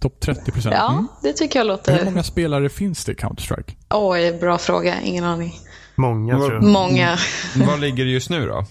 Topp 0.00 0.20
30 0.20 0.52
procent? 0.52 0.74
Ja, 0.78 0.90
Mm. 0.92 1.06
det 1.22 1.32
tycker 1.32 1.58
jag 1.58 1.64
Hur 1.64 1.68
låter... 1.68 2.04
många 2.04 2.22
spelare 2.22 2.68
finns 2.68 3.04
det 3.04 3.12
i 3.12 3.14
Counter-Strike? 3.14 3.72
Oj, 3.90 4.32
bra 4.32 4.58
fråga. 4.58 5.00
Ingen 5.00 5.24
aning. 5.24 5.54
Många 5.94 6.36
tror 6.38 6.52
jag. 6.52 6.62
Många. 6.62 7.18
Var 7.66 7.76
ligger 7.76 8.04
det 8.04 8.10
just 8.10 8.30
nu 8.30 8.46
då? 8.46 8.64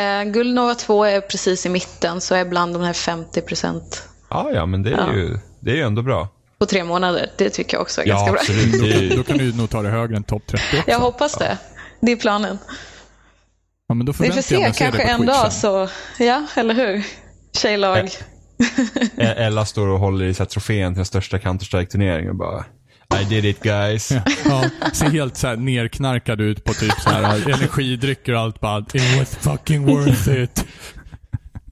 Eh, 0.00 0.24
Guldnova 0.24 0.74
2 0.74 1.04
är 1.04 1.20
precis 1.20 1.66
i 1.66 1.68
mitten, 1.68 2.20
så 2.20 2.34
är 2.34 2.44
bland 2.44 2.72
de 2.74 2.82
här 2.82 2.92
50 2.92 3.40
procent 3.40 4.02
Ja, 4.30 4.50
ja, 4.54 4.66
men 4.66 4.82
det 4.82 4.90
är, 4.90 4.96
Ja. 4.96 5.12
Ju, 5.14 5.38
det 5.60 5.70
är 5.70 5.74
ju 5.76 5.82
ändå 5.82 6.02
bra. 6.02 6.28
på 6.58 6.66
tre 6.66 6.84
månader. 6.84 7.30
Det 7.38 7.50
tycker 7.50 7.74
jag 7.74 7.82
också 7.82 8.00
är 8.02 8.06
ganska 8.06 8.26
Ja, 8.26 8.32
bra. 8.32 8.40
absolut. 8.40 8.80
Då 8.80 8.86
ju- 8.86 9.22
kan 9.22 9.38
du 9.38 9.52
nog 9.56 9.70
ta 9.70 9.82
det 9.82 9.88
högre 9.88 10.16
än 10.16 10.24
topp 10.24 10.42
30 10.46 10.64
också. 10.78 10.90
Jag 10.90 10.98
hoppas 11.00 11.34
det. 11.34 11.58
Det 12.00 12.12
är 12.12 12.16
planen. 12.16 12.58
Ja, 13.88 13.94
men 13.94 14.06
då 14.06 14.12
Vi 14.18 14.30
får 14.30 14.42
se, 14.42 14.54
jag 14.54 14.60
mig 14.60 14.70
att 14.70 14.76
se 14.76 14.84
kanske 14.84 15.02
en 15.02 15.26
dag 15.26 15.52
så, 15.52 15.88
ja, 16.18 16.46
eller 16.56 16.74
hur? 16.74 17.04
Tjejlag. 17.56 18.10
E- 19.16 19.34
Ella 19.36 19.64
står 19.64 19.88
och 19.88 19.98
håller 19.98 20.24
i 20.24 20.34
så 20.34 20.42
här 20.42 20.48
trofén 20.48 20.92
till 20.92 20.96
den 20.98 21.04
största 21.04 21.38
Counter-Strike-turneringen 21.38 22.28
och 22.30 22.36
bara 22.36 22.64
I 23.20 23.24
did 23.24 23.44
it 23.44 23.62
guys. 23.62 24.10
Ja, 24.10 24.20
ja, 24.44 24.64
ser 24.92 25.10
helt 25.10 25.36
så 25.36 25.46
här 25.46 25.56
nerknarkad 25.56 26.40
ut 26.40 26.64
på 26.64 26.72
typ 26.74 27.00
så 27.00 27.10
här 27.10 27.50
energidrycker 27.54 28.32
och 28.34 28.40
allt 28.40 28.60
bara 28.60 28.78
It 28.94 29.18
was 29.18 29.34
fucking 29.34 29.86
worth 29.86 30.28
it. 30.28 30.64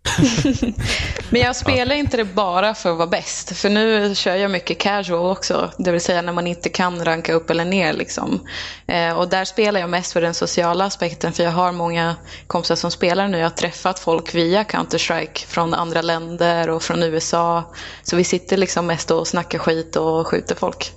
Men 1.31 1.41
jag 1.41 1.57
spelar 1.57 1.97
inte 1.97 2.17
det 2.17 2.25
bara 2.25 2.75
för 2.75 2.91
att 2.91 2.97
vara 2.99 3.09
bäst. 3.09 3.57
För 3.57 3.71
nu 3.71 4.15
kör 4.15 4.37
jag 4.37 4.51
mycket 4.51 4.79
casual 4.79 5.31
också. 5.31 5.71
Det 5.79 5.93
vill 5.93 6.01
säga 6.01 6.23
när 6.23 6.33
man 6.33 6.47
inte 6.47 6.69
kan 6.69 7.05
ranka 7.05 7.33
upp 7.33 7.51
eller 7.51 7.65
ner. 7.65 7.93
Liksom. 7.93 8.41
Eh, 8.87 9.19
och 9.19 9.29
där 9.29 9.45
spelar 9.45 9.81
jag 9.81 9.91
mest 9.91 10.13
för 10.13 10.21
den 10.21 10.35
sociala 10.35 10.85
aspekten. 10.85 11.33
För 11.33 11.43
jag 11.43 11.51
har 11.51 11.73
många 11.73 12.17
kompisar 12.47 12.77
som 12.77 12.91
spelar 12.91 13.29
nu. 13.29 13.39
Jag 13.39 13.45
har 13.45 13.51
träffat 13.51 13.99
folk 13.99 14.35
via 14.35 14.63
Counter-Strike 14.63 15.47
från 15.47 15.75
andra 15.75 16.03
länder 16.03 16.71
och 16.71 16.83
från 16.83 17.03
USA. 17.03 17.75
Så 18.03 18.17
vi 18.17 18.25
sitter 18.25 18.57
liksom 18.57 18.87
mest 18.87 19.11
och 19.11 19.27
snackar 19.27 19.59
skit 19.59 19.97
och 19.97 20.27
skjuter 20.27 20.55
folk. 20.55 20.93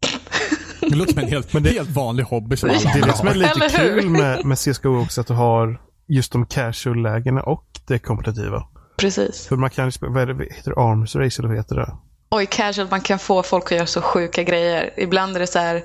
Det 0.80 0.96
låter 0.96 1.12
som 1.12 1.22
en 1.22 1.28
helt, 1.28 1.66
helt 1.66 1.90
vanlig 1.90 2.24
hobby 2.24 2.56
som 2.56 2.70
alla 2.70 2.78
Det 2.78 2.98
är 2.98 3.06
det 3.06 3.16
som 3.16 3.28
är 3.28 3.34
lite 3.34 3.68
kul 3.76 4.08
med, 4.08 4.44
med 4.44 4.58
CSGO 4.58 5.02
också, 5.02 5.20
att 5.20 5.26
du 5.26 5.34
har 5.34 5.80
just 6.06 6.32
de 6.32 6.46
casual-lägena 6.46 7.42
och 7.42 7.71
det 7.86 7.98
kompetitiva. 7.98 8.66
Precis. 8.96 9.46
För 9.46 9.56
man 9.56 9.70
kan 9.70 9.92
vad 10.00 10.28
det, 10.28 10.54
heter 10.54 10.70
det 10.70 10.80
Arms 10.80 11.16
Race 11.16 11.40
eller 11.40 11.48
vad 11.48 11.56
heter 11.56 11.76
det? 11.76 11.92
Oj, 12.34 12.46
casual, 12.46 12.88
man 12.90 13.00
kan 13.00 13.18
få 13.18 13.42
folk 13.42 13.64
att 13.64 13.76
göra 13.76 13.86
så 13.86 14.02
sjuka 14.02 14.42
grejer. 14.42 14.90
Ibland 14.96 15.36
är 15.36 15.40
det 15.40 15.46
så 15.46 15.58
här, 15.58 15.84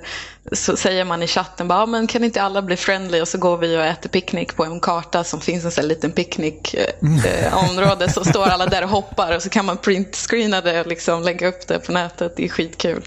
så 0.52 0.78
säger 0.78 1.06
man 1.06 1.24
i 1.24 1.28
chatten 1.28 1.68
bara, 1.68 1.80
"Ja, 1.80 1.86
men 1.86 2.08
kan 2.08 2.24
inte 2.24 2.42
alla 2.42 2.62
bli 2.62 2.78
friendly? 2.78 3.22
Och 3.22 3.28
så 3.28 3.38
går 3.38 3.58
vi 3.58 3.78
och 3.78 3.84
äter 3.84 4.10
picknick 4.10 4.56
på 4.56 4.66
en 4.66 4.80
karta 4.80 5.24
som 5.24 5.42
finns 5.42 5.66
en 5.66 5.72
sån 5.72 5.82
här 5.82 5.90
liten 5.90 6.12
picknickområde. 6.12 8.12
så 8.12 8.24
står 8.24 8.44
alla 8.44 8.66
där 8.66 8.84
och 8.84 8.90
hoppar 8.90 9.36
och 9.36 9.44
så 9.44 9.50
kan 9.50 9.66
man 9.66 9.78
printscreena 9.78 10.62
det 10.62 10.82
och 10.82 10.88
liksom 10.88 11.24
lägga 11.24 11.48
upp 11.48 11.68
det 11.68 11.80
på 11.80 11.92
nätet. 11.92 12.34
Det 12.36 12.46
är 12.46 12.50
skitkul. 12.50 13.04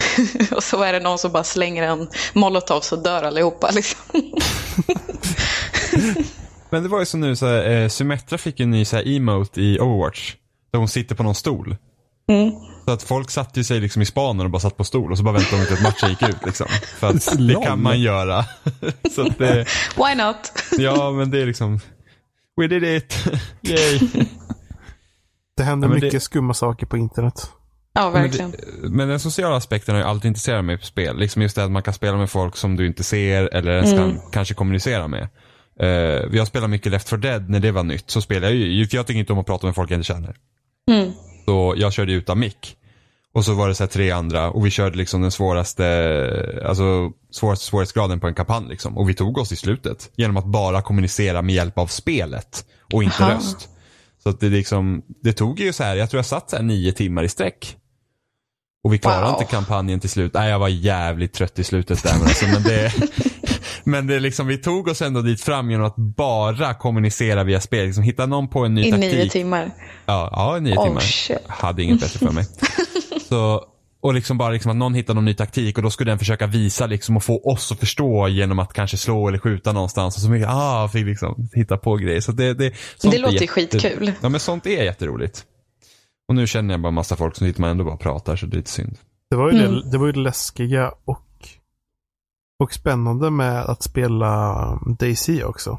och 0.56 0.64
så 0.64 0.82
är 0.82 0.92
det 0.92 1.00
någon 1.00 1.18
som 1.18 1.32
bara 1.32 1.44
slänger 1.44 1.82
en 1.82 2.08
molotov 2.32 2.80
så 2.80 2.96
dör 2.96 3.22
allihopa. 3.22 3.70
Liksom. 3.70 4.00
Men 6.76 6.82
det 6.82 6.88
var 6.88 6.98
ju 7.00 7.06
så 7.06 7.16
nu, 7.18 7.36
så 7.36 7.46
här, 7.46 7.70
eh, 7.70 7.88
Symmetra 7.88 8.38
fick 8.38 8.60
en 8.60 8.70
ny 8.70 8.84
så 8.84 8.96
här, 8.96 9.16
emote 9.16 9.60
i 9.62 9.78
Overwatch. 9.80 10.34
Där 10.72 10.78
hon 10.78 10.88
sitter 10.88 11.14
på 11.14 11.22
någon 11.22 11.34
stol. 11.34 11.76
Så 12.84 12.90
att 12.92 13.02
folk 13.02 13.30
satte 13.30 13.60
ju 13.60 13.64
sig 13.64 13.80
liksom 13.80 14.02
i 14.02 14.06
spanen 14.06 14.46
och 14.46 14.50
bara 14.52 14.60
satt 14.60 14.76
på 14.76 14.84
stol 14.84 15.12
och 15.12 15.18
så 15.18 15.24
bara 15.24 15.34
väntade 15.34 15.62
de 15.62 15.66
till 15.66 15.74
att 15.76 15.82
matchen 15.82 16.08
gick 16.10 16.22
ut 16.22 16.46
liksom. 16.46 16.66
För 16.98 17.06
att 17.10 17.38
det 17.48 17.54
kan 17.64 17.82
man 17.82 18.00
göra. 18.00 18.44
så 19.14 19.26
att 19.26 19.38
det, 19.38 19.54
Why 19.96 20.14
not? 20.24 20.52
ja 20.78 21.10
men 21.12 21.30
det 21.30 21.42
är 21.42 21.46
liksom, 21.46 21.80
we 22.60 22.66
did 22.66 22.84
it, 22.84 23.24
yay. 23.62 23.98
Det 25.56 25.62
händer 25.62 25.88
Ja, 25.88 25.90
men 25.90 26.00
det- 26.00 26.06
mycket 26.06 26.22
skumma 26.22 26.54
saker 26.54 26.86
på 26.86 26.96
internet. 26.96 27.50
Ja, 27.94 28.10
Men, 28.10 28.22
verkligen. 28.22 28.50
det, 28.50 28.58
men 28.88 29.08
den 29.08 29.20
sociala 29.20 29.56
aspekten 29.56 29.94
har 29.94 30.02
ju 30.02 30.08
alltid 30.08 30.28
intresserat 30.28 30.64
mig 30.64 30.78
på 30.78 30.84
spel. 30.86 31.18
Liksom 31.18 31.42
just 31.42 31.56
det 31.56 31.64
att 31.64 31.70
man 31.70 31.82
kan 31.82 31.94
spela 31.94 32.16
med 32.16 32.30
folk 32.30 32.56
som 32.56 32.76
du 32.76 32.86
inte 32.86 33.04
ser 33.04 33.54
eller 33.54 33.70
ens 33.72 33.92
kan 33.92 34.20
kanske 34.32 34.54
kommunicera 34.54 35.08
med. 35.08 35.28
Vi 36.30 36.38
har 36.38 36.44
spelat 36.44 36.70
mycket 36.70 36.92
Left 36.92 37.08
4 37.08 37.18
Dead 37.18 37.50
när 37.50 37.60
det 37.60 37.70
var 37.72 37.82
nytt. 37.82 38.10
Så 38.10 38.20
spelade 38.20 38.46
jag 38.54 38.56
ju, 38.68 38.86
för 38.86 38.96
jag 38.96 39.06
tycker 39.06 39.20
inte 39.20 39.32
om 39.32 39.38
att 39.38 39.46
prata 39.46 39.66
med 39.66 39.74
folk 39.74 39.90
jag 39.90 39.96
inte 39.96 40.06
känner. 40.06 40.36
Mm. 40.90 41.12
Så 41.44 41.74
jag 41.76 41.92
körde 41.92 42.12
utan 42.12 42.38
mick. 42.38 42.76
Och 43.34 43.44
så 43.44 43.54
var 43.54 43.68
det 43.68 43.74
så 43.74 43.86
tre 43.86 44.10
andra 44.10 44.50
och 44.50 44.66
vi 44.66 44.70
körde 44.70 44.96
liksom 44.96 45.22
den 45.22 45.30
svåraste, 45.30 46.62
alltså 46.66 47.10
svåraste 47.30 47.64
svårighetsgraden 47.66 48.20
på 48.20 48.26
en 48.26 48.34
kampanj 48.34 48.68
liksom. 48.68 48.98
Och 48.98 49.08
vi 49.08 49.14
tog 49.14 49.38
oss 49.38 49.52
i 49.52 49.56
slutet. 49.56 50.10
Genom 50.16 50.36
att 50.36 50.46
bara 50.46 50.82
kommunicera 50.82 51.42
med 51.42 51.54
hjälp 51.54 51.78
av 51.78 51.86
spelet 51.86 52.64
och 52.92 53.02
inte 53.04 53.24
Aha. 53.24 53.34
röst. 53.34 53.68
Så 54.22 54.28
att 54.28 54.40
det 54.40 54.48
liksom, 54.48 55.02
det 55.22 55.32
tog 55.32 55.60
ju 55.60 55.72
så 55.72 55.82
här, 55.84 55.96
jag 55.96 56.10
tror 56.10 56.18
jag 56.18 56.26
satt 56.26 56.50
så 56.50 56.56
här 56.56 56.62
nio 56.62 56.92
timmar 56.92 57.22
i 57.22 57.28
sträck. 57.28 57.76
Och 58.84 58.92
vi 58.94 58.98
klarade 58.98 59.22
Wow. 59.32 59.40
inte 59.40 59.44
kampanjen 59.44 60.00
till 60.00 60.10
slut. 60.10 60.34
Nej, 60.34 60.50
jag 60.50 60.58
var 60.58 60.68
jävligt 60.68 61.32
trött 61.32 61.58
i 61.58 61.64
slutet 61.64 62.02
där. 62.02 62.12
Men, 62.18 62.22
alltså, 62.22 62.46
men 62.46 62.62
det, 62.62 62.92
men 63.86 64.06
det 64.06 64.20
liksom, 64.20 64.46
vi 64.46 64.58
tog 64.58 64.88
oss 64.88 65.02
ändå 65.02 65.22
dit 65.22 65.40
fram 65.40 65.70
genom 65.70 65.86
att 65.86 65.96
bara 65.96 66.74
kommunicera 66.74 67.44
via 67.44 67.60
spel. 67.60 67.86
Liksom, 67.86 68.04
hitta 68.04 68.26
någon 68.26 68.48
på 68.48 68.64
en 68.64 68.74
ny 68.74 68.84
I 68.86 68.90
taktik. 68.90 69.12
nio 69.12 69.28
timmar. 69.30 69.70
Ja, 70.06 70.28
ja 70.32 70.58
nio 70.60 70.76
Oh, 70.78 70.84
timmar. 70.86 71.00
shit. 71.00 71.38
Hade 71.46 71.82
inget 71.82 72.00
bättre 72.00 72.18
för 72.26 72.32
mig. 72.32 72.44
Så, 73.28 73.64
och 74.00 74.14
liksom 74.14 74.38
bara 74.38 74.50
liksom 74.50 74.70
att 74.70 74.76
någon 74.76 74.94
hittar 74.94 75.14
någon 75.14 75.24
ny 75.24 75.34
taktik 75.34 75.76
och 75.76 75.82
då 75.82 75.90
skulle 75.90 76.10
den 76.10 76.18
försöka 76.18 76.46
visa 76.46 76.86
liksom 76.86 77.16
och 77.16 77.24
få 77.24 77.40
oss 77.52 77.72
att 77.72 77.78
förstå 77.80 78.28
genom 78.28 78.58
att 78.58 78.72
kanske 78.72 78.96
slå 78.96 79.28
eller 79.28 79.38
skjuta 79.38 79.72
någonstans. 79.72 80.16
Och 80.16 80.22
så 80.22 80.30
mycket, 80.30 80.48
ah, 80.50 80.88
fick 80.88 81.06
liksom 81.06 81.48
hitta 81.54 81.76
på 81.76 81.96
grejer. 81.96 82.20
Så 82.20 82.32
det, 82.32 82.54
det, 82.54 82.72
sånt 82.96 83.12
Det 83.14 83.18
låter 83.20 83.32
ju 83.34 83.40
jätte- 83.40 83.52
skitkul. 83.52 84.12
Ja 84.20 84.28
men 84.28 84.40
sånt 84.40 84.66
är 84.66 84.84
jätteroligt. 84.84 85.44
Och 86.28 86.34
nu 86.34 86.46
känner 86.46 86.74
jag 86.74 86.80
bara 86.80 86.90
massa 86.90 87.16
folk 87.16 87.36
som 87.36 87.46
sitter 87.46 87.60
man 87.60 87.70
ändå 87.70 87.84
bara 87.84 87.96
pratar 87.96 88.36
så 88.36 88.46
det 88.46 88.54
är 88.54 88.56
lite 88.56 88.70
synd. 88.70 88.98
Det 89.30 89.36
var 89.36 89.52
ju, 89.52 89.58
Mm. 89.58 89.74
det, 89.74 89.90
det, 89.90 89.98
var 89.98 90.06
ju 90.06 90.12
det 90.12 90.20
läskiga 90.20 90.92
och, 91.04 91.18
och 92.58 92.72
spännande 92.72 93.30
med 93.30 93.62
att 93.62 93.82
spela 93.82 94.54
DayZ 94.98 95.28
också. 95.44 95.78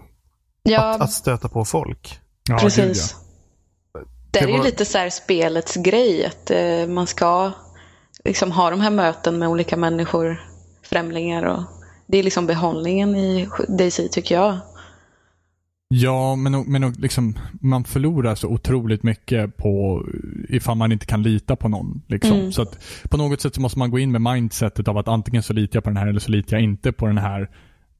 Ja, 0.64 0.90
Att, 0.96 1.02
att 1.02 1.12
stöta 1.12 1.48
på 1.50 1.66
folk. 1.66 2.20
Ja, 2.50 2.54
gud, 2.56 2.62
Precis. 2.62 3.16
Det, 3.94 4.00
Det 4.32 4.40
är 4.40 4.48
ju 4.48 4.58
var- 4.58 4.64
lite 4.66 4.86
så 4.86 4.98
här 4.98 5.10
spelets 5.10 5.76
grej 5.76 6.26
att 6.26 6.52
eh, 6.52 6.88
man 6.88 7.08
ska 7.08 7.52
liksom 8.24 8.52
ha 8.52 8.70
de 8.70 8.82
här 8.82 8.90
möten 8.90 9.40
med 9.40 9.50
olika 9.50 9.78
människor, 9.78 10.42
främlingar 10.84 11.44
och 11.44 11.64
det 12.08 12.18
är 12.18 12.24
liksom 12.24 12.48
behållningen 12.48 13.16
i 13.16 13.50
DayZ 13.68 14.00
tycker 14.12 14.36
jag. 14.36 14.58
Ja, 15.90 16.36
men, 16.36 16.62
men 16.62 16.92
liksom, 16.92 17.38
man 17.62 17.84
förlorar 17.84 18.36
så 18.36 18.48
otroligt 18.48 19.04
mycket 19.04 19.58
på 19.58 20.06
ifall 20.50 20.78
man 20.78 20.92
inte 20.92 21.06
kan 21.06 21.24
lita 21.24 21.56
på 21.56 21.70
någon. 21.70 22.02
Liksom. 22.08 22.40
Mm. 22.40 22.52
Så 22.52 22.62
att 22.62 22.80
på 23.10 23.18
något 23.18 23.42
sätt 23.42 23.56
så 23.56 23.62
måste 23.62 23.80
man 23.80 23.92
gå 23.92 24.00
in 24.00 24.12
med 24.12 24.22
mindsetet 24.22 24.88
av 24.88 24.98
att 24.98 25.08
antingen 25.08 25.44
så 25.44 25.54
litar 25.54 25.78
jag 25.78 25.84
på 25.84 25.90
den 25.90 25.98
här 25.98 26.08
eller 26.08 26.20
så 26.20 26.32
litar 26.32 26.58
jag 26.58 26.64
inte 26.64 26.92
på 26.92 27.08
den 27.08 27.18
här 27.18 27.50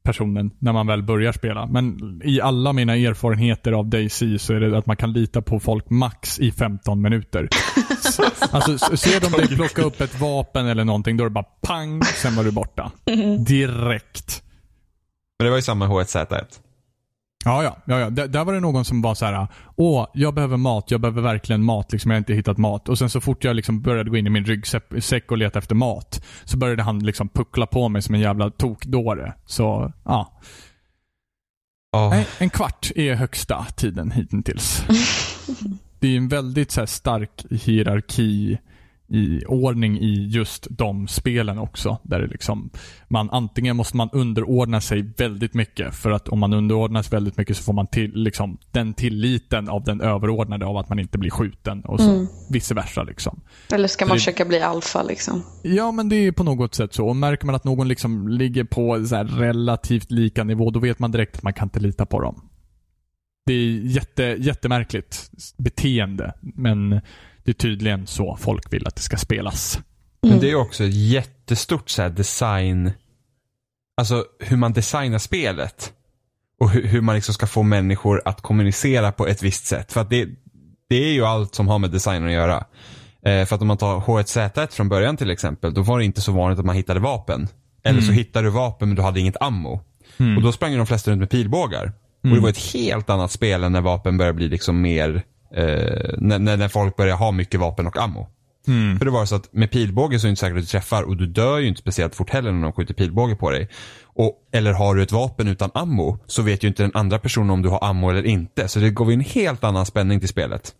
personen 0.02 0.50
när 0.58 0.72
man 0.72 0.86
väl 0.86 1.02
börjar 1.02 1.32
spela. 1.32 1.66
Men 1.66 2.20
i 2.24 2.40
alla 2.40 2.72
mina 2.72 2.96
erfarenheter 2.96 3.72
av 3.72 3.86
DayZ 3.86 4.22
så 4.38 4.54
är 4.54 4.60
det 4.60 4.78
att 4.78 4.86
man 4.86 4.96
kan 4.96 5.12
lita 5.12 5.42
på 5.42 5.60
folk 5.60 5.90
max 5.90 6.38
i 6.38 6.52
15 6.52 7.00
minuter. 7.00 7.48
alltså 8.50 8.96
ser 8.96 9.20
de 9.20 9.32
dig 9.32 9.48
plocka 9.48 9.82
upp 9.82 10.00
ett 10.00 10.20
vapen 10.20 10.66
eller 10.66 10.84
någonting, 10.84 11.16
då 11.16 11.24
är 11.24 11.28
det 11.28 11.34
bara 11.34 11.44
pang, 11.60 12.02
sen 12.02 12.36
var 12.36 12.44
du 12.44 12.50
borta. 12.50 12.92
Direkt. 13.46 14.42
Men 15.38 15.44
det 15.44 15.50
var 15.50 15.58
ju 15.58 15.62
samma 15.62 15.86
H1Z1. 15.86 16.44
Ja, 17.48 17.62
ja. 17.62 17.76
ja, 17.84 18.00
ja. 18.00 18.10
Där, 18.10 18.28
där 18.28 18.44
var 18.44 18.52
det 18.52 18.60
någon 18.60 18.84
som 18.84 19.02
var 19.02 19.14
så 19.14 19.24
här: 19.24 19.46
åh, 19.76 20.06
jag 20.14 20.34
behöver 20.34 20.56
mat, 20.56 20.90
jag 20.90 21.00
behöver 21.00 21.22
verkligen 21.22 21.64
mat, 21.64 21.92
liksom, 21.92 22.10
jag 22.10 22.16
har 22.16 22.18
inte 22.18 22.34
hittat 22.34 22.58
mat. 22.58 22.88
Och 22.88 22.98
sen 22.98 23.10
så 23.10 23.20
fort 23.20 23.44
jag 23.44 23.56
liksom 23.56 23.82
började 23.82 24.10
gå 24.10 24.16
in 24.16 24.26
i 24.26 24.30
min 24.30 24.44
ryggsäck 24.44 25.30
och 25.30 25.38
leta 25.38 25.58
efter 25.58 25.74
mat, 25.74 26.24
så 26.44 26.56
började 26.56 26.82
han 26.82 26.98
liksom 26.98 27.28
puckla 27.28 27.66
på 27.66 27.88
mig 27.88 28.02
som 28.02 28.14
en 28.14 28.20
jävla 28.20 28.50
tokdåre. 28.50 29.34
Så, 29.46 29.92
ja. 30.04 30.40
Oh. 31.96 32.10
Nej, 32.10 32.26
en 32.38 32.50
kvart 32.50 32.90
är 32.96 33.14
högsta 33.14 33.66
tiden 33.76 34.10
hittills. 34.10 34.84
Det 36.00 36.08
är 36.08 36.16
en 36.16 36.28
väldigt 36.28 36.70
så 36.70 36.80
här, 36.80 36.86
stark 36.86 37.44
hierarki 37.50 38.58
i 39.10 39.44
ordning 39.46 39.98
i 39.98 40.26
just 40.28 40.66
de 40.70 41.08
spelen 41.08 41.58
också. 41.58 41.98
Där 42.02 42.20
det 42.20 42.26
liksom, 42.26 42.70
man, 43.08 43.30
antingen 43.30 43.76
måste 43.76 43.96
man 43.96 44.08
underordna 44.12 44.80
sig 44.80 45.02
väldigt 45.16 45.54
mycket 45.54 45.94
för 45.94 46.10
att 46.10 46.28
om 46.28 46.38
man 46.38 46.52
underordnas 46.52 47.12
väldigt 47.12 47.36
mycket 47.36 47.56
så 47.56 47.62
får 47.62 47.72
man 47.72 47.86
till, 47.86 48.12
liksom, 48.14 48.58
den 48.70 48.94
tilliten 48.94 49.68
av 49.68 49.84
den 49.84 50.00
överordnade 50.00 50.66
av 50.66 50.76
att 50.76 50.88
man 50.88 50.98
inte 50.98 51.18
blir 51.18 51.30
skjuten 51.30 51.80
och 51.84 52.00
så 52.00 52.26
vice 52.50 52.74
versa. 52.74 53.02
Liksom. 53.02 53.40
Eller 53.72 53.88
ska 53.88 54.06
man 54.06 54.14
det- 54.14 54.18
försöka 54.20 54.44
bli 54.44 54.60
alfa 54.60 55.02
liksom? 55.02 55.42
Ja, 55.62 55.92
men 55.92 56.08
det 56.08 56.16
är 56.16 56.32
på 56.32 56.44
något 56.44 56.74
sätt 56.74 56.94
så. 56.94 57.06
Och 57.08 57.16
märker 57.16 57.46
man 57.46 57.54
att 57.54 57.64
någon 57.64 57.88
liksom 57.88 58.28
ligger 58.28 58.64
på 58.64 58.94
relativt 59.38 60.10
lika 60.10 60.44
nivå, 60.44 60.70
då 60.70 60.80
vet 60.80 60.98
man 60.98 61.10
direkt 61.10 61.36
att 61.36 61.42
man 61.42 61.52
kan 61.52 61.66
inte 61.66 61.80
lita 61.80 62.06
på 62.06 62.20
dem. 62.20 62.40
Det 63.46 63.52
är 63.52 63.80
jätte, 63.80 64.22
jättemärkligt 64.38 65.30
beteende, 65.56 66.32
men 66.40 67.00
det 67.48 67.52
är 67.52 67.54
tydligen 67.68 68.06
så 68.06 68.36
folk 68.40 68.72
vill 68.72 68.86
att 68.86 68.96
det 68.96 69.02
ska 69.02 69.16
spelas. 69.16 69.80
Men 70.22 70.40
det 70.40 70.50
är 70.50 70.54
också 70.54 70.84
ett 70.84 70.94
jättestort 70.94 71.90
så 71.90 72.02
här 72.02 72.10
design, 72.10 72.92
alltså 73.96 74.24
hur 74.40 74.56
man 74.56 74.72
designar 74.72 75.18
spelet. 75.18 75.92
Och 76.60 76.70
hur, 76.70 76.86
hur 76.86 77.00
man 77.00 77.14
liksom 77.14 77.34
ska 77.34 77.46
få 77.46 77.62
människor 77.62 78.22
att 78.24 78.40
kommunicera 78.40 79.12
på 79.12 79.26
ett 79.26 79.42
visst 79.42 79.66
sätt. 79.66 79.92
För 79.92 80.00
att 80.00 80.10
det, 80.10 80.28
det 80.88 80.96
är 80.96 81.12
ju 81.12 81.24
allt 81.24 81.54
som 81.54 81.68
har 81.68 81.78
med 81.78 81.90
design 81.90 82.24
att 82.24 82.32
göra. 82.32 82.64
Eh, 83.22 83.44
för 83.46 83.54
att 83.54 83.62
om 83.62 83.68
man 83.68 83.76
tar 83.76 84.00
H1Z1 84.00 84.72
från 84.72 84.88
början 84.88 85.16
till 85.16 85.30
exempel, 85.30 85.74
då 85.74 85.82
var 85.82 85.98
det 85.98 86.04
inte 86.04 86.20
så 86.20 86.32
vanligt 86.32 86.58
att 86.58 86.66
man 86.66 86.76
hittade 86.76 87.00
vapen. 87.00 87.48
Eller 87.84 88.00
så 88.00 88.12
hittade 88.12 88.46
du 88.46 88.50
vapen 88.50 88.88
men 88.88 88.96
du 88.96 89.02
hade 89.02 89.20
inget 89.20 89.42
ammo. 89.42 89.80
Och 90.36 90.42
då 90.42 90.52
sprang 90.52 90.70
ju 90.70 90.76
de 90.76 90.86
flesta 90.86 91.10
runt 91.10 91.20
med 91.20 91.30
pilbågar. 91.30 91.92
Och 92.22 92.28
det 92.28 92.40
var 92.40 92.48
ett 92.48 92.72
helt 92.74 93.10
annat 93.10 93.30
spel 93.30 93.64
än 93.64 93.72
när 93.72 93.80
vapen 93.80 94.18
börjar 94.18 94.32
bli 94.32 94.48
liksom 94.48 94.80
mer, 94.80 95.22
eh, 95.54 96.14
när, 96.18 96.56
när 96.56 96.68
folk 96.68 96.96
börjar 96.96 97.16
ha 97.16 97.32
mycket 97.32 97.60
vapen 97.60 97.86
och 97.86 97.96
ammo. 97.96 98.28
För 98.98 99.04
det 99.04 99.10
var 99.10 99.26
så 99.26 99.34
att 99.36 99.52
med 99.52 99.70
pilbåge 99.70 100.18
så 100.18 100.26
är 100.26 100.28
det 100.28 100.30
inte 100.30 100.40
säkert 100.40 100.56
att 100.56 100.62
du 100.62 100.66
träffar 100.66 101.02
och 101.02 101.16
du 101.16 101.26
dör 101.26 101.58
ju 101.58 101.68
inte 101.68 101.80
speciellt 101.80 102.14
fort 102.14 102.30
heller 102.30 102.52
när 102.52 102.62
de 102.62 102.72
skjuter 102.72 102.94
pilbåge 102.94 103.36
på 103.36 103.50
dig. 103.50 103.68
Och, 104.04 104.34
eller 104.52 104.72
har 104.72 104.94
du 104.94 105.02
ett 105.02 105.12
vapen 105.12 105.48
utan 105.48 105.70
ammo 105.74 106.18
så 106.26 106.42
vet 106.42 106.64
ju 106.64 106.68
inte 106.68 106.82
den 106.82 106.92
andra 106.94 107.18
personen 107.18 107.50
om 107.50 107.62
du 107.62 107.68
har 107.68 107.84
ammo 107.84 108.10
eller 108.10 108.26
inte. 108.26 108.68
Så 108.68 108.78
det 108.78 108.90
går 108.90 109.06
ju 109.08 109.14
en 109.14 109.20
helt 109.20 109.64
annan 109.64 109.86
spänning 109.86 110.20
till 110.20 110.28
spelet. 110.28 110.74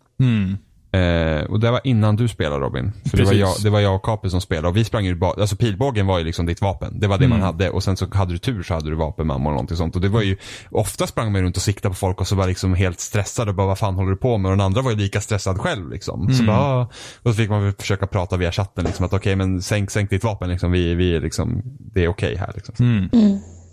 Eh, 0.91 1.43
och 1.43 1.59
det 1.59 1.71
var 1.71 1.81
innan 1.83 2.15
du 2.15 2.27
spelade 2.27 2.65
Robin. 2.65 2.91
För 3.09 3.17
det 3.17 3.23
var, 3.23 3.31
Precis. 3.31 3.39
jag, 3.39 3.63
det 3.63 3.69
var 3.69 3.79
jag 3.79 3.95
och 3.95 4.05
Capri 4.05 4.29
som 4.29 4.41
spelade 4.41 4.67
och 4.67 4.77
vi 4.77 4.83
sprang 4.85 5.05
ju 5.05 5.15
bara, 5.15 5.41
alltså 5.41 5.55
pilbågen 5.55 6.07
var 6.07 6.17
ju 6.17 6.23
liksom 6.23 6.45
ditt 6.45 6.61
vapen. 6.61 6.99
Det 6.99 7.07
var 7.07 7.17
det 7.17 7.27
man 7.27 7.41
hade 7.41 7.69
och 7.69 7.83
sen 7.83 7.97
så 7.97 8.07
hade 8.13 8.31
du 8.33 8.37
tur 8.37 8.63
så 8.63 8.73
hade 8.73 8.89
du 8.89 8.95
vapen 8.95 9.27
med 9.27 9.35
ammo 9.35 9.43
eller 9.49 9.51
någonting 9.55 9.77
sånt. 9.77 9.95
Och 9.95 10.01
det 10.01 10.07
var 10.09 10.21
ju, 10.21 10.37
ofta 10.71 11.07
sprang 11.07 11.31
man 11.31 11.41
runt 11.41 11.55
och 11.57 11.61
siktade 11.63 11.89
på 11.93 11.95
folk 11.95 12.21
och 12.21 12.27
så 12.27 12.35
var 12.35 12.47
liksom 12.47 12.73
helt 12.73 12.99
stressad 12.99 13.49
och 13.49 13.55
bara 13.55 13.67
vad 13.67 13.77
fan 13.79 13.95
håller 13.95 14.09
du 14.11 14.17
på 14.17 14.37
med? 14.37 14.51
Och 14.51 14.57
den 14.57 14.65
andra 14.65 14.81
var 14.81 14.91
ju 14.91 14.97
lika 14.97 15.21
stressad 15.21 15.57
själv 15.59 15.89
liksom. 15.89 16.33
Så 16.33 16.43
bara, 16.43 16.57
"Ah." 16.57 16.81
och 17.23 17.29
så 17.31 17.33
fick 17.33 17.49
man 17.49 17.63
väl 17.63 17.73
försöka 17.73 18.07
prata 18.07 18.37
via 18.37 18.51
chatten 18.51 18.85
liksom 18.85 19.05
att 19.05 19.13
okej 19.13 19.35
men 19.35 19.61
sänk, 19.61 19.91
sänk 19.91 20.09
ditt 20.09 20.23
vapen 20.23 20.49
liksom. 20.49 20.71
Vi, 20.71 20.95
vi 20.95 21.15
är 21.15 21.21
liksom, 21.21 21.61
det 21.93 22.03
är 22.03 22.07
okej 22.07 22.35
här 22.35 22.51
liksom. 22.55 23.09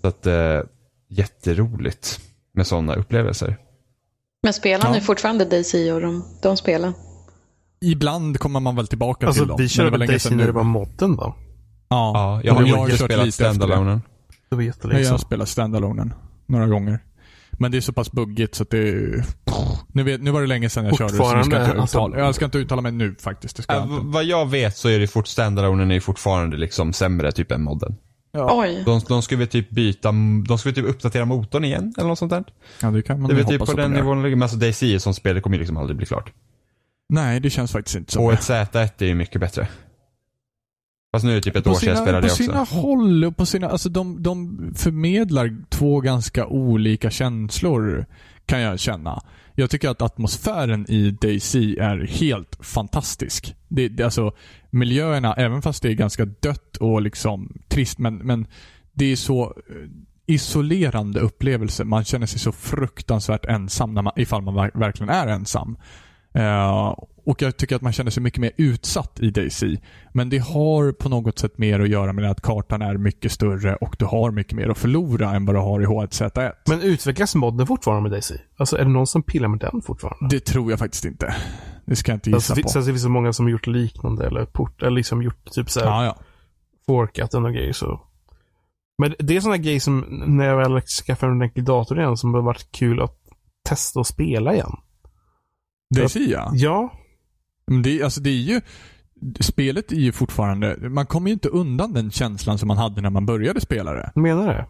Så 0.00 0.08
att, 0.08 0.26
eh, 0.26 0.60
jätteroligt 1.10 2.20
med 2.54 2.66
sådana 2.66 2.94
upplevelser. 2.94 3.56
Men 4.42 4.52
spelar 4.52 4.90
ni 4.90 4.96
Ja. 4.98 5.02
fortfarande 5.04 5.44
DC 5.44 5.92
och 5.92 6.00
de, 6.00 6.24
de 6.42 6.56
spelen? 6.56 6.94
Ibland 7.80 8.38
kommer 8.38 8.60
man 8.60 8.76
väl 8.76 8.86
tillbaka 8.86 9.18
till 9.18 9.26
Alltså 9.28 9.44
dem. 9.44 9.56
vi 9.56 9.62
men 9.62 9.68
körde 9.68 9.90
väl 9.90 9.98
länge 10.00 10.12
Daisy 10.12 10.28
sedan 10.28 10.36
när 10.38 10.44
nu. 10.44 10.50
det 10.52 10.56
var 10.56 10.64
modden 10.64 11.16
va? 11.16 11.34
Ja, 11.88 12.12
Ja, 12.14 12.40
jag 12.44 12.54
har 12.54 12.62
ju 12.62 12.68
jag 12.68 12.78
inte 12.78 12.90
kört 12.98 13.04
spelat 13.10 13.26
lite 13.26 13.28
efter 13.28 13.44
det. 13.44 13.54
standalonen. 13.54 14.02
Det 14.50 14.56
var 14.56 14.62
jättelänge 14.62 15.00
jag 15.00 15.10
har 15.10 15.18
spelat 15.18 15.48
standalonen 15.48 16.14
några 16.46 16.66
gånger. 16.66 16.98
Men 17.58 17.70
det 17.70 17.76
är 17.76 17.80
så 17.80 17.92
pass 17.92 18.12
buggigt 18.12 18.54
så 18.54 18.62
att 18.62 18.70
det 18.70 18.78
är... 18.88 19.24
Nu, 19.92 20.02
vet, 20.02 20.22
nu 20.22 20.30
var 20.30 20.40
det 20.40 20.46
länge 20.46 20.68
sedan 20.68 20.84
jag 20.84 20.96
körde 20.98 21.12
så 21.14 21.34
nu 21.36 21.42
ska 21.44 21.56
jag, 21.56 21.68
inte 21.68 21.80
alltså- 21.80 21.98
uttala, 21.98 22.18
jag 22.18 22.34
ska 22.34 22.44
inte 22.44 22.58
uttala 22.58 22.82
mig 22.82 22.92
nu 22.92 23.14
faktiskt. 23.20 23.56
Det 23.56 23.62
ska 23.62 23.72
Äh, 23.72 23.78
jag 23.78 23.88
inte. 23.90 24.06
vad 24.06 24.24
jag 24.24 24.50
vet 24.50 24.76
så 24.76 24.88
är 24.88 24.98
det 24.98 25.06
fort, 25.06 25.26
standalonen 25.26 25.90
är 25.90 26.00
fortfarande 26.00 26.56
liksom 26.56 26.92
sämre 26.92 27.32
typ 27.32 27.52
än 27.52 27.62
modden. 27.62 27.96
Oj. 28.38 28.82
De, 28.86 29.00
de 29.08 29.22
skulle 29.22 29.46
typ 29.46 29.70
byta, 29.70 30.08
de 30.48 30.58
skulle 30.58 30.74
typ 30.74 30.84
uppdatera 30.86 31.24
motorn 31.24 31.64
igen 31.64 31.94
eller 31.98 32.08
något 32.08 32.18
sånt 32.18 32.30
där. 32.30 32.44
Ja, 32.82 32.90
det 32.90 33.02
kan 33.02 33.20
man 33.20 33.34
Det 33.34 33.40
är 33.40 33.44
typ 33.44 33.66
på 33.66 33.72
den 33.72 33.92
nivån, 33.92 34.20
men 34.22 34.42
alltså 34.42 34.56
DayZ 34.56 35.02
som 35.02 35.14
spel 35.14 35.34
det 35.34 35.40
kommer 35.40 35.56
ju 35.56 35.60
liksom 35.60 35.76
aldrig 35.76 35.96
bli 35.96 36.06
klart. 36.06 36.32
Nej, 37.08 37.40
det 37.40 37.50
känns 37.50 37.72
faktiskt 37.72 37.96
inte 37.96 38.12
så. 38.12 38.24
Och 38.24 38.32
ett 38.32 38.40
Z1 38.40 38.90
är 38.98 39.06
ju 39.06 39.14
mycket 39.14 39.40
bättre. 39.40 39.68
Fast 41.14 41.24
nu 41.24 41.30
är 41.30 41.34
det 41.34 41.40
typ 41.42 41.56
ett 41.56 41.64
på 41.64 41.70
år 41.70 41.74
sedan 41.74 41.88
jag 41.88 41.96
sina, 41.96 42.06
spelade 42.06 42.22
på 42.22 42.28
det 42.28 42.34
sina 42.44 42.62
också. 42.62 42.74
håll 42.74 43.24
och 43.24 43.36
på 43.36 43.46
sina, 43.46 43.68
alltså 43.68 43.88
de, 43.88 44.22
de 44.22 44.58
förmedlar 44.76 45.56
två 45.68 46.00
ganska 46.00 46.46
olika 46.46 47.10
känslor 47.10 48.06
kan 48.46 48.60
jag 48.60 48.78
känna. 48.80 49.22
Jag 49.54 49.70
tycker 49.70 49.88
att 49.88 50.02
atmosfären 50.02 50.90
i 50.90 51.10
DayZ 51.10 51.54
är 51.54 52.06
helt 52.06 52.58
fantastisk. 52.60 53.54
Det, 53.68 53.88
det, 53.88 54.04
alltså, 54.04 54.32
miljöerna, 54.70 55.34
även 55.34 55.62
fast 55.62 55.82
det 55.82 55.88
är 55.88 55.94
ganska 55.94 56.24
dött 56.24 56.76
och 56.76 57.02
liksom 57.02 57.58
trist, 57.68 57.98
men, 57.98 58.16
men 58.16 58.46
det 58.92 59.12
är 59.12 59.16
så 59.16 59.44
eh, 59.44 59.52
isolerande 60.26 61.20
upplevelse. 61.20 61.84
Man 61.84 62.04
känner 62.04 62.26
sig 62.26 62.38
så 62.38 62.52
fruktansvärt 62.52 63.44
ensam 63.44 63.94
när 63.94 64.02
man, 64.02 64.12
ifall 64.16 64.42
man 64.42 64.54
ver- 64.54 64.78
verkligen 64.78 65.10
är 65.10 65.26
ensam. 65.26 65.76
Eh, 66.36 66.94
och 67.24 67.42
jag 67.42 67.56
tycker 67.56 67.76
att 67.76 67.82
man 67.82 67.92
känner 67.92 68.10
sig 68.10 68.22
mycket 68.22 68.40
mer 68.40 68.50
utsatt 68.56 69.20
i 69.20 69.30
DayZ. 69.30 69.62
Men 70.12 70.28
det 70.30 70.38
har 70.38 70.92
på 70.92 71.08
något 71.08 71.38
sätt 71.38 71.58
mer 71.58 71.80
att 71.80 71.88
göra 71.88 72.12
med 72.12 72.30
att 72.30 72.40
kartan 72.40 72.82
är 72.82 72.96
mycket 72.96 73.32
större 73.32 73.76
och 73.76 73.96
du 73.98 74.04
har 74.04 74.30
mycket 74.30 74.52
mer 74.52 74.68
att 74.68 74.78
förlora 74.78 75.30
än 75.34 75.44
vad 75.46 75.54
du 75.54 75.60
har 75.60 75.80
i 75.82 75.86
H1Z1. 75.86 76.52
Men 76.68 76.80
utvecklas 76.82 77.34
modden 77.34 77.66
fortfarande 77.66 78.02
med 78.02 78.10
Daisy? 78.10 78.34
Alltså 78.56 78.76
är 78.78 78.84
det 78.84 78.90
någon 78.90 79.06
som 79.06 79.22
pillar 79.22 79.48
med 79.48 79.60
den 79.60 79.82
fortfarande? 79.82 80.36
Det 80.36 80.40
tror 80.44 80.70
jag 80.70 80.78
faktiskt 80.78 81.04
inte. 81.04 81.36
Det 81.86 81.96
ska 81.96 82.12
jag 82.12 82.16
inte 82.16 82.30
Alltså, 82.34 82.52
gissa 82.52 82.54
det, 82.54 82.62
på. 82.62 82.68
sen 82.68 82.82
så 82.84 82.90
finns 82.90 83.02
det 83.02 83.08
många 83.08 83.32
som 83.32 83.46
har 83.46 83.50
gjort 83.50 83.66
liknande 83.66 84.26
eller 84.26 84.44
port, 84.44 84.82
eller 84.82 84.90
liksom 84.90 85.22
gjort 85.22 85.50
typ 85.50 85.70
såhär, 85.70 85.86
Ja, 85.86 86.04
ja. 86.04 86.16
forkat 86.86 87.34
och 87.34 87.52
grejer 87.52 87.72
så. 87.72 88.00
Men 88.98 89.14
det 89.18 89.36
är 89.36 89.40
sådana 89.40 89.56
grejer 89.56 89.80
som 89.80 90.04
när 90.26 90.44
jag 90.44 90.56
väl 90.56 90.80
skaffar 90.80 91.26
en 91.26 91.36
ordentlig 91.36 91.64
dator 91.64 91.98
igen 91.98 92.16
som 92.16 92.34
har 92.34 92.42
varit 92.42 92.72
kul 92.72 93.02
att 93.02 93.16
testa 93.68 94.00
och 94.00 94.06
spela 94.06 94.54
igen. 94.54 94.76
DayZ 95.94 96.16
ja. 96.52 96.92
Det, 97.84 98.02
alltså 98.02 98.20
det 98.20 98.30
är 98.30 98.34
ju, 98.34 98.60
spelet 99.40 99.92
är 99.92 99.96
ju 99.96 100.12
fortfarande, 100.12 100.76
man 100.88 101.06
kommer 101.06 101.28
ju 101.28 101.32
inte 101.32 101.48
undan 101.48 101.92
den 101.92 102.10
känslan 102.10 102.58
som 102.58 102.68
man 102.68 102.76
hade 102.76 103.00
när 103.00 103.10
man 103.10 103.26
började 103.26 103.60
spela 103.60 103.92
det. 103.92 104.12
menar 104.14 104.46
det. 104.46 104.66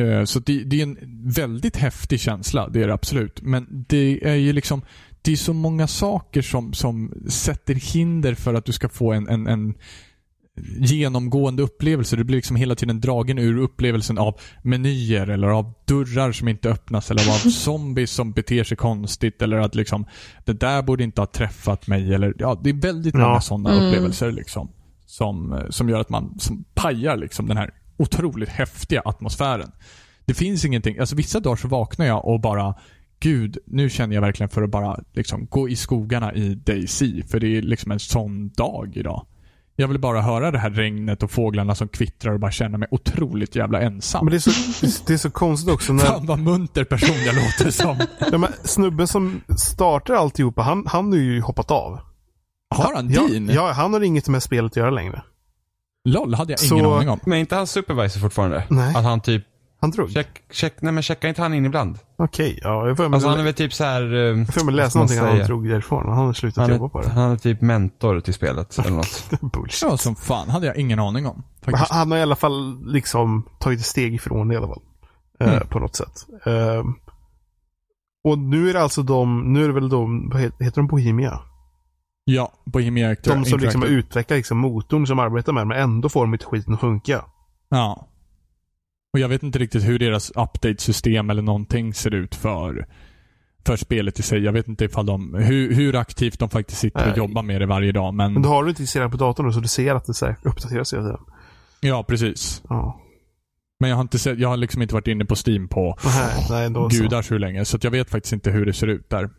Eh, 0.00 0.24
Så 0.24 0.40
det, 0.40 0.64
det 0.64 0.80
är 0.80 0.82
en 0.82 0.98
väldigt 1.34 1.76
häftig 1.76 2.20
känsla, 2.20 2.68
det 2.68 2.82
är 2.82 2.86
det 2.86 2.94
absolut. 2.94 3.42
Men 3.42 3.84
det 3.88 4.28
är 4.28 4.34
ju 4.34 4.52
liksom, 4.52 4.82
det 5.22 5.32
är 5.32 5.36
så 5.36 5.52
många 5.52 5.86
saker 5.86 6.42
som, 6.42 6.72
som 6.72 7.12
sätter 7.28 7.74
hinder 7.74 8.34
för 8.34 8.54
att 8.54 8.64
du 8.64 8.72
ska 8.72 8.88
få 8.88 9.12
en, 9.12 9.28
en, 9.28 9.46
en 9.46 9.74
genomgående 10.78 11.62
upplevelse. 11.62 12.16
Du 12.16 12.24
blir 12.24 12.36
liksom 12.36 12.56
hela 12.56 12.74
tiden 12.74 13.00
dragen 13.00 13.38
ur 13.38 13.58
upplevelsen 13.58 14.18
av 14.18 14.40
menyer 14.62 15.26
eller 15.30 15.48
av 15.48 15.72
dörrar 15.84 16.32
som 16.32 16.48
inte 16.48 16.70
öppnas 16.70 17.10
eller 17.10 17.22
av 17.28 17.50
zombies 17.50 18.10
som 18.10 18.32
beter 18.32 18.64
sig 18.64 18.76
konstigt 18.76 19.42
eller 19.42 19.56
att 19.56 19.74
liksom 19.74 20.06
det 20.44 20.52
där 20.52 20.82
borde 20.82 21.04
inte 21.04 21.20
ha 21.20 21.26
träffat 21.26 21.86
mig 21.86 22.14
eller 22.14 22.34
ja, 22.38 22.60
det 22.64 22.70
är 22.70 22.74
väldigt 22.74 23.14
många 23.14 23.26
Ja. 23.26 23.40
sådana 23.40 23.70
Mm. 23.72 23.86
upplevelser 23.86 24.32
liksom. 24.32 24.68
Som, 25.06 25.52
eh, 25.52 25.68
som 25.70 25.88
gör 25.88 26.00
att 26.00 26.10
man 26.10 26.38
som 26.38 26.64
pajar 26.74 27.16
liksom 27.16 27.48
den 27.48 27.56
här 27.56 27.70
otroligt 27.96 28.48
häftiga 28.48 29.02
atmosfären. 29.04 29.70
Det 30.24 30.34
finns 30.34 30.64
ingenting, 30.64 30.98
alltså 30.98 31.16
vissa 31.16 31.40
dagar 31.40 31.56
så 31.56 31.68
vaknar 31.68 32.06
jag 32.06 32.24
och 32.24 32.40
bara 32.40 32.74
Gud, 33.20 33.58
nu 33.66 33.90
känner 33.90 34.14
jag 34.14 34.22
verkligen 34.22 34.50
för 34.50 34.62
att 34.62 34.70
bara 34.70 35.00
liksom 35.12 35.46
gå 35.46 35.68
i 35.68 35.76
skogarna 35.76 36.34
i 36.34 36.54
DayZ. 36.54 37.02
För 37.30 37.40
det 37.40 37.56
är 37.56 37.62
liksom 37.62 37.92
en 37.92 37.98
sån 37.98 38.48
dag 38.48 38.92
idag. 38.96 39.26
Jag 39.78 39.88
vill 39.88 39.98
bara 39.98 40.20
höra 40.22 40.50
det 40.50 40.58
här 40.58 40.70
regnet 40.70 41.22
och 41.22 41.30
fåglarna 41.30 41.74
som 41.74 41.88
kvittrar 41.88 42.32
och 42.32 42.40
bara 42.40 42.50
känna 42.50 42.78
mig 42.78 42.88
otroligt 42.90 43.56
jävla 43.56 43.80
ensam. 43.80 44.24
Men 44.24 44.30
det 44.30 44.36
är 44.36 44.50
så, 44.50 45.04
det 45.06 45.12
är 45.12 45.16
så 45.18 45.30
konstigt 45.30 45.74
också 45.74 45.92
när... 45.92 46.04
Fan 46.04 46.26
vad 46.26 46.38
munter 46.38 46.84
person 46.84 47.16
jag 47.26 47.34
låter 47.34 47.70
som. 47.70 47.96
Ja, 48.32 48.38
men 48.38 48.52
snubben 48.64 49.06
som 49.06 49.40
startar 49.58 50.14
alltihopa, 50.14 50.62
han, 50.62 50.86
han 50.86 51.12
har 51.12 51.18
ju 51.18 51.40
hoppat 51.40 51.70
av. 51.70 51.98
Har 52.74 52.94
han 52.94 53.10
Ja, 53.10 53.26
din? 53.28 53.48
ja, 53.48 53.72
han 53.72 53.92
har 53.92 54.00
inget 54.00 54.28
med 54.28 54.42
spelet 54.42 54.72
att 54.72 54.76
göra 54.76 54.90
längre. 54.90 55.22
LOL 56.08 56.34
hade 56.34 56.52
jag 56.52 56.60
Så- 56.60 56.74
ingen 56.74 56.86
aning 56.92 57.08
om. 57.08 57.20
Men 57.24 57.32
är 57.32 57.36
inte 57.40 57.56
han 57.56 57.66
supervisor 57.66 58.20
fortfarande? 58.20 58.64
Nej. 58.70 58.94
Att 58.96 59.04
han 59.04 59.20
typ, 59.20 59.44
Han 59.86 59.90
drog? 59.90 60.10
check, 60.10 60.28
check, 60.52 60.74
nej 60.82 60.92
men 60.92 61.02
checkar 61.02 61.28
inte 61.28 61.42
han 61.42 61.54
in 61.54 61.64
ibland? 61.66 61.98
Okej, 62.16 62.58
ja. 62.62 62.88
Jag 62.88 62.96
får 62.96 63.04
Alltså 63.04 63.28
han 63.28 63.34
är 63.34 63.38
jag 63.38 63.44
väl 63.44 63.54
typ 63.54 63.72
så 63.72 63.84
här. 63.84 64.02
eh, 64.02 64.44
får 64.46 64.64
vad 64.64 64.74
läsa 64.74 64.98
någonting 64.98 65.18
han 65.18 65.38
drog 65.38 65.68
därifrån. 65.68 66.08
Han 66.08 66.26
har 66.26 66.32
slutat 66.32 66.62
Han 66.68 66.76
jobba 66.76 66.88
på 66.88 66.98
är, 66.98 67.02
det. 67.02 67.10
han 67.10 67.30
är 67.32 67.36
typ 67.36 67.60
mentor 67.60 68.20
till 68.20 68.34
spelet 68.34 68.78
eller 68.78 68.90
något. 68.90 69.30
Bullshit. 69.52 69.82
Ja, 69.90 69.96
som 69.96 70.16
fan 70.16 70.48
hade 70.50 70.66
jag 70.66 70.76
ingen 70.76 70.98
aning 70.98 71.26
om. 71.26 71.42
Faktiskt. 71.64 71.90
Han, 71.90 71.98
han 71.98 72.10
har 72.10 72.18
i 72.18 72.22
alla 72.22 72.36
fall 72.36 72.84
liksom 72.92 73.42
tagit 73.60 73.80
ett 73.80 73.86
steg 73.86 74.14
ifrån 74.14 74.48
det 74.48 74.54
i 74.54 74.56
alla 74.56 74.66
fall. 74.68 74.82
Eh, 75.40 75.52
Mm. 75.52 75.66
På 75.68 75.78
något 75.78 75.96
sätt. 75.96 76.26
Eh, 76.46 76.84
och 78.28 78.38
nu 78.38 78.70
är 78.70 78.72
det 78.74 78.82
alltså 78.82 79.02
de, 79.02 79.52
nu 79.52 79.64
är 79.64 79.68
det 79.68 79.74
väl 79.74 79.88
de, 79.88 80.32
heter, 80.60 80.74
de 80.74 80.86
Bohemia? 80.86 81.40
Ja, 82.24 82.52
Bohemia 82.64 83.10
Actor- 83.14 83.34
De 83.34 83.44
som 83.44 83.58
liksom 83.60 83.82
har 83.82 83.88
utvecklat 83.88 84.36
liksom 84.36 84.58
motorn 84.58 85.06
som 85.06 85.18
arbetar 85.18 85.52
med 85.52 85.60
det, 85.62 85.66
men 85.66 85.78
ändå 85.82 86.08
får 86.08 86.20
de 86.20 86.32
inte 86.34 86.44
skiten 86.46 86.74
att 86.74 86.80
funka. 86.80 87.24
Ja. 87.68 88.08
Och 89.16 89.20
jag 89.20 89.28
vet 89.28 89.42
inte 89.42 89.58
riktigt 89.58 89.84
hur 89.84 89.98
deras 89.98 90.30
update-system 90.30 91.30
eller 91.30 91.42
någonting 91.42 91.94
ser 91.94 92.14
ut 92.14 92.34
för, 92.34 92.86
för 93.66 93.76
spelet 93.76 94.18
i 94.18 94.22
sig. 94.22 94.44
Jag 94.44 94.52
vet 94.52 94.68
inte 94.68 94.84
ifall 94.84 95.06
de, 95.06 95.34
hur, 95.34 95.74
hur 95.74 95.96
aktivt 95.96 96.38
de 96.38 96.50
faktiskt 96.50 96.80
sitter 96.80 97.00
och 97.00 97.06
Nej. 97.06 97.18
jobbar 97.18 97.42
med 97.42 97.60
det 97.60 97.66
varje 97.66 97.92
dag. 97.92 98.14
Men, 98.14 98.32
Men 98.32 98.42
då 98.42 98.48
har 98.48 98.64
du 98.64 98.70
inte 98.70 98.82
installerat 98.82 99.10
på 99.12 99.16
datorn 99.16 99.52
så 99.52 99.60
du 99.60 99.68
ser 99.68 99.94
att 99.94 100.04
det 100.06 100.36
uppdateras 100.44 100.92
hela 100.92 101.02
tiden. 101.02 101.18
ja, 101.80 102.04
precis. 102.08 102.62
Ja. 102.68 103.00
Men 103.80 103.90
jag 103.90 103.96
har, 103.96 104.02
inte 104.02 104.18
sett, 104.18 104.38
jag 104.38 104.48
har 104.48 104.56
liksom 104.56 104.82
inte 104.82 104.94
varit 104.94 105.06
inne 105.08 105.24
på 105.24 105.34
Steam 105.46 105.68
på 105.68 105.96
Nej, 106.04 106.46
nej, 106.50 106.70
då 106.70 106.90
så. 106.90 107.02
gudars 107.02 107.30
hur 107.30 107.38
länge. 107.38 107.64
Så 107.64 107.76
att 107.76 107.84
jag 107.84 107.90
vet 107.90 108.10
faktiskt 108.10 108.32
inte 108.32 108.50
hur 108.50 108.66
det 108.66 108.72
ser 108.72 108.86
ut 108.86 109.10
där. 109.10 109.30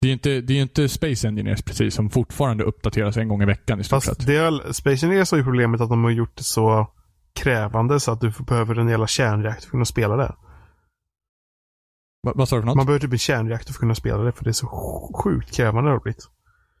Det 0.00 0.06
är 0.06 0.08
ju 0.08 0.12
inte, 0.12 0.40
det 0.40 0.52
är 0.52 0.56
ju 0.56 0.62
inte 0.62 0.88
Space 0.88 1.28
Engineers 1.28 1.62
precis 1.62 1.94
som 1.94 2.10
fortfarande 2.10 2.64
uppdateras 2.64 3.16
en 3.16 3.28
gång 3.28 3.42
i 3.42 3.46
veckan 3.46 3.80
i 3.80 3.84
stort 3.84 4.04
sett. 4.04 4.16
Fast 4.16 4.26
det 4.26 4.36
är, 4.36 4.72
Space 4.72 5.06
Engineers 5.06 5.30
har 5.30 5.38
ju 5.38 5.44
problemet 5.44 5.80
att 5.80 5.88
de 5.88 6.04
har 6.04 6.10
gjort 6.10 6.36
det 6.36 6.44
så 6.44 6.90
krävande 7.36 8.00
så 8.00 8.12
att 8.12 8.20
du 8.20 8.32
får- 8.32 8.44
behöver 8.44 8.78
en 8.78 8.88
jävla 8.88 9.06
kärnreaktor 9.06 9.60
för 9.60 9.66
att 9.66 9.70
kunna 9.70 9.84
spela 9.84 10.16
det. 10.16 10.34
Va, 12.22 12.32
vad 12.34 12.48
sa 12.48 12.56
du 12.56 12.62
för 12.62 12.66
något? 12.66 12.76
Man 12.76 12.86
behöver 12.86 13.00
typ 13.00 13.12
en 13.12 13.18
kärnreaktor 13.18 13.66
för 13.72 13.76
att 13.76 13.80
kunna 13.80 13.94
spela 13.94 14.18
det, 14.22 14.32
för 14.32 14.44
det 14.44 14.50
är 14.50 14.52
så 14.52 14.66
sj- 14.66 15.22
sjukt 15.22 15.56
krävande 15.56 15.90
det 15.90 15.94
har 15.94 16.00
blivit. 16.00 16.28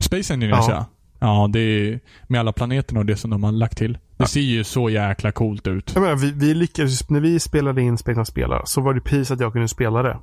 Space 0.00 0.34
Engineers 0.34 0.64
ja. 0.68 0.74
Ja. 0.74 0.86
Ja, 1.18 1.48
det 1.52 1.58
är 1.60 2.00
med 2.28 2.40
alla 2.40 2.52
planeterna 2.52 3.00
och 3.00 3.06
det 3.06 3.16
som 3.16 3.30
de 3.30 3.44
har 3.44 3.52
lagt 3.52 3.78
till. 3.78 3.98
Det 4.16 4.26
ser 4.26 4.40
ju 4.40 4.64
så 4.64 4.90
jäkla 4.90 5.32
coolt 5.32 5.66
ut. 5.66 5.90
Jag 5.94 6.02
menar, 6.02 6.16
vi, 6.16 6.32
vi 6.32 6.54
lyckades, 6.54 7.10
när 7.10 7.20
vi 7.20 7.40
spelade 7.40 7.82
in 7.82 7.98
Space 7.98 8.10
Engineers 8.10 8.28
spelar, 8.28 8.62
så 8.64 8.80
var 8.80 8.94
det 8.94 9.00
precis 9.00 9.30
att 9.30 9.40
jag 9.40 9.52
kunde 9.52 9.68
spela 9.68 10.02
det. 10.02 10.18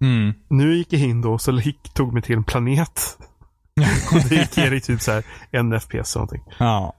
Mm. 0.00 0.34
Nu 0.48 0.76
gick 0.76 0.92
jag 0.92 1.00
in 1.02 1.20
då, 1.22 1.38
så 1.38 1.52
gick, 1.52 1.94
tog 1.94 2.12
mig 2.12 2.22
till 2.22 2.36
en 2.36 2.44
planet. 2.44 3.18
och 4.12 4.28
det 4.28 4.34
gick 4.36 4.56
ner 4.56 4.72
i 4.72 4.80
typ 4.80 5.00
så 5.00 5.12
här 5.12 5.24
en 5.50 5.80
FPS 5.80 6.16
eller 6.16 6.24
någonting. 6.26 6.42
Ja. 6.58 6.94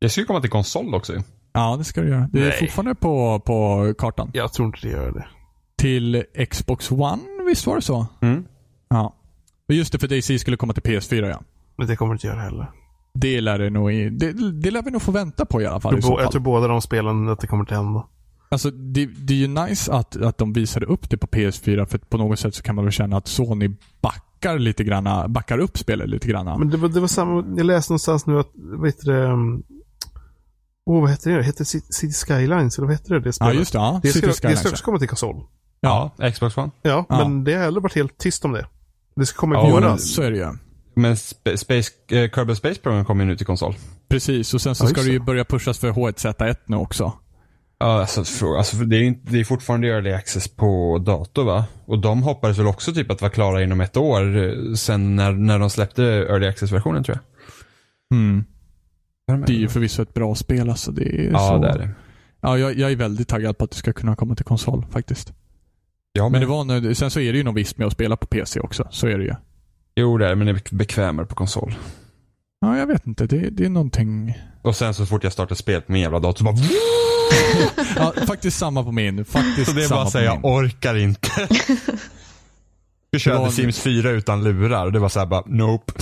Det 0.00 0.08
ska 0.08 0.20
ju 0.20 0.26
komma 0.26 0.40
till 0.40 0.50
konsol 0.50 0.94
också. 0.94 1.12
Ja, 1.58 1.76
det 1.76 1.84
ska 1.84 2.00
du 2.00 2.08
göra. 2.08 2.28
Det 2.32 2.40
är 2.40 2.48
Nej. 2.48 2.58
fortfarande 2.60 2.94
på, 2.94 3.40
på 3.40 3.94
kartan. 3.98 4.30
Jag 4.32 4.52
tror 4.52 4.66
inte 4.66 4.78
det 4.82 4.88
gör 4.88 5.12
det. 5.12 5.26
Till 5.78 6.24
Xbox 6.50 6.90
One, 6.90 7.22
visst 7.46 7.66
var 7.66 7.76
det 7.76 7.82
så? 7.82 8.06
Mm. 8.20 8.44
Ja. 8.88 9.14
Och 9.68 9.74
just 9.74 9.92
det, 9.92 9.98
för 9.98 10.08
DC 10.08 10.38
skulle 10.38 10.56
komma 10.56 10.72
till 10.72 10.82
PS4 10.82 11.28
ja. 11.28 11.40
Men 11.76 11.86
det 11.86 11.96
kommer 11.96 12.14
det 12.14 12.16
inte 12.16 12.26
göra 12.26 12.40
heller. 12.40 12.70
Det 13.14 13.40
lär, 13.40 13.58
det, 13.58 13.70
nog, 13.70 13.90
det, 14.12 14.52
det 14.52 14.70
lär 14.70 14.82
vi 14.82 14.90
nog 14.90 15.02
få 15.02 15.12
vänta 15.12 15.44
på 15.44 15.62
i 15.62 15.66
alla 15.66 15.80
fall. 15.80 15.94
Jag, 15.94 16.02
tror, 16.02 16.20
jag 16.20 16.24
fall. 16.24 16.32
tror 16.32 16.42
båda 16.42 16.68
de 16.68 16.80
spelen 16.80 17.28
att 17.28 17.40
det 17.40 17.46
kommer 17.46 17.64
till 17.64 17.76
hända. 17.76 18.06
Alltså, 18.48 18.70
det, 18.70 19.06
det 19.06 19.32
är 19.32 19.38
ju 19.38 19.46
nice 19.46 19.92
att, 19.92 20.16
att 20.16 20.38
de 20.38 20.52
visade 20.52 20.86
upp 20.86 21.10
det 21.10 21.16
på 21.16 21.26
PS4 21.26 21.86
för 21.86 21.98
på 21.98 22.18
något 22.18 22.38
sätt 22.38 22.54
så 22.54 22.62
kan 22.62 22.74
man 22.74 22.84
väl 22.84 22.92
känna 22.92 23.16
att 23.16 23.26
Sony 23.28 23.70
backar 24.00 24.58
lite 24.58 24.84
granna, 24.84 25.28
backar 25.28 25.58
upp 25.58 25.78
spelet 25.78 26.08
lite 26.08 26.28
granna. 26.28 26.58
Men 26.58 26.70
det 26.70 26.76
var, 26.76 26.88
det 26.88 27.00
var 27.00 27.08
samma, 27.08 27.44
jag 27.56 27.66
läste 27.66 27.92
någonstans 27.92 28.26
nu 28.26 28.38
att, 28.38 28.50
vad 28.54 28.88
heter 28.88 29.12
det, 29.12 29.36
Åh, 30.88 31.00
vad 31.00 31.10
heter 31.10 31.30
det? 31.30 31.42
Heter 31.42 31.58
det 31.58 31.64
City 31.64 31.86
City 31.92 32.12
Skylines? 32.12 32.78
Eller 32.78 32.86
vad 32.86 32.96
heter 32.96 33.14
det? 33.14 33.20
det 33.20 33.36
ja, 33.40 33.52
just 33.52 33.72
det. 33.72 33.78
Ja. 33.78 34.00
Det 34.02 34.08
City 34.08 34.18
ska, 34.18 34.26
det 34.26 34.32
Skylines, 34.34 34.58
ska 34.60 34.68
ja. 34.68 34.72
också 34.72 34.84
komma 34.84 34.98
till 34.98 35.08
konsol. 35.08 35.36
Ja, 35.80 36.14
Ja, 36.16 36.30
Xbox 36.30 36.56
One. 36.56 36.70
Ja, 36.82 37.04
Ja. 37.08 37.18
men 37.28 37.44
det 37.44 37.54
har 37.54 37.60
heller 37.64 37.80
varit 37.80 37.94
helt 37.94 38.18
tyst 38.18 38.44
om 38.44 38.52
det. 38.52 38.66
Det 39.16 39.26
ska 39.26 39.38
komma 39.40 39.54
i 39.54 39.70
Ja, 39.70 39.96
så 39.98 40.22
är 40.22 40.30
det 40.30 40.36
ju. 40.36 40.46
Men 40.94 41.14
Sp- 41.14 41.56
Space, 41.56 41.90
eh, 42.10 42.30
Kerbal 42.30 42.56
Space 42.56 42.80
Program 42.80 43.04
kommer 43.04 43.24
ju 43.24 43.30
nu 43.30 43.36
till 43.36 43.46
konsol. 43.46 43.74
Precis, 44.08 44.54
och 44.54 44.60
sen 44.60 44.74
så 44.74 44.84
Ja, 44.84 44.88
ska 44.88 45.00
det 45.00 45.06
ju 45.10 45.18
det. 45.18 45.24
börja 45.24 45.44
pushas 45.44 45.78
för 45.78 45.90
H1Z1 45.92 46.56
nu 46.66 46.76
också. 46.76 47.12
Ja, 47.80 48.00
alltså, 48.00 48.46
alltså 48.46 48.76
det 48.76 48.96
är 48.96 49.00
ju 49.00 49.06
inte- 49.06 49.32
det 49.32 49.40
är 49.40 49.44
fortfarande 49.44 49.88
early 49.88 50.12
access 50.12 50.48
på 50.48 50.98
dator 51.06 51.44
va? 51.44 51.64
Och 51.86 51.98
de 51.98 52.22
hoppades 52.22 52.58
väl 52.58 52.66
också 52.66 52.92
typ 52.94 53.10
att 53.10 53.20
vara 53.20 53.30
klara 53.32 53.62
inom 53.62 53.80
ett 53.80 53.96
år 53.96 54.36
eh, 54.36 54.74
sen 54.74 55.16
när, 55.16 55.32
när 55.32 55.58
de 55.58 55.70
släppte 55.70 56.02
early 56.04 56.46
access-versionen 56.46 57.04
tror 57.04 57.18
Mm. 58.14 58.44
Det 59.46 59.52
är 59.52 59.58
ju 59.58 59.68
förvisso 59.68 60.02
ett 60.02 60.14
bra 60.14 60.34
spel 60.34 60.70
alltså. 60.70 60.92
Det 60.92 61.02
är 61.26 61.30
Ja, 61.32 61.38
så... 61.38 61.58
det 61.58 61.68
är 61.68 61.78
det. 61.78 61.90
Ja, 62.40 62.58
jag, 62.58 62.78
jag 62.78 62.92
är 62.92 62.96
väldigt 62.96 63.28
taggad 63.28 63.58
på 63.58 63.64
att 63.64 63.70
det 63.70 63.76
ska 63.76 63.92
kunna 63.92 64.16
komma 64.16 64.34
till 64.34 64.44
konsol 64.44 64.86
faktiskt. 64.90 65.32
Ja, 66.12 66.28
Men 66.28 66.40
det 66.40 66.46
var 66.46 66.64
nu, 66.64 66.94
sen 66.94 67.10
så 67.10 67.20
är 67.20 67.32
det 67.32 67.38
ju 67.38 67.44
något 67.44 67.56
visst 67.56 67.78
med 67.78 67.86
att 67.86 67.92
spela 67.92 68.16
på 68.16 68.26
PC 68.26 68.60
också. 68.60 68.88
Så 68.90 69.06
är 69.06 69.18
det 69.18 69.24
ju. 69.24 69.34
Jo, 69.96 70.18
det 70.18 70.24
är 70.24 70.28
det, 70.28 70.36
men 70.36 70.46
det 70.46 70.52
är 70.72 70.74
bekvämare 70.76 71.26
på 71.26 71.34
konsol. 71.34 71.74
Ja, 72.60 72.78
jag 72.78 72.86
vet 72.86 73.06
inte. 73.06 73.26
Det, 73.26 73.50
det 73.50 73.64
är 73.64 73.68
någonting... 73.68 74.38
Och 74.62 74.76
sen 74.76 74.94
så 74.94 75.06
fort 75.06 75.24
jag 75.24 75.32
startar 75.32 75.54
spelet 75.54 75.86
på 75.86 75.92
min 75.92 76.02
jävla 76.02 76.18
dator 76.20 76.38
så 76.38 76.44
bara... 76.44 76.56
Ja, 77.96 78.12
faktiskt 78.26 78.58
samma 78.58 78.84
på 78.84 78.92
min. 78.92 79.24
Faktiskt 79.24 79.70
Så 79.70 79.76
det 79.76 79.84
är 79.84 79.88
bara 79.88 80.02
att 80.02 80.12
säga, 80.12 80.24
jag 80.24 80.44
orkar 80.44 80.94
inte. 80.96 81.30
Vi 83.10 83.18
körde 83.18 83.36
Det 83.38 83.42
var- 83.42 83.50
Sims 83.50 83.80
4 83.80 84.10
utan 84.10 84.44
lurar 84.44 84.86
och 84.86 84.92
det 84.92 84.98
var 84.98 85.08
så 85.08 85.18
här 85.18 85.26
bara, 85.26 85.42
nope. 85.46 85.92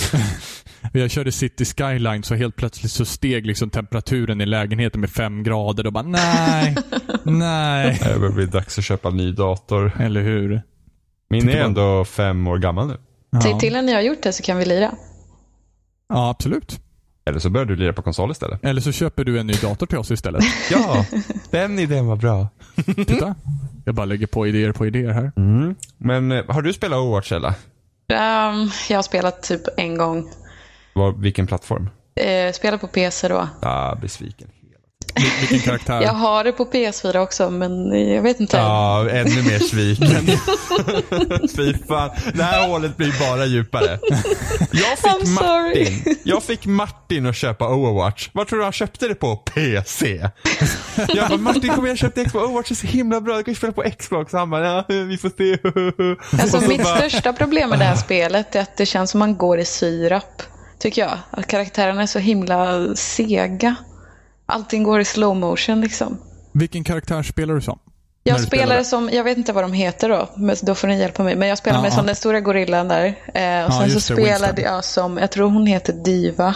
Jag 0.93 1.11
körde 1.11 1.31
City 1.31 1.65
Skyline 1.65 2.23
så 2.23 2.35
helt 2.35 2.55
plötsligt 2.55 2.91
så 2.91 3.05
steg 3.05 3.45
liksom 3.45 3.69
temperaturen 3.69 4.41
i 4.41 4.45
lägenheten 4.45 5.01
med 5.01 5.09
fem 5.09 5.43
grader 5.43 5.87
och 5.87 5.93
bara 5.93 6.03
nej, 6.03 6.75
nej. 7.23 7.99
Det 8.03 8.19
börjar 8.19 8.33
bli 8.33 8.45
dags 8.45 8.77
att 8.77 8.83
köpa 8.85 9.07
en 9.09 9.17
ny 9.17 9.31
dator. 9.31 9.91
Eller 9.99 10.21
hur? 10.21 10.61
Min 11.29 11.41
Tycker 11.41 11.57
är 11.57 11.63
ändå 11.65 12.05
fem 12.05 12.47
år 12.47 12.57
gammal 12.57 12.87
nu. 12.87 12.97
Säg 13.41 13.51
Ja. 13.51 13.59
till 13.59 13.73
när 13.73 13.81
ni 13.81 13.93
har 13.93 14.01
gjort 14.01 14.23
det 14.23 14.33
så 14.33 14.43
kan 14.43 14.57
vi 14.57 14.65
lira. 14.65 14.91
ja, 16.09 16.29
absolut. 16.29 16.79
Eller 17.27 17.39
så 17.39 17.49
börjar 17.49 17.65
du 17.65 17.75
lira 17.75 17.93
på 17.93 18.01
konsol 18.01 18.31
istället. 18.31 18.65
Eller 18.65 18.81
så 18.81 18.91
köper 18.91 19.23
du 19.23 19.39
en 19.39 19.47
ny 19.47 19.53
dator 19.53 19.85
till 19.85 19.97
oss 19.97 20.11
istället. 20.11 20.43
Ja, 20.71 21.05
den 21.51 21.79
idén 21.79 22.07
var 22.07 22.15
bra. 22.15 22.47
Titta. 22.85 23.35
Jag 23.85 23.95
bara 23.95 24.05
lägger 24.05 24.27
på 24.27 24.47
idéer 24.47 24.71
på 24.71 24.85
idéer 24.85 25.11
här. 25.11 25.31
Mm. 25.35 25.75
Men 25.97 26.31
eh, 26.31 26.43
har 26.47 26.61
du 26.61 26.73
spelat 26.73 26.99
Overwatch 26.99 27.31
Ella? 27.31 27.47
Um, 27.49 28.71
jag 28.89 28.97
har 28.97 29.01
spelat 29.01 29.43
typ 29.43 29.61
en 29.77 29.97
gång. 29.97 30.29
Var, 30.93 31.11
vilken 31.11 31.47
plattform? 31.47 31.89
Eh, 32.15 32.51
spelat 32.53 32.81
på 32.81 32.87
PC 32.87 33.27
då. 33.27 33.49
Ah, 33.61 33.95
besviken. 33.95 34.47
Vil- 35.15 35.39
Vilken 35.39 35.59
karaktär? 35.59 36.01
Jag 36.01 36.13
har 36.13 36.43
det 36.43 36.51
på 36.51 36.65
PS4 36.65 37.17
också, 37.17 37.49
men 37.49 37.91
jag 38.13 38.21
vet 38.21 38.39
inte. 38.39 38.57
Ja, 38.57 39.09
ännu 39.09 39.41
mer 39.43 39.59
sviken. 39.59 40.27
Fy 41.55 41.73
fan. 41.87 42.09
Det 42.33 42.43
här 42.43 42.67
hålet 42.67 42.97
blir 42.97 43.13
bara 43.29 43.45
djupare. 43.45 43.99
Jag 44.71 44.97
fick. 45.19 45.27
Martin. 45.41 46.15
Jag 46.23 46.43
fick 46.43 46.65
Martin 46.65 47.25
att 47.25 47.35
köpa 47.35 47.67
Overwatch. 47.69 48.29
Vad 48.33 48.47
tror 48.47 48.59
du 48.59 48.63
han 48.65 48.73
köpte 48.73 49.07
det 49.07 49.15
på? 49.15 49.35
PC. 49.35 50.29
Jag 51.07 51.29
bara, 51.29 51.37
Martin 51.39 51.69
kom 51.73 51.85
igen 51.85 51.97
köpte 51.97 52.25
Xbox. 52.25 52.45
Overwatch 52.45 52.71
är 52.71 52.75
så 52.75 52.87
himla 52.87 53.21
bra. 53.21 53.37
Du 53.37 53.43
kan 53.43 53.51
ju 53.51 53.55
spela 53.57 53.73
på 53.73 53.83
Xbox. 53.99 54.33
Han 54.33 54.49
bara, 54.49 54.65
ja, 54.65 54.85
vi 54.87 55.17
får 55.17 55.29
se. 55.37 55.57
Alltså 56.41 56.61
mitt 56.69 56.83
bara- 56.83 56.97
största 56.97 57.33
problem 57.33 57.69
med 57.69 57.79
det 57.79 57.85
här 57.85 57.95
spelet 57.95 58.55
är 58.55 58.61
att 58.61 58.77
det 58.77 58.85
känns 58.85 59.11
som 59.11 59.19
man 59.19 59.37
går 59.37 59.59
i 59.59 59.65
syrap. 59.65 60.43
Tycker 60.79 61.01
jag. 61.01 61.17
Att 61.31 61.47
karaktärerna 61.47 62.01
är 62.01 62.05
så 62.07 62.19
himla 62.19 62.87
sega. 62.95 63.75
Allting 64.49 64.83
går 64.83 64.99
i 64.99 65.05
slow 65.05 65.35
motion 65.35 65.81
liksom. 65.81 66.17
Vilken 66.51 66.83
karaktär 66.83 67.23
spelar 67.23 67.53
du 67.53 67.61
som? 67.61 67.79
Jag 68.23 68.41
spelar 68.41 68.83
som, 68.83 69.09
jag 69.13 69.23
vet 69.23 69.37
inte 69.37 69.53
vad 69.53 69.63
de 69.63 69.73
heter 69.73 70.09
då, 70.09 70.29
men 70.35 70.55
då 70.61 70.75
får 70.75 70.87
ni 70.87 70.99
hjälpa 70.99 71.23
mig. 71.23 71.35
Men 71.35 71.47
jag 71.47 71.57
spelar 71.57 71.81
med 71.81 71.91
ja. 71.91 71.95
som 71.95 72.05
den 72.05 72.15
stora 72.15 72.39
gorillan 72.39 72.87
där. 72.87 73.05
Eh, 73.33 73.65
och 73.65 73.73
sen 73.73 73.89
så 73.89 74.13
det, 74.13 74.21
spelade 74.21 74.61
jag 74.61 74.85
som, 74.85 75.17
jag 75.17 75.31
tror 75.31 75.49
hon 75.49 75.67
heter 75.67 75.93
Diva, 75.93 76.55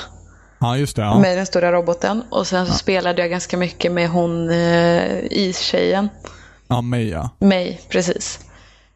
Ja, 0.61 0.77
just 0.77 0.95
det. 0.95 1.01
Ja. 1.01 1.19
med 1.19 1.37
den 1.37 1.45
stora 1.45 1.71
roboten. 1.71 2.23
Och 2.29 2.47
sen 2.47 2.67
så 2.67 2.73
spelade 2.73 3.21
jag 3.21 3.31
ganska 3.31 3.57
mycket 3.57 3.91
med 3.91 4.09
hon 4.09 4.49
eh, 4.49 5.23
istjejen. 5.31 6.09
ja, 6.67 6.81
mig 6.81 7.09
ja. 7.09 7.29
Mig, 7.39 7.81
precis. 7.89 8.39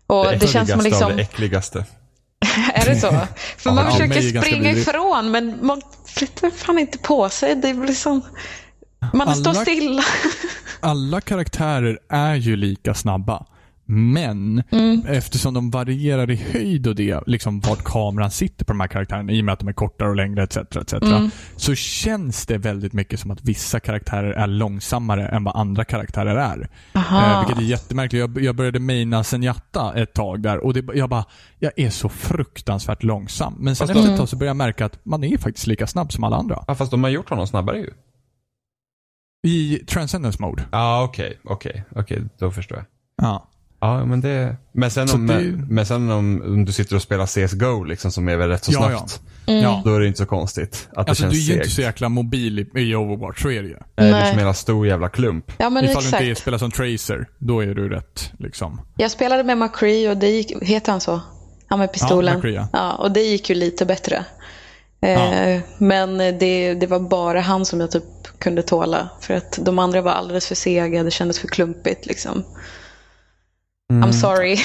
Och 0.08 0.26
det, 0.40 0.48
känns 0.48 0.72
som 0.72 0.82
liksom... 0.82 1.16
det 1.16 1.22
äckligaste. 1.22 1.86
Är 2.74 2.86
det 2.86 2.96
så? 2.96 3.12
För 3.58 3.72
man 3.72 3.92
försöker 3.92 4.08
mig 4.08 4.42
springa 4.44 4.72
ifrån 4.72 5.32
men 5.32 5.66
man 5.66 5.82
flyttar 6.06 6.50
fan 6.50 6.80
inte 6.80 6.98
på 6.98 7.30
sig. 7.30 7.56
Det 7.56 7.74
blir 7.74 7.88
liksom... 7.88 8.22
Man 9.14 9.22
Alla- 9.28 9.34
står 9.36 9.54
stilla. 9.54 10.02
Alla 10.80 11.22
karaktärer 11.22 12.00
är 12.10 12.36
ju 12.36 12.56
lika 12.56 12.94
snabba. 12.94 13.46
Men 13.88 14.64
Mm. 14.72 15.02
eftersom 15.08 15.54
de 15.54 15.72
varierar 15.72 16.32
i 16.32 16.36
höjd 16.36 16.88
och 16.88 16.96
det, 16.96 17.24
liksom 17.28 17.60
vart 17.60 17.84
kameran 17.84 18.32
sitter 18.32 18.66
på 18.66 18.74
de 18.74 18.80
här 18.80 18.88
karaktärerna 18.88 19.32
i 19.32 19.42
och 19.42 19.46
med 19.46 19.54
att 19.54 19.60
de 19.60 19.68
är 19.68 19.74
kortare 19.74 20.10
och 20.10 20.16
längre 20.16 20.44
etc. 20.44 20.58
etc. 20.58 20.94
Mm. 20.94 21.30
Så 21.56 21.76
känns 21.76 22.46
det 22.46 22.58
väldigt 22.58 22.94
mycket 22.94 23.20
som 23.20 23.32
att 23.32 23.42
vissa 23.44 23.80
karaktärer 23.80 24.32
är 24.32 24.48
långsammare 24.48 25.28
än 25.28 25.44
vad 25.44 25.56
andra 25.56 25.86
karaktärer 25.86 26.36
är. 26.36 26.70
Eh, 26.96 27.40
vilket 27.40 27.58
är 27.64 27.68
jättemärkligt. 27.68 28.20
Jag, 28.20 28.42
jag 28.44 28.56
började 28.56 28.80
maina 28.80 29.24
Zenyatta 29.24 29.94
ett 29.96 30.14
tag 30.14 30.42
där 30.42 30.58
och 30.66 30.74
det, 30.74 30.86
jag 30.96 31.10
bara, 31.10 31.26
jag 31.60 31.72
är 31.76 31.90
så 31.90 32.10
fruktansvärt 32.10 33.04
långsam. 33.04 33.56
Men 33.60 33.76
sen 33.76 33.88
Fast 33.88 33.98
efter 34.00 34.12
ett 34.14 34.18
tag 34.20 34.30
så 34.30 34.36
började 34.36 34.50
jag 34.50 34.58
märka 34.58 34.86
att 34.86 35.06
man 35.06 35.24
är 35.24 35.38
faktiskt 35.38 35.68
lika 35.68 35.88
snabb 35.88 36.12
som 36.14 36.24
alla 36.24 36.36
andra. 36.38 36.64
Ja, 36.68 36.76
fast 36.76 36.92
de 36.92 37.04
har 37.04 37.10
gjort 37.12 37.30
honom 37.30 37.48
snabbare 37.48 37.78
ju. 37.78 37.90
I 39.46 39.84
Transcendence 39.88 40.42
Mode. 40.42 40.64
Ja, 40.72 41.04
okej, 41.04 41.40
okej, 41.44 41.84
okej, 41.96 42.22
då 42.40 42.52
förstår 42.52 42.78
jag. 42.78 42.86
Ja. 43.28 43.50
Ja, 43.80 44.06
men 44.06 44.22
det... 44.22 44.56
Men 44.72 44.92
sen, 44.92 45.08
om, 45.14 45.28
det- 45.28 45.54
men 45.70 45.86
sen 45.86 46.12
om, 46.12 46.42
om 46.46 46.66
du 46.66 46.72
sitter 46.72 46.96
och 46.96 47.02
spelar 47.02 47.26
CSGO 47.26 47.84
liksom 47.84 48.12
som 48.12 48.30
är 48.30 48.36
väl 48.38 48.50
rätt 48.50 48.64
så 48.64 48.72
Ja, 48.74 48.90
snabbt. 48.90 49.22
Mm. 49.48 49.64
ja. 49.64 49.82
Då 49.86 49.96
är 49.96 50.00
det 50.00 50.08
inte 50.08 50.18
så 50.20 50.26
konstigt 50.26 50.88
att 50.96 51.06
det 51.06 51.10
Alltså 51.12 51.24
känns 51.24 51.34
du 51.34 51.40
är 51.40 51.56
ju 51.56 51.62
inte 51.62 51.70
så 51.70 51.82
jäkla 51.82 52.10
mobil 52.10 52.60
i, 52.60 52.70
i 52.76 52.96
Overwatch, 52.96 53.42
så 53.42 53.52
är 53.52 53.62
det 53.64 53.68
ju. 53.70 53.76
Nej. 53.96 54.12
Det 54.12 54.18
är 54.18 54.22
som 54.26 54.32
en 54.32 54.38
jävla 54.38 54.54
stor 54.54 54.88
jävla 54.88 55.10
klump. 55.10 55.52
Ja 55.58 55.70
men 55.70 55.86
Ifall 55.86 56.02
du 56.04 56.08
exakt. 56.08 56.24
inte 56.24 56.42
spelar 56.42 56.58
som 56.58 56.72
Tracer, 56.72 57.28
då 57.38 57.60
är 57.64 57.68
du 57.76 57.90
rätt 57.90 58.32
liksom. 58.40 58.82
Jag 58.98 59.12
spelade 59.12 59.44
med 59.44 59.58
McCree 59.58 60.10
och 60.10 60.18
det 60.18 60.28
gick, 60.30 60.64
heter 60.64 60.92
han 60.92 61.02
så? 61.02 61.22
Han 61.68 61.80
med 61.80 61.94
pistolen. 61.94 62.36
McCree, 62.36 62.54
ja. 62.56 62.68
ja, 62.74 62.94
och 62.94 63.12
det 63.12 63.22
gick 63.22 63.50
ju 63.50 63.56
lite 63.56 63.86
bättre. 63.86 64.26
Eh, 65.02 65.60
Men 65.78 66.18
det, 66.18 66.74
det 66.74 66.88
var 66.88 67.00
bara 67.00 67.42
han 67.42 67.66
som 67.66 67.80
jag 67.80 67.92
typ 67.92 68.04
kunde 68.40 68.64
tåla. 68.64 69.10
För 69.22 69.34
att 69.34 69.60
de 69.62 69.80
andra 69.80 70.02
var 70.02 70.12
alldeles 70.12 70.48
för 70.48 70.56
sega, 70.56 71.04
det 71.04 71.12
kändes 71.12 71.40
för 71.40 71.48
klumpigt 71.48 72.06
liksom. 72.06 72.44
I'm 73.94 74.12
sorry. 74.12 74.56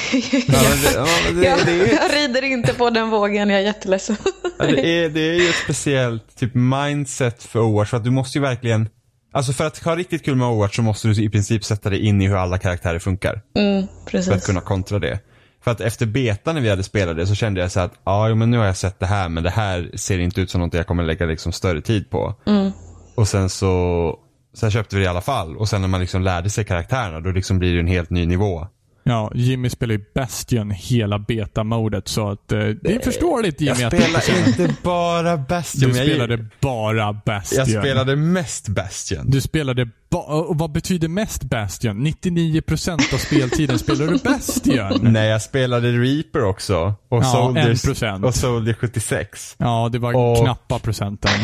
Ja, 0.49 0.63
men 0.71 0.83
det, 0.83 0.93
ja, 0.95 1.07
men 1.25 1.41
det, 1.41 1.47
jag, 1.47 1.67
det, 1.67 1.73
är, 1.73 2.03
jag 2.03 2.15
rider 2.15 2.43
inte 2.43 2.75
på 2.75 2.91
den 2.91 3.11
vågen, 3.11 3.51
jag 3.51 3.61
är 3.61 3.65
jätteledsen. 3.65 4.17
ja, 4.59 4.67
det, 4.67 5.05
är, 5.05 5.09
det 5.09 5.21
är 5.21 5.35
ju 5.35 5.49
ett 5.49 5.61
speciellt 5.65 6.37
typ 6.37 6.55
mindset 6.55 7.43
för 7.43 7.61
Overwatch. 7.61 7.91
För 7.91 7.97
att 7.97 8.05
du 8.05 8.11
måste 8.11 8.39
ju 8.39 8.43
verkligen... 8.43 8.89
Alltså 9.33 9.53
för 9.53 9.67
att 9.67 9.79
ha 9.79 9.97
riktigt 9.97 10.25
kul 10.25 10.37
med 10.37 10.49
Overwatch 10.49 10.77
så 10.77 10.83
måste 10.83 11.09
du 11.09 11.23
i 11.23 11.29
princip 11.29 11.65
sätta 11.65 11.91
dig 11.91 11.99
in 11.99 12.23
i 12.23 12.29
hur 12.29 12.37
alla 12.37 12.59
karaktärer 12.59 12.99
funkar. 12.99 13.43
Mm, 13.59 13.87
För 14.07 14.33
att 14.33 14.45
kunna 14.45 14.61
kontra 14.61 14.99
det. 14.99 15.19
För 15.65 15.71
att 15.71 15.81
efter 15.81 16.07
beta 16.07 16.53
när 16.53 16.61
vi 16.61 16.71
hade 16.71 16.83
spelat 16.83 17.17
det 17.17 17.27
så 17.27 17.35
kände 17.35 17.61
jag 17.61 17.73
så 17.73 17.81
att 17.81 17.93
ja, 18.05 18.35
men 18.35 18.51
nu 18.51 18.59
har 18.59 18.65
jag 18.65 18.77
sett 18.77 19.01
det 19.01 19.07
här 19.07 19.29
men 19.29 19.43
det 19.43 19.51
här 19.51 19.91
ser 19.95 20.19
inte 20.19 20.41
ut 20.41 20.51
som 20.51 20.61
något 20.61 20.75
jag 20.75 20.87
kommer 20.87 21.05
lägga 21.05 21.27
liksom 21.27 21.53
större 21.53 21.81
tid 21.81 22.11
på. 22.11 22.35
Mm. 22.47 22.73
Och 23.15 23.29
sen 23.29 23.49
så 23.49 24.19
sen 24.55 24.71
köpte 24.71 24.97
vi 24.97 25.01
det 25.03 25.05
i 25.07 25.09
alla 25.09 25.21
fall 25.21 25.57
och 25.57 25.69
sen 25.69 25.81
när 25.81 25.89
man 25.89 26.01
liksom 26.01 26.23
lärde 26.23 26.51
sig 26.51 26.65
karaktärerna 26.65 27.21
då 27.21 27.31
liksom 27.31 27.59
blir 27.59 27.75
det 27.75 27.81
en 27.81 27.87
helt 27.87 28.11
ny 28.11 28.27
nivå. 28.27 28.67
Ja, 29.03 29.33
Jimmy 29.35 29.71
spelar 29.71 29.95
ju 29.95 30.05
Bastion 30.15 30.71
hela 30.71 31.19
beta-modet 31.19 32.09
så 32.09 32.29
att 32.31 32.53
eh, 32.53 32.59
det 32.59 32.95
är 32.95 33.01
förståeligt 33.05 33.61
Jimmy 33.61 33.81
Jag 33.81 33.93
spelar 33.93 34.47
inte 34.49 34.75
bara 34.83 35.37
Bastion. 35.37 35.81
Du 35.81 35.87
men 35.87 35.97
jag- 35.97 36.07
spelade 36.07 36.47
bara 36.61 37.13
Bastion. 37.13 37.59
Jag 37.59 37.69
spelade 37.69 38.17
mest 38.17 38.69
Bastion. 38.69 39.31
Du 39.31 39.41
spelade 39.41 39.89
ba- 40.11 40.19
och 40.49 40.59
vad 40.59 40.73
betyder 40.73 41.09
mest 41.09 41.43
Bastion? 41.45 42.07
99% 42.07 43.15
av 43.15 43.19
speltiden 43.19 43.79
spelar 43.79 44.07
du 44.07 44.19
Bastion. 44.19 45.13
Nej, 45.13 45.29
jag 45.29 45.43
spelade 45.43 45.93
Reaper 45.93 46.45
också. 46.45 46.95
Och 47.09 47.19
Ja, 47.25 47.33
Soldiers, 47.33 47.85
1%. 47.85 48.25
och 48.27 48.35
Soldier 48.35 48.75
76. 48.75 49.55
Ja, 49.59 49.89
det 49.93 49.99
var 49.99 50.15
Och- 50.17 50.39
knappa 50.45 50.79
procenten. 50.79 51.31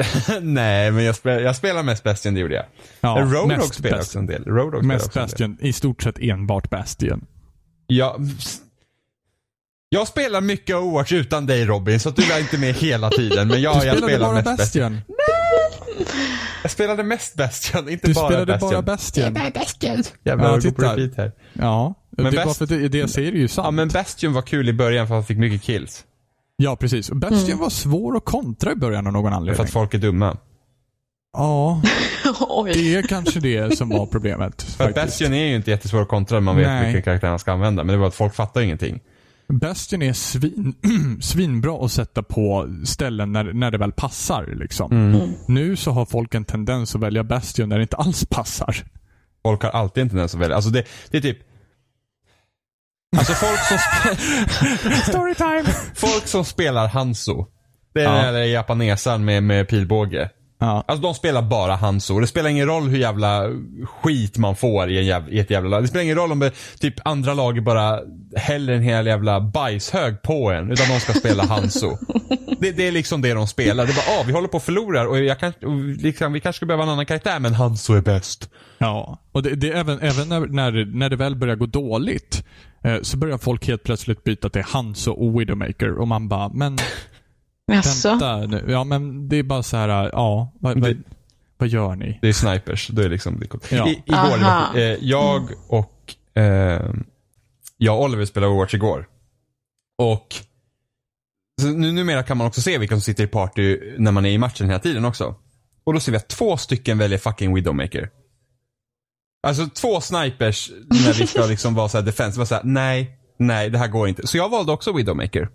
Nej, 0.40 0.90
men 0.90 1.04
jag, 1.04 1.16
spel, 1.16 1.42
jag 1.42 1.56
spelar 1.56 1.82
mest 1.82 2.02
Bastion, 2.04 2.34
det 2.34 2.40
gjorde 2.40 2.54
jag. 2.54 2.64
Ja, 3.00 3.08
Roadhog 3.20 3.74
spelar 3.74 3.98
också 3.98 4.18
en 4.18 4.26
del. 4.26 4.44
Roadhog 4.44 4.70
spelar 4.80 4.82
Mest 4.94 5.06
också 5.06 5.18
en 5.20 5.26
del. 5.26 5.48
Bastion. 5.50 5.56
I 5.68 5.72
stort 5.72 6.02
sett 6.02 6.18
enbart 6.18 6.70
Bastion. 6.70 7.24
Ja, 7.86 8.18
jag 9.88 10.08
spelar 10.08 10.40
mycket 10.40 10.76
Overwatch 10.76 11.12
utan 11.12 11.46
dig 11.46 11.66
Robin, 11.66 12.00
så 12.00 12.08
att 12.08 12.16
du 12.16 12.32
är 12.32 12.38
inte 12.40 12.58
med 12.58 12.74
hela 12.74 13.10
tiden. 13.10 13.48
Men 13.48 13.62
ja, 13.62 13.80
Du 13.80 13.86
jag 13.86 13.96
spelade 13.96 14.12
spelar 14.12 14.26
bara 14.32 14.34
mest 14.56 14.74
Bastion. 14.74 15.00
Bastion. 15.08 16.06
Jag 16.62 16.70
spelade 16.70 17.02
mest 17.02 17.34
Bastion, 17.34 17.88
inte 17.88 18.06
Du 18.06 18.14
bara 18.14 18.26
spelade 18.28 18.52
Bastion. 18.52 18.70
bara 18.70 18.82
Bastion. 18.82 20.02
Jävlar, 20.24 20.44
Ja, 20.44 20.50
jag 20.54 20.62
går 20.62 20.70
på 20.70 20.82
repeat 20.82 21.16
här. 21.16 21.32
Ja, 21.52 21.94
Men 22.10 22.24
det 22.24 22.30
är 22.30 22.36
bara 22.36 22.44
Bast- 22.46 22.58
för 22.58 22.64
att 22.64 22.68
det, 22.70 22.88
det 22.88 22.98
jag 22.98 23.10
säger 23.10 23.32
är 23.32 23.36
ju 23.36 23.48
sant. 23.48 23.64
Ja, 23.66 23.70
men 23.70 23.88
Bastion 23.88 24.32
var 24.32 24.42
kul 24.42 24.68
i 24.68 24.72
början 24.72 25.08
för 25.08 25.14
att 25.14 25.18
han 25.18 25.26
fick 25.26 25.38
mycket 25.38 25.62
kills. 25.62 26.04
Ja, 26.62 26.76
precis. 26.76 27.10
Bastion 27.10 27.58
var 27.58 27.70
svår 27.70 28.16
att 28.16 28.24
kontra 28.24 28.72
i 28.72 28.74
början 28.74 29.06
av 29.06 29.12
någon 29.12 29.30
För 29.30 29.36
anledning. 29.36 29.64
att 29.64 29.70
folk 29.70 29.94
är 29.94 29.98
dumma. 29.98 30.36
Ja, 31.32 31.82
det 32.74 32.94
är 32.94 33.02
kanske 33.02 33.40
det 33.40 33.78
som 33.78 33.88
var 33.88 34.06
problemet. 34.06 34.62
För 34.62 34.84
att 34.84 34.94
faktiskt. 34.94 35.20
Bastion 35.20 35.34
är 35.34 35.46
ju 35.46 35.56
inte 35.56 35.70
jättesvår 35.70 36.02
att 36.02 36.08
kontra, 36.08 36.40
man 36.40 36.56
vet 36.56 36.66
Nej. 36.66 36.84
vilken 36.84 37.02
karaktär 37.02 37.28
man 37.28 37.38
ska 37.38 37.52
använda. 37.52 37.84
Men 37.84 37.92
det 37.92 37.98
var 37.98 38.08
att 38.08 38.14
folk 38.14 38.34
fattar 38.34 38.60
ingenting. 38.60 39.00
Bastion 39.48 40.02
är 40.02 40.12
svin, 40.12 40.74
svinbra 41.20 41.84
att 41.84 41.92
sätta 41.92 42.22
på 42.22 42.76
ställen 42.84 43.32
när, 43.32 43.52
när 43.52 43.70
det 43.70 43.78
väl 43.78 43.92
passar. 43.92 44.54
Liksom. 44.56 44.92
Mm. 44.92 45.30
Nu 45.48 45.76
så 45.76 45.90
har 45.90 46.06
folk 46.06 46.34
en 46.34 46.44
tendens 46.44 46.94
att 46.94 47.00
välja 47.00 47.24
Bastion 47.24 47.68
när 47.68 47.76
det 47.76 47.82
inte 47.82 47.96
alls 47.96 48.24
passar. 48.24 48.76
Folk 49.42 49.62
har 49.62 49.70
alltid 49.70 50.02
en 50.02 50.08
tendens 50.08 50.34
att 50.34 50.40
välja. 50.40 50.56
Alltså 50.56 50.70
det, 50.70 50.84
det 51.10 51.16
är 51.16 51.22
typ... 51.22 51.38
Alltså 53.16 53.32
folk 53.32 53.58
som, 53.60 53.78
Storytime! 55.12 55.64
folk 55.94 56.26
som 56.26 56.44
spelar 56.44 56.88
Hanzo. 56.88 57.46
Det 57.94 58.00
är 58.00 58.04
Ja. 58.04 58.22
den 58.24 58.34
där 58.34 58.40
japanesan 58.44 59.24
med, 59.24 59.42
med 59.42 59.68
pilbåge. 59.68 60.30
Ja. 60.60 60.84
Alltså 60.88 61.02
de 61.02 61.14
spelar 61.14 61.42
bara 61.42 61.76
Hanzo. 61.76 62.20
Det 62.20 62.26
spelar 62.26 62.50
ingen 62.50 62.66
roll 62.66 62.88
hur 62.88 62.98
jävla 62.98 63.50
skit 64.02 64.38
man 64.38 64.56
får 64.56 64.90
i, 64.90 64.98
en 64.98 65.06
jävla, 65.06 65.30
i 65.30 65.38
ett 65.38 65.50
jävla 65.50 65.70
lag. 65.70 65.82
Det 65.82 65.88
spelar 65.88 66.04
ingen 66.04 66.16
roll 66.16 66.32
om 66.32 66.38
det, 66.38 66.52
typ 66.80 66.94
andra 67.04 67.34
laget 67.34 67.64
bara 67.64 68.00
häller 68.36 68.72
en 68.72 68.82
hel 68.82 69.06
jävla 69.06 69.40
bajshög 69.40 70.22
på 70.22 70.50
en. 70.50 70.72
Utan 70.72 70.88
de 70.88 71.00
ska 71.00 71.12
spela 71.12 71.46
Hanzo. 71.46 71.98
det, 72.60 72.72
det 72.72 72.88
är 72.88 72.92
liksom 72.92 73.22
det 73.22 73.34
de 73.34 73.46
spelar. 73.46 73.86
Det 73.86 73.92
är 73.92 73.94
bara, 73.94 74.20
ah, 74.20 74.24
vi 74.26 74.32
håller 74.32 74.48
på 74.48 74.56
att 74.56 74.62
förlora 74.62 75.08
och, 75.08 75.18
jag 75.18 75.38
kan, 75.38 75.52
och 75.62 75.80
liksom, 75.80 76.32
vi 76.32 76.40
kanske 76.40 76.58
ska 76.58 76.66
behöva 76.66 76.82
en 76.82 76.88
annan 76.88 77.06
karaktär 77.06 77.40
men 77.40 77.54
Hanzo 77.54 77.94
är 77.94 78.00
bäst. 78.00 78.50
Ja, 78.78 79.18
och 79.32 79.42
det, 79.42 79.50
det 79.50 79.70
är 79.70 79.74
även, 79.74 80.00
även 80.00 80.28
när, 80.28 80.40
när, 80.46 80.84
när 80.84 81.08
det 81.08 81.16
väl 81.16 81.36
börjar 81.36 81.56
gå 81.56 81.66
dåligt 81.66 82.44
eh, 82.84 82.96
så 83.02 83.16
börjar 83.16 83.38
folk 83.38 83.66
helt 83.68 83.82
plötsligt 83.82 84.24
byta 84.24 84.50
till 84.50 84.62
Hanzo 84.62 85.12
och 85.12 85.40
Widowmaker 85.40 85.98
och 85.98 86.08
man 86.08 86.28
bara, 86.28 86.48
men 86.48 86.78
Jaså? 87.76 88.08
vänta 88.08 88.36
nu. 88.36 88.64
Ja, 88.68 88.84
men 88.84 89.28
det 89.28 89.36
är 89.36 89.42
bara 89.42 89.62
så 89.62 89.76
här, 89.76 89.88
ja, 90.12 90.52
vad, 90.60 90.76
Det- 90.76 90.80
vad, 90.80 91.02
vad 91.58 91.68
gör 91.68 91.96
ni? 91.96 92.18
Det 92.22 92.28
är 92.28 92.32
snipers. 92.32 92.88
Då 92.88 93.00
är 93.02 93.04
det 93.04 93.10
liksom, 93.10 93.38
det 93.40 93.46
är 93.46 93.48
coolt. 93.48 93.72
Ja. 93.72 93.88
I, 93.88 94.02
igår, 94.06 94.16
Aha. 94.44 94.76
eh, 94.76 94.82
jag 95.00 95.50
och 95.68 96.14
eh, 96.42 96.90
jag 97.76 97.98
och 97.98 98.04
Oliver 98.04 98.24
spelade 98.24 98.52
Overwatch 98.52 98.74
igår. 98.74 99.08
Och 99.98 100.26
så 101.62 101.68
nu, 101.68 101.92
numera 101.92 102.22
kan 102.22 102.36
man 102.36 102.46
också 102.46 102.62
se 102.62 102.78
vilka 102.78 102.94
som 102.94 103.00
sitter 103.02 103.24
i 103.24 103.26
party 103.26 103.78
när 103.98 104.12
man 104.12 104.26
är 104.26 104.30
i 104.30 104.38
matchen 104.38 104.66
hela 104.66 104.78
tiden 104.78 105.04
också. 105.04 105.34
Och 105.84 105.94
då 105.94 106.00
ser 106.00 106.12
vi 106.12 106.18
att 106.18 106.28
två 106.28 106.56
stycken 106.56 106.98
väljer 106.98 107.18
fucking 107.18 107.54
Widowmaker. 107.54 108.10
Alltså 109.46 109.66
två 109.66 110.00
snipers 110.00 110.70
när 111.04 111.12
vi 111.18 111.26
ska 111.26 111.46
liksom 111.48 111.74
vara 111.74 111.88
såhär 111.88 112.04
defense. 112.04 112.38
Var 112.38 112.46
såhär, 112.46 112.64
nej, 112.64 113.18
nej 113.38 113.70
det 113.70 113.78
här 113.78 113.88
går 113.88 114.08
inte. 114.08 114.26
Så 114.26 114.36
jag 114.36 114.48
valde 114.48 114.72
också 114.72 114.92
Widowmaker. 114.92 115.48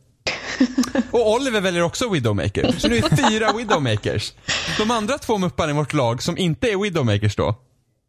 Och 1.12 1.32
Oliver 1.32 1.62
väljer 1.62 1.84
också 1.84 2.10
Widowmaker. 2.10 2.72
Så 2.78 2.88
nu 2.88 2.98
är 2.98 3.30
fyra 3.30 3.54
Widowmakers. 3.54 4.34
De 4.78 4.92
andra 4.92 5.18
två 5.18 5.38
mupparna 5.38 5.72
i 5.72 5.76
vårt 5.76 5.94
lag 5.94 6.24
som 6.24 6.38
inte 6.38 6.72
är 6.72 6.78
Widowmakers 6.78 7.36
då. 7.36 7.56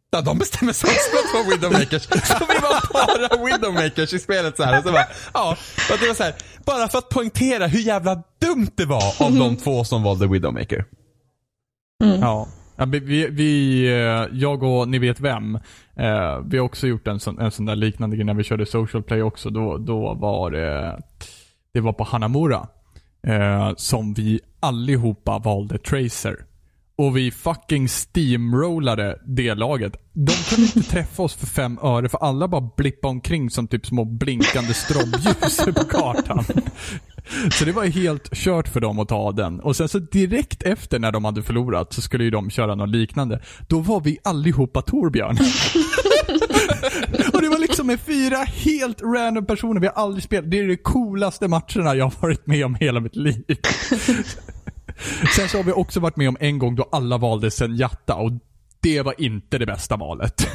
Ja, 0.09 0.21
de 0.21 0.37
bestämmer 0.37 0.73
sig 0.73 0.89
också 0.89 1.09
för 1.11 1.39
att 1.39 1.45
vara 1.45 1.55
Widowmakers. 1.55 2.03
Så 2.03 2.45
vi 2.49 2.59
var 2.61 2.93
bara 2.93 3.45
Widowmakers 3.45 4.13
i 4.13 4.19
spelet 4.19 4.57
så 4.57 4.63
här. 4.63 4.77
Och 4.77 4.83
så 4.83 4.91
bara, 4.91 5.07
ja, 5.33 5.57
och 5.91 5.99
det 5.99 6.07
var 6.07 6.15
så 6.15 6.23
här, 6.23 6.33
bara 6.65 6.87
för 6.87 6.97
att 6.97 7.09
poängtera 7.09 7.67
hur 7.67 7.79
jävla 7.79 8.23
dumt 8.41 8.71
det 8.75 8.85
var 8.85 9.13
av 9.19 9.35
de 9.35 9.55
två 9.55 9.83
som 9.83 10.03
valde 10.03 10.27
Widowmaker. 10.27 10.85
Ja. 12.21 12.47
Ja, 12.79 12.85
vi, 12.85 12.99
vi, 12.99 13.27
vi, 13.29 13.83
eh, 13.87 14.37
jag 14.39 14.63
och 14.63 14.87
ni 14.87 14.99
vet 14.99 15.19
vem, 15.19 15.55
eh, 15.95 16.39
vi 16.45 16.57
har 16.57 16.65
också 16.65 16.87
gjort 16.87 17.07
en 17.07 17.19
sån, 17.19 17.39
en 17.39 17.51
sån 17.51 17.65
där 17.65 17.75
liknande 17.75 18.15
grej 18.15 18.25
när 18.25 18.33
vi 18.33 18.43
körde 18.43 18.65
social 18.65 19.03
play 19.03 19.21
också. 19.21 19.49
Då, 19.49 19.77
då 19.77 20.13
var 20.13 20.51
det, 20.51 20.99
det 21.73 21.81
var 21.81 21.93
på 21.93 22.03
Hanamura. 22.03 22.67
Eh, 23.27 23.71
som 23.77 24.13
vi 24.13 24.39
allihopa 24.59 25.39
valde 25.39 25.77
Tracer. 25.77 26.35
Och 26.97 27.17
vi 27.17 27.31
fucking 27.31 27.89
steamrollade 27.89 29.21
det 29.25 29.55
laget. 29.55 29.93
De 30.13 30.31
kunde 30.31 30.63
inte 30.63 30.91
träffa 30.91 31.23
oss 31.23 31.33
för 31.33 31.45
fem 31.47 31.79
öre 31.81 32.09
för 32.09 32.17
alla 32.17 32.47
bara 32.47 32.69
blippade 32.77 33.11
omkring 33.11 33.49
som 33.49 33.67
typ 33.67 33.85
små 33.85 34.05
blinkande 34.05 34.73
strobljus 34.73 35.57
på 35.75 35.85
kartan. 35.85 36.45
Så 37.51 37.65
det 37.65 37.71
var 37.71 37.85
helt 37.85 38.33
kört 38.33 38.67
för 38.67 38.79
dem 38.79 38.99
att 38.99 39.09
ta 39.09 39.31
den. 39.31 39.59
Och 39.59 39.75
sen 39.75 39.89
så 39.89 39.99
direkt 39.99 40.63
efter 40.63 40.99
när 40.99 41.11
de 41.11 41.25
hade 41.25 41.43
förlorat 41.43 41.93
så 41.93 42.01
skulle 42.01 42.23
ju 42.23 42.29
de 42.29 42.49
köra 42.49 42.75
något 42.75 42.89
liknande. 42.89 43.41
Då 43.67 43.79
var 43.79 44.01
vi 44.01 44.17
allihopa 44.23 44.81
Torbjörn. 44.81 45.37
och 47.33 47.41
det 47.41 47.49
var 47.49 47.59
liksom 47.59 47.87
med 47.87 47.99
fyra 47.99 48.37
helt 48.37 49.01
random 49.01 49.45
personer 49.45 49.81
vi 49.81 49.87
har 49.87 49.93
aldrig 49.93 50.23
spelat. 50.23 50.51
Det 50.51 50.59
är 50.59 50.67
de 50.67 50.77
coolaste 50.77 51.47
matcherna 51.47 51.95
jag 51.95 52.05
har 52.05 52.21
varit 52.21 52.47
med 52.47 52.65
om 52.65 52.75
hela 52.75 52.99
mitt 52.99 53.15
liv. 53.15 53.43
Sen 55.35 55.49
så 55.49 55.57
har 55.57 55.63
vi 55.63 55.71
också 55.71 55.99
varit 55.99 56.17
med 56.17 56.29
om 56.29 56.37
en 56.39 56.59
gång 56.59 56.75
då 56.75 56.89
alla 56.91 57.17
valde 57.17 57.51
Senjata 57.51 58.15
och 58.15 58.31
det 58.81 59.01
var 59.01 59.21
inte 59.21 59.57
det 59.57 59.65
bästa 59.65 59.97
valet. 59.97 60.47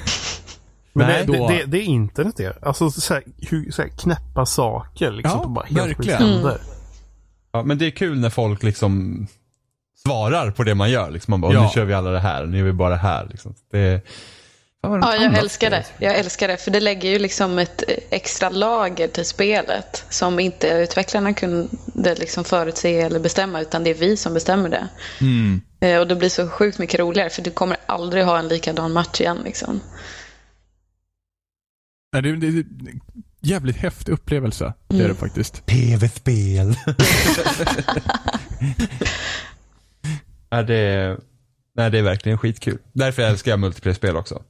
Men 0.94 1.06
Nej, 1.06 1.26
det, 1.26 1.38
då- 1.38 1.48
det, 1.48 1.54
det, 1.54 1.64
det 1.66 1.78
är 1.78 1.82
internet 1.82 2.36
det. 2.36 2.62
Alltså 2.62 2.90
så 2.90 3.14
här, 3.14 3.22
hur, 3.50 3.70
så 3.70 3.82
här, 3.82 3.88
knäppa 3.88 4.46
saker 4.46 5.10
liksom. 5.10 5.38
Ja, 5.38 5.42
på 5.42 5.48
bara 5.48 5.64
helt 5.66 5.78
verkligen. 5.98 6.18
händer. 6.22 6.60
Ja, 7.52 7.62
men 7.62 7.78
det 7.78 7.86
är 7.86 7.90
kul 7.90 8.18
när 8.20 8.30
folk 8.30 8.62
liksom 8.62 9.26
svarar 10.06 10.50
på 10.50 10.62
det 10.64 10.74
man 10.74 10.90
gör. 10.90 11.10
Liksom 11.10 11.30
man 11.32 11.40
bara, 11.40 11.52
Ja. 11.52 11.62
nu 11.62 11.68
kör 11.74 11.84
vi 11.84 11.94
alla 11.94 12.10
det 12.10 12.20
här, 12.20 12.46
nu 12.46 12.58
är 12.60 12.62
vi 12.62 12.72
bara 12.72 12.90
det 12.90 12.96
här. 12.96 13.26
Liksom. 13.30 13.54
Det, 13.72 14.00
Ja, 14.84 15.16
jag 15.16 15.38
älskar 15.38 15.70
det. 15.70 15.84
Jag 15.98 16.18
älskar 16.18 16.48
det, 16.48 16.56
för 16.56 16.70
det 16.70 16.80
lägger 16.80 17.10
ju 17.10 17.18
liksom 17.18 17.58
ett 17.58 17.82
extra 18.10 18.50
lager 18.50 19.08
till 19.08 19.24
spelet 19.24 20.04
som 20.10 20.40
inte 20.40 20.68
utvecklarna 20.68 21.34
kunde 21.34 22.14
liksom 22.14 22.44
förutse 22.44 23.00
eller 23.00 23.20
bestämma, 23.20 23.60
utan 23.60 23.84
det 23.84 23.90
är 23.90 23.94
vi 23.94 24.16
som 24.16 24.34
bestämmer 24.34 24.68
det. 24.68 24.88
Mm. 25.20 25.60
Eh, 25.80 25.98
Och 26.00 26.06
det 26.06 26.14
blir 26.16 26.28
så 26.28 26.48
sjukt 26.48 26.78
mycket 26.78 27.00
roligare, 27.00 27.30
för 27.30 27.42
du 27.42 27.50
kommer 27.50 27.76
aldrig 27.86 28.24
ha 28.24 28.38
en 28.38 28.48
likadan 28.48 28.92
match 28.92 29.20
igen. 29.20 29.38
Liksom. 29.44 29.80
Nej, 32.12 32.22
Det, 32.22 32.36
det, 32.36 32.62
det, 32.62 32.92
jävligt 33.40 33.76
häftig 33.76 34.12
upplevelse. 34.12 34.74
Det 34.88 34.96
är 34.96 35.00
Mm. 35.00 35.08
det 35.12 35.14
faktiskt. 35.20 35.66
PV-spel. 35.66 36.76
ja, 40.50 40.62
det, 40.62 40.74
är- 40.76 41.20
nej, 41.74 41.90
det 41.90 41.98
är 41.98 42.02
verkligen 42.02 42.38
skitkul. 42.38 42.78
Därför 42.92 43.22
älskar 43.22 43.50
jag 43.52 43.60
multiplayer-spel 43.60 44.16
också. 44.16 44.42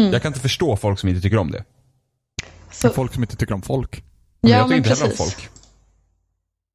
Mm. 0.00 0.12
Jag 0.12 0.22
kan 0.22 0.30
inte 0.30 0.40
förstå 0.40 0.76
folk 0.76 0.98
som 0.98 1.08
inte 1.08 1.20
tycker 1.20 1.36
om 1.38 1.50
det. 1.50 1.64
Så, 2.70 2.90
Folk 2.90 3.14
som 3.14 3.22
inte 3.22 3.36
tycker 3.36 3.54
om 3.54 3.62
folk. 3.62 4.04
Men 4.40 4.50
ja, 4.50 4.56
jag 4.56 4.66
tycker 4.66 4.68
men 4.68 4.78
inte 4.78 4.88
heller 4.88 5.04
om 5.12 5.16
folk. 5.16 5.48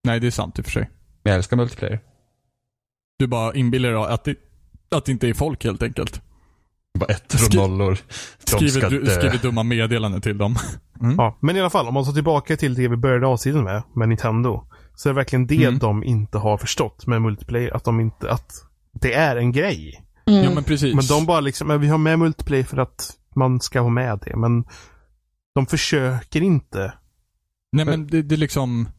Nej, 0.03 0.19
det 0.19 0.27
är 0.27 0.31
sant 0.31 0.59
i 0.59 0.61
och 0.61 0.65
för 0.65 0.71
sig. 0.71 0.89
Men 1.23 1.31
jag 1.31 1.37
älskar 1.37 1.57
multiplayer. 1.57 1.99
Du 3.19 3.27
bara 3.27 3.53
inbillar 3.53 3.89
dig 3.91 3.99
att 4.13 4.23
det, 4.23 4.35
att 4.91 5.05
det 5.05 5.11
inte 5.11 5.27
är 5.27 5.33
folk 5.33 5.63
helt 5.63 5.83
enkelt. 5.83 6.21
Bara 6.99 7.05
ettor 7.13 7.39
och 7.47 7.69
nollor. 7.69 7.97
Skriver, 8.45 8.89
du, 8.89 9.05
skriver 9.05 9.37
dumma 9.41 9.63
meddelanden 9.63 10.21
till 10.21 10.37
dem. 10.37 10.55
Mm. 11.01 11.15
Ja, 11.17 11.37
men 11.41 11.55
i 11.55 11.59
alla 11.59 11.69
fall, 11.69 11.87
om 11.87 11.93
man 11.93 12.05
tar 12.05 12.11
tillbaka 12.11 12.57
till 12.57 12.73
det 12.75 12.87
vi 12.87 12.97
började 12.97 13.27
avsnittet 13.27 13.63
med, 13.63 13.83
med 13.95 14.09
Nintendo. 14.09 14.63
Så 14.95 15.09
är 15.09 15.13
det 15.13 15.17
verkligen 15.17 15.47
det 15.47 15.63
Mm. 15.65 15.79
de 15.79 16.03
inte 16.03 16.37
har 16.37 16.57
förstått 16.57 17.07
med 17.07 17.21
multiplayer. 17.21 17.75
Att 17.75 17.83
de 17.83 17.99
inte, 17.99 18.31
att 18.31 18.53
det 19.01 19.13
är 19.13 19.35
en 19.35 19.51
grej. 19.51 20.03
Mm. 20.27 20.43
Ja, 20.43 20.49
men 20.55 20.63
precis. 20.63 20.95
Men 20.95 21.05
de 21.05 21.25
bara 21.25 21.39
liksom, 21.39 21.67
men 21.67 21.81
vi 21.81 21.87
har 21.87 21.97
med 21.97 22.19
multiplayer 22.19 22.63
för 22.63 22.77
att 22.77 23.09
man 23.35 23.59
ska 23.59 23.79
ha 23.81 23.89
med 23.89 24.19
det. 24.25 24.35
Men 24.35 24.63
de 25.55 25.65
försöker 25.65 26.41
inte. 26.41 26.93
Nej, 27.71 27.85
men 27.85 28.07
det, 28.07 28.21
det 28.21 28.35
är 28.35 28.37
liksom... 28.37 28.89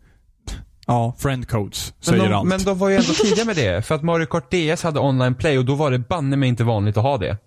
Ja, 0.86 1.14
friend 1.18 1.48
codes 1.48 1.94
Men 1.96 2.04
säger 2.04 2.28
de, 2.28 2.34
allt. 2.34 2.48
men 2.48 2.62
de 2.64 2.78
var 2.78 2.88
ju 2.88 2.94
ändå 2.96 3.12
tidiga 3.12 3.44
med 3.44 3.56
det. 3.56 3.86
För 3.86 3.94
att 3.94 4.02
Mario 4.02 4.26
Kart 4.26 4.50
DS 4.50 4.82
hade 4.82 5.00
online 5.00 5.34
play 5.34 5.58
och 5.58 5.64
då 5.64 5.74
var 5.74 5.90
det 5.90 5.98
banne 5.98 6.36
mig 6.36 6.48
inte 6.48 6.64
vanligt 6.64 6.96
att 6.96 7.02
ha 7.02 7.18
det. 7.18 7.38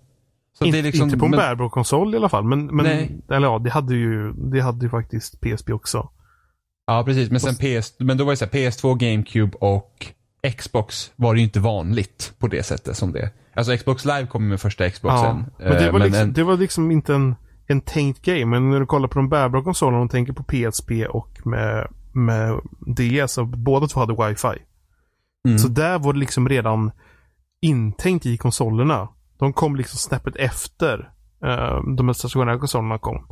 In, 0.66 0.72
liksom, 0.84 1.04
inte 1.04 1.18
på 1.18 1.24
en 1.24 1.30
men, 1.30 1.38
bärbar 1.38 1.68
konsol 1.68 2.14
i 2.14 2.16
alla 2.16 2.28
fall. 2.28 2.44
Men, 2.44 2.66
men 2.66 2.86
Nej. 2.86 3.20
eller 3.30 3.46
ja, 3.46 3.58
det 3.58 3.70
hade 3.70 3.94
ju, 3.94 4.32
det 4.32 4.60
hade 4.60 4.84
ju 4.86 4.90
faktiskt 4.90 5.40
PSP 5.40 5.70
också. 5.70 6.08
Ja, 6.86 7.02
precis. 7.06 7.30
Men 7.30 7.40
sen 7.40 7.54
PS, 7.80 7.94
men 7.98 8.16
då 8.16 8.24
var 8.24 8.32
det 8.32 8.36
så 8.36 8.44
här, 8.44 8.52
PS2, 8.52 8.96
GameCube 8.96 9.56
och 9.60 10.06
Xbox 10.58 11.12
var 11.16 11.34
det 11.34 11.40
ju 11.40 11.44
inte 11.44 11.60
vanligt 11.60 12.32
på 12.38 12.46
det 12.48 12.62
sättet 12.62 12.96
som 12.96 13.12
det. 13.12 13.30
Alltså 13.54 13.76
Xbox 13.76 14.04
Live 14.04 14.26
kom 14.26 14.48
med 14.48 14.60
första 14.60 14.90
Xboxen. 14.90 15.44
men 15.58 15.70
det 15.72 15.86
Eh, 15.86 15.92
var, 15.92 15.98
liksom, 16.00 16.22
en- 16.22 16.32
det 16.32 16.42
var 16.42 16.56
liksom 16.56 16.90
inte 16.90 17.14
en, 17.14 17.34
en 17.66 17.80
tänkt 17.80 18.22
grej. 18.24 18.44
Men 18.44 18.70
när 18.70 18.80
du 18.80 18.86
kollar 18.86 19.08
på 19.08 19.18
de 19.18 19.28
bärbara 19.28 19.62
konsolerna 19.62 20.02
och 20.02 20.10
tänker 20.10 20.32
på 20.32 20.42
PSP 20.42 21.06
och 21.06 21.46
med, 21.46 21.86
med 22.12 22.60
DS, 22.96 23.38
och 23.38 23.46
båda 23.48 23.86
två 23.86 24.00
hade 24.00 24.28
wifi. 24.28 24.62
mm. 25.48 25.58
Så 25.58 25.68
där 25.68 25.98
var 25.98 26.12
det 26.12 26.18
liksom 26.18 26.48
redan 26.48 26.90
intänkt 27.60 28.26
i 28.26 28.36
konsolerna. 28.36 29.08
De 29.38 29.52
kom 29.52 29.76
liksom 29.76 29.98
snäppet 29.98 30.36
efter 30.36 30.98
uh, 31.44 31.94
de 31.96 32.08
här 32.08 32.12
stationära 32.12 32.58
konsolerna 32.58 32.98
kom. 32.98 33.26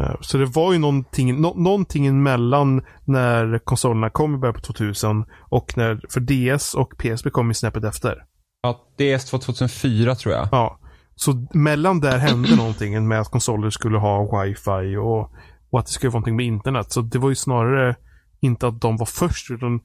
Eh, 0.00 0.14
så 0.20 0.38
det 0.38 0.44
var 0.46 0.72
ju 0.72 0.78
någonting, 0.78 1.40
nå- 1.40 1.54
någonting 1.56 2.06
emellan 2.06 2.84
när 3.04 3.58
konsolerna 3.58 4.10
kom 4.10 4.34
i 4.34 4.38
början 4.38 4.54
på 4.54 4.60
2000 4.60 5.24
och 5.40 5.76
när, 5.76 6.00
för 6.10 6.20
DS 6.20 6.74
och 6.74 6.94
PSP 6.98 7.30
kom 7.30 7.48
ju 7.48 7.54
snäppet 7.54 7.84
efter. 7.84 8.24
Ja, 8.62 8.94
DS 8.98 9.32
var 9.32 9.40
2004 9.40 10.14
tror 10.14 10.34
jag. 10.34 10.48
Ja. 10.52 10.78
Så 11.14 11.46
mellan 11.54 12.00
där 12.00 12.18
hände 12.18 12.56
någonting 12.56 13.08
med 13.08 13.20
att 13.20 13.30
konsoler 13.30 13.70
skulle 13.70 13.98
ha 13.98 14.42
wifi 14.42 14.96
och, 14.96 15.32
och 15.70 15.78
att 15.80 15.86
det 15.86 15.92
skulle 15.92 16.10
vara 16.10 16.18
någonting 16.20 16.36
med 16.36 16.46
internet. 16.46 16.92
Så 16.92 17.00
det 17.00 17.18
var 17.18 17.28
ju 17.28 17.34
snarare 17.34 17.96
inte 18.40 18.66
att 18.66 18.80
de 18.80 18.96
var 18.96 19.06
först 19.06 19.50
utan 19.50 19.80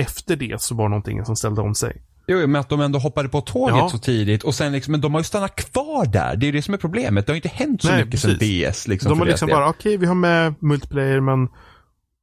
efter 0.00 0.36
det 0.36 0.60
så 0.60 0.74
var 0.74 0.88
någonting 0.88 1.24
som 1.24 1.36
ställde 1.36 1.60
om 1.62 1.74
sig. 1.74 2.02
Jo, 2.26 2.46
men 2.46 2.56
att 2.60 2.68
de 2.68 2.80
ändå 2.80 2.98
hoppade 2.98 3.28
på 3.28 3.40
tåget 3.40 3.76
Ja. 3.76 3.88
så 3.88 3.98
tidigt 3.98 4.42
och 4.42 4.54
sen 4.54 4.72
liksom, 4.72 4.92
men 4.92 5.00
de 5.00 5.14
har 5.14 5.20
ju 5.20 5.24
stannat 5.24 5.56
kvar 5.56 6.06
där. 6.06 6.36
Det 6.36 6.44
är 6.44 6.46
ju 6.46 6.52
det 6.52 6.62
som 6.62 6.74
är 6.74 6.78
problemet. 6.78 7.26
Det 7.26 7.32
har 7.32 7.36
inte 7.36 7.48
hänt 7.48 7.82
så 7.82 7.88
Nej, 7.88 8.04
mycket 8.04 8.20
sen 8.20 8.38
precis. 8.38 8.74
DS 8.74 8.88
liksom. 8.88 9.08
de 9.10 9.18
har 9.18 9.26
liksom 9.26 9.48
bara, 9.48 9.68
okej 9.68 9.96
vi 9.96 10.06
har 10.06 10.14
med 10.14 10.54
multiplayer 10.60 11.20
men 11.20 11.48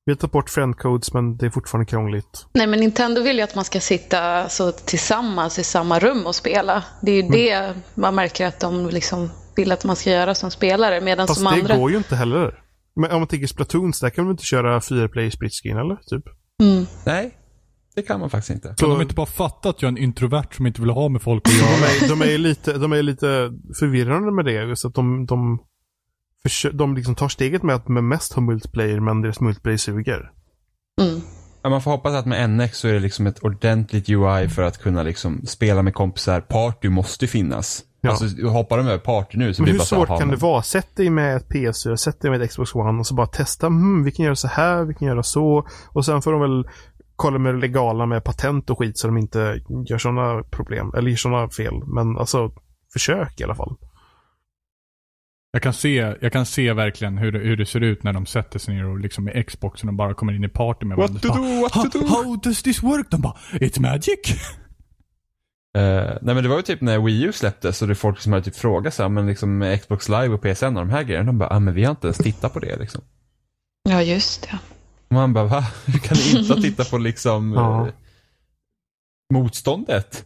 vi 0.06 0.12
har 0.12 0.16
tagit 0.16 0.32
bort 0.32 0.50
friendcodes 0.50 1.14
men 1.14 1.38
det 1.38 1.46
är 1.46 1.50
fortfarande 1.50 1.86
krångligt. 1.90 2.46
Nej, 2.54 2.68
men 2.68 2.80
Nintendo 2.80 3.22
vill 3.22 3.38
ju 3.38 3.44
att 3.44 3.56
man 3.56 3.66
ska 3.66 3.80
sitta 3.80 4.50
så 4.50 4.72
tillsammans 4.72 5.60
i 5.60 5.64
samma 5.64 6.00
rum 6.00 6.26
och 6.26 6.36
spela. 6.36 6.84
Det 7.02 7.12
är 7.12 7.24
ju 7.24 7.30
det 7.30 7.74
man 7.96 8.16
märker 8.16 8.48
att 8.48 8.60
de 8.60 8.90
liksom 8.90 9.30
vill 9.56 9.72
att 9.72 9.84
man 9.86 9.96
ska 9.96 10.10
göra 10.10 10.36
som 10.36 10.52
spelare. 10.52 11.02
Medan 11.02 11.28
Fast 11.28 11.42
som 11.42 11.52
det 11.54 11.62
andra... 11.62 11.78
går 11.78 11.92
ju 11.92 11.98
inte 11.98 12.16
heller. 12.16 12.60
Men 12.96 13.12
om 13.12 13.20
man 13.20 13.28
tänker 13.28 13.48
Splatoons, 13.48 14.00
där 14.00 14.10
kan 14.10 14.24
man 14.26 14.32
inte 14.32 14.46
köra 14.46 14.82
4 14.82 15.08
player 15.08 15.30
split 15.30 15.54
screen 15.54 15.78
eller? 15.78 15.96
Typ. 15.96 16.24
Mm. 16.62 16.86
Nej, 17.06 17.38
det 17.96 18.02
kan 18.02 18.20
man 18.20 18.30
faktiskt 18.30 18.50
inte. 18.50 18.76
Kan 18.78 18.90
de 18.90 19.02
inte 19.02 19.16
bara 19.16 19.26
fatta 19.26 19.70
att 19.70 19.82
jag 19.82 19.88
är 19.88 19.92
en 19.92 20.04
introvert 20.04 20.48
som 20.56 20.68
inte 20.68 20.82
vill 20.82 20.90
ha 20.90 21.10
med 21.10 21.22
folk 21.22 21.48
att 21.48 21.54
De 21.54 21.58
göra? 21.60 21.92
är, 21.92 22.10
de 22.10 22.34
är 22.34 22.38
lite, 22.38 22.74
de 22.78 22.92
är 22.94 23.04
lite 23.04 23.28
förvirrande 23.80 24.32
med 24.32 24.46
det. 24.46 24.52
Just 24.52 24.86
att 24.86 24.94
de, 24.96 25.26
de, 25.26 25.60
de 26.74 26.96
liksom 26.96 27.16
tar 27.16 27.30
steget 27.30 27.64
med 27.64 27.76
att 27.76 27.88
med 27.88 28.04
mest 28.04 28.34
ha 28.34 28.42
multiplayer 28.42 29.00
men 29.00 29.22
deras 29.22 29.40
multiplayer 29.40 29.78
suger. 29.78 30.32
Mm. 31.02 31.22
Ja, 31.64 31.70
man 31.70 31.82
får 31.82 31.92
hoppas 31.92 32.14
att 32.14 32.26
med 32.26 32.50
NX 32.50 32.78
så 32.78 32.88
är 32.88 32.94
det 32.94 33.00
liksom 33.00 33.28
ett 33.28 33.40
ordentligt 33.40 34.10
UI 34.10 34.50
för 34.50 34.62
att 34.64 34.78
kunna 34.78 35.04
liksom 35.04 35.46
spela 35.46 35.82
med 35.82 35.94
kompisar. 35.94 36.42
Party 36.42 36.90
måste 36.90 37.28
finnas. 37.28 37.84
Ja. 38.04 38.10
Alltså 38.10 38.48
hoppar 38.48 38.78
de 38.78 38.88
över 38.88 38.98
party 38.98 39.38
nu 39.38 39.54
så 39.54 39.62
Men 39.62 39.64
blir 39.66 39.72
hur 39.74 39.78
det 39.78 39.82
bara 39.82 39.86
så 39.86 39.96
här, 39.96 40.02
svårt 40.02 40.10
"Jaha, 40.10 40.20
kan 40.20 40.30
det 40.30 40.36
vara? 40.36 40.62
Sätt 40.64 40.96
dig 40.96 41.10
med 41.10 41.36
ett 41.36 41.48
PS4, 41.50 41.96
sätt 41.96 42.22
dig 42.22 42.32
med 42.32 42.42
ett 42.42 42.50
Xbox 42.50 42.76
One 42.76 43.00
och 43.00 43.08
så 43.08 43.14
bara 43.16 43.28
testa. 43.28 43.68
Hmm, 43.68 44.04
vi 44.04 44.12
kan 44.12 44.26
göra 44.26 44.36
så 44.36 44.48
här, 44.48 44.84
vi 44.84 44.94
kan 44.94 45.08
göra 45.08 45.24
så. 45.24 45.68
Och 45.88 46.06
sen 46.06 46.22
får 46.22 46.32
de 46.32 46.42
väl 46.42 46.68
kolla 47.22 47.40
med 47.40 47.54
det 47.56 47.60
legala 47.60 48.06
med 48.06 48.24
patent 48.24 48.70
och 48.70 48.80
skit 48.80 48.98
så 48.98 49.08
de 49.08 49.18
inte 49.18 49.62
gör 49.90 49.98
sådana 49.98 50.44
problem. 50.44 50.92
Eller 50.98 51.10
gör 51.10 51.18
sådana 51.18 51.50
fel. 51.50 51.74
Men 51.86 52.18
alltså, 52.18 52.52
försök 52.94 53.40
i 53.40 53.44
alla 53.44 53.56
fall. 53.56 53.76
Jag 55.54 55.62
kan 55.64 55.74
se, 55.74 56.16
jag 56.22 56.34
kan 56.34 56.46
se 56.46 56.74
verkligen 56.74 57.18
hur 57.18 57.32
det, 57.32 57.40
hur 57.40 57.58
det 57.58 57.66
ser 57.66 57.82
ut 57.84 58.04
när 58.04 58.14
de 58.14 58.26
sätter 58.26 58.60
sig 58.60 58.76
ner 58.76 58.86
och 58.86 59.00
liksom 59.00 59.24
med 59.24 59.48
Xboxen 59.48 59.90
och 59.90 59.96
bara 59.96 60.14
kommer 60.14 60.34
in 60.34 60.44
i 60.44 60.50
party 60.50 60.86
med 60.86 60.98
What 60.98 61.22
to 61.22 61.28
do, 61.28 61.62
what 61.62 61.74
to 61.74 61.80
"How- 61.80 61.92
do?" 62.02 62.08
How 62.08 62.36
does 62.36 62.64
this 62.64 62.84
work? 62.84 63.08
De 63.12 63.22
bara, 63.22 63.36
it's 63.54 63.80
magic. 63.82 64.20
Eh, 65.78 66.18
nej 66.22 66.36
men 66.36 66.44
det 66.44 66.50
var 66.50 66.56
ju 66.56 66.62
typ 66.62 66.82
när 66.82 67.00
Wii 67.00 67.24
U 67.24 67.32
släpptes 67.32 67.82
och 67.82 67.88
det 67.88 67.92
är 67.94 67.96
folk 67.96 68.20
som 68.20 68.34
hade 68.34 68.46
typ 68.46 68.56
frågat 68.56 68.94
så 68.94 69.02
här, 69.04 69.10
men 69.10 69.28
liksom 69.28 69.78
Xbox 69.82 70.10
Live 70.10 70.28
och 70.30 70.42
PSN 70.42 70.66
och 70.66 70.74
de 70.74 70.90
här 70.90 71.04
grejerna. 71.04 71.26
De 71.26 71.38
bara, 71.38 71.50
ah, 71.50 71.60
men 71.60 71.74
vi 71.74 71.84
har 71.84 71.92
inte 71.92 72.08
ens 72.08 72.18
tittat 72.18 72.54
på 72.54 72.60
det 72.60 72.76
liksom. 72.80 73.02
Ja, 73.90 74.02
just 74.02 74.42
det. 74.52 74.60
Och 75.12 75.16
man 75.16 75.34
bara, 75.34 75.46
va? 75.46 75.66
Hur 75.86 76.00
kan 76.00 76.18
ni 76.18 76.40
inte 76.40 76.54
ha 76.54 76.62
tittat 76.62 76.90
på 76.92 76.98
liksom 76.98 77.54
Ja. 77.54 77.88
eh, 77.88 77.94
motståndet? 79.34 80.26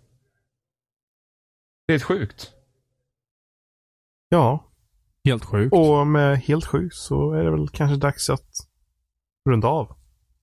Det 1.87 1.93
är 1.93 1.93
helt 1.93 2.03
sjukt. 2.03 2.51
Ja, 4.29 4.71
Helt 5.25 5.45
sjukt. 5.45 5.73
och 5.73 6.07
med 6.07 6.37
helt 6.39 6.65
sjukt 6.65 6.95
så 6.95 7.31
är 7.31 7.43
det 7.43 7.51
väl 7.51 7.69
kanske 7.69 7.95
dags 7.97 8.29
att 8.29 8.49
runda 9.49 9.67
av. 9.67 9.95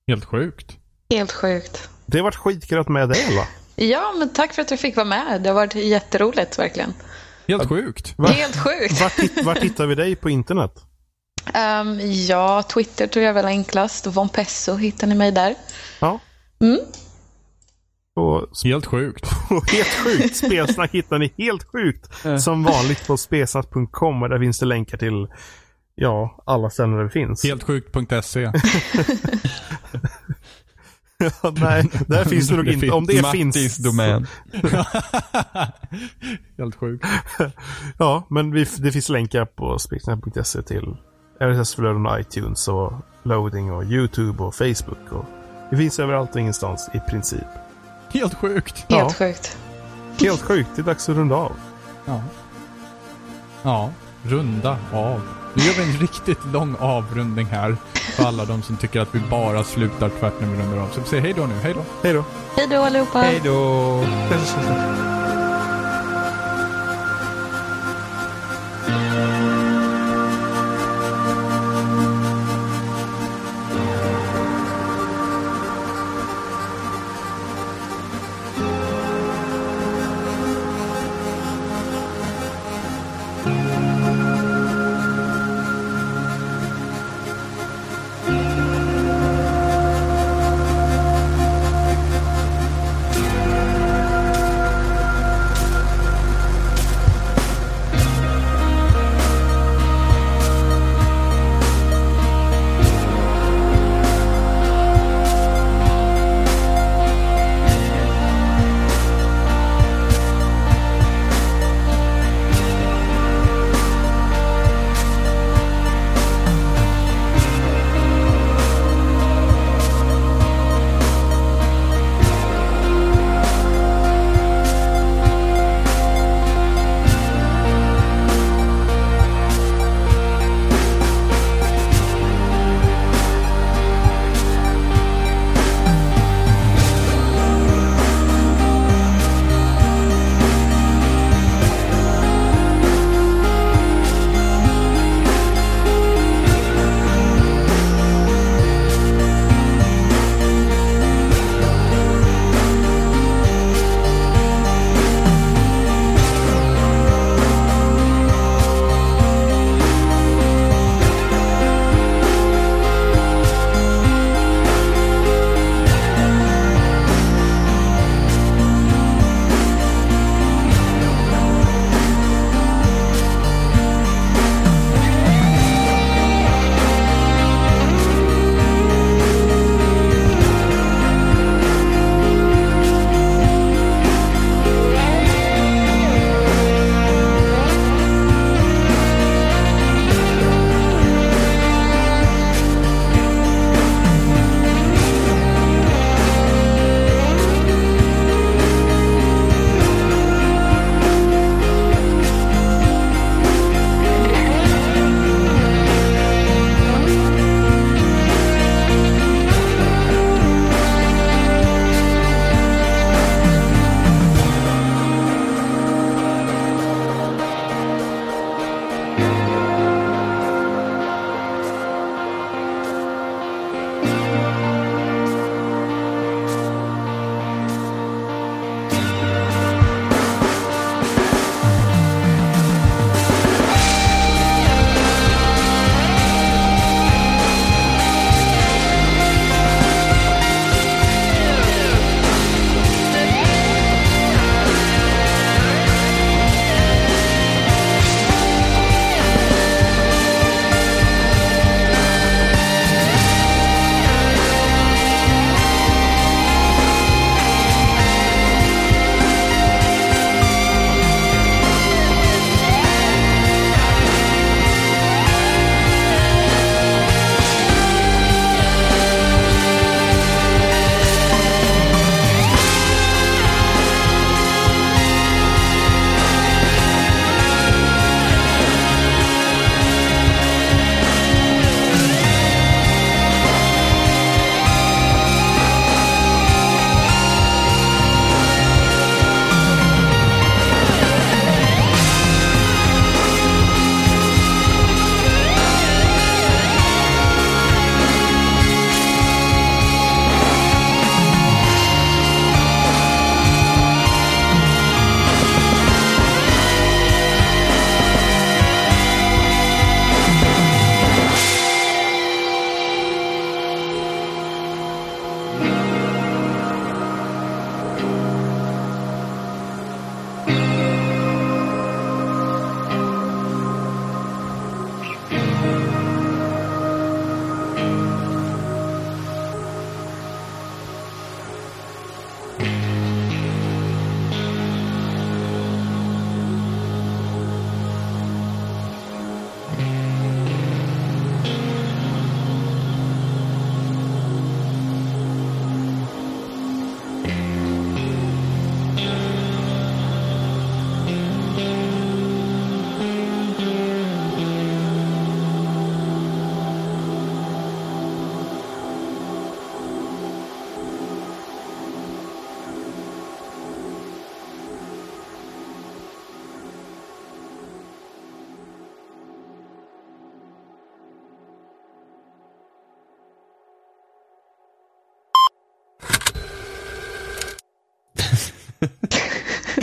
Helt 0.06 0.24
sjukt. 0.24 0.76
Helt 1.10 1.32
sjukt. 1.32 1.90
Det 2.06 2.18
har 2.18 2.22
varit 2.24 2.36
skitkul 2.36 2.78
att 2.78 2.88
med 2.88 3.08
dig 3.08 3.22
Elva. 3.28 3.42
Ja, 3.76 4.14
men 4.18 4.28
tack 4.32 4.52
för 4.52 4.62
att 4.62 4.68
du 4.68 4.76
fick 4.76 4.96
vara 4.96 5.06
med. 5.06 5.42
Det 5.42 5.48
har 5.48 5.54
varit 5.54 5.74
jätteroligt, 5.74 6.58
verkligen. 6.58 6.92
Helt 7.48 7.68
sjukt. 7.68 8.14
Va? 8.18 8.28
Helt 8.28 8.56
sjukt. 8.56 9.00
Vart, 9.00 9.18
hitt- 9.18 9.44
vart 9.44 9.58
hittar 9.58 9.86
vi 9.86 9.94
dig 9.94 10.16
på 10.16 10.30
internet? 10.30 10.84
Ehm, 11.54 11.98
ja, 12.12 12.62
Twitter 12.62 13.06
tror 13.06 13.22
jag 13.24 13.30
är 13.30 13.34
väl 13.34 13.46
enklast. 13.46 14.06
Von 14.06 14.28
Pesso 14.28 14.74
hittar 14.76 15.06
ni 15.06 15.14
mig 15.14 15.32
där. 15.32 15.54
Ja. 16.00 16.20
Mm. 16.60 16.78
Och, 18.16 18.48
Helt 18.64 18.86
sjukt. 18.86 19.26
och 19.50 19.70
helt 19.70 19.88
sjukt. 20.04 20.36
Spelsnack 20.36 20.90
hittar 20.90 21.18
ni 21.18 21.32
helt 21.38 21.64
sjukt. 21.72 22.10
Som 22.42 22.62
vanligt 22.64 23.06
på 23.06 23.16
spelsnack.com 23.16 24.22
och 24.22 24.28
där 24.28 24.38
finns 24.38 24.58
det 24.58 24.66
länkar 24.66 24.98
till 24.98 25.26
ja, 25.94 26.42
alla 26.46 26.70
ställen 26.70 26.96
där 26.96 27.04
det 27.04 27.10
finns. 27.10 27.44
Heltsjukt.se. 27.44 28.52
Ja, 31.42 31.52
nej, 31.56 31.90
där 32.06 32.24
finns 32.24 32.48
det 32.48 32.56
nog 32.56 32.64
Det 32.64 32.72
inte. 32.72 32.80
finns. 32.80 32.92
Om 32.94 33.06
det 33.06 33.22
Mattis 33.22 33.54
finns. 33.54 33.76
domän. 33.76 34.26
Helt 36.58 36.74
sjukt. 36.76 37.04
Ja, 37.98 38.26
men 38.30 38.52
vi, 38.52 38.66
det 38.78 38.92
finns 38.92 39.08
länkar 39.08 39.44
på 39.44 39.78
spelsnack.se 39.78 40.62
till 40.62 40.96
RSS-flöden 41.42 42.06
och 42.06 42.20
iTunes 42.20 42.68
och 42.68 42.92
loading 43.22 43.72
och 43.72 43.84
YouTube 43.84 44.42
och 44.42 44.54
Facebook. 44.54 45.12
Och 45.12 45.24
det 45.70 45.76
finns 45.76 45.98
överallt 45.98 46.30
och 46.34 46.40
ingenstans 46.40 46.88
i 46.94 47.00
princip. 47.10 47.44
Helt 48.12 48.34
sjukt. 48.34 48.76
Helt 48.88 48.90
Ja. 48.90 49.10
sjukt. 49.26 49.56
Helt 50.20 50.42
sjukt. 50.42 50.70
Det 50.76 50.82
är 50.82 50.86
dags 50.86 51.08
att 51.08 51.16
runda 51.16 51.36
av. 51.36 51.52
Ja. 52.04 52.20
Ja, 53.62 53.90
runda 54.22 54.76
av. 54.92 55.20
Nu 55.54 55.62
gör 55.62 55.74
vi 55.74 55.82
en 55.82 56.00
riktigt 56.00 56.44
lång 56.52 56.76
avrundning 56.80 57.46
här 57.46 57.76
för 58.16 58.24
alla 58.24 58.44
de 58.44 58.62
som 58.62 58.76
tycker 58.76 59.00
att 59.00 59.14
vi 59.14 59.20
bara 59.30 59.64
slutar 59.64 60.08
tvärt 60.08 60.32
när 60.40 60.48
vi 60.48 60.62
rundar 60.62 60.78
av. 60.78 60.88
Så 60.88 61.00
vi 61.00 61.06
säger 61.06 61.22
hej 61.22 61.32
då 61.36 61.42
nu. 61.46 61.54
Hej 61.62 61.74
då. 61.74 61.80
Hej 62.02 62.12
då. 62.14 62.24
Hej 62.56 62.66
då 62.70 62.82
allihopa! 62.82 63.18
Hej 63.18 63.40
då! 63.44 64.04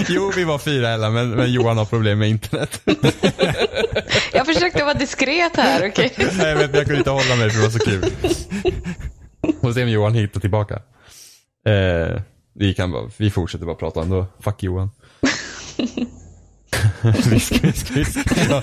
Jo, 0.09 0.31
vi 0.35 0.43
var 0.43 0.57
fyra 0.57 0.89
Ella, 0.89 1.09
men, 1.09 1.29
men 1.29 1.51
Johan 1.51 1.77
har 1.77 1.85
problem 1.85 2.19
med 2.19 2.29
internet. 2.29 2.81
Jag 4.33 4.45
försökte 4.45 4.83
vara 4.83 4.93
diskret 4.93 5.55
här, 5.55 5.89
okej? 5.89 6.13
Nej, 6.17 6.47
jag 6.47 6.55
vet, 6.55 6.75
jag 6.75 6.85
kunde 6.85 6.97
inte 6.97 7.09
hålla 7.09 7.35
mig 7.35 7.49
för 7.49 7.57
det 7.57 7.63
var 7.63 7.71
så 7.71 7.79
kul. 7.79 8.11
Får 9.61 9.73
se 9.73 9.83
om 9.83 9.89
Johan 9.89 10.13
hittar 10.13 10.39
tillbaka. 10.39 10.75
Eh, 11.65 12.21
vi, 12.55 12.73
kan 12.73 12.91
bara, 12.91 13.09
vi 13.17 13.31
fortsätter 13.31 13.65
bara 13.65 13.75
prata 13.75 14.01
ändå. 14.01 14.25
Fuck 14.39 14.63
Johan. 14.63 14.91
visk, 17.31 17.63
visk, 17.63 17.91
visk. 17.91 18.19
Ja. 18.49 18.61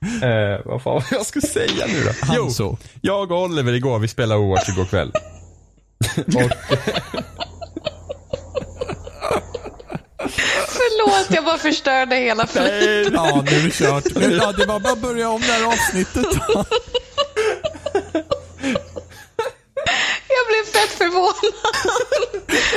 eh, 0.22 0.60
vad 0.64 0.82
fan 0.82 0.94
var 0.94 1.04
jag 1.10 1.26
skulle 1.26 1.46
säga 1.46 1.86
nu 1.86 2.04
då? 2.04 2.10
Jo, 2.34 2.42
Hanso. 2.42 2.76
jag 3.00 3.32
och 3.32 3.42
Oliver 3.42 3.72
igår, 3.72 3.98
vi 3.98 4.08
spelade 4.08 4.40
Overwatch 4.40 4.68
igår 4.68 4.84
kväll. 4.84 5.12
och, 6.16 6.50
Förlåt, 10.68 11.26
jag 11.30 11.44
bara 11.44 11.58
förstörde 11.58 12.16
hela 12.16 12.46
för 12.46 12.60
Ja, 13.14 13.42
nu 13.50 13.56
är 13.56 13.62
det 13.64 13.70
kört. 13.70 14.04
Ja, 14.40 14.52
det 14.52 14.66
var 14.66 14.80
bara 14.80 14.92
att 14.92 14.98
börja 15.02 15.30
om 15.30 15.40
det 15.40 15.46
här 15.52 15.64
avsnittet. 15.66 16.26
Jag 20.28 20.46
blev 20.48 20.64
fett 20.72 20.90
förvånad. 20.98 21.54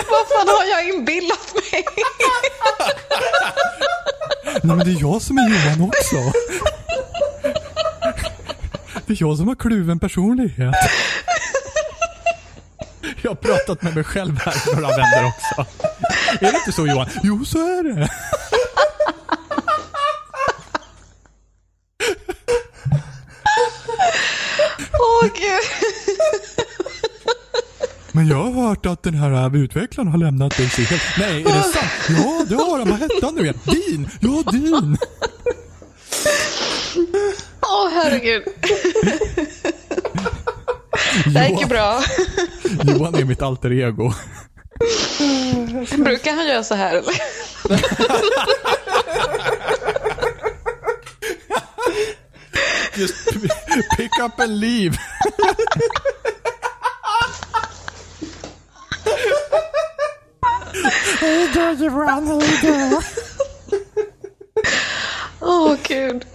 Vad 0.09 0.27
fan 0.27 0.47
har 0.47 0.65
jag 0.65 0.89
inbillat 0.89 1.53
mig? 1.55 1.85
Nej, 4.63 4.75
men 4.75 4.79
det 4.79 4.91
är 4.91 5.01
jag 5.01 5.21
som 5.21 5.37
är 5.37 5.49
Johan 5.49 5.81
också. 5.89 6.15
Det 9.05 9.13
är 9.13 9.17
jag 9.19 9.37
som 9.37 9.47
har 9.47 9.55
kluven 9.55 9.99
personlighet. 9.99 10.75
Jag 13.21 13.31
har 13.31 13.35
pratat 13.35 13.81
med 13.81 13.95
mig 13.95 14.03
själv 14.03 14.39
här 14.39 14.75
några 14.75 14.87
vänner 14.89 15.25
också. 15.27 15.65
Är 16.45 16.51
det 16.51 16.57
inte 16.57 16.71
så 16.71 16.87
Johan? 16.87 17.07
Jo, 17.23 17.45
så 17.45 17.57
är 17.57 17.83
det. 17.83 18.09
Åh 24.93 25.23
gud. 25.23 25.61
Men 28.11 28.27
jag 28.27 28.43
har 28.43 28.67
hört 28.67 28.85
att 28.85 29.03
den 29.03 29.13
här 29.13 29.55
utvecklaren 29.57 30.07
har 30.07 30.17
lämnat 30.17 30.57
dig 30.57 30.65
helt... 30.67 31.03
Nej, 31.17 31.41
är 31.41 31.45
det 31.45 31.63
sant? 31.63 31.91
Ja, 32.09 32.45
det 32.49 32.55
har 32.55 32.79
han. 32.79 32.89
Vad 32.89 32.99
hette 32.99 33.25
han 33.25 33.35
nu 33.35 33.41
igen? 33.41 33.59
Din! 33.63 34.09
Ja, 34.19 34.51
din! 34.51 34.97
Åh 37.61 37.89
herregud. 37.93 38.43
Det 41.33 41.39
här 41.39 41.49
gick 41.49 41.61
ju 41.61 41.65
bra. 41.67 42.01
Johan 42.83 43.15
är 43.15 43.25
mitt 43.25 43.41
alter 43.41 43.71
ego. 43.71 44.13
Brukar 45.97 46.33
han 46.33 46.47
göra 46.47 46.63
så 46.63 46.75
här 46.75 46.95
eller? 46.95 47.13
Just 52.95 53.25
pick 53.97 54.19
up 54.19 54.39
and 54.39 54.59
leave. 54.59 54.97
Åh 65.41 65.75
gud. 65.87 66.25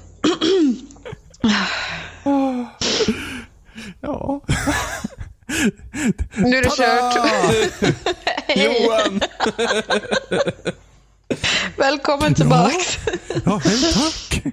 Ja. 4.00 4.40
Nu 6.34 6.56
är 6.56 6.62
det 6.62 6.76
kört. 6.76 7.14
Johan! 8.56 9.20
Välkommen 11.76 12.34
tillbaks. 12.34 12.98
Ja, 13.44 13.60
hej 13.64 13.92
tack. 13.92 14.42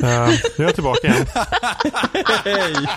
Eh, 0.00 0.28
nu 0.28 0.64
är 0.64 0.68
jag 0.68 0.74
tillbaka 0.74 1.06
igen. 1.06 1.26
Hej! 2.44 2.88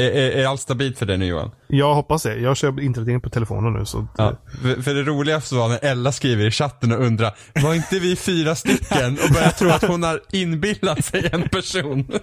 Är, 0.00 0.30
är, 0.30 0.46
allt 0.46 0.60
stabilt 0.60 0.98
för 0.98 1.06
dig 1.06 1.18
nu 1.18 1.26
Johan? 1.26 1.50
Jag 1.66 1.94
hoppas 1.94 2.22
det. 2.22 2.36
Jag 2.36 2.56
kör 2.56 2.80
internet 2.80 3.08
in 3.08 3.20
på 3.20 3.30
telefonen 3.30 3.72
nu. 3.72 3.84
Så 3.84 4.06
Ja. 4.16 4.36
För, 4.62 4.82
för 4.82 4.94
det 4.94 5.02
roligaste 5.02 5.54
var 5.54 5.68
när 5.68 5.84
Ella 5.84 6.12
skriver 6.12 6.46
i 6.46 6.50
chatten 6.50 6.92
och 6.92 7.04
undrar, 7.04 7.34
var 7.62 7.74
inte 7.74 7.98
vi 7.98 8.16
fyra 8.16 8.54
stycken? 8.54 9.18
Och 9.24 9.32
börjar 9.34 9.50
tro 9.50 9.70
att 9.70 9.84
hon 9.84 10.02
har 10.02 10.20
inbillat 10.32 11.04
sig 11.04 11.28
en 11.32 11.48
person. 11.48 12.06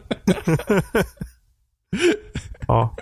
ja. 2.67 2.95